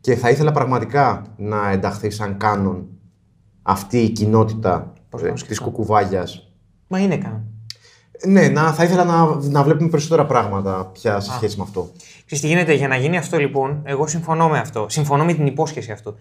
Και 0.00 0.16
θα 0.16 0.30
ήθελα 0.30 0.52
πραγματικά 0.52 1.26
να 1.36 1.70
ενταχθεί 1.70 2.10
σαν 2.10 2.36
κάνον 2.36 2.86
αυτή 3.62 3.98
η 3.98 4.08
κοινότητα 4.08 4.92
Πώς 5.08 5.20
να 5.20 5.26
ε, 5.26 5.30
το 5.30 5.34
της 5.34 5.44
σκεφτώ. 5.44 5.64
κουκουβάγιας. 5.64 6.52
Μα 6.86 6.98
είναι 6.98 7.16
καν. 7.16 7.44
Ναι, 8.26 8.48
να, 8.48 8.72
θα 8.72 8.84
ήθελα 8.84 9.04
να, 9.04 9.36
να 9.42 9.62
βλέπουμε 9.62 9.88
περισσότερα 9.88 10.26
πράγματα 10.26 10.86
πια 10.86 11.20
σε 11.20 11.32
σχέση 11.32 11.56
με 11.56 11.62
αυτό. 11.62 11.92
Ξέρεις 12.24 12.40
τι 12.40 12.46
γίνεται, 12.46 12.72
για 12.72 12.88
να 12.88 12.96
γίνει 12.96 13.16
αυτό 13.16 13.38
λοιπόν, 13.38 13.82
εγώ 13.84 14.06
συμφωνώ 14.06 14.48
με 14.48 14.58
αυτό. 14.58 14.86
Συμφωνώ 14.88 15.24
με 15.24 15.34
την 15.34 15.46
υπόσχεση 15.46 15.92
αυτού. 15.92 16.16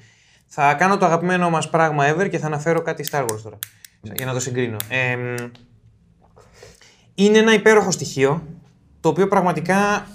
Θα 0.47 0.73
κάνω 0.73 0.97
το 0.97 1.05
αγαπημένο 1.05 1.49
μας 1.49 1.69
πράγμα 1.69 2.15
ever 2.15 2.29
και 2.29 2.37
θα 2.37 2.45
αναφέρω 2.45 2.81
κάτι 2.81 3.05
Star 3.11 3.21
Wars 3.21 3.39
τώρα. 3.43 3.57
Για 4.01 4.25
να 4.25 4.33
το 4.33 4.39
συγκρίνω. 4.39 4.77
Ε, 4.89 5.15
μ, 5.15 5.35
είναι 7.25 7.37
ένα 7.37 7.53
υπέροχο 7.53 7.91
στοιχείο, 7.91 8.43
το 8.99 9.09
οποίο 9.09 9.27
πραγματικά, 9.27 10.07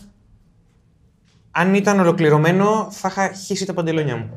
αν 1.51 1.75
ήταν 1.75 2.01
ολοκληρωμένο, 2.01 2.89
θα 2.91 3.09
είχα 3.09 3.33
χύσει 3.33 3.67
τα 3.67 3.75
παντελόνια 3.75 4.17
μου. 4.17 4.31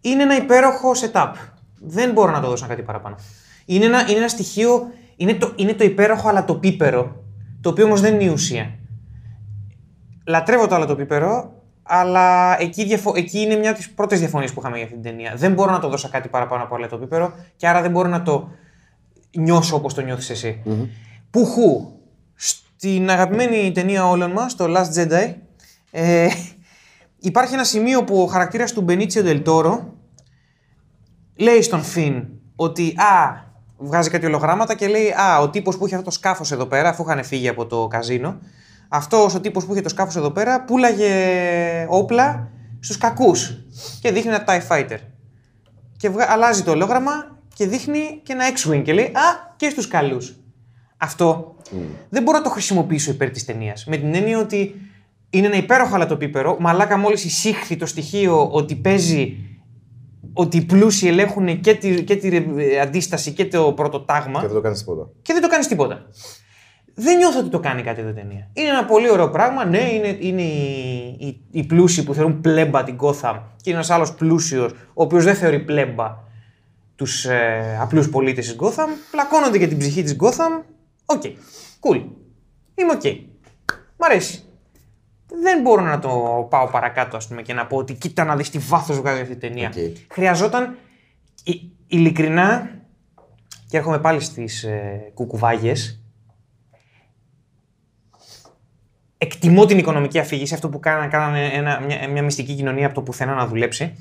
Είναι 0.00 0.22
ένα 0.22 0.36
υπέροχο 0.36 0.90
setup. 0.92 1.32
Δεν 1.80 2.12
μπορώ 2.12 2.30
να 2.32 2.40
το 2.40 2.48
δώσω 2.48 2.66
κάτι 2.66 2.82
παραπάνω. 2.82 3.16
Είναι 3.64 3.84
ένα, 3.84 4.00
είναι 4.08 4.18
ένα 4.18 4.28
στοιχείο, 4.28 4.86
είναι 5.16 5.34
το, 5.34 5.52
είναι 5.56 5.74
το 5.74 5.84
υπέροχο 5.84 6.28
αλλά 6.28 6.44
το 6.44 6.54
πίπερο, 6.54 7.24
το 7.60 7.68
οποίο 7.70 7.84
όμως 7.84 8.00
δεν 8.00 8.14
είναι 8.14 8.24
η 8.24 8.28
ουσία 8.28 8.78
λατρεύω 10.28 10.66
το 10.66 10.74
αλατοπίπερο, 10.74 11.52
αλλά 11.82 12.56
εκεί, 12.60 12.84
διαφο- 12.84 13.16
εκεί 13.16 13.40
είναι 13.40 13.54
μια 13.56 13.70
από 13.70 13.78
τις 13.78 13.90
πρώτες 13.90 14.18
διαφωνίες 14.18 14.52
που 14.52 14.60
είχαμε 14.60 14.76
για 14.76 14.84
αυτή 14.84 14.98
την 14.98 15.10
ταινία. 15.10 15.34
Δεν 15.36 15.52
μπορώ 15.52 15.70
να 15.70 15.78
το 15.78 15.88
δώσω 15.88 16.08
κάτι 16.08 16.28
παραπάνω 16.28 16.62
από 16.62 16.74
αλατοπίπερο 16.74 17.32
και 17.56 17.68
άρα 17.68 17.82
δεν 17.82 17.90
μπορώ 17.90 18.08
να 18.08 18.22
το 18.22 18.48
νιώσω 19.36 19.76
όπως 19.76 19.94
το 19.94 20.00
νιώθεις 20.00 20.30
εσύ. 20.30 20.60
Πουχού, 21.38 21.92
στην 22.76 23.10
αγαπημένη 23.10 23.72
ταινία 23.72 24.08
όλων 24.08 24.30
μας, 24.30 24.54
το 24.54 24.64
Last 24.68 24.98
Jedi, 24.98 25.34
ε, 25.90 26.28
υπάρχει 27.18 27.54
ένα 27.54 27.64
σημείο 27.64 28.04
που 28.04 28.22
ο 28.22 28.26
χαρακτήρας 28.26 28.72
του 28.72 28.80
Μπενίτσιο 28.80 29.22
Ντελτόρο 29.22 29.94
λέει 31.36 31.62
στον 31.62 31.82
Φιν 31.82 32.24
ότι 32.56 32.94
α, 32.96 33.44
βγάζει 33.76 34.10
κάτι 34.10 34.26
ολογράμματα 34.26 34.74
και 34.74 34.88
λέει 34.88 35.10
Α, 35.10 35.40
ο 35.40 35.50
τύπος 35.50 35.78
που 35.78 35.86
είχε 35.86 35.94
αυτό 35.94 36.06
το 36.06 36.16
σκάφος 36.16 36.52
εδώ 36.52 36.66
πέρα, 36.66 36.88
αφού 36.88 37.02
είχαν 37.02 37.24
φύγει 37.24 37.48
από 37.48 37.66
το 37.66 37.86
καζίνο, 37.86 38.38
αυτός 38.88 39.34
ο 39.34 39.40
τύπος 39.40 39.66
που 39.66 39.72
είχε 39.72 39.82
το 39.82 39.88
σκάφος 39.88 40.16
εδώ 40.16 40.30
πέρα 40.30 40.64
πουλάγε 40.64 41.12
όπλα 41.88 42.50
στους 42.80 42.98
κακούς. 42.98 43.56
Και 44.00 44.12
δείχνει 44.12 44.30
ένα 44.30 44.44
TIE 44.46 44.68
Fighter. 44.68 44.98
Και 45.96 46.08
βγα... 46.08 46.26
αλλάζει 46.28 46.62
το 46.62 46.70
ολόγραμμα 46.70 47.38
και 47.54 47.66
δείχνει 47.66 48.20
και 48.22 48.32
ένα 48.32 48.44
X-Wing 48.48 48.82
και 48.84 48.92
λέει 48.92 49.04
Α, 49.04 49.54
και 49.56 49.68
στους 49.68 49.88
καλούς. 49.88 50.36
Αυτό 50.98 51.54
δεν 52.08 52.22
μπορώ 52.22 52.38
να 52.38 52.44
το 52.44 52.50
χρησιμοποιήσω 52.50 53.10
υπέρ 53.10 53.30
της 53.30 53.44
ταινίας. 53.44 53.86
Με 53.86 53.96
την 53.96 54.14
έννοια 54.14 54.38
ότι 54.38 54.74
είναι 55.30 55.46
ένα 55.46 55.56
υπέροχο 55.56 55.94
αλατοπίπερο, 55.94 56.56
μαλάκα 56.60 56.98
μόλις 56.98 57.24
εισήχθη 57.24 57.76
το 57.76 57.86
στοιχείο 57.86 58.48
ότι 58.50 58.74
παίζει 58.74 59.36
ότι 60.32 60.56
οι 60.56 60.64
πλούσιοι 60.64 61.08
ελέγχουν 61.08 61.60
και 61.60 61.74
τη, 61.74 62.04
και 62.04 62.16
τη 62.16 62.36
ε, 62.36 62.80
αντίσταση 62.80 63.32
και 63.32 63.46
το 63.46 63.72
πρώτο 63.72 64.00
τάγμα 64.00 64.40
Και 64.40 64.46
δεν 64.46 64.54
το 64.54 64.60
κάνεις 64.60 64.78
τίποτα. 64.78 65.10
και 65.22 65.32
δεν 65.32 65.42
το 65.42 65.48
κάνεις 65.48 65.68
τίποτα. 65.68 66.06
Δεν 66.94 67.16
νιώθω 67.16 67.38
ότι 67.38 67.48
το 67.48 67.60
κάνει 67.60 67.82
κάτι 67.82 68.00
εδώ 68.00 68.08
η 68.10 68.12
ταινία. 68.12 68.50
Είναι 68.52 68.68
ένα 68.68 68.84
πολύ 68.84 69.10
ωραίο 69.10 69.30
πράγμα. 69.30 69.64
Ναι, 69.64 69.78
είναι, 69.92 70.16
είναι 70.20 70.42
οι, 70.42 71.16
οι, 71.18 71.40
οι 71.50 71.64
πλούσιοι 71.64 72.02
που 72.02 72.14
θεωρούν 72.14 72.40
πλέμπα 72.40 72.84
την 72.84 72.96
Gotham 73.00 73.40
και 73.56 73.70
είναι 73.70 73.74
ένας 73.74 73.90
άλλος 73.90 74.14
πλούσιος, 74.14 74.72
ο 74.72 75.02
οποίος 75.02 75.24
δεν 75.24 75.34
θεωρεί 75.34 75.58
πλέμπα 75.58 76.16
τους 76.96 77.24
ε, 77.24 77.78
απλούς 77.80 78.10
πολίτες 78.10 78.46
της 78.46 78.56
Gotham. 78.60 78.88
Πλακώνονται 79.10 79.58
για 79.58 79.68
την 79.68 79.78
ψυχή 79.78 80.02
της 80.02 80.16
Gotham. 80.20 80.62
OK. 81.10 81.22
Cool. 81.80 82.04
Είμαι 82.74 82.92
οκ. 82.92 83.02
Μ' 83.96 84.04
αρέσει. 84.04 84.42
Δεν 85.42 85.60
μπορώ 85.62 85.82
να 85.82 85.98
το 85.98 86.46
πάω 86.50 86.68
παρακάτω, 86.70 87.16
ας 87.16 87.28
πούμε, 87.28 87.42
και 87.42 87.52
να 87.52 87.66
πω 87.66 87.76
ότι 87.76 87.94
κοίτα 87.94 88.24
να 88.24 88.36
δεις 88.36 88.50
τι 88.50 88.58
βάθος 88.58 88.98
βγάζει 89.00 89.20
αυτή 89.20 89.32
η 89.32 89.36
ταινία. 89.36 89.68
Οκ. 89.68 89.96
Χρειαζόταν 90.12 90.76
ει- 91.44 91.70
ειλικρινά 91.86 92.70
και 93.68 93.76
έρχομαι 93.76 93.98
πάλι 93.98 94.20
στις 94.20 94.62
ε, 94.64 95.10
κουκουβάγιες. 95.14 96.02
Εκτιμώ 99.18 99.66
την 99.66 99.78
οικονομική 99.78 100.18
αφήγηση, 100.18 100.54
αυτό 100.54 100.68
που 100.68 100.80
κάνανε, 100.80 101.08
κάνανε 101.08 101.46
ένα, 101.46 101.80
μια, 101.80 102.08
μια 102.08 102.22
μυστική 102.22 102.54
κοινωνία 102.54 102.86
από 102.86 102.94
το 102.94 103.02
πουθενά 103.02 103.34
να 103.34 103.46
δουλέψει. 103.46 103.94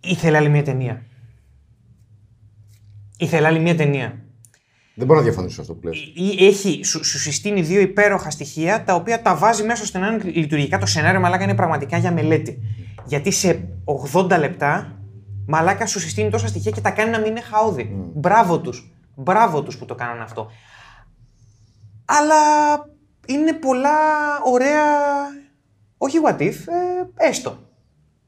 Ήθελε 0.00 0.36
άλλη 0.36 0.48
μια 0.48 0.62
ταινία. 0.64 1.02
Ήθελε 3.18 3.46
άλλη 3.46 3.58
μια 3.58 3.76
ταινία. 3.76 4.18
Δεν 5.00 5.08
μπορώ 5.08 5.18
να 5.20 5.24
διαφωνήσω 5.26 5.54
σε 5.54 5.60
αυτό 5.60 5.74
που 5.74 5.86
λες. 5.86 5.98
Ή- 6.14 6.46
Έχει, 6.46 6.80
σου, 6.84 7.04
σου 7.04 7.18
συστήνει 7.18 7.62
δύο 7.62 7.80
υπέροχα 7.80 8.30
στοιχεία 8.30 8.84
τα 8.84 8.94
οποία 8.94 9.22
τα 9.22 9.36
βάζει 9.36 9.62
μέσα 9.62 9.82
ώστε 9.82 9.98
να 9.98 10.06
είναι 10.06 10.22
λειτουργικά 10.24 10.78
το 10.78 10.86
σενάριο, 10.86 11.20
μαλάκα 11.20 11.44
είναι 11.44 11.54
πραγματικά 11.54 11.96
για 11.96 12.12
μελέτη. 12.12 12.58
Γιατί 13.04 13.30
σε 13.30 13.68
80 14.14 14.38
λεπτά, 14.38 14.98
μαλάκα 15.46 15.86
σου 15.86 16.00
συστήνει 16.00 16.30
τόσα 16.30 16.46
στοιχεία 16.46 16.70
και 16.70 16.80
τα 16.80 16.90
κάνει 16.90 17.10
να 17.10 17.18
μην 17.18 17.30
είναι 17.30 17.40
χαόδη. 17.40 18.10
Μπράβο 18.14 18.60
τους. 18.60 18.90
Μπράβο 19.14 19.62
τους 19.62 19.78
που 19.78 19.84
το 19.84 19.94
κάνανε 19.94 20.22
αυτό. 20.22 20.50
Αλλά 22.04 22.34
είναι 23.26 23.52
πολλά 23.52 23.98
ωραία. 24.44 24.82
Όχι 25.98 26.18
what 26.26 26.38
if, 26.40 26.54
ε, 27.16 27.26
έστω. 27.28 27.58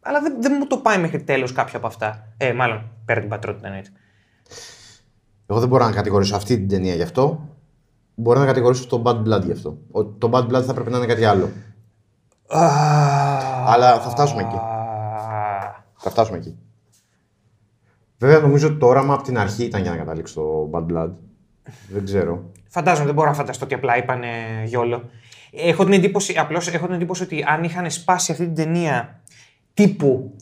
Αλλά 0.01 0.21
δεν, 0.21 0.37
δεν 0.43 0.57
μου 0.59 0.67
το 0.67 0.77
πάει 0.77 0.99
μέχρι 0.99 1.23
τέλος 1.23 1.53
κάποιο 1.53 1.79
από 1.79 1.87
αυτά. 1.87 2.35
Ε, 2.37 2.53
μάλλον 2.53 2.91
πέρα 3.05 3.21
την 3.21 3.29
πατρότητα 3.29 3.67
εννοείται. 3.67 3.91
Εγώ 5.53 5.61
δεν 5.61 5.69
μπορώ 5.69 5.85
να 5.85 5.93
κατηγορήσω 5.93 6.37
αυτή 6.37 6.57
την 6.57 6.69
ταινία 6.69 6.95
γι' 6.95 7.03
αυτό. 7.03 7.49
Μπορώ 8.15 8.41
να 8.41 8.47
κατηγορήσω 8.47 8.87
το 8.87 9.03
Bad 9.05 9.17
Blood 9.23 9.43
γι' 9.45 9.53
αυτό. 9.53 9.79
Ο- 9.91 10.05
Το 10.05 10.31
Bad 10.33 10.47
Blood 10.49 10.63
θα 10.63 10.75
πρέπει 10.75 10.91
να 10.91 10.97
είναι 10.97 11.07
κάτι 11.07 11.25
άλλο. 11.25 11.51
Αλλά 13.67 14.01
θα 14.01 14.11
φτάσουμε 14.11 14.43
εκεί. 14.43 14.57
Θα 15.97 16.11
φτάσουμε 16.11 16.37
εκεί. 16.39 16.57
Βέβαια, 18.19 18.39
νομίζω 18.39 18.67
ότι 18.69 18.77
το 18.77 18.87
όραμα 18.87 19.15
από 19.15 19.23
την 19.23 19.39
αρχή 19.39 19.65
ήταν 19.65 19.83
για 19.83 19.91
να 19.91 19.97
καταλήξει 19.97 20.35
το 20.35 20.71
Bad 20.73 20.87
Blood. 20.93 21.11
Δεν 21.89 22.05
ξέρω. 22.05 22.51
Φαντάζομαι, 22.69 23.07
δεν 23.07 23.15
μπορώ 23.15 23.29
να 23.29 23.35
φανταστώ 23.35 23.65
ότι 23.65 23.75
απλά 23.75 23.97
είπανε 23.97 24.29
γιόλο. 24.67 25.03
Έχω 25.53 25.85
την 25.85 25.93
εντύπωση, 25.93 26.35
απλώς 26.39 26.69
έχω 26.69 26.87
την 26.87 26.95
εντύπωση 26.95 27.23
ότι 27.23 27.45
αν 27.49 27.65
είχαν 27.65 27.91
σπάσει 27.91 28.33
αυτή 28.33 28.45
την 28.45 28.55
ταινία 28.55 29.21
τύπου 29.75 30.37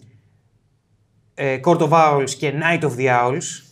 ε, 1.35 1.61
Court 1.65 1.79
of 1.79 1.91
Owls 1.91 2.31
και 2.31 2.53
Night 2.63 2.83
of 2.83 2.91
the 2.97 3.07
Owls, 3.25 3.63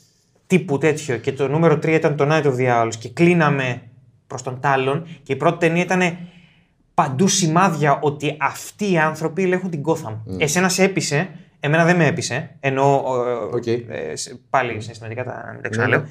τύπου 0.48 0.78
τέτοιο, 0.78 1.16
και 1.16 1.32
το 1.32 1.48
νούμερο 1.48 1.74
3 1.74 1.86
ήταν 1.88 2.16
το 2.16 2.26
Night 2.30 2.42
of 2.44 2.56
the 2.56 2.82
Owls 2.82 2.92
και 2.98 3.08
κλείναμε 3.08 3.82
προς 4.26 4.42
τον 4.42 4.60
Τάλον 4.60 5.06
και 5.22 5.32
η 5.32 5.36
πρώτη 5.36 5.58
ταινία 5.66 5.82
ήταν 5.82 6.16
παντού 6.94 7.28
σημάδια 7.28 7.98
ότι 8.02 8.36
αυτοί 8.40 8.92
οι 8.92 8.98
άνθρωποι 8.98 9.42
ελέγχουν 9.42 9.70
την 9.70 9.82
Gotham. 9.86 10.16
Εσένα 10.38 10.68
σε 10.68 10.82
έπεισε, 10.82 11.28
εμένα 11.60 11.84
δεν 11.84 11.96
με 11.96 12.06
έπεισε, 12.06 12.56
ενώ 12.60 13.04
ε, 13.52 13.56
Οκ. 13.56 13.66
ε, 13.66 14.16
σε- 14.16 14.38
πάλι 14.50 14.80
συναισθηματικά 14.80 15.24
τα 15.24 15.30
τα 15.30 15.58
Ναι, 15.62 15.68
ξαναλέω. 15.68 16.00
ναι. 16.00 16.06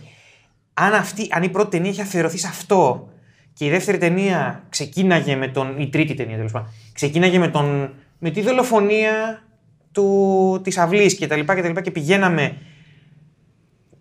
Αν, 0.73 0.93
αυτή, 0.93 1.27
αν 1.31 1.43
η 1.43 1.49
πρώτη 1.49 1.69
ταινία 1.69 1.89
είχε 1.91 2.01
αφιερωθεί 2.01 2.38
σε 2.38 2.47
αυτό 2.47 3.09
και 3.53 3.65
η 3.65 3.69
δεύτερη 3.69 3.97
ταινία 3.97 4.63
ξεκίναγε 4.69 5.35
με 5.35 5.47
τον. 5.47 5.79
η 5.79 5.89
τρίτη 5.89 6.13
ταινία 6.13 6.35
τέλος 6.35 6.51
πάντων. 6.51 6.69
Ξεκίναγε 6.93 7.39
με, 7.39 7.47
τον, 7.47 7.93
με 8.19 8.29
τη 8.29 8.41
δολοφονία 8.41 9.43
του, 9.91 10.59
της 10.63 10.77
αυλής 10.77 11.15
και 11.15 11.27
τα 11.27 11.35
λοιπά 11.35 11.55
και 11.55 11.61
τα 11.61 11.67
λοιπά 11.67 11.81
και 11.81 11.91
πηγαίναμε 11.91 12.57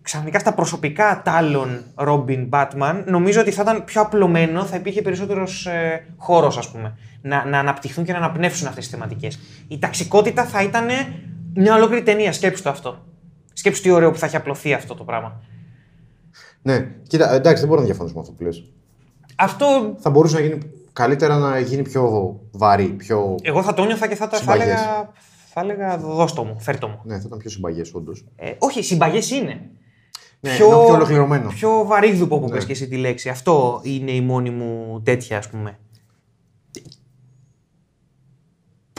ξαφνικά 0.07 0.39
στα 0.39 0.53
προσωπικά 0.53 1.21
Talon 1.25 1.83
Robin 1.95 2.49
Batman, 2.49 3.03
νομίζω 3.05 3.41
ότι 3.41 3.51
θα 3.51 3.61
ήταν 3.61 3.83
πιο 3.83 4.01
απλωμένο, 4.01 4.63
θα 4.63 4.75
υπήρχε 4.75 5.01
περισσότερος 5.01 5.65
ε, 5.65 6.05
χώρος, 6.17 6.57
ας 6.57 6.71
πούμε, 6.71 6.97
να, 7.21 7.45
να 7.45 7.59
αναπτυχθούν 7.59 8.03
και 8.03 8.11
να 8.11 8.17
αναπνεύσουν 8.17 8.67
αυτές 8.67 8.83
τις 8.83 8.93
θεματικές. 8.93 9.39
Η 9.67 9.79
ταξικότητα 9.79 10.45
θα 10.45 10.63
ήταν 10.63 10.85
μια 11.53 11.75
ολόκληρη 11.75 12.03
ταινία. 12.03 12.31
Σκέψου 12.31 12.63
το 12.63 12.69
αυτό. 12.69 13.05
Σκέψου 13.53 13.81
τι 13.81 13.89
ωραίο 13.89 14.11
που 14.11 14.17
θα 14.17 14.25
έχει 14.25 14.35
απλωθεί 14.35 14.73
αυτό 14.73 14.95
το 14.95 15.03
πράγμα. 15.03 15.41
Ναι, 16.61 16.87
κοίτα, 17.07 17.33
εντάξει, 17.33 17.59
δεν 17.59 17.69
μπορώ 17.69 17.79
να 17.79 17.85
διαφωνήσω 17.85 18.15
με 18.15 18.21
αυτό 18.21 18.33
που 18.33 18.43
λες. 18.43 18.63
Αυτό 19.35 19.95
Θα 19.99 20.09
μπορούσε 20.09 20.35
να 20.35 20.41
γίνει 20.41 20.57
καλύτερα 20.93 21.37
να 21.37 21.59
γίνει 21.59 21.81
πιο 21.81 22.35
βαρύ, 22.51 22.85
πιο. 22.87 23.35
εγώ 23.41 23.63
θα 23.63 23.73
το 23.73 23.85
νιώθα 23.85 24.07
και 24.07 24.15
θα, 24.15 24.27
τα, 24.27 24.37
θα, 24.37 24.41
Συμπαγές. 24.41 24.65
έλεγα, 24.65 25.11
θα 25.53 25.61
έλεγα 25.61 25.97
δώσ' 25.97 26.33
το 26.33 26.43
μου, 26.43 26.59
φέρ' 26.59 26.77
το 26.77 26.87
μου. 26.87 26.99
Ναι, 27.03 27.19
θα 27.19 27.23
ήταν 27.25 27.37
πιο 27.37 27.49
συμπαγές, 27.49 27.93
όντως. 27.93 28.25
Ε, 28.35 28.51
όχι, 28.57 28.83
συμπαγές 28.83 29.31
είναι. 29.31 29.69
Ναι, 30.39 30.55
πιο... 30.55 30.67
πιο 30.67 30.87
ολοκληρωμένο. 30.87 31.49
Πιο 31.49 31.83
βαρύγδουπο 31.85 32.39
που 32.39 32.45
Ναι. 32.47 32.51
πες 32.55 32.65
και 32.65 32.71
εσύ 32.71 32.87
τη 32.87 32.97
λέξη. 32.97 33.29
Αυτό 33.29 33.79
είναι 33.83 34.11
η 34.11 34.21
μόνη 34.21 34.49
μου 34.49 35.01
τέτοια, 35.03 35.37
ας 35.37 35.49
πούμε. 35.49 35.79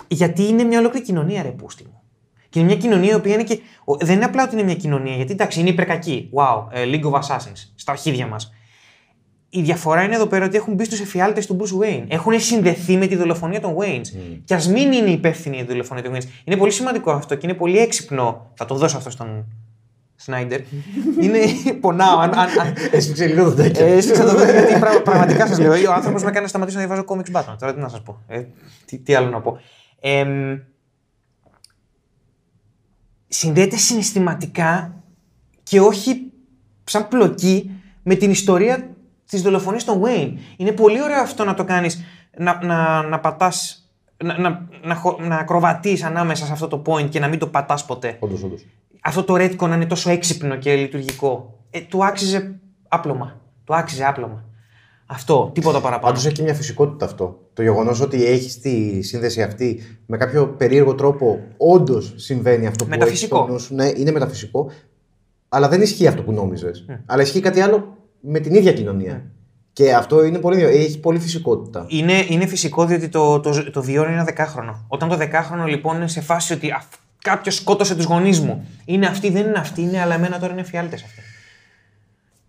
Γιατί 0.09 0.43
είναι 0.47 0.63
μια 0.65 0.79
ολόκληρη 0.79 1.05
κοινωνία, 1.07 1.43
ρε 1.43 1.49
πούστη 1.49 1.85
μου. 1.85 2.01
Και 2.49 2.59
είναι 2.59 2.69
μια 2.69 2.77
κοινωνία 2.79 3.11
η 3.11 3.15
οποία 3.15 3.35
είναι 3.35 3.43
και. 3.45 3.61
ο- 3.85 3.97
Δεν 3.97 4.15
είναι 4.15 4.25
απλά 4.25 4.43
ότι 4.45 4.55
είναι 4.55 4.63
μια 4.65 4.75
κοινωνία, 4.75 5.15
γιατί 5.15 5.33
εντάξει, 5.33 5.61
είναι 5.61 5.69
υπερκακή. 5.69 6.31
Wow, 6.35 6.67
ε, 6.71 6.85
League 6.85 7.05
of 7.11 7.13
Assassins, 7.13 7.71
στα 7.75 7.93
αρχίδια 7.93 8.27
μας. 8.27 8.53
Η 9.51 9.63
διαφορά 9.63 10.03
είναι 10.03 10.15
εδώ 10.15 10.27
πέρα 10.27 10.45
ότι 10.45 10.57
έχουν 10.57 10.75
μπει 10.75 10.85
στους 10.85 11.01
εφιάλτες 11.01 11.47
του 11.47 11.57
Bruce 11.61 11.85
Wayne. 11.85 12.05
Έχουν 12.09 12.41
συνδεθεί 12.41 12.97
με 12.97 13.07
τη 13.07 13.17
δολοφονία 13.17 13.61
των 13.61 13.77
Waynes. 13.79 14.07
Και 14.45 14.55
ας 14.55 14.69
μην 14.69 14.93
είναι 14.93 15.11
υπεύθυνοι 15.11 15.55
για 15.57 15.65
τη 15.65 15.71
δολοφονία 15.71 16.03
των 16.03 16.15
Waynes. 16.15 16.25
Είναι 16.45 16.57
πολύ 16.57 16.71
σημαντικό 16.71 17.11
αυτό 17.11 17.35
και 17.35 17.47
είναι 17.47 17.57
πολύ 17.57 17.79
έξυπνο. 17.79 18.51
Θα 18.55 18.65
το 18.65 18.75
δώσω 18.75 18.97
αυτό 18.97 19.11
στον, 19.11 19.47
Σνάιντερ. 20.21 20.61
είναι. 21.21 21.39
Πονάω. 21.81 22.19
Αν, 22.19 22.31
αν, 22.39 22.49
αν, 22.61 22.75
Έσφιξε 22.93 23.27
λίγο 23.27 23.45
το 23.51 23.55
τέκιο. 23.55 23.87
ε, 23.87 23.93
έσφιξα 23.97 24.25
το 24.25 24.31
δόντιο 24.37 24.53
γιατί 24.53 24.79
πρα- 24.79 25.03
πραγματικά 25.03 25.47
σας 25.47 25.59
λέω. 25.59 25.91
Ο 25.91 25.93
άνθρωπος 25.93 26.23
με 26.23 26.29
έκανε 26.29 26.41
να 26.43 26.49
σταματήσω 26.49 26.79
να 26.79 26.85
διαβάζω 26.87 27.05
comics 27.09 27.37
Batman. 27.37 27.57
Τώρα 27.59 27.75
τι 27.75 27.81
να 27.81 27.89
σας 27.89 28.03
πω. 28.03 28.21
Ε, 28.27 28.45
τι, 28.85 28.99
τι 28.99 29.15
άλλο 29.15 29.29
να 29.29 29.41
πω. 29.41 29.59
Εμ, 30.01 30.59
συνδέεται 33.29 33.77
συναισθηματικά 33.77 34.95
και 35.63 35.81
όχι 35.81 36.33
σαν 36.85 37.09
πλοκή 37.09 37.71
με 38.03 38.15
την 38.15 38.31
ιστορία 38.31 38.97
της 39.29 39.43
δολοφονίας 39.43 39.85
των 39.85 40.03
Wayne. 40.05 40.33
Είναι 40.57 40.73
πολύ 40.73 41.03
ωραίο 41.03 41.21
αυτό 41.21 41.45
να 41.45 41.55
το 41.55 41.65
κάνεις, 41.65 42.05
να, 42.39 42.65
να, 42.65 43.03
να 43.03 43.21
πατάς. 43.21 43.83
Να, 44.25 44.39
να, 44.39 44.69
να, 44.85 44.95
χω- 44.95 45.21
να 45.21 45.37
ακροβατείς 45.37 46.03
ανάμεσα 46.03 46.47
σε 46.47 46.53
αυτό 46.53 46.69
το 46.69 46.83
point 46.87 47.09
και 47.09 47.21
να 47.21 47.29
μην 47.29 47.39
το 47.39 47.47
πατάς 47.47 47.85
ποτέ 47.85 48.17
Όντως, 48.21 48.43
όντως. 48.43 48.67
Αυτό 49.03 49.25
το 49.25 49.37
ρέτικο 49.37 49.67
να 49.67 49.75
είναι 49.75 49.87
τόσο 49.87 50.11
έξυπνο 50.11 50.57
και 50.57 50.75
λειτουργικό. 50.75 51.59
Ε, 51.71 51.81
του 51.81 52.05
άξιζε 52.05 52.61
άπλωμα. 52.89 53.41
Του 53.65 53.75
άξιζε 53.75 54.05
άπλωμα. 54.05 54.45
Αυτό, 55.07 55.51
τίποτα 55.55 55.81
παραπάνω. 55.81 56.07
Πάντως 56.07 56.27
έχει 56.27 56.35
και 56.35 56.43
μια 56.43 56.55
φυσικότητα 56.55 57.05
αυτό. 57.05 57.41
Το 57.53 57.63
γεγονός 57.63 58.01
ότι 58.01 58.25
έχεις 58.25 58.61
τη 58.61 59.03
σύνδεση 59.03 59.43
αυτή 59.43 59.83
με 60.07 60.17
κάποιο 60.17 60.47
περίεργο 60.47 60.95
τρόπο, 60.95 61.41
όντως 61.57 62.13
συμβαίνει 62.17 62.67
αυτό 62.67 62.85
που 62.85 62.91
Μεταφυσικό. 62.91 63.37
έχεις 63.37 63.45
στο 63.45 63.53
νου 63.53 63.59
σου. 63.59 63.75
Ναι, 63.75 64.01
είναι 64.01 64.11
μεταφυσικό. 64.11 64.71
Αλλά 65.49 65.69
δεν 65.69 65.83
ισχύει 65.83 66.07
αυτό 66.07 66.23
που 66.23 66.33
νόμιζες. 66.33 66.85
Αλλά 67.07 67.23
ισχύει 67.23 67.41
κάτι 67.41 67.61
άλλο 67.61 67.97
με 68.21 68.39
την 68.39 68.55
ίδια 68.55 68.73
κοινωνία. 68.73 69.25
Και 69.73 69.95
αυτό 69.95 70.25
είναι 70.25 70.39
πολύ, 70.39 70.63
έχει 70.63 71.01
πολύ 71.01 71.19
φυσικότητα. 71.19 71.85
Είναι, 71.89 72.25
είναι 72.29 72.47
φυσικό 72.47 72.85
διότι 72.87 73.09
το, 73.09 73.41
το, 73.41 73.71
το 73.71 73.83
βιώνει 73.83 74.13
ένα 74.13 74.25
δεκάχρονο. 74.25 74.85
Όταν 74.89 75.09
το 75.09 75.17
δεκάχρονο 75.17 75.65
λοιπόν 75.65 75.97
είναι 75.97 76.09
σε 76.09 76.21
φάση 76.21 76.53
ότι 76.53 76.73
κάποιος 77.23 77.55
σκότωσε 77.55 77.95
τους 77.95 78.05
γονείς 78.05 78.41
μου. 78.41 78.69
Είναι 78.85 79.07
αυτή, 79.07 79.31
δεν 79.31 79.47
είναι 79.47 79.59
αυτή, 79.59 79.83
είναι, 79.83 80.01
αλλά 80.01 80.15
εμένα 80.15 80.39
τώρα 80.39 80.53
είναι 80.53 80.63
φιάλτες 80.63 81.03
αυτή. 81.03 81.21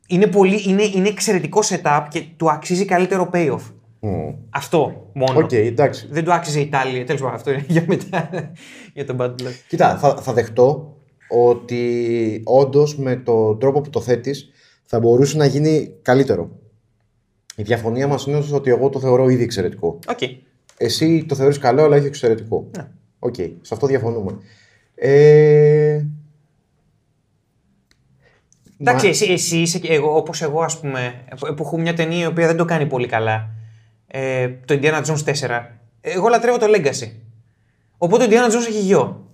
Είναι, 0.07 0.27
πολύ, 0.27 0.63
είναι, 0.67 0.83
είναι 0.83 1.07
εξαιρετικό 1.07 1.61
setup 1.63 2.05
και 2.09 2.23
του 2.37 2.51
αξίζει 2.51 2.85
καλύτερο 2.85 3.29
payoff. 3.33 3.61
Μμ. 3.99 4.33
Αυτό 4.49 5.09
μόνο. 5.13 5.39
Οκ, 5.39 5.51
εντάξει. 5.51 6.07
Δεν 6.11 6.23
του 6.23 6.33
άξιζε 6.33 6.59
η 6.59 6.61
Talia. 6.61 7.05
Τέλος 7.05 7.21
πάντων, 7.21 7.35
αυτό 7.35 7.51
είναι 7.51 7.65
για 7.75 7.83
μετά. 7.87 8.29
για 8.93 9.05
τον 9.05 9.17
Bad 9.19 9.29
Blood. 9.29 9.53
Κοίτα, 9.67 9.97
θα, 9.97 10.15
θα 10.15 10.33
δεχτώ 10.33 10.97
ότι 11.29 12.41
όντως 12.45 12.97
με 12.97 13.15
τον 13.15 13.59
τρόπο 13.59 13.81
που 13.81 13.89
το 13.89 14.01
θέτεις 14.01 14.49
θα 14.85 14.99
μπορούσε 14.99 15.37
να 15.37 15.45
γίνει 15.45 15.93
καλύτερο. 16.01 16.49
Η 17.55 17.63
διαφωνία 17.63 18.07
μας 18.07 18.25
είναι 18.25 18.43
ότι 18.51 18.69
εγώ 18.69 18.89
το 18.89 18.99
θεωρώ 18.99 19.29
ήδη 19.29 19.43
εξαιρετικό. 19.43 19.99
Οκ. 20.07 20.19
Εσύ 20.77 21.25
το 21.25 21.35
θεωρείς 21.35 21.57
καλό, 21.57 21.83
αλλά 21.83 21.95
όχι 21.95 22.05
εξαιρετικό. 22.05 22.69
Ναι. 22.77 22.87
Οκ, 23.19 23.35
σε 23.35 23.73
αυτό 23.73 23.87
διαφωνούμε. 23.87 24.37
Ε... 25.01 26.01
Εντάξει, 28.81 29.05
Μα- 29.05 29.11
εσύ, 29.11 29.31
εσύ 29.31 29.57
είσαι 29.57 29.79
και 29.79 29.93
εγώ, 29.93 30.15
όπως 30.15 30.41
εγώ 30.41 30.61
ας 30.61 30.79
πούμε, 30.79 31.23
που 31.39 31.53
που 31.53 31.63
έχω 31.63 31.77
μια 31.79 31.93
ταινία 31.93 32.23
η 32.23 32.25
οποία 32.25 32.47
δεν 32.47 32.57
το 32.57 32.65
κάνει 32.65 32.85
πολύ 32.85 33.07
καλά. 33.07 33.49
Ε, 34.07 34.49
το 34.65 34.79
Indiana 34.81 35.03
Jones 35.05 35.23
4. 35.47 35.61
Εγώ 36.01 36.27
λατρεύω 36.27 36.57
το 36.57 36.65
Legacy. 36.75 37.11
Οπότε 37.97 38.27
το 38.27 38.31
Indiana 38.35 38.51
Jones 38.51 38.67
έχει 38.67 38.79
γιο. 38.79 39.27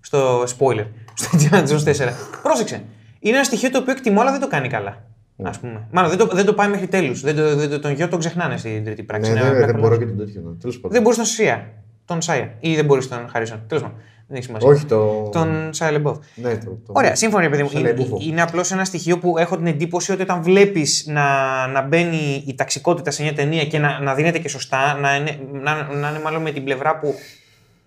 Στο 0.00 0.42
spoiler. 0.42 0.86
Στο 1.14 1.28
Indiana 1.38 1.68
Jones 1.68 1.84
4. 1.84 2.08
Πρόσεξε. 2.42 2.84
Είναι 3.18 3.34
ένα 3.36 3.44
στοιχείο 3.44 3.70
το 3.70 3.78
οποίο 3.78 3.92
εκτιμώ, 3.92 4.20
αλλά 4.20 4.30
δεν 4.30 4.40
το 4.40 4.48
κάνει 4.48 4.68
καλά. 4.68 5.04
Ας 5.42 5.58
πούμε. 5.58 5.86
Μάλλον 5.90 6.10
δεν 6.10 6.18
το, 6.18 6.26
δεν 6.34 6.44
το 6.44 6.54
πάει 6.54 6.68
μέχρι 6.68 6.86
τέλους. 6.86 7.20
Δεν 7.20 7.36
το, 7.36 7.56
δεν 7.56 7.70
το, 7.70 7.78
τον 7.80 7.92
γιο 7.92 8.08
τον 8.08 8.18
ξεχνάνε 8.18 8.56
στην 8.56 8.84
τρίτη 8.84 9.02
πράξη. 9.02 9.32
Ναι, 9.32 9.40
Είναι 9.40 9.48
δεν, 9.50 9.62
Black 9.62 9.66
δεν 9.66 9.76
Hole 9.76 9.80
μπορώ 9.80 9.94
House. 9.94 9.98
και 9.98 10.04
τον 10.06 10.16
τέτοιο. 10.18 10.40
ναι. 10.40 10.56
Τέλος 10.60 10.74
πάντων. 10.76 10.90
Δεν 10.90 11.02
μπορεί 11.02 11.16
τον 11.16 11.24
Σία. 11.24 11.72
Τον 12.06 12.22
Σάια. 12.22 12.54
Ή 12.60 12.74
δεν 12.74 12.84
μπορείς 12.84 13.08
τον 13.08 13.28
Χαρίσον. 13.28 13.62
Τέλος 13.66 13.82
πάντων. 13.82 13.98
Δεν 14.28 14.36
έχει 14.36 14.46
σημασία. 14.46 14.68
Όχι 14.68 14.84
το. 14.86 15.28
Τον 15.32 15.72
Σάια 15.72 15.92
Λεμπόβ. 15.92 16.18
Ναι, 16.34 16.56
το, 16.58 16.64
το... 16.64 16.92
Ωραία, 16.92 17.14
σύμφωνα, 17.14 17.48
παιδί 17.50 17.62
μου. 17.62 17.68
Σε 17.68 17.78
Είναι, 17.78 17.92
λαϊμπούφο. 17.92 18.18
είναι 18.20 18.42
απλώς 18.42 18.72
ένα 18.72 18.84
στοιχείο 18.84 19.18
που 19.18 19.38
έχω 19.38 19.56
την 19.56 19.66
εντύπωση 19.66 20.12
ότι 20.12 20.22
όταν 20.22 20.42
βλέπεις 20.42 21.06
να, 21.06 21.22
να 21.66 21.82
μπαίνει 21.82 22.42
η 22.46 22.54
ταξικότητα 22.54 23.10
σε 23.10 23.22
μια 23.22 23.34
ταινία 23.34 23.64
και 23.66 23.78
να, 23.78 24.00
να 24.00 24.14
δίνεται 24.14 24.38
και 24.38 24.48
σωστά, 24.48 24.94
να 24.94 25.16
είναι, 25.16 25.38
να, 25.52 25.74
να 25.92 26.08
είναι 26.10 26.20
μάλλον 26.24 26.42
με 26.42 26.50
την 26.50 26.64
πλευρά 26.64 26.98
που 26.98 27.14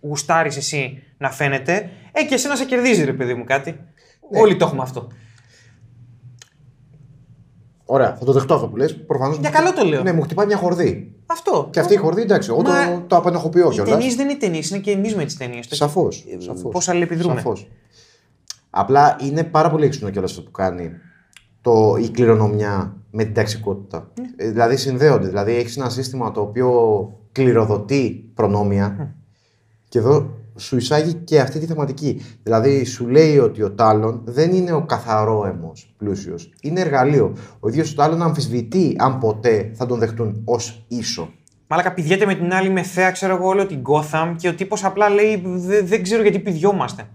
γουστάρεις 0.01 0.57
εσύ 0.57 1.03
να 1.17 1.31
φαίνεται, 1.31 1.89
ε, 2.11 2.23
και 2.23 2.33
εσένα 2.33 2.55
σε 2.55 2.65
κερδίζει, 2.65 3.03
ρε 3.05 3.13
παιδί 3.13 3.33
μου, 3.33 3.43
κάτι. 3.43 3.71
Ναι. 4.31 4.39
Όλοι 4.39 4.55
το 4.55 4.65
έχουμε 4.65 4.81
αυτό. 4.81 5.07
Ωραία, 7.85 8.15
θα 8.19 8.25
το 8.25 8.31
δεχτώ 8.31 8.53
αυτό 8.53 8.67
που 8.67 8.75
λες. 8.77 8.95
Προφανώς 8.95 9.37
Για 9.37 9.49
μου- 9.49 9.55
καλό 9.55 9.73
το 9.73 9.85
λέω. 9.85 10.03
Ναι, 10.03 10.13
μου 10.13 10.21
χτυπάει 10.21 10.45
μια 10.45 10.57
χορδή. 10.57 11.13
Αυτό. 11.31 11.67
Και 11.71 11.79
αυτή 11.79 11.93
η 11.93 11.97
χορδή, 11.97 12.21
εντάξει, 12.21 12.49
εγώ 12.51 12.61
Μα- 12.61 12.85
το, 12.85 13.03
το 13.07 13.15
απενοχοποιώ 13.15 13.67
Οι 13.67 13.73
κιόλας. 13.73 13.91
ταινίες 13.93 14.15
δεν 14.15 14.29
είναι 14.29 14.37
ταινίες, 14.37 14.69
είναι 14.69 14.79
και 14.79 14.91
εμείς 14.91 15.15
με 15.15 15.25
τις 15.25 15.37
ταινίες. 15.37 15.67
Σαφώς. 15.69 16.25
Πώς 16.71 16.89
αλληλεπιδρούμε. 16.89 17.35
Σαφώς. 17.35 17.67
Απλά 18.69 19.17
είναι 19.23 19.43
πάρα 19.43 19.69
πολύ 19.69 19.85
έξυπνο 19.85 20.09
κιόλας 20.09 20.31
αυτό 20.31 20.41
που 20.43 20.51
κάνει 20.51 20.91
το, 21.61 21.95
η 22.01 22.09
κληρονομιά 22.09 22.95
με 23.11 23.23
την 23.23 23.33
ταξικότητα. 23.33 24.11
Ναι. 24.19 24.45
Ε, 24.45 24.49
δηλαδή 24.49 24.77
συνδέονται. 24.77 25.27
Δηλαδή 25.27 25.55
έχεις 25.55 25.77
ένα 25.77 25.89
σύστημα 25.89 26.31
το 26.31 26.41
οποίο 26.41 26.69
κληροδοτεί 27.31 28.31
προνόμια 28.33 29.15
και 29.89 29.99
εδώ 29.99 30.29
σου 30.59 30.75
εισάγει 30.77 31.13
και 31.13 31.39
αυτή 31.39 31.59
τη 31.59 31.65
θεματική. 31.65 32.21
Δηλαδή 32.43 32.83
σου 32.85 33.07
λέει 33.07 33.37
ότι 33.37 33.63
ο 33.63 33.71
Τάλων 33.71 34.21
δεν 34.25 34.53
είναι 34.53 34.71
ο 34.71 34.85
καθαρό 34.85 35.45
αίμο 35.45 35.71
πλούσιος. 35.97 36.53
Είναι 36.61 36.79
εργαλείο. 36.79 37.35
Ο 37.59 37.67
ίδιος 37.69 37.91
ο 37.91 37.95
Τάλων 37.95 38.21
αμφισβητεί 38.21 38.95
αν 38.99 39.17
ποτέ 39.19 39.71
θα 39.75 39.85
τον 39.85 39.99
δεχτούν 39.99 40.41
ως 40.45 40.85
ίσο. 40.87 41.33
Μάλακα 41.67 41.93
πηδιέται 41.93 42.25
με 42.25 42.35
την 42.35 42.53
άλλη 42.53 42.69
με 42.69 42.83
θέα, 42.83 43.11
ξέρω 43.11 43.35
εγώ, 43.35 43.47
όλο 43.47 43.65
την 43.65 43.81
Gotham 43.85 44.35
και 44.37 44.47
ο 44.47 44.55
τύπος 44.55 44.83
απλά 44.83 45.09
λέει: 45.09 45.41
«Δε- 45.45 45.81
Δεν 45.81 46.03
ξέρω 46.03 46.21
γιατί 46.21 46.39
πηδιόμαστε. 46.39 47.07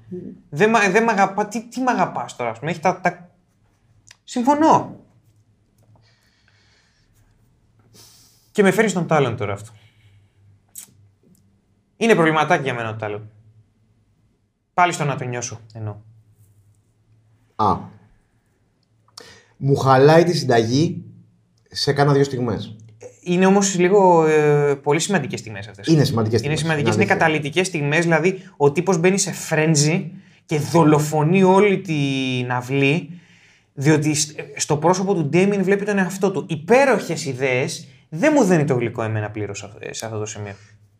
Δεν 0.51 0.71
μ' 0.71 0.91
δεν 0.93 1.03
μ' 1.03 1.09
αγαπά. 1.09 1.47
Τι, 1.47 1.69
τι 1.69 1.81
μ' 1.81 1.89
αγαπάς 1.89 2.37
τώρα, 2.37 2.51
ας 2.51 2.59
πούμε. 2.59 2.71
Έχει 2.71 2.81
τα, 2.81 3.01
τα... 3.01 3.29
Συμφωνώ. 4.25 4.97
Και 8.51 8.63
με 8.63 8.71
φέρνει 8.71 8.91
στον 8.91 9.07
Τάλον 9.07 9.37
τώρα 9.37 9.53
αυτό. 9.53 9.71
Είναι 11.97 12.15
προβληματάκι 12.15 12.63
για 12.63 12.75
μένα 12.75 12.91
το 12.91 12.97
Τάλον. 12.99 13.31
Πάλι 14.75 14.93
στο 14.93 15.05
να 15.05 15.17
το 15.17 15.25
νιώσω 15.25 15.61
εννοώ. 15.75 15.95
Α. 17.57 17.77
Μου 19.57 19.77
χαλάει 19.77 20.25
τη 20.25 20.37
συνταγή 20.37 21.05
σε 21.71 21.93
κάνα 21.93 22.13
δύο 22.13 22.25
στιγμές. 22.25 22.77
Είναι 23.21 23.47
όμως 23.47 23.75
λίγο 23.79 24.27
ε, 24.27 24.75
πολύ 24.75 25.01
σημαντικές 25.01 25.41
στιγμές 25.41 25.69
αυτές. 25.69 25.87
Είναι 25.87 26.05
σημαντικές 26.05 26.41
Είναι 26.41 26.57
στιγμές, 26.57 26.59
σημαντικές, 26.61 26.95
είναι 26.95 27.03
είναι 27.05 27.13
αλήθεια. 27.13 27.27
καταλητικές 27.27 27.67
στιγμές. 27.67 28.03
Δηλαδή, 28.03 28.43
ο 28.57 28.73
τύπος 28.73 28.99
μπαίνει 28.99 29.19
σε 29.19 29.33
φρέντζι 29.33 30.13
και 30.47 30.59
δολοφονεί 30.59 31.43
όλη 31.43 31.81
την 31.81 32.53
αυλή, 32.53 33.11
διότι 33.75 34.15
σ- 34.15 34.35
στο 34.57 34.77
πρόσωπο 34.77 35.15
του 35.15 35.25
Ντέμιν 35.25 35.63
βλέπει 35.65 35.85
τον 35.85 35.99
εαυτό 35.99 36.31
του. 36.31 36.47
Υπέροχες 36.49 37.25
ιδέες. 37.25 37.89
Δεν 38.09 38.33
μου 38.37 38.45
δίνει 38.45 38.65
το 38.65 38.75
γλυκό 38.75 39.03
εμένα 39.03 39.31
πλήρως 39.31 39.71
σε 39.91 40.07
αυτό 40.07 40.19
το 40.19 40.27
σημείο. 40.27 40.55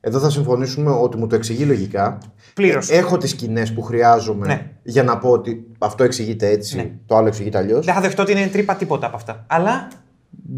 Εδώ 0.07 0.19
θα 0.19 0.31
συμφωνήσουμε 0.31 0.91
ότι 0.91 1.17
μου 1.17 1.27
το 1.27 1.35
εξηγεί 1.35 1.65
λογικά. 1.65 2.19
Πλήρως. 2.55 2.91
Ε, 2.91 2.97
Έχω 2.97 3.17
τις 3.17 3.31
σκηνές 3.31 3.73
που 3.73 3.83
χρειάζομαι 3.83 4.47
Ναι. 4.47 4.71
για 4.83 5.03
να 5.03 5.19
πω 5.19 5.31
ότι 5.31 5.67
αυτό 5.79 6.05
εξηγείται 6.05 6.49
έτσι, 6.49 6.77
Ναι. 6.77 6.91
το 7.07 7.17
άλλο 7.17 7.27
εξηγείται 7.27 7.59
αλλιώς. 7.59 7.85
Δεν 7.85 7.95
θα 7.95 8.01
δεχτώ 8.01 8.23
ότι 8.23 8.33
είναι 8.33 8.47
τρύπα 8.47 8.75
τίποτα 8.77 9.07
από 9.07 9.17
αυτά. 9.17 9.45
Αλλά 9.49 9.89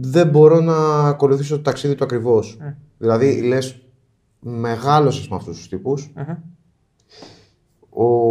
Δεν 0.01 0.29
μπορώ 0.29 0.61
να 0.61 0.77
ακολουθήσω 1.09 1.57
το 1.57 1.63
ταξίδι 1.63 1.95
του 1.95 2.05
ακριβώς. 2.05 2.57
Ναι. 2.61 2.77
Δηλαδή, 2.99 3.43
λες, 3.43 3.79
μεγάλωσες 4.41 5.29
με 5.29 5.37
αυτούς 5.37 5.57
τους 5.57 5.69
τυπου 5.69 5.95
Ο, 7.91 8.31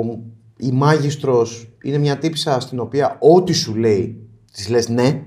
η 0.57 0.71
μάγιστρος 0.71 1.69
είναι 1.83 1.97
μια 1.97 2.17
τύψα 2.17 2.59
στην 2.59 2.79
οποία 2.79 3.17
ό,τι 3.19 3.53
σου 3.53 3.75
λέει, 3.75 4.27
της 4.53 4.69
λες 4.69 4.89
ναι, 4.89 5.21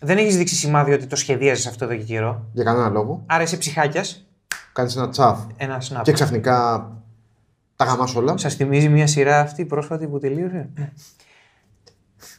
δεν 0.00 0.16
έχεις 0.18 0.36
δείξει 0.36 0.54
σημάδι 0.54 0.92
ότι 0.92 1.06
το 1.06 1.16
σχεδίαζες 1.16 1.66
αυτό 1.66 1.84
εδώ 1.84 1.94
και 1.96 2.02
καιρό. 2.02 2.48
για 2.52 2.64
κανένα 2.64 2.88
λόγο. 2.88 3.22
Άρα 3.26 3.42
είσαι 3.42 3.56
ψυχάκιας. 3.56 4.26
Κάνεις 4.74 4.96
ένα 4.96 5.08
τσαφ 5.08 5.38
Ένα 5.56 5.82
snap. 5.82 6.00
και 6.02 6.12
ξαφνικά 6.12 6.88
τα 7.76 7.84
γαμάς 7.84 8.14
όλα. 8.14 8.36
Σας 8.36 8.54
θυμίζει 8.54 8.88
μια 8.88 9.06
σειρά 9.06 9.40
αυτή 9.40 9.64
πρόσφατη 9.64 10.06
που 10.06 10.18
τελείωσε; 10.18 10.68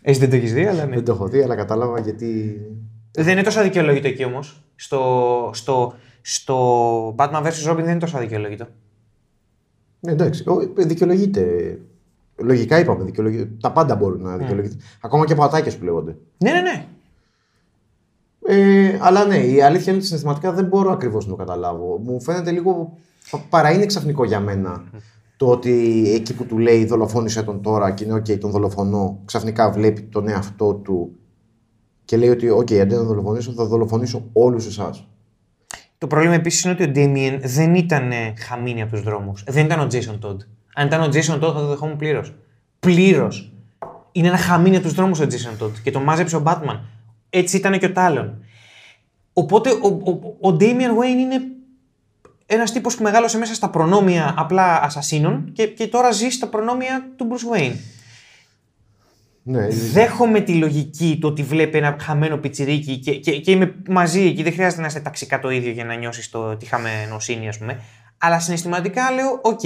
Εσύ 0.01 0.19
δεν 0.19 0.29
το 0.29 0.35
έχεις 0.35 0.53
δει, 0.53 0.65
αλλά 0.65 0.85
ναι. 0.85 0.95
Δεν 0.95 1.03
το 1.05 1.11
έχω 1.11 1.27
δει, 1.27 1.41
αλλά 1.41 1.55
κατάλαβα 1.55 1.99
γιατί. 1.99 2.61
Δεν 3.11 3.27
είναι 3.27 3.41
τόσο 3.43 3.59
αδικαιολόγητο 3.59 4.07
εκεί 4.07 4.23
όμως. 4.23 4.63
Στο, 4.75 5.49
στο, 5.53 5.93
στο 6.21 7.15
Batman 7.17 7.43
vs. 7.43 7.71
Robin 7.71 7.75
δεν 7.75 7.87
είναι 7.89 7.97
τόσο 7.97 8.17
αδικαιολόγητο. 8.17 8.67
Ναι, 9.99 10.11
εντάξει. 10.11 10.49
Ο- 10.49 10.73
Δικαιολογείται. 10.75 11.77
Λογικά 12.37 12.79
είπαμε, 12.79 13.03
δικαιολογείται. 13.03 13.49
Τα 13.61 13.71
πάντα 13.71 13.95
μπορούν 13.95 14.21
να 14.21 14.37
δικαιολογείται. 14.37 14.75
Ακόμα 15.01 15.25
και 15.25 15.35
πατάκια 15.35 15.77
που 15.77 15.83
λέγονται. 15.83 16.15
Ναι, 16.37 16.51
ναι, 16.51 16.61
ναι. 16.61 16.85
Ε, 18.47 18.97
αλλά 19.01 19.25
ναι, 19.25 19.37
η 19.37 19.61
αλήθεια 19.61 19.87
είναι 19.87 19.97
ότι 19.97 20.05
συναισθηματικά 20.05 20.51
δεν 20.51 20.65
μπορώ 20.65 20.91
ακριβώς 20.91 21.25
να 21.25 21.31
το 21.31 21.37
καταλάβω. 21.37 21.99
Μου 22.03 22.21
φαίνεται 22.21 22.51
λίγο. 22.51 22.97
παραείναι 23.49 23.85
ξαφνικό 23.85 24.25
για 24.25 24.39
μένα 24.39 24.83
το 25.37 25.47
ότι 25.47 26.03
εκεί 26.15 26.33
που 26.33 26.45
του 26.45 26.57
λέει 26.57 26.85
δολοφόνησε 26.85 27.43
τον 27.43 27.61
τώρα 27.61 27.91
και 27.91 28.03
είναι 28.03 28.13
οκ, 28.13 28.25
τον 28.25 28.51
δολοφονώ, 28.51 29.19
ξαφνικά 29.25 29.71
βλέπει 29.71 30.01
τον 30.01 30.27
εαυτό 30.27 30.73
του 30.73 31.15
και 32.05 32.17
λέει 32.17 32.29
ότι 32.29 32.49
οκ, 32.49 32.71
αντί 32.71 32.93
να 32.93 32.97
τον 32.97 33.05
δολοφονήσω, 33.05 33.51
θα 33.51 33.65
δολοφονήσω 33.65 34.29
όλους 34.33 34.65
εσάς. 34.65 35.07
Το 35.97 36.07
πρόβλημα 36.07 36.35
επίσης 36.35 36.63
είναι 36.63 36.73
ότι 36.73 36.83
ο 36.83 36.91
Damien 36.95 37.39
δεν 37.41 37.75
ήταν 37.75 38.11
ε, 38.11 38.33
χαμίνι 38.37 38.81
από 38.81 38.91
τους 38.91 39.01
δρόμους. 39.01 39.43
Δεν 39.47 39.65
ήταν 39.65 39.79
ο 39.79 39.87
Jason 39.91 40.27
Todd. 40.27 40.37
Αν 40.75 40.87
ήταν 40.87 41.01
ο 41.01 41.05
Jason 41.05 41.35
Todd 41.35 41.53
θα 41.53 41.53
το 41.53 41.67
δεχόμουν 41.67 41.97
πλήρως. 41.97 42.35
Πλήρως. 42.79 43.53
είναι 44.11 44.27
ένα 44.27 44.37
χαμίνι 44.37 44.75
από 44.75 44.85
τους 44.85 44.93
δρόμους 44.93 45.19
ο 45.19 45.23
Jason 45.23 45.63
Todd 45.63 45.71
και 45.83 45.91
το 45.91 45.99
μάζεψε 45.99 46.35
ο 46.35 46.43
Batman. 46.45 46.79
Έτσι 47.29 47.57
ήταν 47.57 47.79
και 47.79 47.85
ο 47.85 47.91
Talon. 47.91 48.43
Οπότε 49.33 49.69
ο, 49.69 49.87
ο, 49.87 50.47
ο 50.49 50.57
Damian 50.59 50.97
Wayne 50.99 51.19
είναι 51.19 51.41
ένας 52.45 52.71
τύπος 52.71 52.95
που 52.95 53.03
μεγάλωσε 53.03 53.37
μέσα 53.37 53.53
στα 53.53 53.69
προνόμια 53.69 54.33
απλά 54.37 54.81
ασασίνων 54.81 55.51
και, 55.53 55.67
και 55.67 55.87
τώρα 55.87 56.11
ζει 56.11 56.29
στα 56.29 56.47
προνόμια 56.47 57.11
του 57.15 57.27
Bruce 57.31 57.57
Wayne. 57.57 57.75
Ναι, 59.47 59.67
Δέχομαι 59.67 60.39
τη 60.39 60.53
λογική 60.53 61.17
το 61.21 61.27
ότι 61.27 61.43
βλέπει 61.43 61.77
ένα 61.77 61.95
χαμένο 61.99 62.37
πιτσιρίκι 62.37 62.97
και, 62.97 63.15
και, 63.15 63.39
και 63.39 63.51
είμαι 63.51 63.75
μαζί 63.89 64.21
εκεί. 64.21 64.43
Δεν 64.43 64.53
χρειάζεται 64.53 64.81
να 64.81 64.87
είστε 64.87 64.99
ταξικά 64.99 65.39
το 65.39 65.49
ίδιο 65.49 65.71
για 65.71 65.85
να 65.85 65.95
νιώσεις 65.95 66.31
τη 66.57 66.65
χαμενοσύνη, 66.65 67.47
ας 67.47 67.57
πούμε. 67.57 67.79
Αλλά 68.17 68.39
συναισθηματικά 68.39 69.11
λέω: 69.11 69.39
Οκ, 69.41 69.59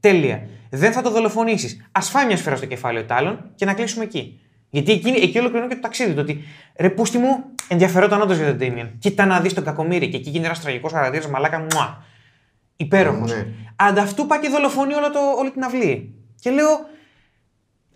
τέλεια. 0.00 0.48
Δεν 0.70 0.92
θα 0.92 1.02
το 1.02 1.10
δολοφονήσεις. 1.10 1.86
Ας 1.92 2.00
φάει 2.00 2.26
μια 2.26 2.36
σφαίρα 2.36 2.56
στο 2.56 2.66
κεφάλι 2.66 3.04
ο 3.04 3.12
Τάλον 3.12 3.50
και 3.54 3.64
να 3.64 3.74
κλείσουμε 3.74 4.04
εκεί. 4.04 4.40
Γιατί 4.74 4.92
εκεί, 4.92 5.08
εκεί 5.08 5.38
ολοκληρώνω 5.38 5.68
και 5.68 5.74
το 5.74 5.80
ταξίδι. 5.80 6.12
Το 6.12 6.20
ότι 6.20 6.44
ρε 6.76 6.90
πούστη 6.90 7.18
μου 7.18 7.44
ενδιαφερόταν 7.68 8.20
όντως 8.20 8.36
για 8.36 8.46
τον 8.46 8.58
Τίμιαν. 8.58 8.90
Κοίτα 8.98 9.26
να 9.26 9.40
δεις 9.40 9.54
τον 9.54 9.64
κακομίρι 9.64 10.08
και 10.08 10.16
εκεί 10.16 10.30
γίνεται 10.30 10.46
ένας 10.46 10.60
τραγικός 10.60 10.92
χαρακτήρας 10.92 11.26
μαλάκα 11.26 11.58
μουά. 11.58 12.04
Υπέροχος. 12.76 13.30
Ναι. 13.30 13.46
Ανταυτού 13.76 14.26
πάει 14.26 14.40
και 14.40 14.48
δολοφονεί 14.48 14.94
όλο 14.94 15.10
το, 15.10 15.20
όλη 15.38 15.50
την 15.50 15.64
αυλή. 15.64 16.14
Και 16.40 16.50
λέω, 16.50 16.86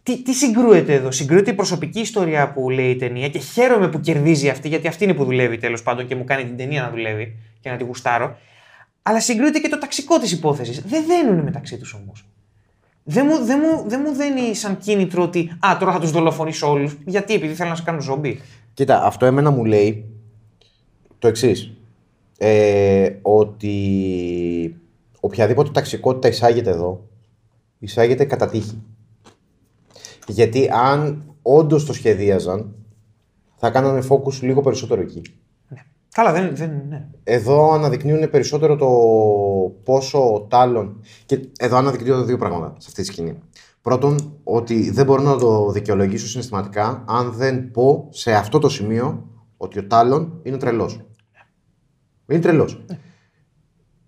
τι, 0.03 0.23
τι 0.23 0.33
συγκρούεται 0.33 0.95
εδώ; 0.95 1.11
Συγκρούεται 1.11 1.51
η 1.51 1.55
προσωπική 1.55 2.01
ιστορία 2.01 2.53
που 2.53 2.71
λέει 2.71 2.91
η 2.91 2.97
ταινία 2.97 3.29
και 3.29 3.39
χαίρομαι 3.39 3.89
που 3.89 4.01
κερδίζει 4.01 4.49
αυτή, 4.49 4.69
γιατί 4.69 4.89
αυτή 4.89 5.05
είναι 5.05 5.15
που 5.15 5.25
δουλεύει 5.25 5.59
τέλος 5.59 5.83
πάντων 5.83 6.07
και 6.07 6.15
μου 6.15 6.25
κάνει 6.25 6.45
την 6.45 6.57
ταινία 6.57 6.83
να 6.83 6.91
δουλεύει 6.91 7.37
και 7.61 7.71
να 7.71 7.77
τη 7.77 7.85
γουστάρω. 7.85 8.39
Αλλά 9.03 9.21
συγκρούεται 9.21 9.59
και 9.59 9.69
το 9.69 9.79
ταξικό 9.79 10.19
της 10.19 10.33
υπόθεσης. 10.33 10.81
Δεν 10.81 11.05
δένουν 11.07 11.45
μεταξύ 11.45 11.79
τους 11.79 11.93
όμως. 11.93 12.25
Δεν 13.09 13.27
μου, 13.31 13.45
δεν, 13.45 13.61
μου, 13.63 13.89
δεν 13.89 14.03
μου 14.07 14.15
δένει 14.15 14.55
σαν 14.55 14.79
κίνητρο 14.79 15.23
ότι 15.23 15.57
Α, 15.67 15.77
τώρα 15.79 15.93
θα 15.93 16.01
τους 16.01 16.11
δολοφονήσω 16.11 16.71
όλους. 16.71 16.97
Γιατί, 17.05 17.35
επειδή 17.35 17.55
θέλω 17.55 17.69
να 17.69 17.75
σε 17.75 17.83
κάνω 17.83 18.01
ζόμπι. 18.01 18.41
Κοίτα, 18.75 19.05
αυτό 19.05 19.27
εμένα 19.27 19.51
μου 19.51 19.65
λέει 19.65 20.05
το 21.19 21.29
εξής. 21.29 21.73
Ε, 22.39 23.11
ότι 23.23 24.77
οποιαδήποτε 25.21 25.71
ταξικότητα 25.71 26.29
εισάγεται 26.29 26.71
εδώ, 26.71 27.09
εισάγεται 27.79 28.25
κατά 28.25 28.49
τύχη. 28.49 28.83
Γιατί 30.27 30.69
αν 30.73 31.25
όντως 31.43 31.85
το 31.85 31.93
σχεδίαζαν, 31.93 32.75
θα 33.57 33.71
κάνανε 33.71 34.03
focus 34.09 34.41
λίγο 34.41 34.61
περισσότερο 34.61 35.01
εκεί. 35.01 35.23
Ναι. 36.17 36.23
Καλά, 36.23 36.33
δεν. 36.33 36.57
δεν 36.57 36.83
ναι. 36.89 37.07
Εδώ 37.25 37.73
αναδεικνύουν 37.73 38.31
περισσότερο 38.31 38.77
το 38.77 38.89
πόσο 39.85 40.35
ο 40.35 40.41
Τάλων. 40.41 41.01
Και 41.27 41.49
εδώ 41.59 41.77
αναδεικνύονται 41.77 42.25
δύο 42.25 42.37
πράγματα 42.37 42.75
σε 42.79 42.87
αυτή 42.89 43.03
τη 43.03 43.07
σκηνή. 43.07 43.39
Πρώτον, 43.83 44.39
ότι 44.45 44.91
δεν 44.91 45.05
μπορώ 45.05 45.23
να 45.23 45.37
το 45.37 45.71
δικαιολογήσω 45.71 46.27
συναισθηματικά 46.27 47.05
αν 47.07 47.33
δεν 47.33 47.71
πω 47.71 48.09
σε 48.11 48.33
αυτό 48.33 48.59
το 48.59 48.69
σημείο 48.69 49.27
ότι 49.57 49.79
ο 49.79 49.87
Τάλων 49.87 50.41
είναι 50.43 50.57
τρελός. 50.57 51.01
Είναι 52.27 52.41
τρελός. 52.41 52.85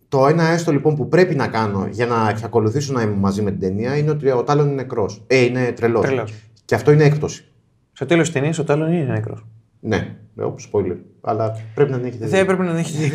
Το 0.09 0.27
ένα 0.27 0.45
έστω 0.45 0.73
λοιπόν 0.73 0.97
που 0.97 1.09
πρέπει 1.09 1.35
να 1.35 1.49
κάνω 1.49 1.87
για 1.91 2.07
να 2.07 2.29
εξακολουθήσω 2.29 2.93
να 2.93 3.03
είμαι 3.03 3.15
μαζί 3.15 3.43
με 3.43 3.51
την 3.51 3.61
ταινία 3.61 3.97
είναι 3.97 4.11
ότι 4.11 4.31
ο 4.31 4.43
Τάλων 4.43 4.67
είναι 4.67 4.75
νεκρός. 4.75 5.25
Ε, 5.27 5.45
είναι 5.45 5.73
τρελός. 5.73 6.05
Τρελός. 6.05 6.35
Και 6.65 6.75
αυτό 6.75 6.91
είναι 6.93 7.05
έκπτωση. 7.05 7.53
Στο 7.93 8.07
τέλος 8.07 8.25
της 8.25 8.35
ταινίας 8.35 8.59
ο 8.59 8.65
Τάλλον 8.65 8.93
είναι 8.93 9.13
νεκρός. 9.13 9.47
Ναι, 9.81 10.17
όπως 10.37 10.71
spoiler. 10.73 10.97
Αλλά 11.29 11.57
πρέπει 11.75 11.91
να 11.91 11.97
την 11.97 12.07
έχετε 12.07 12.25
δει. 12.25 12.31
Δεν 12.31 12.41
έπρεπε 12.41 12.63
να 12.63 12.69
την 12.69 12.79
έχει 12.79 12.97
δει. 12.97 13.13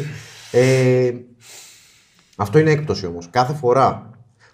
Ε, 0.52 1.12
αυτό 2.36 2.60
είναι 2.60 2.72
έκπτωση 2.72 3.06
όμως. 3.06 3.30
Κάθε 3.30 3.54
φορά 3.54 4.10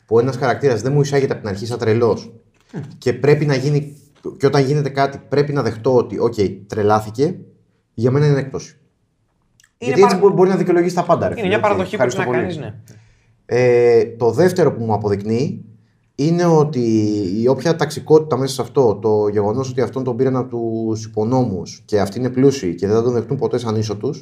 που 0.06 0.20
ένας 0.20 0.38
χαρακτήρας 0.38 0.82
δεν 0.82 0.92
μου 0.94 1.02
εισάγεται 1.02 1.32
από 1.34 1.42
την 1.42 1.50
αρχή 1.50 1.66
σαν 1.66 1.78
τρελός 1.80 2.32
και 2.98 3.14
πρέπει 3.14 3.46
να 3.46 3.56
γίνει. 3.56 3.94
και 4.38 4.46
όταν 4.46 4.64
γίνεται 4.66 4.90
κάτι 4.90 5.20
πρέπει 5.30 5.54
να 5.54 5.62
δεχτώ 5.62 5.96
ότι, 5.96 6.20
οκ, 6.20 6.34
τρελάθηκε, 6.68 7.36
για 7.94 8.12
μένα 8.12 8.26
είναι 8.28 8.40
έκπτωση. 8.40 8.78
Είναι 9.78 9.92
Γιατί 9.92 10.02
έτσι 10.02 10.16
παρα- 10.16 10.28
μπο- 10.28 10.36
μπορεί 10.36 10.50
να 10.50 10.56
δικαιολογήσει 10.56 10.96
τα 10.96 11.04
πάντα. 11.04 11.28
ρε 11.28 11.32
Είναι 11.32 11.36
φίλε. 11.36 11.48
μια 11.48 11.58
Οκ, 11.58 11.62
παραδοχή 11.64 11.90
που 11.98 12.04
ευχαριστώ 12.04 12.22
πρέπει 12.22 12.36
να 12.36 12.42
πολύ. 12.44 12.56
κάνεις, 12.58 12.74
ναι. 12.74 12.96
Ε, 13.46 14.06
το 14.06 14.32
δεύτερο 14.32 14.74
που 14.74 14.84
μου 14.84 14.94
αποδεικνύει 14.94 15.66
είναι 16.26 16.46
ότι 16.46 16.80
η 17.42 17.48
όποια 17.48 17.76
ταξικότητα 17.76 18.38
μέσα 18.38 18.54
σε 18.54 18.62
αυτό, 18.62 18.96
το 18.96 19.28
γεγονός 19.28 19.70
ότι 19.70 19.82
αυτόν 19.82 20.04
τον 20.04 20.16
πήραν 20.16 20.36
από 20.36 20.50
τους 20.50 21.06
υπονόμους 21.06 21.82
και 21.86 22.00
αυτοί 22.00 22.20
είναι 22.20 22.30
πλούσιοι 22.30 22.76
και 22.76 22.88
δεν 22.88 22.96
θα 22.96 23.04
τον 23.04 23.14
δεχτούν 23.14 23.38
ποτέ 23.38 23.58
σαν 23.58 23.76
ίσο 23.76 23.98
του, 23.98 24.16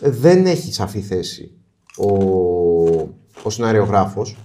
δεν 0.00 0.46
έχει 0.46 0.72
σαφή 0.72 1.00
θέση 1.00 1.50
ο, 1.96 2.12
ο 3.42 3.50
σενάριογράφος 3.50 4.36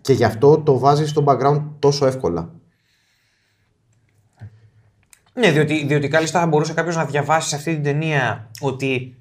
και 0.00 0.12
γι' 0.12 0.24
αυτό 0.24 0.58
το 0.58 0.78
βάζει 0.78 1.06
στο 1.06 1.24
background 1.26 1.62
τόσο 1.78 2.06
εύκολα. 2.06 2.54
Ναι, 5.32 5.50
διότι, 5.50 5.84
διότι 5.86 6.08
κάλλιστα 6.08 6.40
θα 6.40 6.46
μπορούσε 6.46 6.72
κάποιος 6.72 6.96
να 6.96 7.04
διαβάσει 7.04 7.48
σε 7.48 7.56
αυτή 7.56 7.74
την 7.74 7.82
ταινία 7.82 8.50
ότι 8.60 9.16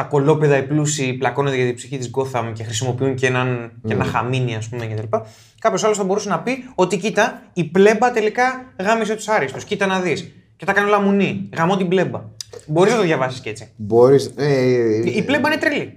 τα 0.00 0.06
κολόπεδα 0.08 0.56
οι 0.56 0.62
πλούσιοι 0.62 1.12
πλακώνονται 1.12 1.56
για 1.56 1.64
την 1.64 1.74
ψυχή 1.74 1.98
της 1.98 2.10
Gotham 2.14 2.50
και 2.52 2.64
χρησιμοποιούν 2.64 3.14
και, 3.14 3.26
έναν, 3.26 3.72
και 3.86 3.92
ένα 3.92 4.04
χαμίνι, 4.04 4.54
ας 4.56 4.68
πούμε, 4.68 4.86
κτλ. 4.86 5.16
Κάποιος 5.58 5.84
άλλος 5.84 5.96
θα 5.96 6.04
μπορούσε 6.04 6.28
να 6.28 6.38
πει 6.40 6.64
ότι 6.74 6.96
κοίτα, 6.98 7.42
η 7.52 7.64
πλέμπα 7.64 8.10
τελικά 8.10 8.64
γάμισε 8.82 9.14
τους 9.14 9.28
άριστους. 9.28 9.64
Κοίτα 9.64 9.86
να 9.86 10.00
δεις. 10.00 10.32
Και 10.56 10.64
τα 10.64 10.72
κάνει 10.72 10.86
όλα 10.86 11.00
μουνί. 11.00 11.48
Γαμώ 11.56 11.76
την 11.76 11.88
πλέμπα. 11.88 12.20
Μπορείς 12.66 12.92
να 12.92 12.98
το 12.98 13.04
διαβάσεις 13.04 13.40
και 13.40 13.50
έτσι. 13.50 13.68
Μπορείς, 13.76 14.32
ε, 14.36 15.10
Η 15.16 15.22
πλέμπα 15.22 15.48
είναι 15.48 15.60
τρελή. 15.60 15.96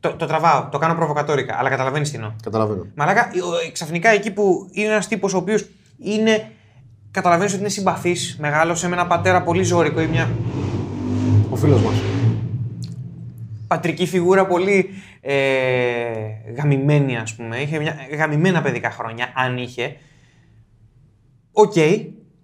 Το, 0.00 0.12
το 0.12 0.26
τραβάω, 0.26 0.68
το 0.72 0.78
κάνω 0.78 0.94
προβοκατόρικα, 0.94 1.56
αλλά 1.58 1.68
καταλαβαίνεις 1.68 2.10
τι 2.10 2.16
εννοώ. 2.16 2.30
Καταλαβαίνω. 2.42 2.86
Μαλάκα, 2.94 3.20
ο- 3.20 3.72
ξαφνικά 3.72 4.08
εκεί 4.08 4.30
που 4.30 4.68
είναι 4.72 4.88
ένας 4.88 5.08
τύπος 5.08 5.34
ο 5.34 5.36
οποίος 5.36 5.68
είναι. 5.98 6.50
Καταλαβαίνεις 7.10 7.52
ότι 7.52 7.60
είναι 7.60 7.70
συμπαθής, 7.70 8.36
μεγάλωσε 8.40 8.88
με 8.88 8.94
ένα 8.94 9.06
πατέρα 9.06 9.42
πολύ 9.42 9.62
ζώρικο 9.62 10.00
ή 10.00 10.06
μια 10.06 10.30
Ο 11.50 11.56
φίλος 11.56 11.80
μας. 11.82 11.94
Πατρική 13.66 14.06
φιγούρα 14.06 14.46
πολύ 14.46 14.90
ε, 15.20 15.34
γαμημένη, 16.56 17.16
ας 17.16 17.34
πούμε. 17.34 17.60
Είχε 17.60 17.78
μια, 17.78 17.96
γαμημένα 18.16 18.62
παιδικά 18.62 18.90
χρόνια, 18.90 19.32
αν 19.34 19.58
είχε. 19.58 19.96
Οκ. 21.52 21.76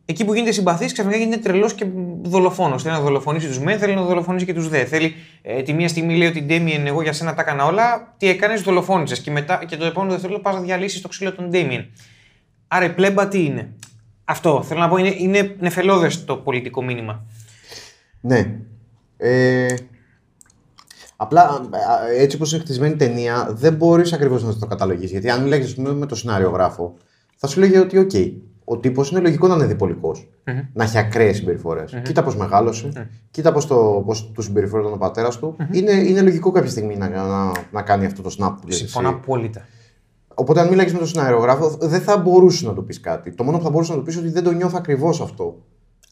Εκεί 0.04 0.24
που 0.24 0.34
γίνεται 0.34 0.52
συμπαθής, 0.52 0.92
ξαφνικά 0.92 1.18
γίνεται 1.18 1.40
τρελός 1.40 1.74
και 1.74 1.86
δολοφόνος. 2.22 2.82
Θέλει 2.82 2.94
να 2.94 3.00
δολοφονήσει 3.00 3.46
τους 3.46 3.58
μεν, 3.58 3.78
θέλει 3.78 3.94
να 3.94 4.02
δολοφονήσει 4.02 4.44
και 4.44 4.54
τους 4.54 4.68
δε. 4.68 4.84
Θέλει 4.84 5.14
ε, 5.42 5.62
τη 5.62 5.72
μία 5.72 5.88
στιγμή 5.88 6.16
λέει 6.16 6.28
ότι 6.28 6.42
Ντέμιεν, 6.42 6.86
εγώ 6.86 7.02
για 7.02 7.12
σένα 7.12 7.34
τα 7.34 7.42
έκανα 7.42 7.64
όλα. 7.64 8.14
Τι 8.18 8.28
έκανες, 8.28 8.62
δολοφόνησες. 8.62 9.20
Και, 9.20 9.30
μετά, 9.30 9.64
και 9.66 9.76
το 9.76 9.84
επόμενο 9.84 10.12
δευτερόλεπτο 10.12 10.50
πας 10.50 10.60
να 10.60 10.66
διαλύσεις 10.66 11.00
στο 11.00 11.08
ξύλο 11.08 11.32
τον 11.32 11.48
Ντέμιεν. 11.48 11.86
Άρα 12.68 12.84
η 12.84 12.90
πλέμπα 12.90 13.28
τι 13.28 13.44
είναι. 13.44 13.72
Αυτό 14.24 14.62
θέλω 14.62 14.80
να 14.80 14.88
πω 14.88 14.96
είναι, 14.96 15.14
είναι 15.18 15.56
νεφελώδες 15.58 16.24
το 16.24 16.36
πολιτικό 16.36 16.82
μήνυμα. 16.82 17.24
Ναι. 18.20 18.54
Ε, 19.16 19.74
απλά 21.22 21.40
α, 21.40 21.60
έτσι 22.18 22.36
όπως 22.36 22.52
είναι 22.52 22.62
χτισμένη 22.62 22.92
η 22.92 22.96
ταινία 22.96 23.48
δεν 23.52 23.74
μπορείς 23.74 24.12
ακριβώς 24.12 24.44
να 24.44 24.58
το 24.58 24.66
καταλογίσεις. 24.66 25.10
Γιατί 25.10 25.30
αν 25.30 25.42
μιλάγεις 25.42 25.66
ας 25.66 25.74
πούμε, 25.74 25.92
με 25.92 26.06
το 26.06 26.14
σεναριογράφο 26.14 26.94
θα 27.36 27.46
σου 27.46 27.60
λέγε 27.60 27.78
ότι 27.78 27.98
οκ, 27.98 28.10
ο 28.64 28.78
τύπος 28.78 29.10
είναι 29.10 29.20
λογικό 29.20 29.46
να 29.46 29.54
είναι 29.54 29.66
διπολικός. 29.66 30.28
Να 30.72 30.84
έχει 30.84 30.98
ακραίες 30.98 31.36
συμπεριφορές. 31.36 32.00
Κοίτα 32.02 32.22
πώς 32.22 32.36
μεγάλωσε 32.36 33.08
κοίτα 33.30 33.52
πώς, 33.52 33.66
το, 33.66 34.02
πώς 34.06 34.30
του 34.34 34.42
συμπεριφέρονταν 34.42 34.92
ο 34.92 34.96
πατέρας 34.96 35.38
του. 35.38 35.56
Είναι, 35.72 35.92
είναι 35.92 36.20
λογικό 36.22 36.50
κάποια 36.50 36.70
στιγμή 36.70 36.96
να, 36.96 37.08
να, 37.08 37.52
να 37.72 37.82
κάνει 37.82 38.06
αυτό 38.06 38.22
το 38.22 38.36
snap 38.38 38.54
που 38.60 38.66
λες 38.66 38.76
Συμφωνώ 38.76 39.08
εσύ. 39.08 39.16
απόλυτα. 39.22 39.60
Οπότε 40.34 40.60
αν 40.60 40.68
μιλάγεις 40.68 40.92
με 40.92 40.98
τον 40.98 41.06
σεναριογράφο 41.08 41.76
δεν 41.80 42.00
θα 42.00 42.16
μπορούσες 42.16 42.66
να 42.66 42.72
του 42.72 42.84
πεις 42.84 43.00
κάτι. 43.00 43.30
Το 43.32 43.44
μόνο 43.44 43.58
που 43.58 43.64
θα 43.64 43.70
μπορούσες 43.70 43.92
να 43.92 43.98
του 43.98 44.04
πεις 44.04 44.14
είναι 44.14 44.24
ότι 44.24 44.32
δεν 44.32 44.42
το 44.44 44.52
νιώθω 44.52 44.76
ακριβώς 44.78 45.20
αυτό. 45.20 45.62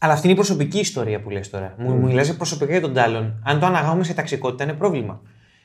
Αλλά 0.02 0.12
αυτή 0.12 0.24
είναι 0.24 0.32
η 0.32 0.36
προσωπική 0.36 0.78
ιστορία 0.78 1.20
που 1.20 1.30
λες 1.30 1.50
τώρα. 1.50 1.74
Μου, 1.78 1.90
μου 1.90 2.06
μιλάς 2.06 2.36
προσωπικά 2.36 2.70
για 2.72 2.80
τον 2.80 2.94
Τάλον. 2.94 3.42
Αν 3.44 3.60
το 3.60 3.66
αναγάγουμε 3.66 4.04
σε 4.04 4.14
ταξικότητα 4.14 4.64
είναι 4.64 4.72
πρόβλημα. 4.72 5.20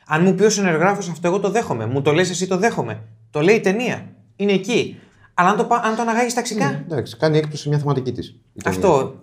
Αν 0.07 0.23
μου 0.23 0.35
πει 0.35 0.43
ο 0.43 0.49
σεναριογράφος 0.49 1.11
αυτό, 1.11 1.27
εγώ 1.27 1.39
το 1.39 1.49
δέχομαι. 1.51 1.85
Μου 1.85 2.01
το 2.01 2.11
λες 2.11 2.29
εσύ, 2.29 2.47
το 2.47 2.57
δέχομαι. 2.57 3.01
Το 3.29 3.41
λέει 3.41 3.55
η 3.55 3.59
ταινία. 3.59 4.05
Είναι 4.35 4.51
εκεί. 4.51 4.99
Αλλά 5.33 5.49
αν 5.49 5.57
το, 5.57 5.65
πα- 5.65 5.81
αν 5.83 5.95
το 5.95 6.01
αναγάγεις 6.01 6.33
ταξικά. 6.33 6.69
Εντάξει, 6.85 7.17
κάνει 7.17 7.37
έκπτωση 7.37 7.69
μια 7.69 7.77
θεματική 7.77 8.11
της. 8.11 8.27
η 8.27 8.61
ταινία. 8.63 8.79
Αυτό. 8.79 9.15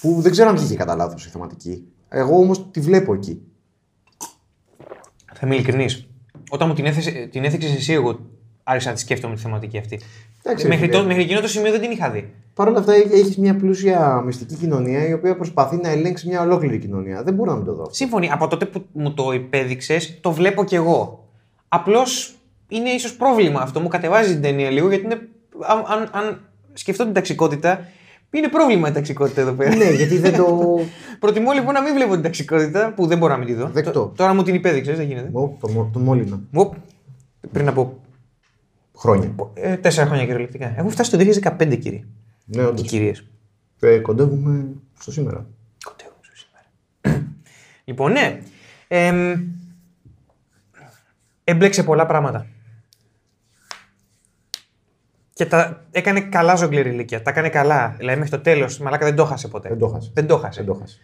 Που 0.00 0.20
δεν 0.20 0.30
ξέρω 0.30 0.48
αν 0.48 0.56
βγήκε 0.56 0.74
κατά 0.74 0.94
λάθος 0.96 1.26
η 1.26 1.28
θεματική. 1.28 1.84
Εγώ 2.08 2.36
όμως 2.38 2.70
τη 2.70 2.80
βλέπω 2.80 3.14
εκεί. 3.14 3.42
Θα 5.34 5.40
είμαι 5.46 5.54
ειλικρινής. 5.54 6.06
Όταν 6.50 6.68
μου 6.68 6.74
την, 6.74 6.86
έθεσε, 6.86 7.10
την 7.30 7.44
έθιξε 7.44 7.68
εσύ, 7.68 7.92
εγώ 7.92 8.18
άρχισα 8.62 8.88
να 8.88 8.94
τη 8.94 9.00
σκέφτομαι 9.00 9.34
τη 9.34 9.40
θεματική 9.40 9.78
αυτή. 9.78 10.00
Εντάξει, 10.46 10.68
μέχρι, 10.68 10.86
φίλε. 10.86 10.98
το, 10.98 11.04
μέχρι 11.04 11.22
εκείνο 11.22 11.40
το 11.40 11.48
σημείο 11.48 11.70
δεν 11.70 11.80
την 11.80 11.90
είχα 11.90 12.10
δει. 12.10 12.32
Παρ' 12.54 12.68
όλα 12.68 12.78
αυτά 12.78 12.92
έχεις 12.92 13.36
μια 13.36 13.56
πλούσια 13.56 14.22
μυστική 14.26 14.54
κοινωνία 14.54 15.08
η 15.08 15.12
οποία 15.12 15.36
προσπαθεί 15.36 15.76
να 15.76 15.88
ελέγξει 15.88 16.28
μια 16.28 16.40
ολόκληρη 16.40 16.78
κοινωνία. 16.78 17.22
Δεν 17.22 17.34
μπορώ 17.34 17.50
να 17.50 17.56
μην 17.56 17.66
το 17.66 17.74
δω. 17.74 17.86
Σύμφωνοι, 17.90 18.30
από 18.30 18.46
τότε 18.48 18.64
που 18.64 18.84
μου 18.92 19.14
το 19.14 19.32
υπέδειξες, 19.32 20.18
το 20.20 20.32
βλέπω 20.32 20.64
κι 20.64 20.74
εγώ. 20.74 21.28
Απλώς 21.68 22.34
είναι 22.68 22.88
ίσως 22.90 23.14
πρόβλημα 23.16 23.60
αυτό. 23.60 23.80
Μου 23.80 23.88
κατεβάζει 23.88 24.32
την 24.32 24.42
ταινία 24.42 24.70
λίγο 24.70 24.88
γιατί 24.88 25.04
είναι, 25.04 25.18
αν, 25.66 25.78
αν, 25.86 26.10
αν 26.12 26.40
σκεφτώ 26.72 27.04
την 27.04 27.12
ταξικότητα, 27.12 27.86
είναι 28.30 28.48
πρόβλημα 28.48 28.88
η 28.88 28.92
ταξικότητα 28.92 29.40
εδώ 29.40 29.52
πέρα. 29.52 29.74
ναι, 29.76 29.90
γιατί 29.90 30.18
δεν 30.18 30.36
το. 30.36 30.78
Προτιμώ 31.20 31.52
λοιπόν 31.52 31.74
να 31.74 31.82
μην 31.82 31.94
βλέπω 31.94 32.12
την 32.12 32.22
ταξικότητα 32.22 32.92
που 32.96 33.06
δεν 33.06 33.18
μπορώ 33.18 33.32
να 33.32 33.38
μην 33.38 33.46
τη 33.46 33.54
δω. 33.54 33.68
Δεκτό. 33.72 34.06
Τ- 34.06 34.16
Τώρα 34.16 34.34
μου 34.34 34.42
την 34.42 34.54
υπέδειξες, 34.54 34.96
δεν 34.96 35.06
γίνεται. 35.06 35.30
Ω, 35.38 35.56
το, 35.60 35.68
μο- 35.68 35.90
το 35.92 35.98
μόλινα. 35.98 36.40
Οπ, 36.54 36.74
πριν 37.52 37.68
από 37.68 37.98
Χρόνια. 39.04 39.34
Ε, 39.54 39.76
τέσσερα 39.76 40.06
χρόνια 40.06 40.24
κυριολεκτικά. 40.24 40.74
Έχουν 40.76 40.90
φτάσει 40.90 41.10
το 41.10 41.18
2015, 41.58 41.78
κύριε. 41.78 42.04
Ναι, 42.44 42.62
Οι 42.62 42.64
όντως. 42.64 42.88
κυρίες. 42.88 43.24
Ε, 43.80 43.98
κοντεύουμε 43.98 44.66
στο 45.00 45.12
σήμερα. 45.12 45.46
Κοντεύουμε 45.84 46.20
στο 46.22 46.36
σήμερα. 46.36 47.24
λοιπόν, 47.84 48.12
ναι. 48.12 48.40
Εμ, 48.88 49.40
έμπλεξε 51.44 51.82
πολλά 51.82 52.06
πράγματα. 52.06 52.46
Και 55.32 55.46
τα 55.46 55.84
έκανε 55.90 56.20
καλά 56.20 56.54
ζογκλερή 56.54 56.88
ηλικία. 56.90 57.22
Τα 57.22 57.30
έκανε 57.30 57.48
καλά. 57.48 57.94
Δηλαδή 57.98 58.18
μέχρι 58.18 58.36
το 58.36 58.42
τέλος. 58.42 58.78
Μαλάκα 58.78 59.04
δεν 59.04 59.14
το 59.16 59.24
χάσε 59.24 59.48
ποτέ. 59.48 59.68
Δεν 59.68 59.78
το 59.78 59.88
χάσε. 59.88 60.10
Δεν 60.14 60.26
το 60.26 60.38
χάσε. 60.38 60.62
Δεν 60.62 60.72
το 60.74 60.80
χάσε. 60.80 60.98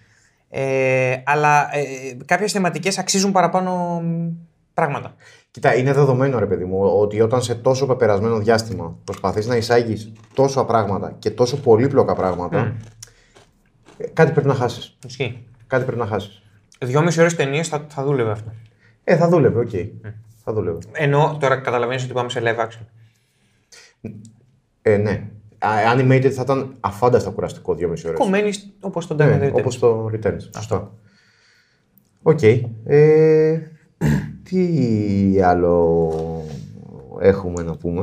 Ε, 0.48 1.22
αλλά 1.24 1.76
ε, 1.76 2.16
κάποιες 2.24 2.52
θεματικές 2.52 2.98
αξίζουν 2.98 3.32
παραπάνω 3.32 4.00
μ, 4.00 4.28
πράγματα. 4.74 5.14
Κοίτα, 5.50 5.74
είναι 5.76 5.92
δεδομένο 5.92 6.38
ρε 6.38 6.46
παιδί 6.46 6.64
μου 6.64 6.80
ότι 6.82 7.20
όταν 7.20 7.42
σε 7.42 7.54
τόσο 7.54 7.86
πεπερασμένο 7.86 8.38
διάστημα 8.38 8.98
προσπαθείς 9.04 9.46
να 9.46 9.56
εισάγεις 9.56 10.12
τόσο 10.34 10.64
πράγματα 10.64 11.16
και 11.18 11.30
τόσο 11.30 11.60
πολύπλοκα 11.60 12.14
πράγματα, 12.14 12.76
ε, 13.96 14.06
κάτι 14.06 14.32
πρέπει 14.32 14.46
να 14.48 14.54
χάσεις. 14.54 14.96
Ισχύει. 15.06 15.46
Κάτι 15.66 15.84
πρέπει 15.84 15.98
να 16.00 16.06
χάσεις. 16.06 16.42
Δυόμιση 16.80 17.20
ώρες 17.20 17.34
ταινίες 17.36 17.68
θα, 17.68 17.86
θα 17.88 18.04
δούλευε 18.04 18.30
αυτός. 18.30 18.52
Ε, 19.04 19.16
θα 19.16 19.28
δούλευε, 19.28 19.58
οκ. 19.60 19.70
Θα 20.44 20.52
δούλευε. 20.52 20.78
Ενώ 20.92 21.36
τώρα 21.40 21.56
καταλαβαίνεις 21.56 22.04
ότι 22.04 22.12
πάμε 22.12 22.28
σε 22.28 22.40
live 22.42 22.58
action. 22.66 22.84
Ε, 24.82 24.96
ναι. 24.96 25.30
Α, 25.58 25.70
Animated 25.96 26.30
θα 26.30 26.42
ήταν 26.42 26.76
αφάνταστα 26.80 27.30
κουραστικό 27.30 27.74
2,5 27.74 27.82
ώρες. 27.86 28.18
Κομμένης 28.18 28.72
όπως 28.80 29.06
τον 29.06 29.16
Diamond 29.20 29.38
Ναι, 29.38 29.48
Returns. 29.48 29.52
όπως 29.52 29.78
το 29.78 30.10
Returns. 30.12 30.40
Σωστά. 30.54 30.92
Οκ. 32.22 32.42
Ε, 32.84 33.58
τι 34.50 35.42
άλλο 35.42 36.44
έχουμε 37.20 37.62
να 37.62 37.76
πούμε; 37.76 38.00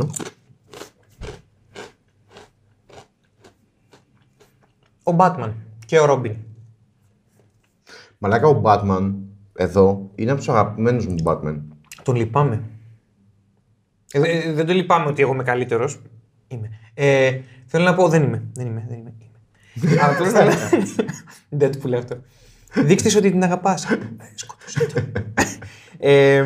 Ο 5.04 5.16
Batman 5.18 5.52
και 5.86 6.00
ο 6.00 6.06
Robin. 6.10 6.36
Μαλάκα 8.18 8.48
ο 8.48 8.62
Batman 8.64 9.14
εδώ 9.56 10.12
είναι 10.16 10.32
από 10.32 10.40
τους 10.40 10.50
αγαπημένους 10.50 11.08
μου 11.08 11.16
Batman. 11.24 11.62
Τον 12.04 12.16
λυπάμαι. 12.16 12.64
Ε, 14.12 14.20
δε- 14.20 14.28
ε, 14.30 14.54
δεν 14.54 14.66
τον 14.66 14.76
λυπάμαι 14.76 15.08
ότι 15.08 15.22
εγώ 15.22 15.34
είμαι 15.34 15.44
καλύτερος. 15.44 16.02
Είμαι. 16.48 16.70
Ε, 16.94 17.40
θέλω 17.66 17.84
να 17.84 17.96
πω, 17.96 18.08
δεν 18.10 18.24
είμαι. 18.24 18.44
Δεν 18.54 18.68
είμαι. 18.68 18.86
Δεν 18.90 18.98
είμαι. 18.98 19.14
είμαι. 19.74 19.92
Αλλά 20.02 20.14
απλώς 20.14 20.30
θέλω 20.32 20.50
να. 20.50 21.60
Deadpool 21.60 21.94
αυτό. 21.98 22.18
Δείξτε 22.74 23.08
της 23.08 23.16
ότι 23.18 23.32
την 23.32 23.44
αγαπάς. 23.44 23.88
Σκότωσε 24.36 24.86
το. 24.94 25.02
ε, 25.98 26.44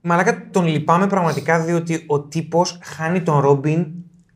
μαλάκα, 0.00 0.48
τον 0.50 0.66
λυπάμαι 0.66 1.06
πραγματικά 1.06 1.64
διότι 1.64 2.04
ο 2.06 2.20
τύπος 2.20 2.78
χάνει 2.82 3.22
τον 3.22 3.40
Ρόμπιν 3.40 3.86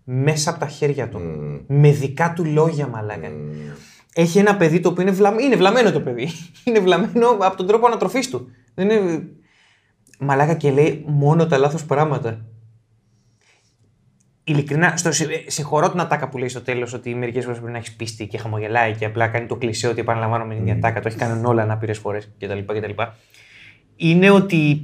μέσα 0.05 0.51
από 0.51 0.59
τα 0.59 0.67
χέρια 0.67 1.09
του. 1.09 1.21
Με 1.67 1.91
δικά 1.91 2.33
του 2.33 2.45
λόγια, 2.45 2.87
μαλάκα. 2.87 3.31
Έχει 4.15 4.39
ένα 4.39 4.57
παιδί 4.57 4.81
το 4.81 4.89
οποίο 4.89 5.03
είναι, 5.03 5.13
βλαμ... 5.13 5.39
είναι 5.39 5.57
βλαμμένο 5.57 5.93
το 5.93 6.01
παιδί. 6.01 6.29
Είναι 6.65 6.81
βλαμμένο 6.81 7.29
από 7.41 7.57
τον 7.57 7.67
τρόπο 7.67 7.87
ανατροφής 7.87 8.31
του. 8.31 8.49
Δεν 8.75 8.91
είναι... 8.91 9.29
Μαλάκα 10.19 10.55
και 10.55 10.71
λέει 10.71 11.05
μόνο 11.07 11.47
τα 11.47 11.59
λάθος 11.59 11.85
πράγματα. 11.85 12.45
Ειλικρινά, 14.49 14.97
στο, 14.97 15.13
συ- 15.13 15.31
ε, 15.31 15.51
συγχωρώ 15.51 15.91
την 15.91 16.01
ατάκα 16.01 16.29
που 16.29 16.39
λέει 16.39 16.49
στο 16.49 16.61
τέλος 16.61 16.93
ότι 16.93 17.15
μερικές 17.15 17.45
φορές 17.45 17.59
πρέπει 17.59 17.73
να 17.73 17.79
έχεις 17.79 17.93
πίστη 17.97 18.27
και 18.27 18.39
χαμογελάει 18.39 18.95
και 18.95 19.05
απλά 19.05 19.29
κάνει 19.29 19.47
το 19.47 19.57
κλεισέ 19.57 19.89
ότι 19.89 20.01
επαναλαμβάνω 20.01 20.45
με 20.45 20.55
την 20.55 20.63
ίδια 20.63 20.75
ατάκα. 20.75 21.01
Το 21.01 21.09
έχει 21.09 21.17
κάνει 21.17 21.47
όλα 21.47 21.63
ανάπηρες 21.63 21.99
φορές 21.99 22.29
κτλ, 22.39 22.59
κτλ. 22.67 23.03
Είναι 23.97 24.31
ότι 24.31 24.83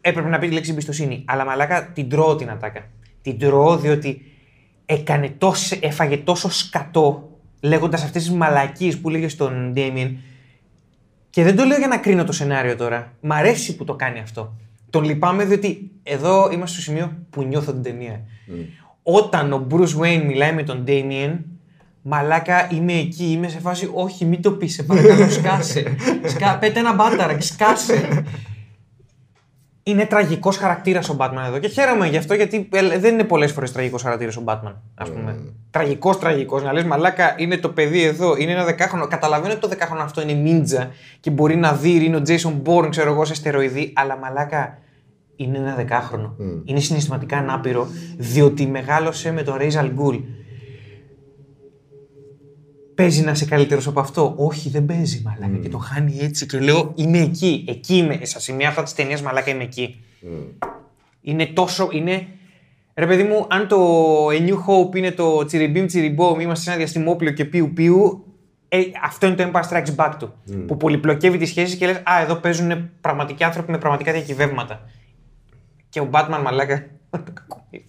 έπρεπε 0.00 0.28
να 0.28 0.38
πει 0.38 0.48
τη 0.48 0.54
λέξη 0.54 0.70
εμπιστοσύνη. 0.70 1.24
Αλλά 1.26 1.44
μαλάκα 1.44 1.86
την 1.92 2.08
τρώω 2.08 2.36
την 2.36 2.50
ατάκα. 2.50 2.80
Την 3.22 3.38
τρώω 3.38 3.76
διότι 3.76 4.22
έκανε 4.86 5.28
τόσο, 5.38 5.76
έφαγε 5.80 6.16
τόσο 6.16 6.50
σκατό 6.50 7.30
λέγοντας 7.60 8.02
αυτές 8.02 8.22
τις 8.22 8.32
μαλακίες 8.32 8.98
που 8.98 9.08
λέγε 9.08 9.28
στον 9.28 9.72
Ντέμιεν. 9.72 10.16
Και 11.30 11.42
δεν 11.42 11.56
το 11.56 11.64
λέω 11.64 11.78
για 11.78 11.86
να 11.88 11.98
κρίνω 11.98 12.24
το 12.24 12.32
σενάριο 12.32 12.76
τώρα. 12.76 13.12
Μ' 13.20 13.32
αρέσει 13.32 13.76
που 13.76 13.84
το 13.84 13.94
κάνει 13.94 14.18
αυτό. 14.18 14.54
Τον 14.94 15.04
λυπάμαι 15.04 15.44
διότι 15.44 15.90
εδώ 16.02 16.50
είμαστε 16.52 16.80
στο 16.80 16.90
σημείο 16.90 17.12
που 17.30 17.42
νιώθω 17.42 17.72
την 17.72 17.82
ταινία. 17.82 18.20
Όταν 19.02 19.52
ο 19.52 19.66
Bruce 19.70 20.00
Wayne 20.00 20.22
μιλάει 20.26 20.52
με 20.52 20.62
τον 20.62 20.84
Damien, 20.86 21.38
μαλάκα 22.02 22.68
είμαι 22.72 22.92
εκεί, 22.92 23.24
είμαι 23.24 23.48
σε 23.48 23.60
φάση 23.60 23.90
όχι 23.94 24.24
μην 24.24 24.42
το 24.42 24.50
πεις, 24.52 24.74
σε 24.74 24.82
παρακαλώ 24.82 25.28
σκάσε. 25.38 25.96
Σκα, 26.24 26.58
πέτε 26.58 26.78
ένα 26.78 26.94
μπάταρα 26.94 27.34
και 27.34 27.42
σκάσε. 27.42 28.24
Είναι 29.82 30.06
τραγικός 30.06 30.56
χαρακτήρας 30.56 31.08
ο 31.08 31.16
Batman 31.18 31.44
εδώ 31.46 31.58
και 31.58 31.68
χαίρομαι 31.68 32.06
γι' 32.06 32.16
αυτό 32.16 32.34
γιατί 32.34 32.68
ε, 32.72 32.98
δεν 32.98 33.12
είναι 33.12 33.24
πολλές 33.24 33.52
φορές 33.52 33.72
τραγικός 33.72 34.02
χαρακτήρας 34.02 34.36
ο 34.36 34.42
Batman. 34.44 34.74
Ας 34.94 35.10
πούμε. 35.10 35.36
Τραγικός, 35.70 36.18
τραγικός. 36.18 36.62
Να 36.62 36.72
λες, 36.72 36.84
Μαλάκα 36.84 37.34
είναι 37.38 37.56
το 37.56 37.68
παιδί 37.68 38.02
εδώ, 38.02 38.36
είναι 38.36 38.52
ένα 38.52 38.64
δεκάχρονο. 38.64 39.06
Καταλαβαίνω 39.06 39.52
ότι 39.52 39.60
το 39.60 39.68
δεκάχρονο 39.68 40.02
αυτό 40.02 40.22
είναι 40.22 40.32
νίντζα 40.32 40.90
και 41.20 41.30
μπορεί 41.30 41.56
να 41.56 41.72
δει, 41.72 42.04
είναι 42.04 42.16
ο 42.16 42.22
Jason 42.26 42.62
Bourne, 42.64 42.88
ξέρω 42.90 43.12
εγώ, 43.12 43.24
σε 43.24 43.34
στεροειδή, 43.34 43.92
αλλά 43.96 44.16
Μαλάκα 44.16 44.78
είναι 45.36 45.58
ένα 45.58 45.74
δεκάχρονο. 45.74 46.36
Είναι 46.64 46.80
συναισθηματικά 46.80 47.38
ανάπηρο 47.38 47.88
διότι 48.18 48.66
μεγάλωσε 48.66 49.32
με 49.32 49.42
τον 49.42 49.56
Ra's 49.58 49.72
al 49.72 49.90
Ghul. 49.98 50.22
Παίζει 52.94 53.22
να 53.22 53.30
είσαι 53.30 53.44
καλύτερος 53.44 53.86
από 53.86 54.00
αυτό; 54.00 54.34
Όχι, 54.36 54.68
δεν 54.68 54.86
παίζει, 54.86 55.22
μαλάκα. 55.24 55.58
Και 55.62 55.68
το 55.68 55.78
χάνει 55.78 56.18
έτσι. 56.20 56.46
Και 56.46 56.58
λέω, 56.58 56.92
είμαι 56.94 57.18
εκεί. 57.18 57.64
Εκεί 57.68 57.96
είμαι. 57.96 58.20
Στα 58.22 58.38
σημεία 58.38 58.68
αυτά 58.68 58.82
της 58.82 58.94
ταινίας, 58.94 59.22
μαλάκα, 59.22 59.50
είμαι 59.50 59.62
εκεί. 59.62 60.00
Είναι 61.20 61.46
τόσο. 61.46 61.88
Είναι. 61.92 62.26
Ρε 62.94 63.06
παιδί 63.06 63.22
μου, 63.22 63.46
αν 63.50 63.68
το 63.68 63.76
A 64.26 64.48
New 64.48 64.54
Hope 64.54 64.96
είναι 64.96 65.10
το 65.10 65.44
τσιριμπίμ 65.44 65.86
τσιριμπόμ, 65.86 66.40
είμαστε 66.40 66.64
σε 66.64 66.70
ένα 66.70 66.78
διαστημόπλαιο 66.78 67.32
και 67.32 67.44
πιου 67.44 67.72
πιου, 67.74 68.24
ε, 68.68 68.82
αυτό 69.04 69.26
είναι 69.26 69.34
το 69.36 69.50
Empire 69.52 69.68
Strikes 69.70 69.94
Back 69.96 70.12
του. 70.18 70.32
Που 70.66 70.76
πολυπλοκεύει 70.76 71.38
τις 71.38 71.48
σχέσεις 71.48 71.76
και 71.76 71.86
λες: 71.86 71.96
Α, 71.96 72.20
εδώ 72.22 72.34
παίζουν 72.34 72.90
πραγματικοί 73.00 73.44
άνθρωποι 73.44 73.70
με 73.70 73.78
πραγματικά 73.78 74.12
διακυβεύματα. 74.12 74.80
Και 75.94 76.00
ο 76.00 76.08
Batman, 76.12 76.40
μαλάκα. 76.44 76.86
το 77.10 77.18
κακομοίρι. 77.32 77.84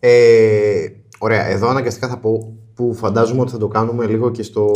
Ε, 0.00 0.86
ωραία, 1.18 1.46
εδώ 1.46 1.68
αναγκαστικά 1.68 2.08
θα 2.08 2.18
πω 2.18 2.56
που 2.74 2.94
φαντάζομαι 2.94 3.40
ότι 3.40 3.50
θα 3.50 3.58
το 3.58 3.68
κάνουμε 3.68 4.06
λίγο 4.06 4.30
και 4.30 4.42
στο, 4.42 4.70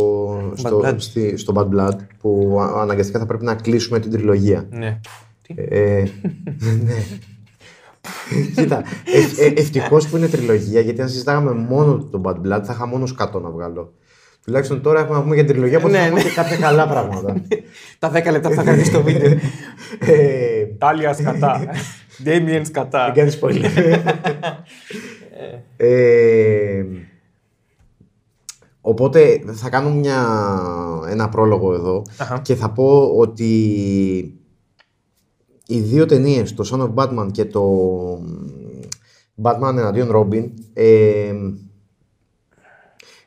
στο, 0.53 0.81
Blood. 0.83 0.95
στη- 0.97 1.37
στο 1.37 1.53
Bad 1.55 1.69
Blood 1.75 1.97
που 2.19 2.57
α- 2.61 2.81
αναγκαστικά 2.81 3.19
θα 3.19 3.25
πρέπει 3.25 3.43
να 3.43 3.55
κλείσουμε 3.55 3.99
την 3.99 4.11
τριλογία. 4.11 4.67
ναι. 4.69 4.99
Τι; 5.41 5.53
Ε, 5.57 6.03
ναι. 6.83 6.93
Κοίτα, 8.55 8.83
ε, 9.37 9.45
ε, 9.45 9.53
ευτυχώς 9.55 10.07
που 10.07 10.17
είναι 10.17 10.27
τριλογία, 10.27 10.81
γιατί 10.81 11.01
αν 11.01 11.09
συζητάγαμε 11.09 11.51
μόνο 11.51 11.97
τον 12.11 12.21
Bad 12.25 12.35
Blood 12.35 12.61
θα 12.63 12.73
είχα 12.73 12.85
μόνο 12.87 13.05
σκάτω 13.05 13.39
να 13.39 13.49
βγάλω. 13.49 13.93
Τουλάχιστον 14.45 14.81
τώρα 14.81 14.99
έχουμε 14.99 15.15
να 15.17 15.21
πούμε 15.23 15.35
για 15.35 15.43
την 15.43 15.53
τριλογία, 15.53 15.77
οπότε 15.77 15.93
Ναι, 15.93 16.03
θα 16.03 16.09
πούμε 16.09 16.21
ναι. 16.23 16.29
και 16.29 16.35
κάποια 16.35 16.57
καλά 16.57 16.87
πράγματα. 16.87 17.41
Τα 17.99 18.11
10 18.11 18.13
λεπτά 18.31 18.49
που 18.49 18.55
θα 18.55 18.63
κρατήσει 18.63 18.91
το 18.91 19.01
βίντεο. 19.03 19.31
ε, 19.99 20.65
Τάλιας 20.77 21.17
σκατά. 21.17 21.67
Ντέμιεν 22.23 22.65
σκατά. 22.65 23.05
δεν 23.05 23.13
κάνεις 23.13 23.39
spoiler. 23.41 23.99
ε, 25.77 26.83
οπότε 28.81 29.41
θα 29.53 29.69
κάνω 29.69 29.89
μια, 29.93 30.25
ένα 31.09 31.29
πρόλογο 31.29 31.73
εδώ 31.73 32.01
Αχα. 32.17 32.39
και 32.39 32.55
θα 32.55 32.71
πω 32.71 33.11
ότι 33.17 33.53
οι 35.67 35.79
δύο 35.79 36.05
ταινίες, 36.05 36.53
το 36.53 36.69
Son 36.71 36.81
of 36.81 36.93
Batman 37.03 37.27
και 37.31 37.45
το 37.45 37.63
Batman 39.41 39.73
εναντίον 39.77 40.11
Robin, 40.15 40.49
ε, 40.73 41.33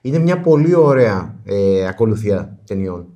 είναι 0.02 0.18
μια 0.18 0.40
πολύ 0.40 0.74
ωραία 0.74 1.34
ε, 1.44 1.86
ακολουθία 1.86 2.58
ταινιών. 2.66 3.06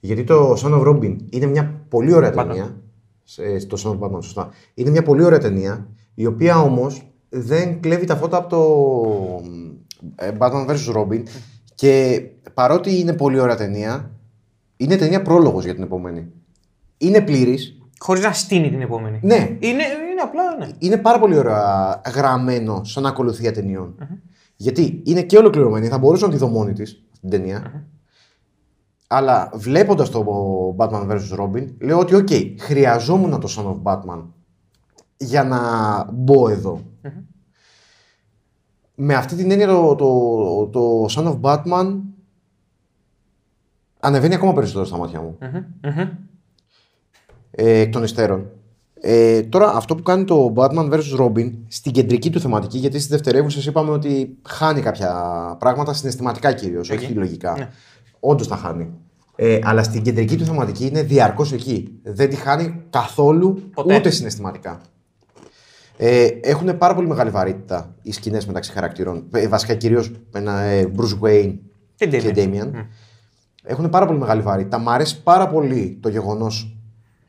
Γιατί 0.00 0.24
το 0.24 0.52
Son 0.62 0.80
of 0.80 0.88
Robin 0.88 1.16
είναι 1.30 1.46
μια 1.46 1.80
πολύ 1.88 2.12
ωραία 2.14 2.30
ταινία. 2.30 2.76
σε- 3.24 3.66
Το 3.66 3.82
Son 3.84 3.90
of 3.90 4.06
Batman, 4.08 4.22
σωστά. 4.22 4.48
Είναι 4.74 4.90
μια 4.90 5.02
πολύ 5.02 5.24
ωραία 5.24 5.38
ταινία, 5.38 5.88
η 6.14 6.26
οποία 6.26 6.60
όμως 6.60 7.02
δεν 7.28 7.80
κλέβει 7.80 8.04
τα 8.06 8.16
φώτα 8.16 8.36
από 8.36 8.48
το 8.48 8.64
ε, 10.16 10.30
Batman 10.38 10.66
vs. 10.68 10.96
Robin 10.96 11.22
και 11.74 12.22
παρότι 12.54 12.98
είναι 12.98 13.12
πολύ 13.12 13.40
ωραία 13.40 13.56
ταινία, 13.56 14.10
είναι 14.76 14.96
ταινία 14.96 15.22
πρόλογος 15.22 15.64
για 15.64 15.74
την 15.74 15.82
επόμενη. 15.82 16.26
Είναι 16.98 17.20
πλήρης, 17.20 17.78
Χωρίς 17.98 18.22
να 18.22 18.32
στείνει 18.32 18.70
την 18.70 18.80
επόμενη. 18.80 19.18
ναι, 19.22 19.34
Είναι, 19.60 19.82
είναι 20.10 20.20
απλά, 20.22 20.56
ναι. 20.58 20.66
είναι 20.78 20.96
πάρα 20.96 21.18
πολύ 21.18 21.38
ωραία 21.38 22.00
γραμμένο 22.14 22.84
σαν 22.84 23.06
ακολουθία 23.06 23.52
ταινιών. 23.52 23.94
Γιατί 24.56 25.02
είναι 25.04 25.22
και 25.22 25.38
ολοκληρωμένη, 25.38 25.88
θα 25.88 25.98
μπορούσα 25.98 26.26
να 26.26 26.32
τη 26.32 26.38
δω 26.38 26.48
μόνη 26.48 26.72
της 26.72 27.04
την 27.20 27.30
ταινια 27.30 27.86
Αλλά 29.06 29.50
βλέποντας 29.54 30.10
το 30.10 30.24
Batman 30.78 31.10
vs. 31.10 31.38
Robin, 31.38 31.74
λέω 31.80 31.98
ότι, 31.98 32.14
οκ, 32.14 32.28
χρειαζόμουν 32.60 33.40
το 33.40 33.48
Son 33.56 33.66
of 33.66 33.82
Batman 33.82 34.24
για 35.16 35.44
να 35.44 35.60
μπω 36.12 36.48
εδώ. 36.48 36.80
Με 38.94 39.14
αυτή 39.14 39.36
την 39.36 39.50
έννοια 39.50 39.66
το, 39.66 39.94
το, 39.94 40.66
το 40.66 41.04
Son 41.10 41.24
of 41.32 41.40
Batman 41.40 42.00
ανεβαίνει 44.00 44.34
ακόμα 44.34 44.52
περισσότερο 44.52 44.84
στα 44.84 44.96
μάτια 44.96 45.20
μου. 45.20 45.38
Μμμ, 45.40 45.64
μμμ. 45.82 46.08
ε, 47.50 47.78
εκ 47.80 47.92
των 47.92 48.02
υστέρων. 48.02 48.50
Ε, 49.00 49.42
τώρα, 49.42 49.72
αυτό 49.74 49.94
που 49.94 50.02
κάνει 50.02 50.24
το 50.24 50.52
Batman 50.56 50.90
vs. 50.92 51.20
Robin 51.20 51.52
στην 51.68 51.92
κεντρική 51.92 52.30
του 52.30 52.40
θεματική, 52.40 52.78
γιατί 52.78 52.98
στις 52.98 53.08
δευτερεύουσες 53.08 53.68
είπαμε 53.68 53.90
ότι 53.90 54.38
χάνει 54.48 54.80
κάποια 54.80 55.12
πράγματα 55.58 55.92
συναισθηματικά 55.92 56.52
κυρίως, 56.52 56.90
όχι 56.90 57.12
λογικά. 57.12 57.54
Ναι. 57.58 57.68
Όντως 58.20 58.48
τα 58.48 58.56
χάνει. 58.56 58.90
Ε, 59.36 59.58
αλλά 59.62 59.82
στην 59.82 60.02
κεντρική 60.02 60.36
του 60.36 60.44
θεματική 60.44 60.86
είναι 60.86 61.02
διαρκώς 61.02 61.52
εκεί. 61.52 61.98
Δεν 62.02 62.28
τη 62.30 62.36
χάνει 62.36 62.82
καθόλου 62.90 63.70
Ποτέ. 63.74 63.96
ούτε 63.96 64.10
συναισθηματικά. 64.10 64.80
Ε, 65.96 66.26
έχουν 66.40 66.78
πάρα 66.78 66.94
πολύ 66.94 67.06
μεγάλη 67.06 67.30
βαρύτητα 67.30 67.94
οι 68.02 68.12
σκηνές 68.12 68.46
μεταξύ 68.46 68.72
χαρακτήρων. 68.72 69.24
Ε, 69.32 69.48
βασικά 69.48 69.74
κυρίως 69.74 70.10
ε, 70.32 70.84
Bruce 70.96 71.26
Wayne 71.26 71.54
Και 71.94 72.06
και 72.06 72.32
Damian. 72.36 72.38
Damian. 72.38 72.70
Έχουν 73.62 73.88
πάρα 73.90 74.06
πολύ 74.06 74.18
μεγάλη 74.18 74.40
βαρύτητα. 74.40 74.78
Μ' 74.78 74.88
αρέσει 74.88 75.22
πάρα 75.22 75.48
πολύ 75.48 75.98
το 76.02 76.08
γεγονός 76.08 76.75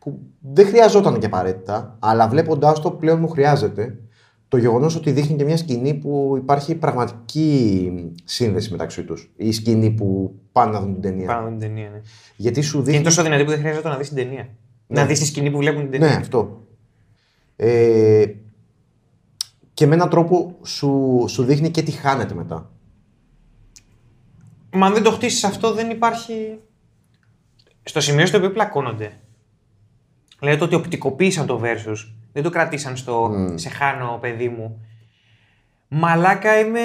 που 0.07 0.19
δεν 0.39 0.65
χρειαζόταν 0.67 1.19
και 1.19 1.25
απαραίτητα, 1.25 1.97
αλλά 1.99 2.27
βλέποντάς 2.27 2.79
το 2.79 2.91
πλέον 2.91 3.19
μου 3.19 3.27
χρειάζεται. 3.27 3.99
Το 4.47 4.57
γεγονός 4.57 4.95
ότι 4.95 5.11
δείχνει 5.11 5.35
και 5.35 5.43
μια 5.43 5.57
σκηνή 5.57 5.93
που 5.93 6.33
υπάρχει 6.37 6.75
πραγματική 6.75 7.91
σύνδεση 8.23 8.71
μεταξύ 8.71 9.03
τους. 9.03 9.31
Η 9.35 9.51
σκηνή 9.51 9.89
που 9.91 10.35
πάνε 10.51 10.71
να 10.71 10.79
δουν 10.79 10.93
την 10.93 11.01
ταινία. 11.01 11.27
Πάνω 11.27 11.47
την 11.47 11.59
ταινία, 11.59 11.89
ναι. 11.89 12.01
Γιατί 12.35 12.61
σου 12.61 12.77
Και 12.77 12.83
δείχνει. 12.83 12.95
είναι 12.95 13.03
τόσο 13.05 13.23
δυνατή 13.23 13.43
που 13.43 13.49
δεν 13.49 13.59
χρειάζεται 13.59 13.87
να 13.87 13.97
δεις 13.97 14.07
την 14.07 14.17
ταινία. 14.17 14.49
Να 14.87 15.05
δεις 15.05 15.19
τη 15.19 15.25
σκηνή 15.25 15.51
που 15.51 15.57
βλέπουν 15.57 15.81
την 15.81 15.91
ταινία. 15.91 16.07
Ναι, 16.07 16.13
αυτό. 16.13 16.61
Ε, 17.55 18.25
και 19.73 19.85
με 19.87 19.95
έναν 19.95 20.09
τρόπο 20.09 20.55
σου, 20.63 21.23
σου 21.27 21.43
δείχνει 21.43 21.69
και 21.71 21.81
τι 21.81 21.91
χάνεται 21.91 22.33
μετά. 22.33 22.71
Μα 24.73 24.85
αν 24.85 24.93
δεν 24.93 25.03
το 25.03 25.11
χτίσεις 25.11 25.43
αυτό, 25.43 25.73
δεν 25.73 25.89
υπάρχει. 25.89 26.59
Στο 27.83 28.01
σημείο 28.01 28.25
στο 28.25 28.37
οποίο 28.37 28.51
πλακώνονται. 28.51 29.11
Δηλαδή 30.39 30.57
το 30.59 30.65
ότι 30.65 30.75
οπτικοποίησαν 30.75 31.45
το 31.45 31.61
versus. 31.63 32.11
Δεν 32.33 32.43
το 32.43 32.49
κρατήσαν 32.49 32.97
στο 32.97 33.31
σε 33.55 33.69
χάνω, 33.69 34.17
παιδί 34.21 34.49
μου. 34.49 34.85
Μαλάκα 35.87 36.59
είμαι. 36.59 36.81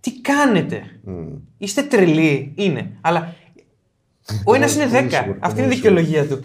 Τι 0.00 0.20
κάνετε; 0.20 0.82
Είστε 1.58 1.82
τρελοί. 1.82 2.52
Είναι. 2.54 2.90
Αλλά 3.00 3.34
ο 4.44 4.54
ένας 4.54 4.74
είναι 4.74 4.84
10. 4.84 4.90
Πολύ 4.90 5.10
σίγουρο, 5.10 5.36
Αυτή 5.40 5.60
είναι 5.62 5.74
η 5.74 5.78
πολύ 5.78 5.80
δικαιολογία 5.80 6.26
του. 6.26 6.44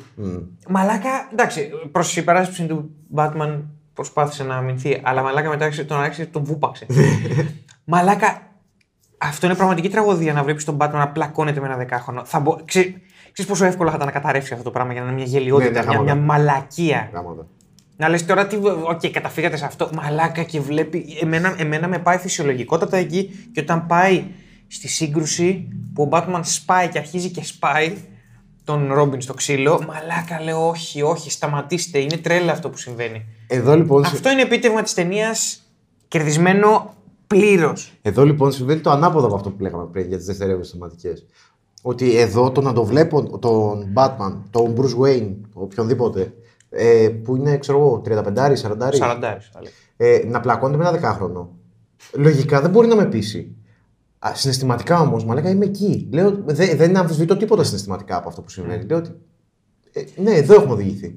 Μαλάκα, 0.70 1.30
εντάξει, 1.32 1.70
προς 1.92 2.18
η 2.18 2.22
υπεράσπιση 2.22 2.66
του 2.66 2.92
Batman 3.16 3.62
προσπάθησε 3.94 4.44
να 4.44 4.56
αμυνθεί, 4.56 5.02
αλλά 5.04 5.22
μαλάκα 5.22 5.50
μετά 5.50 5.66
άρχισε- 5.66 5.88
τον 5.88 6.00
άρχισε 6.00 6.26
τον 6.26 6.44
βούπαξε. 6.44 6.86
μαλάκα, 7.86 8.42
αυτό 9.18 9.46
είναι 9.46 9.56
πραγματική 9.56 9.90
τραγωδία 9.90 10.34
να 10.34 10.44
βλέπει 10.44 10.64
τον 10.64 10.78
Batman 10.80 10.92
να 10.94 11.08
πλακώνεται 11.10 11.60
με 11.60 11.66
ένα 11.66 11.76
δεκάχρονο. 11.78 12.26
Θα 12.26 12.40
μπο... 12.40 12.60
Ξέ... 12.66 13.02
Ξέρεις 13.36 13.52
πόσο 13.52 13.66
εύκολο 13.66 13.90
θα 13.90 13.96
ήταν 13.96 14.08
να 14.08 14.14
καταρρεύσει 14.14 14.52
αυτό 14.54 14.66
το 14.66 14.72
πράγμα 14.72 14.92
για 14.94 15.02
να 15.02 15.08
είναι 15.08 15.16
μια 15.16 15.26
γελοιότητα, 15.26 15.72
Ναι, 15.72 15.80
ναι, 15.80 15.86
μια, 15.90 16.02
μια 16.02 16.14
γαμάτα. 16.14 16.26
μαλακία. 16.34 17.10
Γράμματα. 17.12 17.48
Να 17.98 18.10
λες 18.10 18.26
τώρα 18.26 18.48
τι. 18.48 18.56
Οκ, 18.90 19.08
καταφύγατε 19.12 19.58
σε 19.58 19.66
αυτό. 19.66 19.90
Μαλάκα 19.94 20.44
και 20.44 20.60
βλέπει. 20.60 21.06
Εμένα, 21.22 21.56
εμένα 21.58 21.88
με 21.88 22.00
πάει 22.00 22.18
φυσιολογικότατα 22.18 22.98
εκεί 22.98 23.50
και 23.54 23.60
όταν 23.60 23.86
πάει 23.86 24.24
στη 24.68 24.88
σύγκρουση 24.88 25.68
που 25.94 26.04
ο 26.04 26.10
Batman 26.12 26.40
σπάει 26.42 26.88
και 26.90 26.98
αρχίζει 26.98 27.30
και 27.30 27.44
σπάει 27.44 27.94
τον 28.64 28.94
Ρόμπιν 28.94 29.22
στο 29.22 29.34
ξύλο. 29.34 29.84
Μαλάκα 29.88 30.42
λέω, 30.44 30.68
όχι, 30.68 31.02
όχι, 31.02 31.32
σταματήστε. 31.32 32.00
Είναι 32.00 32.18
τρέλα 32.18 32.52
αυτό 32.52 32.70
που 32.70 32.78
συμβαίνει. 32.78 33.26
Εδώ 33.48 33.76
λοιπόν, 33.76 34.06
Αυτό 34.06 34.30
είναι 34.32 34.42
επίτευγμα 34.42 34.82
της 34.82 34.94
ταινίας 34.94 35.64
κερδισμένο 36.08 36.94
πλήρως. 37.28 37.94
Εδώ 38.02 38.26
λοιπόν 38.26 38.52
συμβαίνει 38.52 38.80
το 38.80 38.90
ανάποδο 38.90 39.26
από 39.26 39.36
αυτό 39.36 39.50
που 39.50 39.62
λέγαμε 39.62 39.86
πριν 39.92 40.08
για 40.08 40.18
τις 40.18 40.26
δευτερεύουσες 40.26 40.72
θεματικές. 40.74 41.26
Ότι 41.88 42.18
εδώ 42.18 42.52
το 42.52 42.62
να 42.62 42.74
το 42.74 42.86
βλέπω 42.86 43.40
τον 43.40 43.94
Batman, 43.96 44.34
τον 44.50 44.76
Bruce 44.78 45.04
Wayne, 45.04 45.36
οποιονδήποτε, 45.54 46.34
ε, 46.70 47.10
που 47.24 47.36
είναι 47.36 47.58
ξέρω 47.58 47.78
εγώ 47.78 48.02
35-40, 48.06 48.14
40 48.26 48.56
θα 49.00 49.16
λέγα. 49.20 49.38
ε, 49.98 50.24
να 50.28 50.40
πλακώνεται 50.40 50.78
με 50.78 50.84
ένα 50.84 50.92
δεκάχρονο. 50.92 51.56
Λογικά 52.14 52.62
δεν 52.62 52.70
μπορεί 52.70 52.88
να 52.88 52.96
με 52.96 53.06
πείσει. 53.06 53.56
Α, 54.20 54.32
συναισθηματικά 54.36 55.00
όμως, 55.00 55.26
μα 55.26 55.34
λέγα 55.34 55.50
είμαι 55.50 55.66
εκεί. 55.66 56.10
Λέω, 56.12 56.38
δε, 56.46 56.76
δεν 56.76 56.98
αμφισβητώ 56.98 57.38
τίποτα 57.38 57.64
συναισθηματικά 57.64 58.18
από 58.18 58.30
αυτό 58.30 58.42
που 58.42 58.50
συμβαίνει. 58.50 58.84
Λέω 58.84 58.98
ότι. 58.98 59.12
Ε, 59.92 60.04
ναι, 60.22 60.32
εδώ 60.32 60.54
έχουμε 60.54 60.74
οδηγηθεί. 60.74 61.16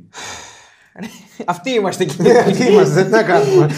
Αυτοί 1.45 1.71
είμαστε 1.71 2.03
εκεί. 2.03 2.17
Τι 2.57 2.73
είμαστε, 2.73 3.03
δεν 3.03 3.11
τα 3.11 3.23
κάνουμε. 3.23 3.69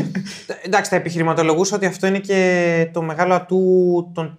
Εντάξει, 0.66 0.90
θα 0.90 0.96
επιχειρηματολογούσα 0.96 1.76
ότι 1.76 1.86
αυτό 1.86 2.06
είναι 2.06 2.18
και 2.18 2.90
το 2.92 3.02
μεγάλο 3.02 3.34
ατού 3.34 3.60
των, 4.14 4.38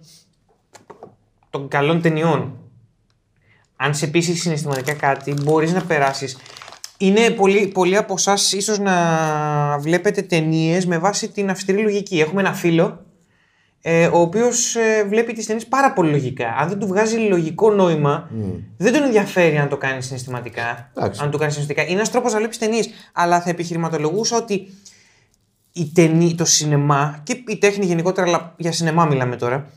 των 1.50 1.68
καλών 1.68 2.02
ταινιών. 2.02 2.58
Αν 3.76 3.94
σε 3.94 4.06
πείσει 4.06 4.34
συναισθηματικά 4.34 4.92
κάτι, 4.92 5.34
μπορείς 5.42 5.72
να 5.72 5.82
περάσεις. 5.82 6.38
Είναι 6.98 7.30
πολλοί, 7.30 7.66
πολλοί 7.66 7.96
από 7.96 8.14
εσάς 8.16 8.52
ίσως 8.52 8.78
να 8.78 9.78
βλέπετε 9.78 10.22
ταινίες 10.22 10.86
με 10.86 10.98
βάση 10.98 11.28
την 11.28 11.50
αυστηρή 11.50 11.82
λογική. 11.82 12.20
Έχουμε 12.20 12.40
ένα 12.40 12.52
φίλο 12.52 13.04
ε, 13.82 14.06
ο 14.06 14.20
οποίος 14.20 14.76
βλέπει 15.08 15.32
τις 15.32 15.46
ταινίες 15.46 15.66
πάρα 15.66 15.92
πολύ 15.92 16.10
λογικά. 16.10 16.56
Αν 16.58 16.68
δεν 16.68 16.78
του 16.78 16.86
βγάζει 16.86 17.16
λογικό 17.16 17.70
νόημα, 17.70 18.30
δεν 18.76 18.92
τον 18.92 19.02
ενδιαφέρει 19.02 19.58
αν 19.58 19.68
το 19.68 19.76
κάνει 19.76 20.02
συναισθηματικά. 20.02 20.90
Εντάξει. 20.96 21.20
Αν 21.22 21.30
το 21.30 21.38
κάνει 21.38 21.52
συναισθηματικά. 21.52 21.82
Είναι 21.82 21.98
ένας 21.98 22.10
τρόπος 22.10 22.32
να 22.32 22.38
βλέπεις 22.38 22.58
ταινίες. 22.58 22.90
Αλλά 23.12 23.40
θα 23.40 23.50
επιχειρηματολογούσα 23.50 24.36
ότι 24.36 24.68
η 25.72 25.90
ταινί, 25.94 26.34
το 26.34 26.44
σινεμά 26.44 27.20
και 27.22 27.42
η 27.46 27.58
τέχνη 27.58 27.84
γενικότερα, 27.84 28.26
αλλά 28.26 28.54
για 28.56 28.72
σινεμά 28.72 29.04
μιλάμε 29.04 29.36
τώρα, 29.36 29.70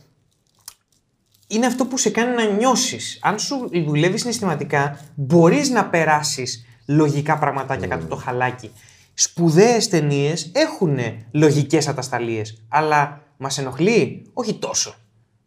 είναι 1.48 1.66
αυτό 1.66 1.86
που 1.86 1.98
σε 1.98 2.10
κάνει 2.10 2.36
να 2.36 2.46
νιώσεις. 2.46 3.20
Αν 3.22 3.40
σου 3.40 3.70
δουλεύει 3.86 4.18
συναισθηματικά, 4.18 5.00
μπορείς 5.16 5.70
να 5.70 5.86
περάσεις 5.86 6.66
λογικά 6.88 7.38
πραγματάκια 7.38 7.88
κάτω 7.88 8.06
το 8.06 8.16
χαλάκι. 8.16 8.72
Σπουδαίες 9.14 9.88
ταινίες 9.88 10.52
έχουν 10.54 10.98
λογικές 11.32 11.88
ατασταλίες, 11.88 12.64
αλλά 12.68 13.22
μας 13.38 13.58
ενοχλεί; 13.58 14.30
Όχι 14.34 14.54
τόσο. 14.54 14.96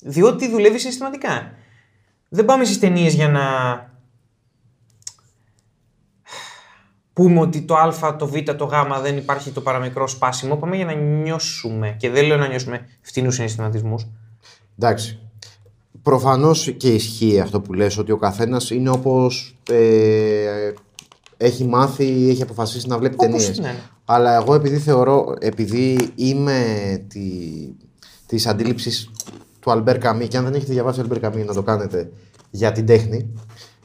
Διότι 0.04 0.48
δουλεύεις 0.48 0.80
συναισθηματικά. 0.80 1.52
Δεν 2.28 2.44
πάμε 2.44 2.64
στις 2.64 2.78
ταινίες 2.78 3.14
για 3.14 3.28
να 3.28 3.44
πούμε 7.12 7.40
ότι 7.40 7.62
το 7.62 7.74
Α, 7.74 8.16
το 8.16 8.26
Β, 8.26 8.34
το 8.56 8.64
Γ 8.64 9.00
δεν 9.02 9.16
υπάρχει 9.16 9.50
το 9.50 9.60
παραμικρό 9.60 10.06
σπάσιμο. 10.06 10.56
Πάμε 10.56 10.76
για 10.76 10.84
να 10.84 10.94
νιώσουμε. 10.94 11.96
Και 11.98 12.10
δεν 12.10 12.26
λέω 12.26 12.36
να 12.36 12.48
νιώσουμε 12.48 12.88
φτηνούς 13.00 13.34
συναισθηματισμούς. 13.34 14.06
Εντάξει. 14.78 15.25
Προφανώς 16.06 16.74
και 16.76 16.88
ισχύει 16.88 17.40
αυτό 17.40 17.60
που 17.60 17.72
λες 17.72 17.98
ότι 17.98 18.12
ο 18.12 18.16
καθένας 18.16 18.70
είναι 18.70 18.90
όπως 18.90 19.58
ε, 19.70 20.72
έχει 21.36 21.64
μάθει, 21.64 22.28
έχει 22.28 22.42
αποφασίσει 22.42 22.88
να 22.88 22.98
βλέπει 22.98 23.14
Όπως 23.14 23.26
ταινίες. 23.26 23.58
είναι, 23.58 23.68
ναι. 23.68 23.78
Αλλά 24.04 24.34
εγώ 24.34 24.54
επειδή 24.54 24.78
θεωρώ, 24.78 25.34
επειδή 25.40 26.10
είμαι 26.14 26.60
τη, 27.08 27.20
της 28.26 28.46
αντίληψης 28.46 29.10
του 29.60 29.70
Αλμπέρ 29.70 29.98
Καμί, 29.98 30.28
και 30.28 30.36
αν 30.36 30.44
δεν 30.44 30.54
έχετε 30.54 30.72
διαβάσει 30.72 31.00
Αλμπέρ 31.00 31.20
Καμί 31.20 31.44
να 31.44 31.54
το 31.54 31.62
κάνετε 31.62 32.10
για 32.50 32.72
την 32.72 32.86
τέχνη, 32.86 33.32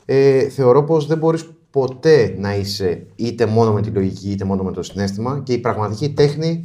ε, 0.05 0.49
θεωρώ 0.49 0.83
πως 0.83 1.07
δεν 1.07 1.17
μπορείς 1.17 1.49
ποτέ 1.71 2.35
να 2.37 2.55
είσαι 2.55 3.05
είτε 3.15 3.45
μόνο 3.45 3.73
με 3.73 3.81
τη 3.81 3.89
λογική 3.89 4.31
είτε 4.31 4.45
μόνο 4.45 4.63
με 4.63 4.71
το 4.71 4.83
συνέστημα 4.83 5.41
και 5.43 5.53
η 5.53 5.57
πραγματική 5.57 6.09
τέχνη 6.09 6.63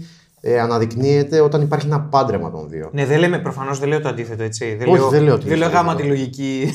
ε, 0.48 0.60
αναδεικνύεται 0.60 1.40
όταν 1.40 1.62
υπάρχει 1.62 1.86
ένα 1.86 2.00
πάντρεμα 2.00 2.50
των 2.50 2.68
δύο. 2.68 2.88
Ναι, 2.92 3.06
δεν 3.06 3.18
λέμε, 3.18 3.38
προφανώς 3.38 3.78
δεν 3.78 3.88
λέω 3.88 4.00
το 4.00 4.08
αντίθετο, 4.08 4.42
έτσι. 4.42 4.74
Δεν 4.78 4.88
Όχι, 4.88 4.98
λέω, 4.98 5.08
δεν 5.08 5.22
λέω 5.22 5.34
ότι 5.34 5.42
δεν 5.42 5.52
είναι 5.52 5.60
λέω 5.60 5.70
το 5.70 5.76
γάμα 5.76 5.92
αντίθετο. 5.92 6.14
τη 6.14 6.18
λογική. 6.20 6.72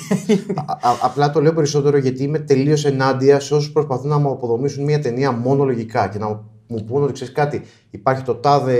Α- 0.56 0.90
α- 0.90 0.98
απλά 1.02 1.32
το 1.32 1.42
λέω 1.42 1.54
περισσότερο 1.54 1.98
γιατί 1.98 2.24
είμαι 2.24 2.40
τελείως 2.40 2.86
ενάντια 2.86 3.40
σε 3.40 3.54
όσους 3.54 3.72
προσπαθούν 3.72 4.10
να 4.10 4.18
μου 4.18 4.32
αποδομήσουν 4.32 4.84
μια 4.84 5.00
ταινία 5.02 5.32
μόνο 5.32 5.64
λογικά 5.64 6.08
και 6.08 6.18
να 6.18 6.28
μου 6.68 6.84
πούνε 6.86 7.04
ότι 7.04 7.14
ξέρεις 7.14 7.34
κάτι, 7.34 7.62
υπάρχει 7.92 8.24
το 8.24 8.34
τάδε, 8.36 8.78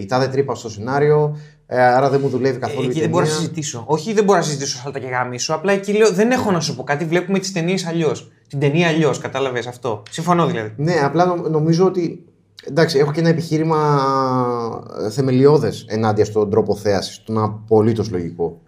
η 0.00 0.06
τάδε 0.06 0.26
τρύπα 0.28 0.54
στο 0.54 0.68
σενάριο, 0.70 1.36
ε, 1.66 1.82
άρα 1.82 2.10
δεν 2.10 2.20
μου 2.22 2.28
δουλεύει 2.28 2.58
καθόλου. 2.58 2.82
η 2.86 2.90
Εκεί 2.90 3.00
δεν 3.00 3.08
μπορώ 3.08 3.22
να 3.24 3.28
ταινία. 3.30 3.40
συζητήσω. 3.42 3.84
Όχι, 3.86 4.12
δεν 4.12 4.24
μπορώ 4.24 4.38
να 4.38 4.44
συζητήσω 4.44 4.78
σάλτα 4.78 4.98
και 4.98 5.06
γάμισο. 5.06 5.54
Απλά 5.54 5.72
εκεί 5.72 5.92
λέω 5.92 6.10
δεν 6.12 6.30
έχω 6.30 6.50
να 6.50 6.60
σου 6.60 6.76
πω 6.76 6.82
κάτι. 6.82 7.04
Βλέπουμε 7.04 7.38
τις 7.38 7.52
ταινίες 7.52 7.86
αλλιώς. 7.86 8.30
Την 8.48 8.58
ταινία 8.58 8.88
αλλιώς, 8.88 9.18
κατάλαβες 9.18 9.66
αυτό. 9.66 10.02
Συμφωνώ 10.10 10.46
δηλαδή. 10.46 10.72
Ναι, 10.76 10.94
απλά 11.04 11.24
νο- 11.26 11.48
νομίζω 11.48 11.86
ότι. 11.86 12.24
Εντάξει, 12.68 12.98
έχω 12.98 13.12
και 13.12 13.20
ένα 13.20 13.28
επιχείρημα 13.28 14.00
θεμελιώδες 15.10 15.84
ενάντια 15.88 16.24
στον 16.24 16.50
τρόπο 16.50 16.74
θέασης, 16.74 17.22
τον 17.22 17.38
απολύτως 17.38 18.10
λογικό. 18.10 18.60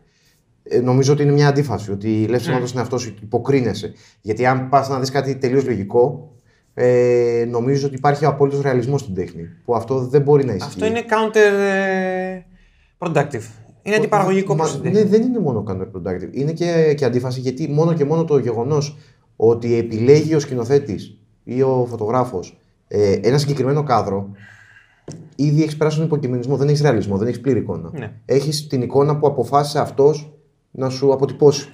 Ε, 0.63 0.81
νομίζω 0.81 1.13
ότι 1.13 1.23
είναι 1.23 1.33
μια 1.33 1.49
αντίφαση. 1.49 1.91
Ότι 1.91 2.27
λες 2.29 2.41
ψέματα 2.41 2.67
στον 2.67 2.79
εαυτό 2.81 2.99
σου, 2.99 3.15
υποκρίνεσαι. 3.23 3.93
Γιατί 4.21 4.47
αν 4.47 4.69
πας 4.69 4.89
να 4.89 4.99
δεις 4.99 5.11
κάτι 5.11 5.37
τελείως 5.37 5.65
λογικό, 5.65 6.33
ε, 6.75 7.45
νομίζω 7.49 7.87
ότι 7.87 7.97
υπάρχει 7.97 8.25
ο 8.25 8.29
απόλυτος 8.29 8.63
ρεαλισμός 8.63 9.01
στην 9.01 9.15
τέχνη. 9.15 9.43
Που 9.65 9.75
αυτό 9.75 9.99
δεν 9.99 10.23
μπορεί 10.23 10.45
να 10.45 10.53
ισχύει. 10.53 10.69
Αυτό 10.69 10.87
είναι 10.87 11.05
counter 11.09 11.61
ε, 11.61 12.43
productive. 12.99 13.49
Είναι 13.83 13.97
αντιπαραγωγικό 13.97 14.55
Μα, 14.55 14.65
προς 14.65 14.81
την 14.81 14.93
ναι, 14.93 14.99
τέχνη. 14.99 15.11
δεν 15.11 15.23
είναι 15.23 15.39
μόνο 15.39 15.65
counterproductive. 15.69 16.29
Είναι 16.31 16.53
και, 16.53 16.95
και 16.97 17.05
αντίφαση 17.05 17.41
γιατί 17.41 17.69
μόνο 17.69 17.95
και 17.95 18.05
μόνο 18.05 18.25
το 18.25 18.39
γεγονός 18.39 18.97
ότι 19.37 19.75
επιλέγει 19.75 20.35
ο 20.35 20.41
σκηνοθέτης 20.41 21.19
ή 21.45 21.63
ο 21.63 21.87
φωτογράφος 21.91 22.62
ε, 22.95 23.13
ένα 23.23 23.39
συγκεκριμένο 23.39 23.83
κάδρο, 23.83 24.31
ήδη 25.37 25.63
έχεις 25.63 25.77
περάσει 25.77 25.97
τον 25.97 26.07
υποκειμενισμό. 26.07 26.57
Δεν 26.57 26.69
έχεις 26.69 26.81
ρεαλισμό, 26.81 27.17
δεν 27.17 27.27
έχεις 27.27 27.41
πλήρη 27.41 27.59
εικόνα. 27.59 27.91
Ναι. 27.93 28.13
Έχεις 28.25 28.67
την 28.67 28.83
εικόνα 28.83 29.17
που 29.17 29.27
αποφάσισε 29.27 29.79
αυτός 29.81 30.33
να 30.71 30.89
σου 30.89 31.13
αποτυπώσει. 31.13 31.69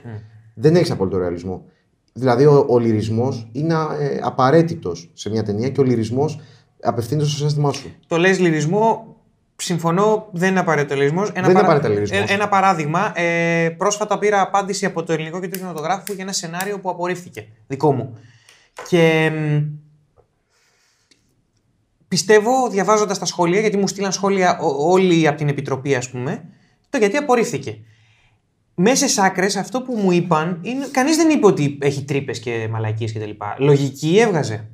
Δεν 0.55 0.77
έχεις 0.77 0.91
απόλυτο 0.91 1.19
ρεαλισμό. 1.19 1.65
Δηλαδή, 2.13 2.45
ο, 2.45 2.67
ο 2.69 2.79
λυρισμός 2.79 3.49
είναι 3.53 3.75
ε, 3.75 4.19
απαραίτητος 4.23 5.11
σε 5.15 5.31
μια 5.31 5.43
ταινία 5.43 5.69
και 5.69 5.81
ο 5.81 5.85
λυρισμός 5.85 6.41
απευθύνεται 6.83 7.27
στο 7.27 7.37
συνέστημά 7.37 7.73
σου. 7.73 7.95
Το 8.07 8.17
λες 8.17 8.39
λυρισμό. 8.39 9.17
Συμφωνώ, 9.61 10.29
δεν 10.33 10.51
είναι 10.51 10.61
απαραίτητο 10.61 10.95
λυρισμός. 10.95 11.31
Ένα, 11.35 11.41
Δεν 11.41 11.51
είναι 11.51 11.61
απαραίτητα 11.61 11.89
λυρισμός. 11.93 12.31
ε, 12.31 12.33
ένα 12.33 12.49
παράδειγμα. 12.49 13.13
Ε, 13.21 13.69
πρόσφατα 13.69 14.19
πήρα 14.19 14.41
απάντηση 14.41 14.87
από 14.87 15.03
το 15.03 15.13
ελληνικό 15.13 15.41
κέντρο 15.41 15.59
κινηματογράφου 15.59 16.13
για 16.13 16.23
ένα 16.25 16.33
σενάριο 16.33 16.79
που 16.81 16.91
απορρίφθηκε. 16.91 17.47
Δικό 17.67 17.93
μου. 17.93 18.19
Και 18.89 19.31
μ, 19.35 19.63
πιστεύω, 22.09 22.69
διαβάζοντας 22.71 23.19
τα 23.19 23.25
σχόλια, 23.25 23.61
γιατί 23.61 23.77
μου 23.77 23.87
στείλαν 23.89 24.13
σχόλια 24.13 24.59
ο- 24.59 24.91
όλοι 24.91 25.27
από 25.29 25.37
την 25.39 25.49
επιτροπή, 25.49 25.95
ας 25.95 26.11
πούμε, 26.11 26.45
το 26.91 26.99
γιατί 26.99 27.17
απορρίφθηκε. 27.17 27.79
Μέσα 28.75 29.05
στις 29.09 29.19
άκρες, 29.19 29.57
αυτό 29.57 29.83
που 29.83 29.95
μου 29.97 30.13
είπαν, 30.13 30.59
είναι, 30.63 30.87
κανείς 30.91 31.17
δεν 31.17 31.31
είπε 31.31 31.47
ότι 31.47 31.79
έχει 31.81 32.05
τρύπες 32.05 32.39
και 32.41 32.69
μαλακίες 32.71 33.13
κτλ. 33.13 33.31
Λογική 33.59 34.19
έβγαζε. 34.19 34.69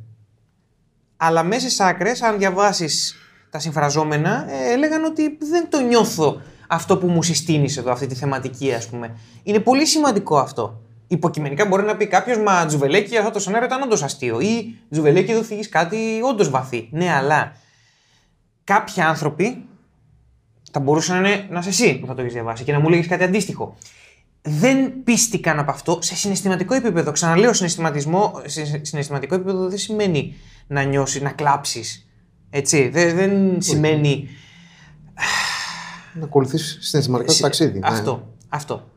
Αλλά 1.16 1.42
μέσα 1.42 1.60
στις 1.60 1.80
άκρες, 1.80 2.22
αν 2.22 2.38
διαβάσεις 2.38 3.14
τα 3.50 3.58
συμφραζόμενα, 3.58 4.46
ε, 4.52 4.72
έλεγαν 4.72 5.04
ότι 5.04 5.36
δεν 5.40 5.70
το 5.70 5.80
νιώθω 5.80 6.40
αυτό 6.68 6.98
που 6.98 7.06
μου 7.06 7.22
συστήνεις 7.22 7.76
εδώ, 7.76 7.90
αυτή 7.92 8.06
τη 8.06 8.14
θεματική, 8.14 8.72
ας 8.72 8.88
πούμε. 8.88 9.16
Είναι 9.42 9.58
πολύ 9.60 9.86
σημαντικό 9.86 10.38
αυτό. 10.38 10.82
Υποκειμενικά 11.14 11.66
μπορεί 11.66 11.82
να 11.82 11.96
πει 11.96 12.06
κάποιος, 12.06 12.38
Μα 12.38 12.66
Τζουβελέκη, 12.66 13.16
αυτό 13.16 13.30
το 13.30 13.38
σενάριο 13.38 13.66
ήταν 13.66 13.82
όντως 13.82 14.02
αστείο. 14.02 14.40
Ή 14.40 14.74
Τζουβελέκη, 14.90 15.30
εδώ 15.30 15.42
θίγεις 15.42 15.68
κάτι 15.68 16.20
όντως 16.22 16.50
βαθύ. 16.50 16.88
Ναι, 16.90 17.12
αλλά 17.12 17.56
κάποιοι 18.64 19.02
άνθρωποι 19.02 19.64
θα 20.72 20.80
μπορούσε 20.80 21.12
να 21.12 21.18
είναι 21.18 21.46
να 21.50 21.58
είσαι 21.58 21.68
εσύ 21.68 21.98
που 21.98 22.06
θα 22.06 22.14
το 22.14 22.20
έχεις 22.20 22.32
διαβάσει 22.32 22.64
και 22.64 22.72
να 22.72 22.80
μου 22.80 22.88
λέγεις 22.88 23.06
κάτι 23.06 23.24
αντίστοιχο. 23.24 23.76
Δεν 24.42 25.02
πίστηκαν 25.04 25.58
από 25.58 25.70
αυτό 25.70 25.98
σε 26.02 26.14
συναισθηματικό 26.14 26.74
επίπεδο. 26.74 27.12
Ξαναλέω, 27.12 27.52
συναισθηματισμό, 27.52 28.40
σε 28.44 28.80
συναισθηματικό 28.84 29.34
επίπεδο 29.34 29.68
δεν 29.68 29.78
σημαίνει 29.78 30.34
να 30.66 30.82
νιώσεις, 30.82 31.22
να 31.22 31.30
κλάψεις. 31.30 32.08
Έτσι. 32.50 32.88
Δεν, 32.88 33.16
δεν 33.16 33.62
σημαίνει. 33.62 34.28
Να 36.14 36.24
ακολουθήσεις 36.24 36.78
συναισθηματικά 36.80 37.32
το 37.32 37.38
ταξίδι. 37.40 37.78
ναι. 37.78 37.86
Αυτό. 38.48 38.92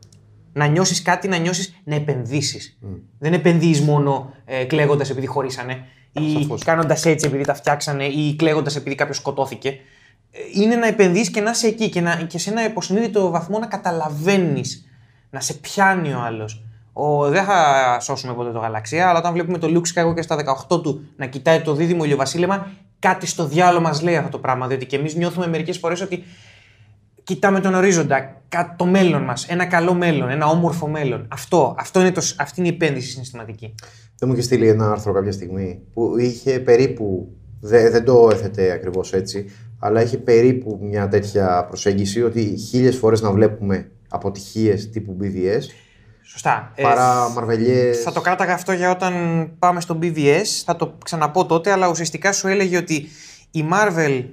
Αυτό. 0.58 0.64
Να 0.66 0.76
νιώσεις 0.76 1.02
κάτι, 1.02 1.28
να 1.28 1.36
νιώσεις 1.36 1.74
να 1.84 1.94
επενδύσεις. 1.94 2.78
Δεν 3.18 3.32
επενδύεις 3.32 3.80
μόνο 3.80 4.30
ε, 4.44 4.64
κλαίγοντας 4.64 5.10
επειδή 5.10 5.26
χωρίσανε 5.26 5.84
ή 6.12 6.32
Σαφώς. 6.42 6.64
κάνοντας 6.64 7.04
έτσι 7.04 7.26
επειδή 7.26 7.44
τα 7.44 7.54
φτιάξανε 7.54 8.04
ή 8.04 8.36
κλαίγοντας 8.36 8.76
επειδή 8.76 8.94
κάποιος 8.94 9.16
σκοτώθηκε. 9.16 9.68
Ε, 9.68 10.38
Είναι 10.52 10.74
να 10.76 10.86
επενδύεις 10.86 11.30
και 11.30 11.40
να 11.40 11.50
είσαι 11.50 11.66
εκεί 11.66 11.88
και, 11.88 12.00
να, 12.00 12.14
και 12.14 12.38
σε 12.38 12.50
ένα 12.50 12.64
υποσυνείδητο 12.64 13.30
βαθμό 13.30 13.58
να 13.58 13.66
καταλαβαίνεις, 13.66 14.88
να 15.30 15.40
σε 15.40 15.54
πιάνει 15.54 16.12
ο 16.12 16.20
άλλος. 16.20 16.62
Ο, 16.92 17.28
δεν 17.28 17.44
θα 17.44 17.98
σώσουμε 18.00 18.34
ποτέ 18.34 18.50
το 18.50 18.58
γαλαξία, 18.58 19.08
αλλά 19.08 19.18
όταν 19.18 19.32
βλέπουμε 19.32 19.58
το 19.58 19.68
Luke 19.70 19.94
Skywalker 20.02 20.22
στα 20.22 20.66
18 20.70 20.82
του 20.82 21.04
να 21.16 21.26
κοιτάει 21.26 21.60
το 21.60 21.74
δίδυμο 21.74 22.04
ηλιοβασίλεμα, 22.04 22.70
κάτι 22.98 23.26
στο 23.26 23.46
διάλογο 23.46 23.82
μας 23.82 24.02
λέει 24.02 24.16
αυτό 24.16 24.30
το 24.30 24.38
πράγμα. 24.38 24.66
Διότι 24.66 24.86
και 24.86 24.96
εμείς 24.96 25.14
νιώθουμε 25.14 25.46
μερικές 25.46 25.78
φορές 25.78 26.00
ότι 26.00 26.24
κοιτάμε 27.28 27.60
τον 27.60 27.74
ορίζοντα, 27.74 28.42
κα- 28.48 28.74
το 28.78 28.84
μέλλον 28.86 29.22
μας, 29.22 29.46
ένα 29.48 29.64
καλό 29.66 29.94
μέλλον, 29.94 30.30
ένα 30.30 30.46
όμορφο 30.46 30.86
μέλλον. 30.88 31.26
Αυτό, 31.30 31.74
αυτό 31.78 32.00
είναι 32.00 32.10
το, 32.12 32.20
σ- 32.20 32.40
αυτή 32.40 32.60
είναι 32.60 32.68
η 32.68 32.72
επένδυση 32.72 33.10
συναισθηματική. 33.10 33.74
Δεν 34.18 34.28
μου 34.28 34.34
είχε 34.34 34.42
στείλει 34.42 34.68
ένα 34.68 34.90
άρθρο 34.90 35.12
κάποια 35.12 35.32
στιγμή 35.32 35.80
που 35.94 36.18
είχε 36.18 36.58
περίπου. 36.60 37.32
δε- 37.60 37.90
δεν 37.90 38.04
το 38.04 38.28
έθετε 38.32 38.70
ακριβώς 38.70 39.12
έτσι, 39.12 39.50
αλλά 39.78 40.02
είχε 40.02 40.18
περίπου 40.18 40.78
μια 40.82 41.08
τέτοια 41.08 41.64
προσέγγιση 41.68 42.22
ότι 42.22 42.56
χίλιες 42.68 42.96
φορές 42.96 43.20
να 43.20 43.30
βλέπουμε 43.30 43.90
αποτυχίες 44.08 44.90
τύπου 44.90 45.16
BVS 45.20 45.62
Σωστά. 46.22 46.72
Ε, 46.74 46.82
παρά 46.82 47.28
μαρβελιές. 47.28 47.98
θα 48.02 48.12
το 48.12 48.20
κράταγα 48.20 48.52
αυτό 48.54 48.72
για 48.72 48.90
όταν 48.90 49.12
πάμε 49.58 49.80
στο 49.80 49.98
BVS, 50.02 50.44
θα 50.64 50.76
το 50.76 50.94
ξαναπώ 51.04 51.46
τότε, 51.46 51.70
αλλά 51.72 51.88
ουσιαστικά 51.88 52.32
σου 52.32 52.48
έλεγε 52.48 52.76
ότι 52.76 53.06
η 53.50 53.64
Marvel 53.72 54.24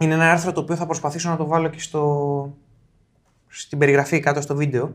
είναι 0.00 0.14
ένα 0.14 0.30
άρθρο 0.30 0.52
το 0.52 0.60
οποίο 0.60 0.76
θα 0.76 0.86
προσπαθήσω 0.86 1.30
να 1.30 1.36
το 1.36 1.46
βάλω 1.46 1.68
και 1.68 1.80
στο... 1.80 2.56
στην 3.46 3.78
περιγραφή 3.78 4.20
κάτω 4.20 4.40
στο 4.40 4.54
βίντεο. 4.54 4.94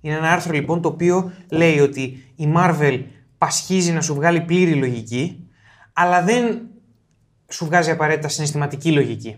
Είναι 0.00 0.14
ένα 0.14 0.32
άρθρο 0.32 0.52
λοιπόν 0.52 0.82
το 0.82 0.88
οποίο 0.88 1.32
λέει 1.50 1.80
ότι 1.80 2.32
η 2.36 2.52
Marvel 2.56 3.02
πασχίζει 3.38 3.92
να 3.92 4.00
σου 4.00 4.14
βγάλει 4.14 4.40
πλήρη 4.40 4.74
λογική, 4.74 5.46
αλλά 5.92 6.22
δεν 6.22 6.60
σου 7.48 7.64
βγάζει 7.64 7.90
απαραίτητα 7.90 8.28
συναισθηματική 8.28 8.92
λογική. 8.92 9.36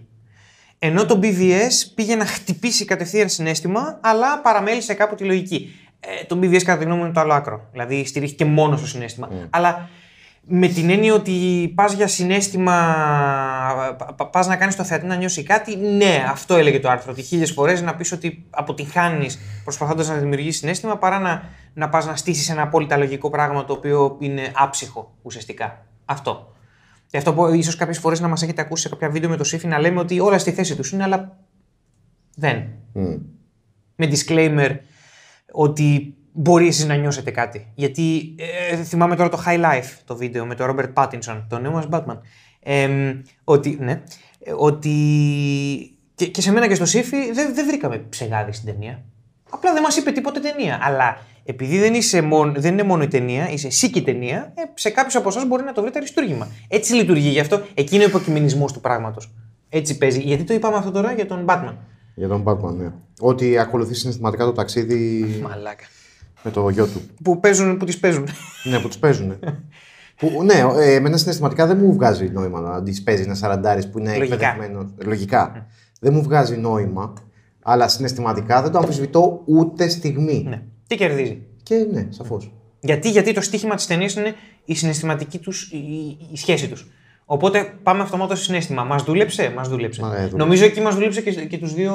Ενώ 0.78 1.06
το 1.06 1.20
BVS 1.22 1.70
πήγε 1.94 2.14
να 2.14 2.26
χτυπήσει 2.26 2.84
κατευθείαν 2.84 3.28
συνέστημα, 3.28 3.98
αλλά 4.02 4.40
παραμέλησε 4.40 4.94
κάπου 4.94 5.14
τη 5.14 5.24
λογική. 5.24 5.74
Ε, 6.00 6.24
το 6.24 6.38
BVS 6.38 6.62
κατά 6.62 6.78
τη 6.78 6.84
γνώμη 6.84 6.98
μου 6.98 7.04
είναι 7.04 7.14
το 7.14 7.20
άλλο 7.20 7.32
άκρο. 7.32 7.68
Δηλαδή 7.72 8.06
στηρίχθηκε 8.06 8.44
μόνος 8.44 8.78
στο 8.78 8.88
συνέστημα. 8.88 9.28
Αλλά 9.50 9.88
με 10.46 10.68
την 10.68 10.90
έννοια 10.90 11.14
ότι 11.14 11.72
πας 11.74 11.92
για 11.92 12.06
συνέστημα, 12.06 12.74
πα 14.30 14.46
να 14.46 14.56
κάνεις 14.56 14.76
το 14.76 14.84
θεατή 14.84 15.06
να 15.06 15.14
νιώσει 15.14 15.42
κάτι, 15.42 15.76
ναι, 15.76 16.24
αυτό 16.30 16.54
έλεγε 16.54 16.80
το 16.80 16.88
άρθρο. 16.88 17.12
Ότι 17.12 17.22
χίλιες 17.22 17.50
φορές 17.50 17.82
να 17.82 17.94
πεις 17.94 18.12
ότι 18.12 18.46
αποτυγχάνει 18.50 19.26
προσπαθώντας 19.64 20.08
να 20.08 20.14
δημιουργήσεις 20.14 20.60
συνέστημα 20.60 20.98
παρά 20.98 21.18
να, 21.18 21.42
να 21.74 21.88
πας 21.88 22.06
να 22.06 22.16
στήσεις 22.16 22.48
ένα 22.48 22.62
απόλυτα 22.62 22.96
λογικό 22.96 23.30
πράγμα 23.30 23.64
το 23.64 23.72
οποίο 23.72 24.16
είναι 24.20 24.52
άψυχο 24.54 25.14
ουσιαστικά. 25.22 25.86
Αυτό. 26.04 26.52
Γι' 27.10 27.16
αυτό 27.16 27.34
που 27.34 27.46
ίσως 27.46 27.76
κάποιες 27.76 27.98
φορές 27.98 28.20
να 28.20 28.28
μας 28.28 28.42
έχετε 28.42 28.60
ακούσει 28.60 28.82
σε 28.82 28.88
κάποια 28.88 29.08
βίντεο 29.10 29.28
με 29.30 29.36
το 29.36 29.44
Σύφη 29.44 29.66
να 29.66 29.78
λέμε 29.78 30.00
ότι 30.00 30.20
όλα 30.20 30.38
στη 30.38 30.52
θέση 30.52 30.76
τους 30.76 30.92
είναι, 30.92 31.02
αλλά 31.02 31.38
δεν. 32.34 32.64
Μμ. 32.92 33.14
Με 33.96 34.10
disclaimer 34.10 34.76
ότι 35.52 36.14
μπορεί 36.36 36.66
εσείς 36.66 36.86
να 36.86 36.94
νιώσετε 36.94 37.30
κάτι. 37.30 37.66
Γιατί 37.74 38.34
ε, 38.70 38.76
θυμάμαι 38.76 39.16
τώρα 39.16 39.28
το 39.28 39.42
High 39.46 39.60
Life, 39.60 39.98
το 40.04 40.16
βίντεο 40.16 40.46
με 40.46 40.54
τον 40.54 40.76
Robert 40.76 40.92
Pattinson, 40.94 41.42
τον 41.48 41.62
νέο 41.62 41.70
μας 41.70 41.88
Batman. 41.90 42.18
Εμ, 42.60 43.20
ότι, 43.44 43.76
ναι, 43.80 44.02
ε, 44.38 44.52
ότι 44.56 44.94
και, 46.14 46.26
και 46.26 46.40
σε 46.40 46.52
μένα 46.52 46.68
και 46.68 46.74
στο 46.74 46.84
Σύφη 46.84 47.32
δεν, 47.32 47.54
δεν 47.54 47.66
βρήκαμε 47.66 47.98
ψεγάδι 47.98 48.52
στην 48.52 48.72
ταινία. 48.72 49.02
Απλά 49.50 49.72
δεν 49.72 49.82
μας 49.82 49.96
είπε 49.96 50.10
τίποτε 50.10 50.40
ταινία. 50.40 50.78
Αλλά 50.82 51.18
επειδή 51.44 51.78
δεν, 51.78 51.94
είσαι 51.94 52.20
μόνο, 52.20 52.52
δεν 52.56 52.72
είναι 52.72 52.82
μόνο 52.82 53.02
η 53.02 53.08
ταινία, 53.08 53.50
είσαι 53.50 53.66
εσύ 53.66 53.90
και 53.90 53.98
η 53.98 54.02
ταινία, 54.02 54.52
ε, 54.54 54.62
σε 54.74 54.90
κάποιους 54.90 55.16
από 55.16 55.28
εσάς 55.28 55.46
μπορεί 55.46 55.64
να 55.64 55.72
το 55.72 55.82
βρείτε 55.82 55.98
αριστούργημα. 55.98 56.48
Έτσι 56.68 56.94
λειτουργεί. 56.94 57.28
Γι' 57.28 57.40
αυτό 57.40 57.62
εκεί 57.74 57.94
είναι 57.94 58.04
ο 58.04 58.08
υποκειμενισμός 58.08 58.72
του 58.72 58.80
πράγματος. 58.80 59.34
Έτσι 59.68 59.98
παίζει. 59.98 60.20
Γιατί 60.20 60.44
το 60.44 60.54
είπαμε 60.54 60.76
αυτό 60.76 60.90
τώρα 60.90 61.12
για 61.12 61.26
τον 61.26 61.44
Batman. 61.48 61.74
Για 62.14 62.28
τον 62.28 62.44
Batman, 62.46 62.74
ναι. 62.74 62.92
Ότι 63.20 63.58
ακολουθεί 63.58 63.94
συναισθηματικά 63.94 64.44
το 64.44 64.52
ταξίδι 64.52 65.24
Μαλάκα. 65.42 65.84
Με 66.44 66.50
το 66.50 66.68
γιο 66.68 66.86
του. 66.86 67.00
Που, 67.22 67.40
παίζουν, 67.40 67.76
που 67.76 67.84
τις 67.84 67.98
παίζουν. 67.98 68.28
ναι, 68.64 68.78
που 68.78 68.88
του 68.88 68.98
παίζουν. 68.98 69.38
που, 70.16 70.42
ναι, 70.44 70.54
ε, 70.84 70.94
εμένα 70.94 71.16
συναισθηματικά 71.16 71.66
δεν 71.66 71.78
μου 71.78 71.92
βγάζει 71.92 72.28
νόημα 72.28 72.60
να 72.60 72.82
τη 72.82 73.00
παίζεις 73.04 73.26
ένα 73.26 73.34
σαραντάρι 73.34 73.86
που 73.86 73.98
είναι 73.98 74.16
Λογικά. 74.16 74.34
εκπαιδευμένος. 74.34 74.86
Λογικά. 75.04 75.66
Δεν 76.00 76.12
μου 76.12 76.22
βγάζει 76.22 76.56
νόημα, 76.56 77.12
αλλά 77.62 77.88
συναισθηματικά 77.88 78.62
δεν 78.62 78.70
το 78.70 78.78
αμφισβητώ 78.78 79.42
ούτε 79.44 79.88
στιγμή. 79.88 80.44
ναι. 80.48 80.62
Τι 80.86 80.96
κερδίζει. 80.96 81.42
Και 81.62 81.86
ναι, 81.92 82.06
σαφώς. 82.10 82.52
Γιατί, 82.80 83.10
γιατί 83.10 83.32
το 83.32 83.40
στίχημα 83.40 83.74
της 83.74 83.86
ταινίας 83.86 84.14
είναι 84.14 84.34
η 84.64 84.74
συναισθηματική 84.74 85.38
τους 85.38 85.70
η, 85.72 85.76
η- 85.76 86.18
η 86.32 86.36
σχέση 86.36 86.68
τους. 86.68 86.86
Οπότε 87.24 87.72
πάμε 87.82 88.02
αυτομάτως 88.02 88.36
στο 88.38 88.46
συνέστημα. 88.46 88.84
Μας 88.84 89.02
δούλεψε, 89.02 89.52
μας 89.56 89.68
δούλεψε. 89.68 90.00
Μα, 90.00 90.08
ε, 90.08 90.14
δούλεψε. 90.16 90.36
Νομίζω 90.36 90.64
εκεί 90.64 90.80
μας 90.80 90.94
δούλεψε 90.94 91.20
και, 91.20 91.30
και, 91.30 91.58
τους 91.58 91.74
δύο, 91.74 91.94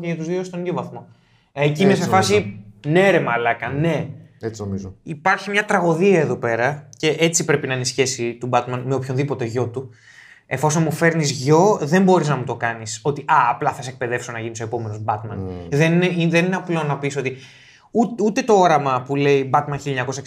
και 0.00 0.06
για 0.06 0.16
τους 0.16 0.26
δύο 0.26 0.44
στον 0.44 0.60
ίδιο 0.60 0.72
βαθμό. 0.74 1.06
Ε, 1.52 1.64
Εκεί 1.64 1.82
είμαι 1.82 1.90
Έτσι 1.90 2.02
σε 2.02 2.08
φάση. 2.08 2.60
Ναι, 2.86 3.10
ρε 3.10 3.20
Μαλάκα, 3.20 3.68
ναι. 3.68 4.08
Έτσι 4.40 4.62
νομίζω. 4.62 4.94
Υπάρχει 5.02 5.50
μια 5.50 5.64
τραγωδία 5.64 6.20
εδώ 6.20 6.36
πέρα 6.36 6.88
και 6.96 7.16
έτσι 7.18 7.44
πρέπει 7.44 7.66
να 7.66 7.72
είναι 7.72 7.82
η 7.82 7.86
σχέση 7.86 8.34
του 8.34 8.48
Batman 8.52 8.82
με 8.84 8.94
οποιονδήποτε 8.94 9.44
γιο 9.44 9.68
του. 9.68 9.90
Εφόσον 10.46 10.82
μου 10.82 10.92
φέρνεις 10.92 11.30
γιο, 11.30 11.78
δεν 11.82 12.02
μπορείς 12.02 12.28
να 12.28 12.36
μου 12.36 12.44
το 12.44 12.56
κάνεις 12.56 13.00
ότι 13.02 13.20
Α, 13.20 13.36
απλά 13.50 13.72
θα 13.72 13.82
σε 13.82 13.90
εκπαιδεύσω 13.90 14.32
να 14.32 14.38
γίνεις 14.38 14.60
ο 14.60 14.64
επόμενος 14.64 15.02
Batman. 15.04 15.36
Δεν, 15.68 16.02
είναι, 16.02 16.28
δεν 16.28 16.44
είναι 16.44 16.56
απλό 16.56 16.82
να 16.82 16.98
πεις 16.98 17.16
ότι. 17.16 17.36
Ούτε, 17.90 18.22
ούτε 18.22 18.42
το 18.42 18.52
όραμα 18.52 19.02
που 19.02 19.16
λέει 19.16 19.50
Batman 19.52 19.76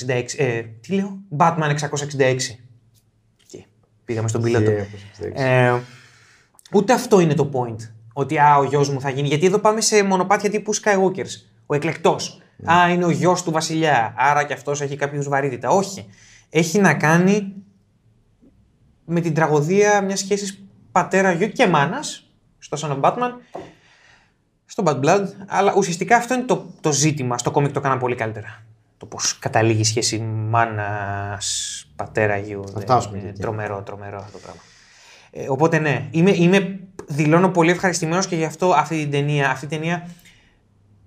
1966. 0.07 0.23
Ε, 0.37 0.61
τι 0.81 0.93
λέω, 0.93 1.17
Batman 1.37 1.75
666. 2.17 2.35
Και 3.47 3.63
πήγαμε 4.05 4.27
στον 4.27 4.41
πιλότο. 4.41 4.71
Yeah, 4.71 5.31
Ε, 5.33 5.79
ούτε 6.73 6.93
αυτό 6.93 7.19
είναι 7.19 7.33
το 7.33 7.49
point. 7.53 7.89
Ότι 8.13 8.37
α, 8.37 8.57
ο 8.57 8.63
γιος 8.63 8.89
μου 8.89 9.01
θα 9.01 9.09
γίνει. 9.09 9.27
Γιατί 9.27 9.45
εδώ 9.45 9.59
πάμε 9.59 9.81
σε 9.81 10.03
μονοπάτια 10.03 10.49
τύπου 10.49 10.75
Skywalkers. 10.75 11.43
Ο 11.65 11.75
εκλεκτός. 11.75 12.41
Α, 12.63 12.89
είναι 12.89 13.05
ο 13.05 13.09
γιος 13.09 13.43
του 13.43 13.51
βασιλιά. 13.51 14.13
Άρα 14.17 14.43
και 14.43 14.53
αυτός 14.53 14.81
έχει 14.81 14.95
κάποιο 14.95 15.23
βαρύτητα. 15.23 15.69
Όχι. 15.69 16.09
Έχει 16.49 16.79
να 16.79 16.93
κάνει 16.93 17.53
με 19.05 19.21
την 19.21 19.33
τραγωδία 19.33 20.01
μιας 20.01 20.19
σχέσης 20.19 20.63
πατέρα-γιου 20.91 21.49
και 21.49 21.67
μάνας 21.67 22.29
στο 22.59 22.77
Son 22.81 22.99
of 22.99 23.01
Batman. 23.01 23.31
Στο 24.65 24.83
Bad 24.85 24.99
Blood. 24.99 25.25
Αλλά 25.47 25.73
ουσιαστικά 25.77 26.15
αυτό 26.15 26.33
είναι 26.33 26.43
το, 26.43 26.65
το 26.81 26.91
ζήτημα. 26.91 27.37
Στο 27.37 27.51
κόμικ 27.51 27.71
το 27.71 27.79
έκανα 27.79 27.97
πολύ 27.97 28.15
καλύτερα. 28.15 28.63
Το 28.97 29.05
πώς 29.05 29.39
καταλήγει 29.39 29.79
η 29.79 29.83
σχέση 29.83 30.19
μάνας 30.19 31.87
πατέρα-γιου. 31.95 32.63
Θα 32.73 32.79
φτάσουμε 32.79 33.17
Είναι 33.17 33.25
και 33.25 33.29
εκεί. 33.29 33.41
Τρομερό, 33.41 33.81
τρομερό 33.81 34.17
αυτό 34.17 34.31
το 34.31 34.37
πράγμα. 34.37 34.61
Ε, 35.31 35.49
οπότε 35.49 35.79
ναι, 35.79 36.07
είμαι, 36.11 36.31
είμαι, 36.31 36.79
δηλώνω 37.07 37.49
πολύ 37.49 37.71
ευχαριστημένος 37.71 38.27
και 38.27 38.35
γι' 38.35 38.45
αυτό 38.45 38.73
αυτή 38.73 38.97
την 38.97 39.11
ταινία, 39.11 39.49
αυτή 39.49 39.65
η 39.65 39.67
ταινία 39.67 40.07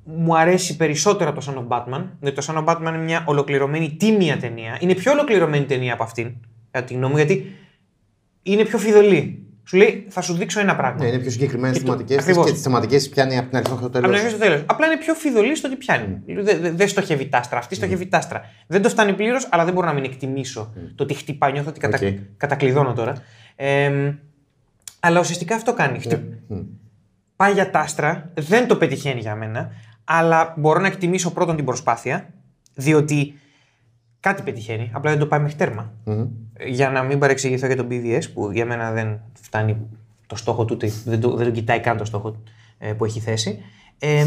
μου 0.04 0.36
αρέσει 0.38 0.76
περισσότερο 0.76 1.30
από 1.30 1.40
το 1.40 1.52
Son 1.52 1.58
of 1.58 1.76
Batman. 1.78 2.04
Γιατί 2.20 2.36
το 2.44 2.46
Son 2.48 2.64
of 2.64 2.64
Batman 2.64 2.88
είναι 2.88 2.98
μια 2.98 3.22
ολοκληρωμένη 3.26 3.96
τίμια 3.98 4.36
ταινία. 4.36 4.76
Είναι 4.80 4.94
πιο 4.94 5.12
ολοκληρωμένη 5.12 5.64
ταινία 5.64 5.92
από 5.92 6.02
αυτήν, 6.02 6.32
κατά 6.70 6.86
τη 6.86 6.94
γνώμη 6.94 7.10
μου, 7.12 7.16
γιατί 7.18 7.52
είναι 8.42 8.64
πιο 8.64 8.78
φιδωλή. 8.78 9.36
Σου 9.64 9.76
λέει, 9.76 10.06
θα 10.08 10.20
σου 10.20 10.34
δείξω 10.34 10.60
ένα 10.60 10.76
πράγμα. 10.76 11.02
Ναι, 11.02 11.08
είναι 11.08 11.18
πιο 11.18 11.30
συγκεκριμένες 11.30 11.76
Και 11.78 11.84
το- 11.84 11.90
θεματικές 11.90 12.18
ακριβώς. 12.18 12.46
και 12.46 12.52
τις 12.52 12.62
θεματικές 12.62 13.08
πιάνει 13.08 13.38
από 13.38 13.48
την 13.48 13.56
αρχή 13.56 13.70
μέχρι 13.70 13.90
το 13.90 13.98
Από 13.98 13.98
τέλος. 13.98 14.10
την 14.16 14.26
αρχή 14.26 14.36
στο 14.36 14.44
τέλος. 14.46 14.62
Απλά 14.66 14.86
είναι 14.86 14.96
πιο 14.96 15.14
φιδωλή 15.14 15.56
στο 15.56 15.68
τι 15.68 15.76
πιάνει. 15.76 16.20
Δεν 16.26 16.44
δε, 16.44 16.70
δεν 16.70 16.88
στοχεύει 16.88 17.28
τα 17.28 17.38
άστρα. 17.38 17.58
Αυτή 17.58 17.74
στοχεύει 17.74 18.06
τα 18.06 18.18
άστρα. 18.18 18.40
Δεν 18.66 18.82
το 18.82 18.88
φτάνει 18.88 19.12
πλήρως, 19.12 19.48
αλλά 19.50 19.64
δεν 19.64 19.74
μπορώ 19.74 19.86
να 19.86 19.92
μην 19.92 20.04
εκτιμήσω 20.04 20.72
το 20.94 21.06
τι 21.06 21.14
χτυπάει. 21.14 21.52
Νιώθω 21.52 21.68
ότι 21.68 21.80
κατα... 21.80 21.98
Οκ. 22.06 22.12
κατακλειδώνω 22.36 22.92
τώρα. 22.92 23.14
Ε, 23.56 24.14
αλλά 25.00 25.20
ουσιαστικά 25.20 25.54
αυτό 25.54 25.72
κάνει. 25.74 25.98
Χτυ- 25.98 26.20
Πάει 27.36 27.52
για 27.52 27.70
τα 27.70 27.78
άστρα, 27.80 28.30
δεν 28.34 28.66
το 28.66 28.76
πετυχαίνει 28.76 29.20
για 29.20 29.34
μένα, 29.34 29.70
αλλά 30.04 30.54
μπορώ 30.56 30.80
να 30.80 30.86
εκτιμήσω 30.86 31.30
πρώτον 31.32 31.56
την 31.56 31.64
προσπάθεια, 31.64 32.28
διότι 32.74 33.34
κάτι 34.20 34.42
πετυχαίνει, 34.42 34.90
απλά 34.92 35.10
δεν 35.10 35.18
το 35.20 35.26
πάει 35.26 35.40
μέχρι 35.40 35.56
τέρμα. 35.56 35.92
Για 36.66 36.90
να 36.90 37.02
μην 37.02 37.18
παρεξηγηθώ 37.18 37.66
για 37.66 37.76
τον 37.76 37.86
BVS, 37.90 38.22
που 38.34 38.50
για 38.52 38.66
μένα 38.66 38.90
δεν 38.92 39.20
φτάνει 39.40 39.76
το 40.26 40.36
στόχο 40.36 40.64
του, 40.64 40.74
ούτε- 40.74 40.92
δεν, 41.04 41.20
το, 41.20 41.36
δεν 41.36 41.44
τον 41.44 41.54
κοιτάει 41.54 41.80
καν 41.80 41.96
το 41.96 42.04
στόχο 42.04 42.36
ε, 42.78 42.92
που 42.92 43.04
έχει 43.04 43.20
θέσει. 43.20 43.58
Ε, 43.98 44.24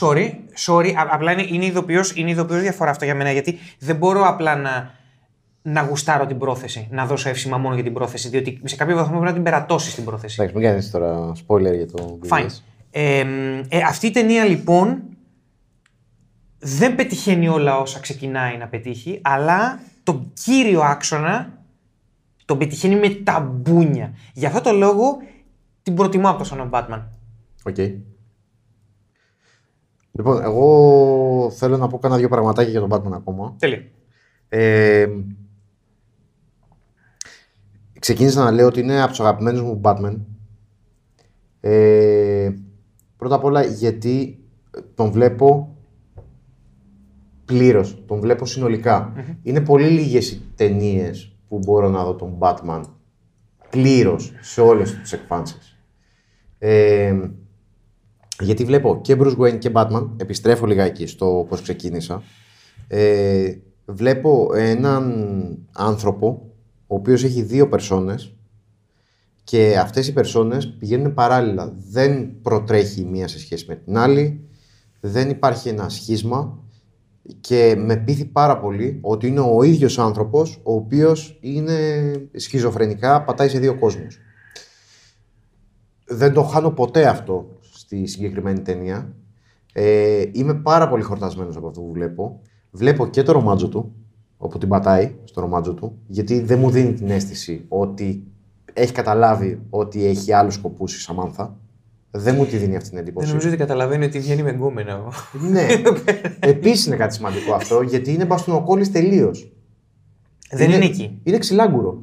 sorry, 0.00 0.30
sorry, 0.66 0.92
α- 0.96 1.08
απλά 1.10 1.32
είναι, 1.32 1.44
είναι, 1.48 1.64
ειδοποιώς, 1.64 2.12
είναι 2.16 2.30
ειδοποιώς 2.30 2.60
διαφορά 2.60 2.90
αυτό 2.90 3.04
για 3.04 3.14
μένα, 3.14 3.30
γιατί 3.32 3.58
δεν 3.78 3.96
μπορώ 3.96 4.26
απλά 4.28 4.56
να, 4.56 4.90
να 5.62 5.80
γουστάρω 5.82 6.26
την 6.26 6.38
πρόθεση, 6.38 6.88
να 6.90 7.06
δώσω 7.06 7.28
εύσημα 7.28 7.58
μόνο 7.58 7.74
για 7.74 7.84
την 7.84 7.92
πρόθεση, 7.92 8.28
διότι 8.28 8.60
σε 8.64 8.76
κάποιο 8.76 8.94
βαθμό 8.96 9.10
πρέπει 9.10 9.24
να 9.26 9.32
την 9.32 9.42
περατώσεις 9.42 9.94
την 9.94 10.04
πρόθεση. 10.04 10.36
Εντάξει, 10.40 10.58
μην 10.58 10.68
κάνεις 10.68 10.90
τώρα 10.90 11.32
spoiler 11.46 11.74
για 11.76 11.86
το 11.86 12.18
Fine. 12.28 12.46
Ε, 12.94 13.24
ε, 13.68 13.78
αυτή 13.88 14.06
η 14.06 14.10
ταινία 14.10 14.44
λοιπόν 14.44 15.02
δεν 16.58 16.94
πετυχαίνει 16.94 17.48
όλα 17.48 17.78
όσα 17.78 18.00
ξεκινάει 18.00 18.56
να 18.56 18.68
πετύχει, 18.68 19.20
αλλά 19.22 19.80
τον 20.02 20.32
κύριο 20.44 20.80
άξονα 20.80 21.64
τον 22.44 22.58
πετυχαίνει 22.58 22.94
με 22.96 23.08
τα 23.08 23.40
μπούνια. 23.40 24.14
Γι' 24.34 24.46
αυτό 24.46 24.60
το 24.60 24.72
λόγο 24.72 25.16
την 25.82 25.94
προτιμώ 25.94 26.28
από 26.28 26.42
το 26.42 26.48
Son 26.52 26.60
of 26.60 26.70
Batman. 26.70 27.02
OK. 27.64 27.76
Λοιπόν, 30.12 30.42
εγώ 30.42 31.50
θέλω 31.50 31.76
να 31.76 31.86
πω 31.86 31.98
κάνα 31.98 32.16
δύο 32.16 32.28
πραγματάκια 32.28 32.70
για 32.70 32.80
τον 32.80 32.90
Batman 32.92 33.12
ακόμα. 33.12 33.54
Τέλεια. 33.58 33.82
Ε, 34.48 35.08
ξεκίνησα 37.98 38.44
να 38.44 38.50
λέω 38.50 38.66
ότι 38.66 38.80
είναι 38.80 39.00
από 39.00 39.10
τους 39.10 39.20
αγαπημένους 39.20 39.62
μου 39.62 39.80
Batman. 39.84 40.16
Ε, 41.60 42.50
πρώτα 43.22 43.36
απ' 43.36 43.44
όλα 43.44 43.62
γιατί 43.64 44.38
τον 44.94 45.10
βλέπω 45.10 45.76
πλήρως, 47.44 48.02
τον 48.06 48.20
βλέπω 48.20 48.46
συνολικά. 48.46 49.12
Είναι 49.42 49.60
πολύ 49.60 49.88
λίγες 49.88 50.30
οι 50.30 50.42
ταινίες 50.56 51.36
που 51.48 51.58
μπορώ 51.58 51.88
να 51.88 52.04
δω 52.04 52.14
τον 52.14 52.38
Batman 52.38 52.82
πλήρως 53.70 54.32
σε 54.40 54.60
όλες 54.60 55.00
τις 55.00 55.12
εκφάνσεις. 55.12 55.78
Ε, 56.58 57.30
γιατί 58.40 58.64
βλέπω 58.64 59.00
και 59.00 59.16
Bruce 59.18 59.36
Wayne 59.36 59.58
και 59.58 59.70
Batman, 59.74 60.10
επιστρέφω 60.16 60.66
λιγάκι 60.66 61.06
στο 61.06 61.46
πώς 61.48 61.62
ξεκίνησα. 61.62 62.22
Ε, 62.88 63.54
βλέπω 63.86 64.50
έναν 64.54 65.58
άνθρωπο 65.72 66.52
ο 66.86 66.94
οποίος 66.94 67.24
έχει 67.24 67.42
δύο 67.42 67.68
περσόνες 67.68 68.34
και 69.44 69.78
αυτές 69.78 70.08
οι 70.08 70.12
περσόνες 70.12 70.68
πηγαίνουν 70.78 71.14
παράλληλα. 71.14 71.74
Δεν 71.90 72.40
προτρέχει 72.42 73.00
η 73.00 73.04
μία 73.04 73.28
σε 73.28 73.38
σχέση 73.38 73.64
με 73.68 73.74
την 73.74 73.96
άλλη, 73.96 74.48
δεν 75.00 75.30
υπάρχει 75.30 75.68
ένα 75.68 75.88
σχίσμα 75.88 76.58
και 77.40 77.74
με 77.78 77.96
πείθει 77.96 78.24
πάρα 78.24 78.58
πολύ 78.58 78.98
ότι 79.00 79.26
είναι 79.26 79.40
ο 79.40 79.62
ίδιος 79.62 79.98
άνθρωπος 79.98 80.60
ο 80.62 80.74
οποίος 80.74 81.38
είναι 81.40 82.12
σχιζοφρενικά, 82.34 83.22
πατάει 83.22 83.48
σε 83.48 83.58
δύο 83.58 83.78
κόσμους. 83.78 84.18
Δεν 86.04 86.32
το 86.32 86.42
χάνω 86.42 86.70
ποτέ 86.70 87.06
αυτό 87.06 87.58
στη 87.72 88.06
συγκεκριμένη 88.06 88.60
ταινία. 88.60 89.14
Ε, 89.72 90.24
είμαι 90.32 90.54
πάρα 90.54 90.88
πολύ 90.88 91.02
χορτασμένος 91.02 91.56
από 91.56 91.66
αυτό 91.66 91.80
που 91.80 91.92
βλέπω. 91.92 92.40
Βλέπω 92.70 93.06
και 93.06 93.22
το 93.22 93.32
ρομάτζο 93.32 93.68
του, 93.68 93.92
όπου 94.36 94.58
την 94.58 94.68
πατάει 94.68 95.14
στο 95.24 95.40
ρομάτζο 95.40 95.74
του, 95.74 95.98
γιατί 96.06 96.40
δεν 96.40 96.58
μου 96.58 96.70
δίνει 96.70 96.92
την 96.92 97.10
αίσθηση 97.10 97.64
ότι 97.68 98.31
έχει 98.72 98.92
καταλάβει 98.92 99.60
ότι 99.70 100.04
έχει 100.06 100.32
άλλους 100.32 100.54
σκοπούς 100.54 100.94
η 100.96 101.00
Σαμάνθα. 101.00 101.56
Δεν 102.10 102.34
μου 102.34 102.44
τη 102.46 102.56
δίνει 102.56 102.76
αυτή 102.76 102.88
την 102.88 102.96
Δεν 102.98 103.06
εντύπωση. 103.06 103.28
νομίζω 103.28 103.48
ότι 103.48 103.56
καταλαβαίνει 103.56 104.04
ότι 104.04 104.18
βγαίνει 104.18 104.42
με 104.42 104.50
γκόμενα. 104.50 105.00
ναι. 105.50 105.66
Επίσης 106.40 106.86
είναι 106.86 106.96
κάτι 106.96 107.14
σημαντικό 107.14 107.54
αυτό, 107.54 107.82
γιατί 107.82 108.12
είναι 108.12 108.24
μπαστούνοκόλλης 108.24 108.90
τελείως. 108.92 109.52
δεν 110.50 110.70
είναι 110.70 110.84
εκεί. 110.84 111.20
Είναι 111.22 111.38
ξυλάγκουρο. 111.38 112.02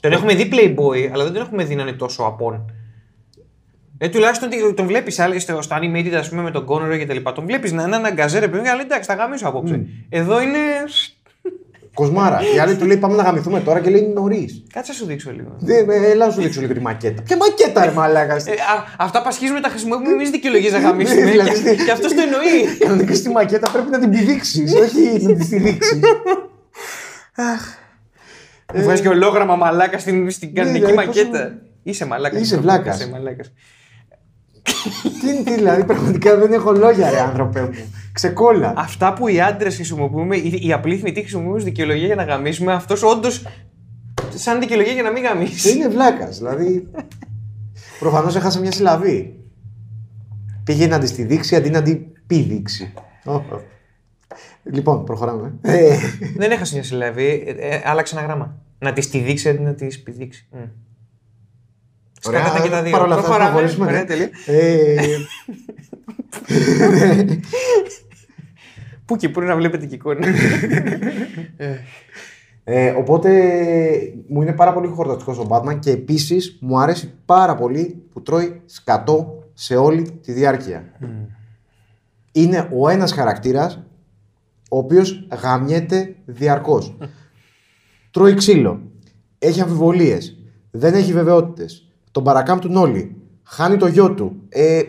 Τον 0.00 0.12
έχουμε 0.12 0.34
δει 0.34 0.48
Playboy, 0.52 1.08
αλλά 1.12 1.24
δεν 1.24 1.32
τον 1.32 1.42
έχουμε 1.42 1.64
δει 1.64 1.74
να 1.74 1.82
είναι 1.82 1.92
τόσο 1.92 2.22
απόν. 2.22 2.72
Ε, 3.98 4.08
τουλάχιστον 4.08 4.48
τι- 4.48 4.74
τον 4.74 4.86
βλέπεις 4.86 5.14
στο, 5.38 5.62
στο 5.62 5.76
animated, 5.80 6.12
ας 6.18 6.28
πούμε, 6.28 6.42
με 6.42 6.50
τον 6.50 6.66
Conroy 6.68 6.96
και 6.98 7.06
τα 7.06 7.14
λοιπά. 7.14 7.32
Τον 7.32 7.44
βλέπεις 7.44 7.72
να 7.72 7.82
είναι 7.82 7.96
ένα 7.96 8.10
γκαζέρε 8.10 8.48
παιδί, 8.48 8.68
αλλά 8.68 8.80
εντάξει, 8.82 9.08
θα 9.08 9.14
γαμίσω 9.14 9.48
απόψε. 9.48 9.86
Εδώ 10.08 10.40
είναι. 10.42 10.58
Κοσμάρα. 11.98 12.40
Η 12.54 12.58
άλλη 12.58 12.76
του 12.76 12.86
λέει 12.86 12.96
πάμε 12.96 13.16
να 13.16 13.22
γαμηθούμε 13.22 13.60
τώρα 13.60 13.80
και 13.80 13.90
λέει 13.90 14.00
είναι 14.00 14.12
νωρίς. 14.12 14.62
Κάτσε 14.72 14.92
να 14.92 14.98
σου 14.98 15.06
δείξω 15.06 15.30
λίγο. 15.30 15.56
Έλα 16.12 16.26
να 16.26 16.32
σου 16.32 16.40
δείξω 16.40 16.60
λίγο 16.60 16.72
τη 16.74 16.80
μακέτα. 16.80 17.22
Ποια 17.22 17.36
μακέτα, 17.36 17.84
ρε 17.84 17.90
μαλάκα. 17.90 18.34
Ε, 18.34 18.36
α, 18.38 18.84
αυτά 18.98 19.22
που 19.22 19.28
ασχίζουμε 19.28 19.60
τα 19.60 19.68
χρησιμοποιούμε 19.68 20.12
εμείς 20.12 20.30
δικαιολογίες 20.30 20.72
να 20.72 20.78
γαμίσουμε. 20.78 21.24
Δηλαδή, 21.30 21.50
και, 21.62 21.84
και 21.84 21.90
αυτό 21.90 22.08
το 22.08 22.20
εννοεί. 22.20 22.76
Κανονικά 22.78 23.14
στη 23.14 23.28
μακέτα 23.28 23.70
πρέπει 23.70 23.90
να 23.90 23.98
την 23.98 24.10
πηδήξεις, 24.10 24.74
όχι 24.74 25.26
να 25.26 25.34
τη 25.34 25.44
στηρίξεις. 25.44 26.00
Μου 28.74 28.82
βγάζει 28.82 29.02
και 29.02 29.08
ολόγραμμα 29.08 29.56
μαλάκα 29.56 29.98
στην, 29.98 30.30
στην 30.30 30.54
κανονική 30.54 30.84
δηλαδή, 30.86 31.06
πόσο- 31.06 31.24
μακέτα. 31.24 31.58
Είσαι 31.82 32.06
μαλάκας. 32.06 32.40
Είσαι 32.40 32.56
βλάκας. 32.56 32.96
Είσαι 33.00 33.08
μαλάκας. 33.08 33.52
τι, 35.20 35.42
τι, 35.44 35.54
δηλαδή, 35.54 35.84
πραγματικά 35.84 36.36
δεν 36.36 36.52
έχω 36.52 36.72
λόγια, 36.72 37.10
ρε 37.10 37.20
άνθρωπε 37.20 37.60
μου. 37.60 37.92
Ξεκόλα. 38.18 38.72
Αυτά 38.76 39.12
που 39.12 39.28
οι 39.28 39.40
άντρες 39.40 39.74
χρησιμοποιούμε, 39.74 40.36
οι, 40.36 40.58
οι 40.62 40.72
απλοί 40.72 40.96
θνητοί 40.96 41.20
χρησιμοποιούμε 41.20 41.56
ως 41.56 41.64
δικαιολογία 41.64 42.06
για 42.06 42.14
να 42.14 42.24
γαμίσουμε, 42.24 42.72
αυτός 42.72 43.02
όντως 43.02 43.46
σαν 44.34 44.60
δικαιολογία 44.60 44.92
για 44.92 45.02
να 45.02 45.10
μην 45.10 45.22
γαμίσει. 45.22 45.76
Είναι 45.76 45.88
βλάκας. 45.88 46.38
Δηλαδή. 46.38 46.88
Προφανώς 47.98 48.36
έχασε 48.36 48.60
μια 48.60 48.72
συλλαβή. 48.72 49.34
Πήγε 50.64 50.86
να 50.86 50.98
τη 50.98 51.12
τη 51.12 51.22
δείξει 51.22 51.56
αντί 51.56 51.70
να 51.70 51.82
την 51.82 51.98
πηδήξει. 52.26 52.92
Λοιπόν, 54.62 55.04
προχωράμε. 55.04 55.54
Ε, 55.60 55.96
Δεν 56.36 56.50
έχασε 56.50 56.74
μια 56.74 56.84
συλλαβή, 56.84 57.44
ε, 57.46 57.50
ε, 57.74 57.82
άλλαξε 57.84 58.16
ένα 58.16 58.26
γράμμα. 58.26 58.56
Να 58.78 58.92
τη 58.92 59.08
τη 59.08 59.18
δείξει 59.18 59.48
αντί 59.48 59.62
να 59.62 59.74
τη 59.74 59.86
πηδήξει. 59.86 60.48
Μμ. 60.52 60.58
Ωραία, 62.26 62.40
Σκάτα 62.40 62.56
τα 62.58 62.62
και 62.64 62.70
τα 62.70 62.82
δύο. 62.82 62.90
παρ' 62.90 63.02
όλα 63.02 63.14
αυτά 63.14 63.26
θα 63.28 63.34
Προχωράμε. 63.36 63.50
προχωρήσουμε, 63.50 63.86
ναι. 63.86 63.92
Ωραία, 63.92 64.04
τελεία. 64.04 64.28
Ε, 69.08 69.14
Πού 69.14 69.16
και 69.16 69.28
πού 69.28 69.40
να 69.40 69.56
βλέπετε 69.56 69.86
και 69.86 69.94
εικόνα. 69.94 70.26
ε, 72.64 72.90
οπότε 72.90 73.30
μου 74.28 74.42
είναι 74.42 74.52
πάρα 74.52 74.72
πολύ 74.72 74.88
χορταστικό 74.88 75.32
ο 75.32 75.46
Batman 75.50 75.78
και 75.78 75.90
επίση 75.90 76.56
μου 76.60 76.78
αρέσει 76.78 77.14
πάρα 77.24 77.54
πολύ 77.54 78.02
που 78.12 78.22
τρώει 78.22 78.60
σκατό 78.66 79.42
σε 79.54 79.76
όλη 79.76 80.10
τη 80.22 80.32
διάρκεια. 80.32 80.84
Είναι 82.32 82.68
ο 82.72 82.88
ένας 82.88 83.12
χαρακτήρας 83.12 83.82
ο 84.70 84.78
οποίος 84.78 85.26
γαμιέται 85.42 86.14
διαρκώς. 86.24 86.96
τρώει 88.10 88.34
ξύλο. 88.34 88.80
Έχει 89.38 89.60
αμφιβολίες. 89.60 90.36
Δεν 90.70 90.94
έχει 90.94 91.12
βεβαιότητες. 91.12 91.92
Τον 92.10 92.24
παρακάμπτουν 92.24 92.76
όλοι. 92.76 93.16
Χάνει 93.42 93.76
το 93.76 93.86
γιο 93.86 94.14
του. 94.14 94.42
Ε, 94.48 94.82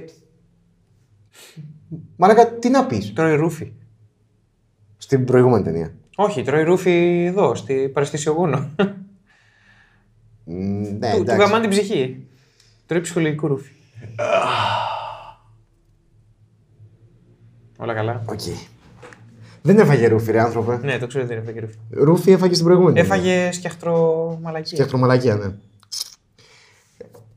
Μαλάκα, 2.16 2.54
τι 2.54 2.70
να 2.70 2.86
πεις 2.86 3.14
τρώει 3.14 3.36
ρούφι. 3.36 3.72
Στην 5.10 5.26
προηγούμενη 5.26 5.64
ταινία. 5.64 5.94
Όχι, 6.15 6.41
τρώει 6.41 6.64
ρούφι 6.64 7.26
εδώ, 7.26 7.56
στη 7.56 7.90
παρεστησιογόνο. 7.94 8.69
Μ, 10.44 10.53
Ναι, 10.99 11.10
του, 11.11 11.15
του 11.15 11.22
εντάξει. 11.22 11.41
γαμάνε 11.41 11.61
την 11.61 11.69
ψυχή. 11.69 12.27
Τρώει 12.86 13.02
ψυχολογικό 13.02 13.48
ρούφι. 13.48 13.72
Όλα 17.77 17.94
καλά. 17.94 18.23
Οκ. 18.26 18.40
Δεν 19.61 19.77
έφαγε 19.80 20.07
roofie, 20.07 20.32
ρε 20.31 20.40
άνθρωπε. 20.40 20.80
Ναι, 20.84 20.98
το 20.98 21.07
ξέρω 21.07 21.23
ότι 21.23 21.34
δεν 21.34 21.44
έφαγε 21.44 21.60
roofie. 21.60 21.76
Roofie 21.90 22.32
έφαγε 22.31 22.53
στην 22.53 22.65
προηγούμενη. 22.65 22.95
ταινία. 22.95 23.15
Έφαγε 23.15 23.52
σκιαχτρομαλακία. 23.52 24.76
Σκιαχτρομαλακία, 24.76 25.36
ναι. 25.36 25.53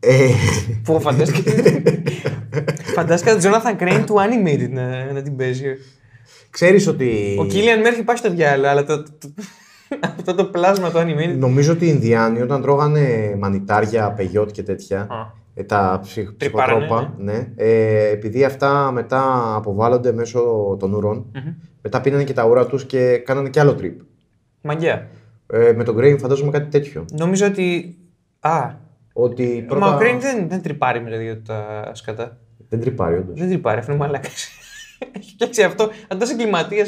Ε, 0.00 0.30
Πού 0.82 1.00
φαντάστηκα. 1.00 1.50
φαντάστηκα 2.96 3.30
τον 3.30 3.38
Τζόναθαν 3.40 3.76
Κρέιν 3.76 4.06
του 4.06 4.14
Animated 4.18 4.68
να, 4.70 5.12
να 5.12 5.22
την 5.22 5.36
παίζει. 5.36 5.66
Ξέρεις 6.52 6.86
ότι... 6.86 7.36
Ο 7.40 7.44
Κίλιαν 7.46 7.80
Μέρφυ 7.80 8.02
πάει 8.02 8.16
στο 8.16 8.30
διάλογο, 8.30 8.68
αλλά 8.70 8.84
το, 8.84 9.02
το- 9.02 9.10
το- 9.20 9.28
αυτό 10.18 10.34
το 10.34 10.44
πλάσμα 10.44 10.90
του 10.90 10.98
Animated. 10.98 11.36
Νομίζω 11.38 11.72
ότι 11.72 11.84
οι 11.84 11.90
Ινδιάνοι 11.94 12.40
όταν 12.40 12.62
τρώγανε 12.62 13.34
μανιτάρια, 13.38 14.12
πεγιότ 14.12 14.50
και 14.50 14.62
τέτοια, 14.62 15.00
Α. 15.00 15.16
ε, 15.54 15.62
τα 15.64 15.98
ψυχ, 16.02 16.32
Τρυπάρανε, 16.36 16.78
ψυχοτρόπα. 16.80 17.14
Ναι. 17.18 17.48
Ε, 17.56 18.08
επειδή 18.10 18.44
αυτά 18.44 18.90
μετά 18.92 19.52
αποβάλλονται 19.56 20.12
μέσω 20.12 20.40
των 20.78 20.92
ουρων 20.94 21.26
μετά 21.82 22.00
πίνανε 22.00 22.24
και 22.24 22.32
τα 22.32 22.46
ούρα 22.46 22.66
τους 22.66 22.84
και 22.86 23.16
κάνανε 23.16 23.48
και 23.48 23.60
άλλο 23.60 23.76
trip. 23.80 23.94
Μαγκαία. 24.60 25.08
Ε, 25.46 25.72
με 25.76 25.84
τον 25.84 25.94
Γκρέιν 25.94 26.18
φαντάζομαι 26.18 26.50
κάτι 26.50 26.68
τέτοιο. 26.70 27.04
Νομίζω 27.12 27.46
ότι. 27.46 27.96
Α, 28.40 28.70
Ότι 29.12 29.64
πρώτα... 29.68 29.86
Μα 29.86 29.94
ο 29.94 29.98
Γκρέιν 29.98 30.20
δεν, 30.20 30.48
δεν 30.48 30.62
τρυπάρει 30.62 31.00
με 31.00 31.10
τα 31.10 31.16
δύο 31.16 31.36
τα 31.46 31.90
σκατά. 31.94 32.38
Δεν 32.68 32.80
τρυπάρει, 32.80 33.16
όντως. 33.16 33.38
Δεν 33.38 33.48
τρυπάρει, 33.48 33.78
αυτό 33.78 33.92
είναι 33.92 34.00
μαλάκας. 34.00 34.48
Έχει 35.12 35.30
φτιάξει 35.30 35.62
αυτό. 35.62 35.90
Αν 36.08 36.20
είσαι 36.20 36.32
εγκληματία, 36.32 36.86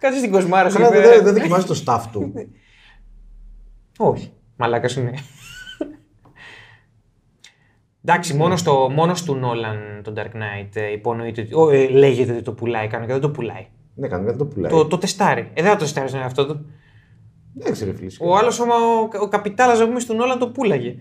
κάτσε 0.00 0.18
στην 0.18 0.30
κοσμάρα 0.30 0.70
σου. 0.70 0.76
Καλά, 0.76 0.88
είπε, 0.88 1.08
δεν, 1.08 1.24
δεν 1.24 1.34
δοκιμάζει 1.34 1.66
το 1.66 1.82
staff 1.86 2.02
του. 2.12 2.32
Όχι. 3.98 4.32
Μαλάκας 4.56 4.96
είναι. 4.96 5.14
Εντάξει, 8.04 8.34
μόνος, 8.34 8.60
στο, 8.60 8.90
μόνος 8.94 9.22
του 9.24 9.34
Νόλαν 9.34 10.00
τον 10.04 10.14
Dark 10.16 10.36
Knight 10.36 10.68
ε, 10.72 10.92
υπονοείται 10.92 11.40
ότι. 11.40 11.54
ο, 11.54 11.70
ε, 11.70 11.88
λέγεται 11.88 12.32
ότι 12.32 12.42
το 12.42 12.52
πουλάει 12.52 12.86
κανονικά, 12.86 13.12
δεν 13.12 13.22
το 13.22 13.30
πουλάει. 13.30 13.66
ναι, 13.94 14.08
κανένα 14.08 14.28
δεν 14.28 14.38
το 14.38 14.44
πουλάει. 14.44 14.70
Το, 14.70 14.86
το 14.86 14.98
τεστάρει. 14.98 15.40
Ε, 15.40 15.62
δεν 15.62 15.70
θα 15.70 15.76
το 15.76 15.78
τεστάρει 15.78 16.08
στον 16.08 16.20
εαυτό 16.20 16.46
του. 16.46 16.66
Δεν 17.54 17.72
ξέρω, 17.72 17.92
φίλε. 17.92 18.10
Ο 18.20 18.36
άλλος, 18.36 18.60
ο, 18.60 18.64
ο 19.20 19.28
καπιτάλας, 19.28 19.80
ας 19.80 19.86
πούμε, 19.86 20.00
του 20.02 20.14
Νόλαν 20.14 20.38
το 20.38 20.48
πούλαγε. 20.48 20.96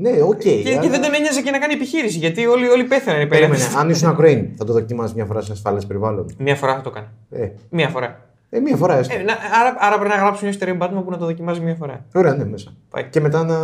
Ναι, 0.00 0.10
οκ. 0.22 0.38
Και, 0.38 0.62
και 0.62 0.76
αλλά- 0.78 0.88
δεν 0.90 1.02
τον 1.02 1.14
ένοιαζε 1.14 1.42
και 1.42 1.50
να 1.50 1.58
κάνει 1.58 1.72
επιχείρηση, 1.74 2.18
γιατί 2.18 2.46
όλοι, 2.46 2.68
όλοι 2.68 2.84
πέθαναν. 2.84 3.18
πέρα. 3.28 3.28
Περίμενε, 3.28 3.62
αν 3.78 3.90
ήσουν 3.90 4.12
Κρέιν, 4.14 4.48
θα 4.56 4.64
το 4.64 4.72
δοκίμαζες 4.72 5.12
μια 5.14 5.24
φορά 5.24 5.40
σε 5.40 5.52
ασφαλές 5.52 5.80
περιβάλλον. 5.86 6.34
Μία 6.38 6.54
φορά 6.56 6.74
θα 6.74 6.80
το 6.80 6.90
κάνει. 6.90 7.06
Ε, 7.30 7.48
Μία 7.70 7.88
φορά. 7.88 8.20
ε, 8.50 8.58
μια 8.60 8.76
φορά 8.76 8.98
έστω. 8.98 9.14
Ε, 9.18 9.22
να, 9.22 9.32
άρα, 9.32 9.76
άρα 9.78 9.98
πρέπει 9.98 10.14
να 10.14 10.20
γράψουν 10.20 10.40
μια 10.48 10.50
ιστορία 10.52 10.76
Batman 10.80 11.04
που 11.04 11.10
να 11.10 11.16
το 11.18 11.24
δοκιμάζει 11.24 11.60
μία 11.60 11.74
φορά. 11.74 12.04
Ωραία, 12.14 12.34
ναι, 12.34 12.44
μέσα. 12.44 12.70
Πάει. 12.90 13.04
Και 13.04 13.20
μετά 13.20 13.44
να. 13.44 13.58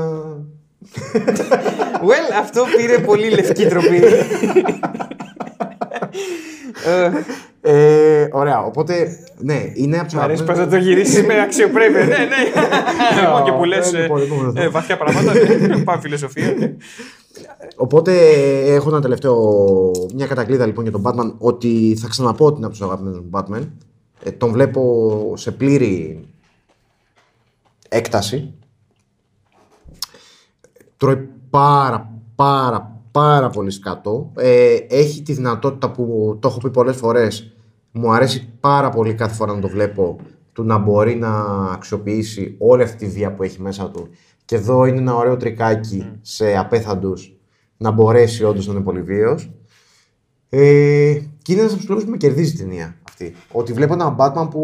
Well, 2.08 2.32
αυτό 2.40 2.64
πήρε 2.76 2.98
πολύ 2.98 3.28
λευκή 3.30 3.66
τροπή. 3.66 4.00
Ε, 6.86 7.10
Ε, 7.66 8.28
ωραία, 8.32 8.64
οπότε 8.64 9.18
ναι, 9.38 9.62
είναι 9.74 9.98
από 9.98 10.16
Μ' 10.16 10.20
αρέσει 10.20 10.44
πώ 10.44 10.54
θα 10.54 10.66
το 10.68 10.76
γυρίσει 10.76 11.22
με 11.22 11.40
αξιοπρέπεια. 11.40 12.04
ναι, 12.06 12.16
ναι. 12.16 12.42
Λοιπόν, 13.20 13.44
και 13.44 13.52
που 13.52 13.64
λες. 13.64 13.92
Ε, 13.92 14.00
λοιπόν, 14.00 14.20
λοιπόν, 14.20 14.56
εδώ. 14.56 14.70
βαθιά 14.70 14.96
πράγματα. 14.96 15.32
ναι. 15.32 15.76
Πάμε 15.84 16.00
φιλοσοφία. 16.00 16.54
ναι. 16.58 16.74
Οπότε 17.76 18.12
έχω 18.74 18.88
ένα 18.88 19.00
τελευταίο, 19.00 19.36
μια 20.14 20.26
κατακλείδα 20.26 20.66
λοιπόν 20.66 20.82
για 20.82 20.92
τον 20.92 21.02
Batman 21.04 21.34
ότι 21.38 21.98
θα 22.00 22.08
ξαναπώ 22.08 22.46
ότι 22.46 22.56
είναι 22.56 22.66
από 22.66 22.76
του 22.76 22.84
αγαπημένου 22.84 23.16
μου 23.16 23.30
Batman. 23.32 23.68
Ε, 24.24 24.30
τον 24.30 24.52
βλέπω 24.52 25.32
σε 25.36 25.50
πλήρη 25.50 26.24
έκταση. 27.88 28.54
Τρώει 30.96 31.28
πάρα 31.50 32.12
πάρα 32.34 32.93
πάρα 33.14 33.50
πολύ 33.50 33.70
σκατό. 33.70 34.32
Ε, 34.36 34.76
έχει 34.88 35.22
τη 35.22 35.32
δυνατότητα 35.32 35.90
που 35.90 36.36
το 36.40 36.48
έχω 36.48 36.58
πει 36.58 36.70
πολλές 36.70 36.96
φορές 36.96 37.56
μου 37.92 38.12
αρέσει 38.12 38.52
πάρα 38.60 38.88
πολύ 38.88 39.14
κάθε 39.14 39.34
φορά 39.34 39.54
να 39.54 39.60
το 39.60 39.68
βλέπω 39.68 40.16
του 40.52 40.64
να 40.64 40.78
μπορεί 40.78 41.14
να 41.14 41.30
αξιοποιήσει 41.72 42.56
όλη 42.58 42.82
αυτή 42.82 42.96
τη 42.96 43.12
βία 43.12 43.34
που 43.34 43.42
έχει 43.42 43.62
μέσα 43.62 43.90
του 43.90 44.08
και 44.44 44.54
εδώ 44.54 44.84
είναι 44.84 44.98
ένα 44.98 45.14
ωραίο 45.14 45.36
τρικάκι 45.36 46.10
σε 46.20 46.56
απέθαντους 46.56 47.36
να 47.76 47.90
μπορέσει 47.90 48.44
όντως 48.44 48.66
να 48.66 48.72
είναι 48.72 48.82
πολύ 48.82 49.02
βίαιος. 49.02 49.50
Ε, 50.48 51.14
και 51.42 51.52
είναι 51.52 51.60
ένας 51.60 51.72
από 51.72 51.80
τους 51.80 51.88
λόγους 51.88 52.04
που 52.04 52.10
με 52.10 52.16
κερδίζει 52.16 52.54
η 52.54 52.58
ταινία 52.58 52.96
αυτή. 53.14 53.34
Ότι 53.52 53.72
βλέπω 53.72 53.92
έναν 53.92 54.16
Batman 54.18 54.48
που 54.50 54.60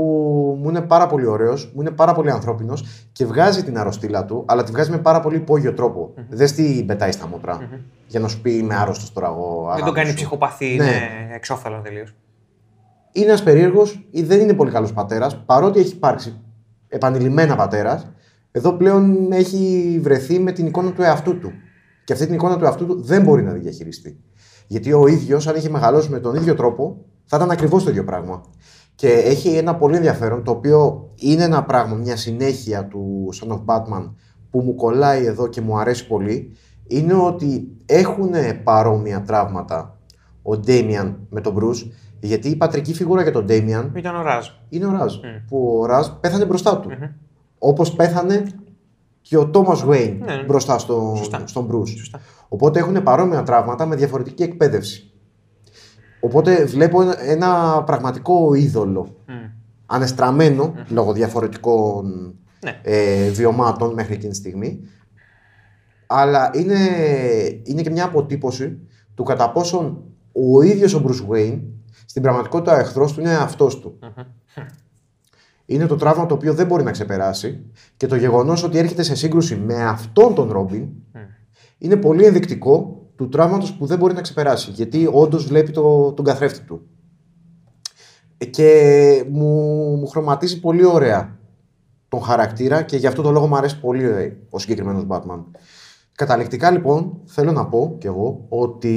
μου 0.60 0.68
είναι 0.68 0.80
πάρα 0.80 1.06
πολύ 1.06 1.26
ωραίος, 1.26 1.72
μου 1.74 1.80
είναι 1.80 1.90
πάρα 1.90 2.12
πολύ 2.12 2.30
ανθρώπινος 2.30 2.84
και 3.12 3.26
βγάζει 3.26 3.64
την 3.64 3.78
αρρωστήλα 3.78 4.24
του, 4.24 4.44
αλλά 4.46 4.62
τη 4.64 4.72
βγάζει 4.72 4.90
με 4.90 4.98
πάρα 4.98 5.20
πολύ 5.20 5.36
υπόγειο 5.36 5.74
τρόπο. 5.74 6.14
Δεν 6.28 6.48
στη 6.48 6.84
πετάει 6.86 7.12
στα 7.12 7.26
μούτρα. 7.26 7.68
Για 8.06 8.20
να 8.20 8.28
σου 8.28 8.40
πει 8.40 8.52
είμαι 8.56 8.74
άρρωστος 8.74 9.12
τώρα 9.12 9.26
εγώ. 9.26 9.60
Δεν 9.60 9.70
αγάπη 9.70 9.82
τον 9.82 9.94
κάνει 9.94 10.08
σου». 10.08 10.14
ψυχοπαθή, 10.14 10.66
Ναι. 10.66 10.72
είναι 10.72 10.94
εξώφθαλο 11.34 11.80
τελείως. 11.84 12.14
Είναι 13.12 13.26
ένας 13.26 13.42
περίεργος 13.42 14.06
ή 14.10 14.22
δεν 14.22 14.40
είναι 14.40 14.52
πολύ 14.54 14.70
καλός 14.70 14.92
πατέρας, 14.92 15.42
παρότι 15.46 15.80
έχει 15.80 15.92
υπάρξει 15.92 16.40
επανειλημμένα 16.88 17.56
πατέρας. 17.56 18.10
Εδώ 18.50 18.72
πλέον 18.72 19.32
έχει 19.32 19.98
βρεθεί 20.02 20.38
με 20.38 20.52
την 20.52 20.66
εικόνα 20.66 20.92
του 20.92 21.02
εαυτού 21.02 21.38
του. 21.38 21.52
Και 22.04 22.12
αυτή 22.12 22.24
την 22.24 22.34
εικόνα 22.34 22.58
του 22.58 22.64
εαυτού 22.64 22.86
του 22.86 23.02
δεν 23.02 23.22
μπορεί 23.22 23.42
να 23.42 23.52
τη 23.52 23.58
διαχειριστεί. 23.58 24.20
Γιατί 24.66 24.92
ο 24.92 25.06
ίδιος, 25.06 25.46
αν 25.46 25.56
είχε 25.56 25.68
μεγαλώσει 25.68 26.10
με 26.10 26.18
τον 26.18 26.34
ίδιο 26.34 26.54
τρόπο, 26.54 27.04
θα 27.30 27.36
ήταν 27.36 27.50
ακριβώς 27.50 27.84
το 27.84 27.90
ίδιο 27.90 28.04
πράγμα. 28.04 28.40
Και 28.94 29.08
έχει 29.08 29.48
ένα 29.48 29.74
πολύ 29.76 29.96
ενδιαφέρον, 29.96 30.44
το 30.44 30.50
οποίο 30.50 31.10
είναι 31.16 31.42
ένα 31.42 31.64
πράγμα, 31.64 31.94
μια 31.96 32.16
συνέχεια 32.16 32.84
του 32.86 33.28
Son 33.40 33.48
of 33.52 33.64
Batman 33.64 34.10
που 34.50 34.60
μου 34.60 34.74
κολλάει 34.74 35.24
εδώ 35.24 35.46
και 35.46 35.60
μου 35.60 35.78
αρέσει 35.78 36.06
πολύ, 36.06 36.52
είναι 36.86 37.14
ότι 37.14 37.76
έχουν 37.86 38.30
παρόμοια 38.64 39.22
τραύματα 39.22 39.98
ο 40.42 40.56
Ντέμιαν 40.58 41.26
με 41.30 41.40
τον 41.40 41.56
Bruce, 41.58 41.90
γιατί 42.20 42.48
η 42.48 42.56
πατρική 42.56 42.94
φιγούρα 42.94 43.22
για 43.22 43.32
τον 43.32 43.44
Ντέμιαν 43.44 43.92
Ήταν 43.96 44.16
ο 44.16 44.22
Ράζ. 44.22 44.46
είναι 44.68 44.86
ο 44.86 44.90
Ραζ. 44.90 45.14
Που 45.48 45.78
ο 45.82 45.86
Ραζ 45.86 46.08
πέθανε 46.20 46.44
μπροστά 46.44 46.78
του. 46.78 46.90
Όπως 47.58 47.92
πέθανε 47.92 48.46
και 49.22 49.36
ο 49.36 49.46
Τόμα 49.50 49.74
Βέιν 49.74 50.16
Ναι, 50.24 50.34
ναι. 50.34 50.42
μπροστά 50.42 50.78
στο, 50.78 51.14
Σωστά. 51.16 51.42
στον 51.46 51.68
Bruce. 51.72 51.88
Σωστά. 51.88 52.20
Οπότε 52.48 52.78
έχουν 52.78 53.02
παρόμοια 53.02 53.42
τραύματα 53.42 53.86
με 53.86 53.96
διαφορετική 53.96 54.42
εκπαίδευση. 54.42 55.09
Οπότε 56.20 56.64
βλέπω 56.64 57.02
ένα, 57.02 57.22
ένα 57.22 57.82
πραγματικό 57.86 58.54
είδωλο. 58.54 59.16
Ανεστραμμένο 59.86 60.74
λόγω 60.88 61.12
διαφορετικών 61.12 62.34
Ναι. 62.64 62.80
ε, 62.82 63.30
βιωμάτων 63.30 63.92
μέχρι 63.92 64.14
εκείνη 64.14 64.30
τη 64.30 64.36
στιγμή. 64.36 64.80
Αλλά 66.06 66.50
είναι, 66.54 66.78
είναι 67.62 67.82
και 67.82 67.90
μια 67.90 68.04
αποτύπωση 68.04 68.78
του 69.14 69.22
κατά 69.22 69.50
πόσον 69.52 70.02
ο 70.32 70.62
ίδιος 70.62 70.94
ο 70.94 71.04
Bruce 71.06 71.32
Wayne 71.34 71.60
στην 72.04 72.22
πραγματικότητα 72.22 72.76
ο 72.76 72.78
εχθρός 72.78 73.12
του 73.12 73.20
είναι 73.20 73.34
αυτός 73.36 73.80
του. 73.80 73.98
Είναι 75.66 75.86
το 75.86 75.96
τραύμα 75.96 76.26
το 76.26 76.34
οποίο 76.34 76.54
δεν 76.54 76.66
μπορεί 76.66 76.84
να 76.84 76.90
ξεπεράσει 76.90 77.64
και 77.96 78.06
το 78.06 78.16
γεγονός 78.16 78.62
ότι 78.62 78.78
έρχεται 78.78 79.02
σε 79.02 79.14
σύγκρουση 79.14 79.56
με 79.56 79.84
αυτόν 79.84 80.34
τον 80.34 80.50
Ρόμπιν 80.52 80.88
είναι 81.78 81.96
πολύ 81.96 82.24
ενδεικτικό 82.24 82.99
του 83.20 83.28
τραύματος 83.28 83.74
που 83.74 83.86
δεν 83.86 83.98
μπορεί 83.98 84.14
να 84.14 84.20
ξεπεράσει 84.20 84.70
γιατί 84.70 85.08
όντως 85.12 85.46
βλέπει 85.46 85.72
το, 85.72 86.12
τον 86.12 86.24
καθρέφτη 86.24 86.60
του. 86.60 86.80
Ε, 88.38 88.44
Και 88.44 89.24
μου, 89.30 89.46
μου 89.96 90.06
χρωματίζει 90.06 90.60
πολύ 90.60 90.84
ωραία 90.84 91.38
τον 92.08 92.22
χαρακτήρα 92.22 92.82
και 92.82 92.96
γι' 92.96 93.06
αυτό 93.06 93.22
το 93.22 93.30
λόγο 93.30 93.46
μου 93.46 93.56
αρέσει 93.56 93.80
πολύ 93.80 94.04
ε, 94.04 94.36
ο 94.50 94.58
συγκεκριμένος 94.58 95.06
Batman. 95.08 95.44
Καταληκτικά 96.14 96.70
λοιπόν 96.70 97.20
θέλω 97.24 97.52
να 97.52 97.66
πω 97.66 97.96
κι 97.98 98.06
εγώ 98.06 98.46
ότι 98.48 98.94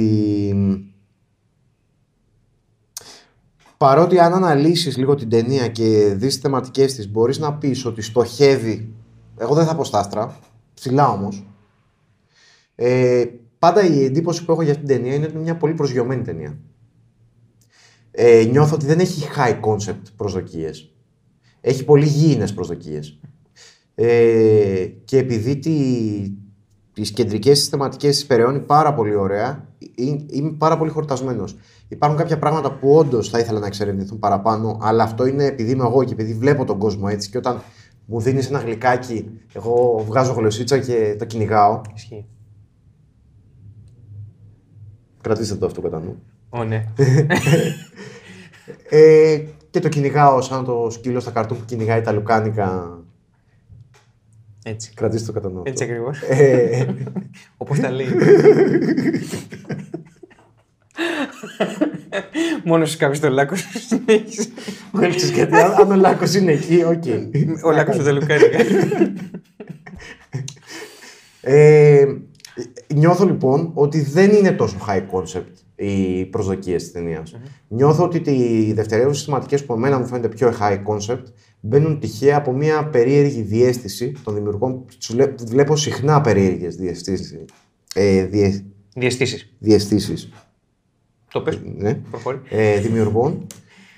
μ, 0.54 0.72
παρότι 3.76 4.18
αν 4.18 4.34
αναλύσεις 4.34 4.96
λίγο 4.96 5.14
την 5.14 5.28
ταινία 5.28 5.68
και 5.68 6.14
δεις 6.14 6.32
τις 6.32 6.42
θεματικές 6.42 6.94
της 6.94 7.10
μπορείς 7.10 7.38
να 7.38 7.54
πεις 7.54 7.84
ότι 7.84 8.02
στοχεύει 8.02 8.94
εγώ 9.36 9.54
δεν 9.54 9.66
θα 9.66 9.76
πω 9.76 9.84
στα 9.84 9.98
άστρα, 9.98 10.36
ψηλά 10.74 11.08
όμως 11.08 11.46
ε, 12.74 13.24
πάντα 13.64 13.84
η 13.84 14.04
εντύπωση 14.04 14.44
που 14.44 14.52
έχω 14.52 14.62
για 14.62 14.72
αυτήν 14.72 14.86
την 14.86 14.96
ταινία 14.96 15.14
είναι 15.14 15.24
ότι 15.24 15.34
είναι 15.34 15.42
μια 15.42 15.56
πολύ 15.56 15.74
προσγειωμένη 15.74 16.22
ταινία. 16.22 16.58
Ε, 18.10 18.44
νιώθω 18.50 18.74
ότι 18.74 18.86
δεν 18.86 18.98
έχει 18.98 19.28
high 19.36 19.60
concept 19.60 20.02
προσδοκίες. 20.16 20.94
Έχει 21.60 21.84
πολύ 21.84 22.06
γήινες 22.06 22.54
προσδοκίες. 22.54 23.20
Ε, 23.94 24.86
και 25.04 25.18
επειδή 25.18 25.56
τη, 25.56 25.72
τις 26.92 27.10
κεντρικές 27.10 27.58
της 27.58 27.68
θεματικές 27.68 28.14
τις 28.14 28.26
περαιώνει 28.26 28.60
πάρα 28.60 28.94
πολύ 28.94 29.14
ωραία, 29.14 29.68
ε- 29.78 30.16
είμαι 30.30 30.54
πάρα 30.58 30.78
πολύ 30.78 30.90
χορτασμένος. 30.90 31.56
Υπάρχουν 31.88 32.18
κάποια 32.18 32.38
πράγματα 32.38 32.72
που 32.72 32.94
όντως 32.94 33.28
θα 33.28 33.38
ήθελα 33.38 33.58
να 33.58 33.66
εξερευνηθούν 33.66 34.18
παραπάνω, 34.18 34.78
αλλά 34.82 35.02
αυτό 35.02 35.26
είναι 35.26 35.44
επειδή 35.44 35.70
είμαι 35.70 35.84
εγώ 35.84 36.04
και 36.04 36.12
επειδή 36.12 36.34
βλέπω 36.34 36.64
τον 36.64 36.78
κόσμο 36.78 37.06
έτσι 37.10 37.30
και 37.30 37.38
όταν 37.38 37.62
μου 38.06 38.20
δίνεις 38.20 38.48
ένα 38.48 38.58
γλυκάκι, 38.58 39.30
εγώ 39.52 40.04
βγάζω 40.06 40.32
γλωσσίτσα 40.32 40.78
και 40.78 41.16
το 41.18 41.24
κυνηγάω. 41.24 41.80
Ισχύει. 41.94 42.26
Κρατήστε 45.24 45.54
το 45.54 45.66
αυτό 45.66 45.80
κατά 45.80 46.00
νου. 46.00 46.22
Ω, 46.48 46.64
ναι. 46.64 46.84
Ε, 48.88 49.40
και 49.70 49.80
το 49.80 49.88
κυνηγάω 49.88 50.40
σαν 50.42 50.64
το 50.64 50.88
σκύλο 50.90 51.20
στα 51.20 51.30
καρτούν 51.30 51.58
που 51.58 51.64
κυνηγάει 51.64 52.00
τα 52.00 52.12
λουκάνικα. 52.12 52.98
Έτσι. 54.64 54.92
Κρατήστε 54.94 55.26
το 55.26 55.32
κατά 55.32 55.48
νου. 55.48 55.58
αυτό. 55.58 55.70
Έτσι 55.70 55.84
ακριβώς. 55.84 56.20
Ε, 56.28 56.86
Όπως 57.56 57.80
τα 57.80 57.90
λέει. 57.90 58.06
Μόνος 62.64 62.90
σου 62.90 62.96
κάποιος 62.98 63.20
το 63.20 63.28
λάκκο. 63.28 63.54
well, 64.92 64.98
ξέρεις 65.00 65.30
γιατί, 65.30 65.54
αν- 65.56 65.72
αν 65.80 65.90
ο 65.90 65.94
λάκκος 65.94 66.34
είναι 66.34 66.52
εκεί, 66.52 66.82
οκ. 66.84 67.04
Ο 67.64 67.70
λάκκο 67.70 67.96
με 67.96 68.02
τα 68.02 68.12
λουκάρικα. 68.12 68.58
Ε, 72.86 72.94
νιώθω 72.94 73.24
λοιπόν 73.24 73.70
ότι 73.74 74.00
δεν 74.00 74.30
είναι 74.30 74.52
τόσο 74.52 74.76
high 74.88 75.02
concept 75.18 75.52
οι 75.76 76.24
προσδοκίες 76.24 76.82
της 76.82 76.92
ταινίας 76.92 77.22
Νιώθω 77.68 78.04
ότι 78.04 78.30
οι 78.30 78.72
δευτερεύουσες 78.72 79.24
θεματικές 79.24 79.64
που 79.64 79.72
εμένα 79.72 79.98
μου 79.98 80.06
φαίνεται 80.06 80.28
πιο 80.28 80.52
high 80.60 80.82
concept 80.86 81.22
μπαίνουν 81.60 82.00
τυχαία 82.00 82.36
από 82.36 82.52
μια 82.52 82.84
περίεργη 82.88 83.40
διέστηση 83.40 84.12
των 84.24 84.34
δημιουργών. 84.34 84.84
Τους 84.98 85.12
βλέ- 85.12 85.40
βλέπω 85.46 85.76
συχνά 85.76 86.20
περίεργες 86.20 86.76
ε, 87.94 88.24
διε, 88.24 88.64
Διαισθήσει. 88.96 89.50
διαισθήσεις 89.58 90.28
Το 91.32 91.40
πες. 91.40 91.60
ναι, 91.76 91.94
Προχωρεί. 91.94 92.40
ε, 92.50 92.80
δημιουργών. 92.80 93.46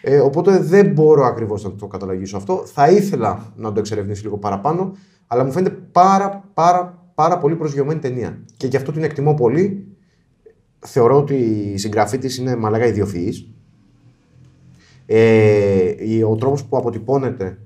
Ε, 0.02 0.18
οπότε 0.20 0.58
δεν 0.58 0.86
μπορώ 0.92 1.24
ακριβώς 1.24 1.62
να 1.64 1.72
το 1.72 1.86
καταλογίσω 1.86 2.36
αυτό. 2.36 2.62
Θα 2.66 2.90
ήθελα 2.90 3.52
να 3.56 3.72
το 3.72 3.78
εξερευνήσει 3.80 4.22
λίγο 4.22 4.36
παραπάνω, 4.38 4.92
αλλά 5.26 5.44
μου 5.44 5.52
φαίνεται 5.52 5.76
πάρα, 5.92 6.44
πάρα, 6.54 7.05
πάρα 7.16 7.38
πολύ 7.38 7.56
προσγειωμένη 7.56 8.00
ταινία. 8.00 8.38
Και 8.56 8.66
γι' 8.66 8.76
αυτό 8.76 8.92
την 8.92 9.02
εκτιμώ 9.02 9.34
πολύ. 9.34 9.86
Θεωρώ 10.78 11.16
ότι 11.16 11.34
η 11.74 11.76
συγγραφή 11.76 12.18
της 12.18 12.36
είναι 12.38 12.56
μαλάκα 12.56 12.86
ιδιοφυής. 12.86 13.48
Ε, 15.06 15.94
η- 15.98 16.22
ο 16.22 16.34
τρόπος 16.36 16.64
που 16.64 16.76
αποτυπώνεται, 16.76 17.58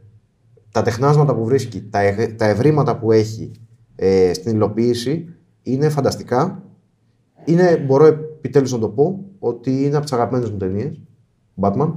τα 0.73 0.83
τεχνάσματα 0.83 1.35
που 1.35 1.45
βρίσκει, 1.45 1.83
τα, 1.91 1.99
εγ- 2.01 2.37
τα 2.37 2.45
ευρήματα 2.47 2.99
που 2.99 3.13
έχει 3.13 3.51
ε, 3.97 4.33
στην 4.33 4.53
υλοποίηση 4.55 5.29
είναι 5.63 5.89
φανταστικά. 5.89 6.63
Είναι, 7.45 7.77
μπορώ 7.77 8.05
επιτέλους 8.07 8.73
να 8.73 8.79
το 8.79 8.89
πω, 8.89 9.25
ότι 9.39 9.85
είναι 9.85 9.95
από 9.95 10.05
τις 10.05 10.13
αγαπημένες 10.13 10.51
μου 10.51 10.57
ταινίες, 10.57 11.01
Batman. 11.61 11.93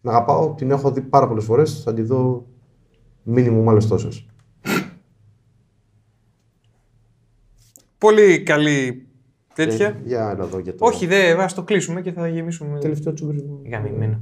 Να 0.00 0.10
αγαπάω, 0.10 0.54
την 0.54 0.70
έχω 0.70 0.90
δει 0.92 1.00
πάρα 1.00 1.28
πολλές 1.28 1.44
φορές, 1.44 1.82
θα 1.84 1.94
τη 1.94 2.02
δω 2.02 2.46
μήνυμου 3.22 3.70
άλλες 3.70 3.86
τόσες. 3.86 4.26
Πολύ 8.04 8.42
καλή 8.42 9.06
τέτοια. 9.54 9.86
Ε, 9.86 10.00
για 10.04 10.30
έλα 10.30 10.44
εδώ 10.44 10.58
για 10.58 10.74
το 10.74 10.86
Όχι, 10.86 11.06
δεν, 11.06 11.40
ας 11.40 11.54
το 11.54 11.62
κλείσουμε 11.62 12.00
και 12.00 12.12
θα 12.12 12.28
γεμίσουμε. 12.28 12.78
τελευταίο 12.78 13.12
τσουμπρισμό. 13.12 13.62
Γαμημένο. 13.70 14.20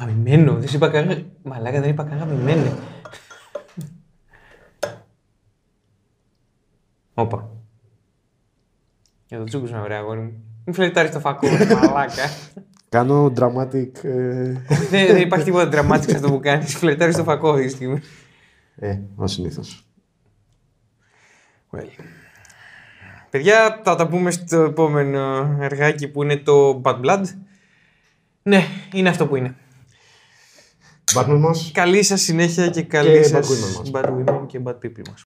Γαμημένο. 0.00 0.54
Δεν 0.54 0.68
σου 0.68 0.76
είπα 0.76 0.88
καν. 0.88 1.32
Μαλάκα, 1.42 1.80
δεν 1.80 1.90
είπα 1.90 2.04
καν 2.04 2.18
γαμημένο. 2.18 2.70
Όπα. 7.14 7.50
Για 9.26 9.38
το 9.38 9.44
τσούκουσμα, 9.44 9.82
ωραία 9.82 9.98
αγόρι 9.98 10.20
μου. 10.20 10.44
Μην 10.64 10.74
φλερτάρεις 10.74 11.10
το 11.10 11.20
φακό, 11.20 11.46
ρε 11.48 11.74
μαλάκα. 11.74 12.28
Κάνω 12.88 13.32
dramatic... 13.36 14.04
ε, 14.04 14.52
δεν, 14.90 15.06
δεν 15.06 15.16
υπάρχει 15.16 15.44
τίποτα 15.44 15.68
δραματικό 15.68 16.10
σε 16.10 16.16
αυτό 16.16 16.30
που 16.30 16.40
κάνεις. 16.40 16.76
Φλερτάρεις 16.76 17.16
το 17.16 17.24
φακό 17.24 17.50
αυτή 17.50 17.64
τη 17.64 17.70
στιγμή. 17.70 18.00
Ε, 18.76 18.98
ως 19.16 19.32
συνήθως. 19.32 19.86
Well. 21.70 21.84
Παιδιά, 23.36 23.80
θα 23.84 23.94
τα 23.94 24.08
πούμε 24.08 24.30
στο 24.30 24.60
επόμενο 24.60 25.56
εργάκι 25.60 26.08
που 26.08 26.22
είναι 26.22 26.36
το 26.36 26.80
Bad 26.84 27.00
Blood. 27.00 27.22
Ναι, 28.42 28.66
είναι 28.92 29.08
αυτό 29.08 29.26
που 29.26 29.36
είναι. 29.36 29.54
Batman 31.14 31.38
μας. 31.38 31.70
Καλή 31.74 32.02
σας 32.02 32.20
συνέχεια 32.20 32.68
και 32.68 32.82
καλή 32.82 33.12
Και 33.12 33.22
σας 33.22 33.48
Bad 33.48 33.50
Women 33.50 33.76
μας. 33.76 33.90
Bad 33.92 34.04
Women 34.04 34.46
και 34.46 34.60
Bad 34.64 34.70
People 34.70 35.08
μας. 35.10 35.24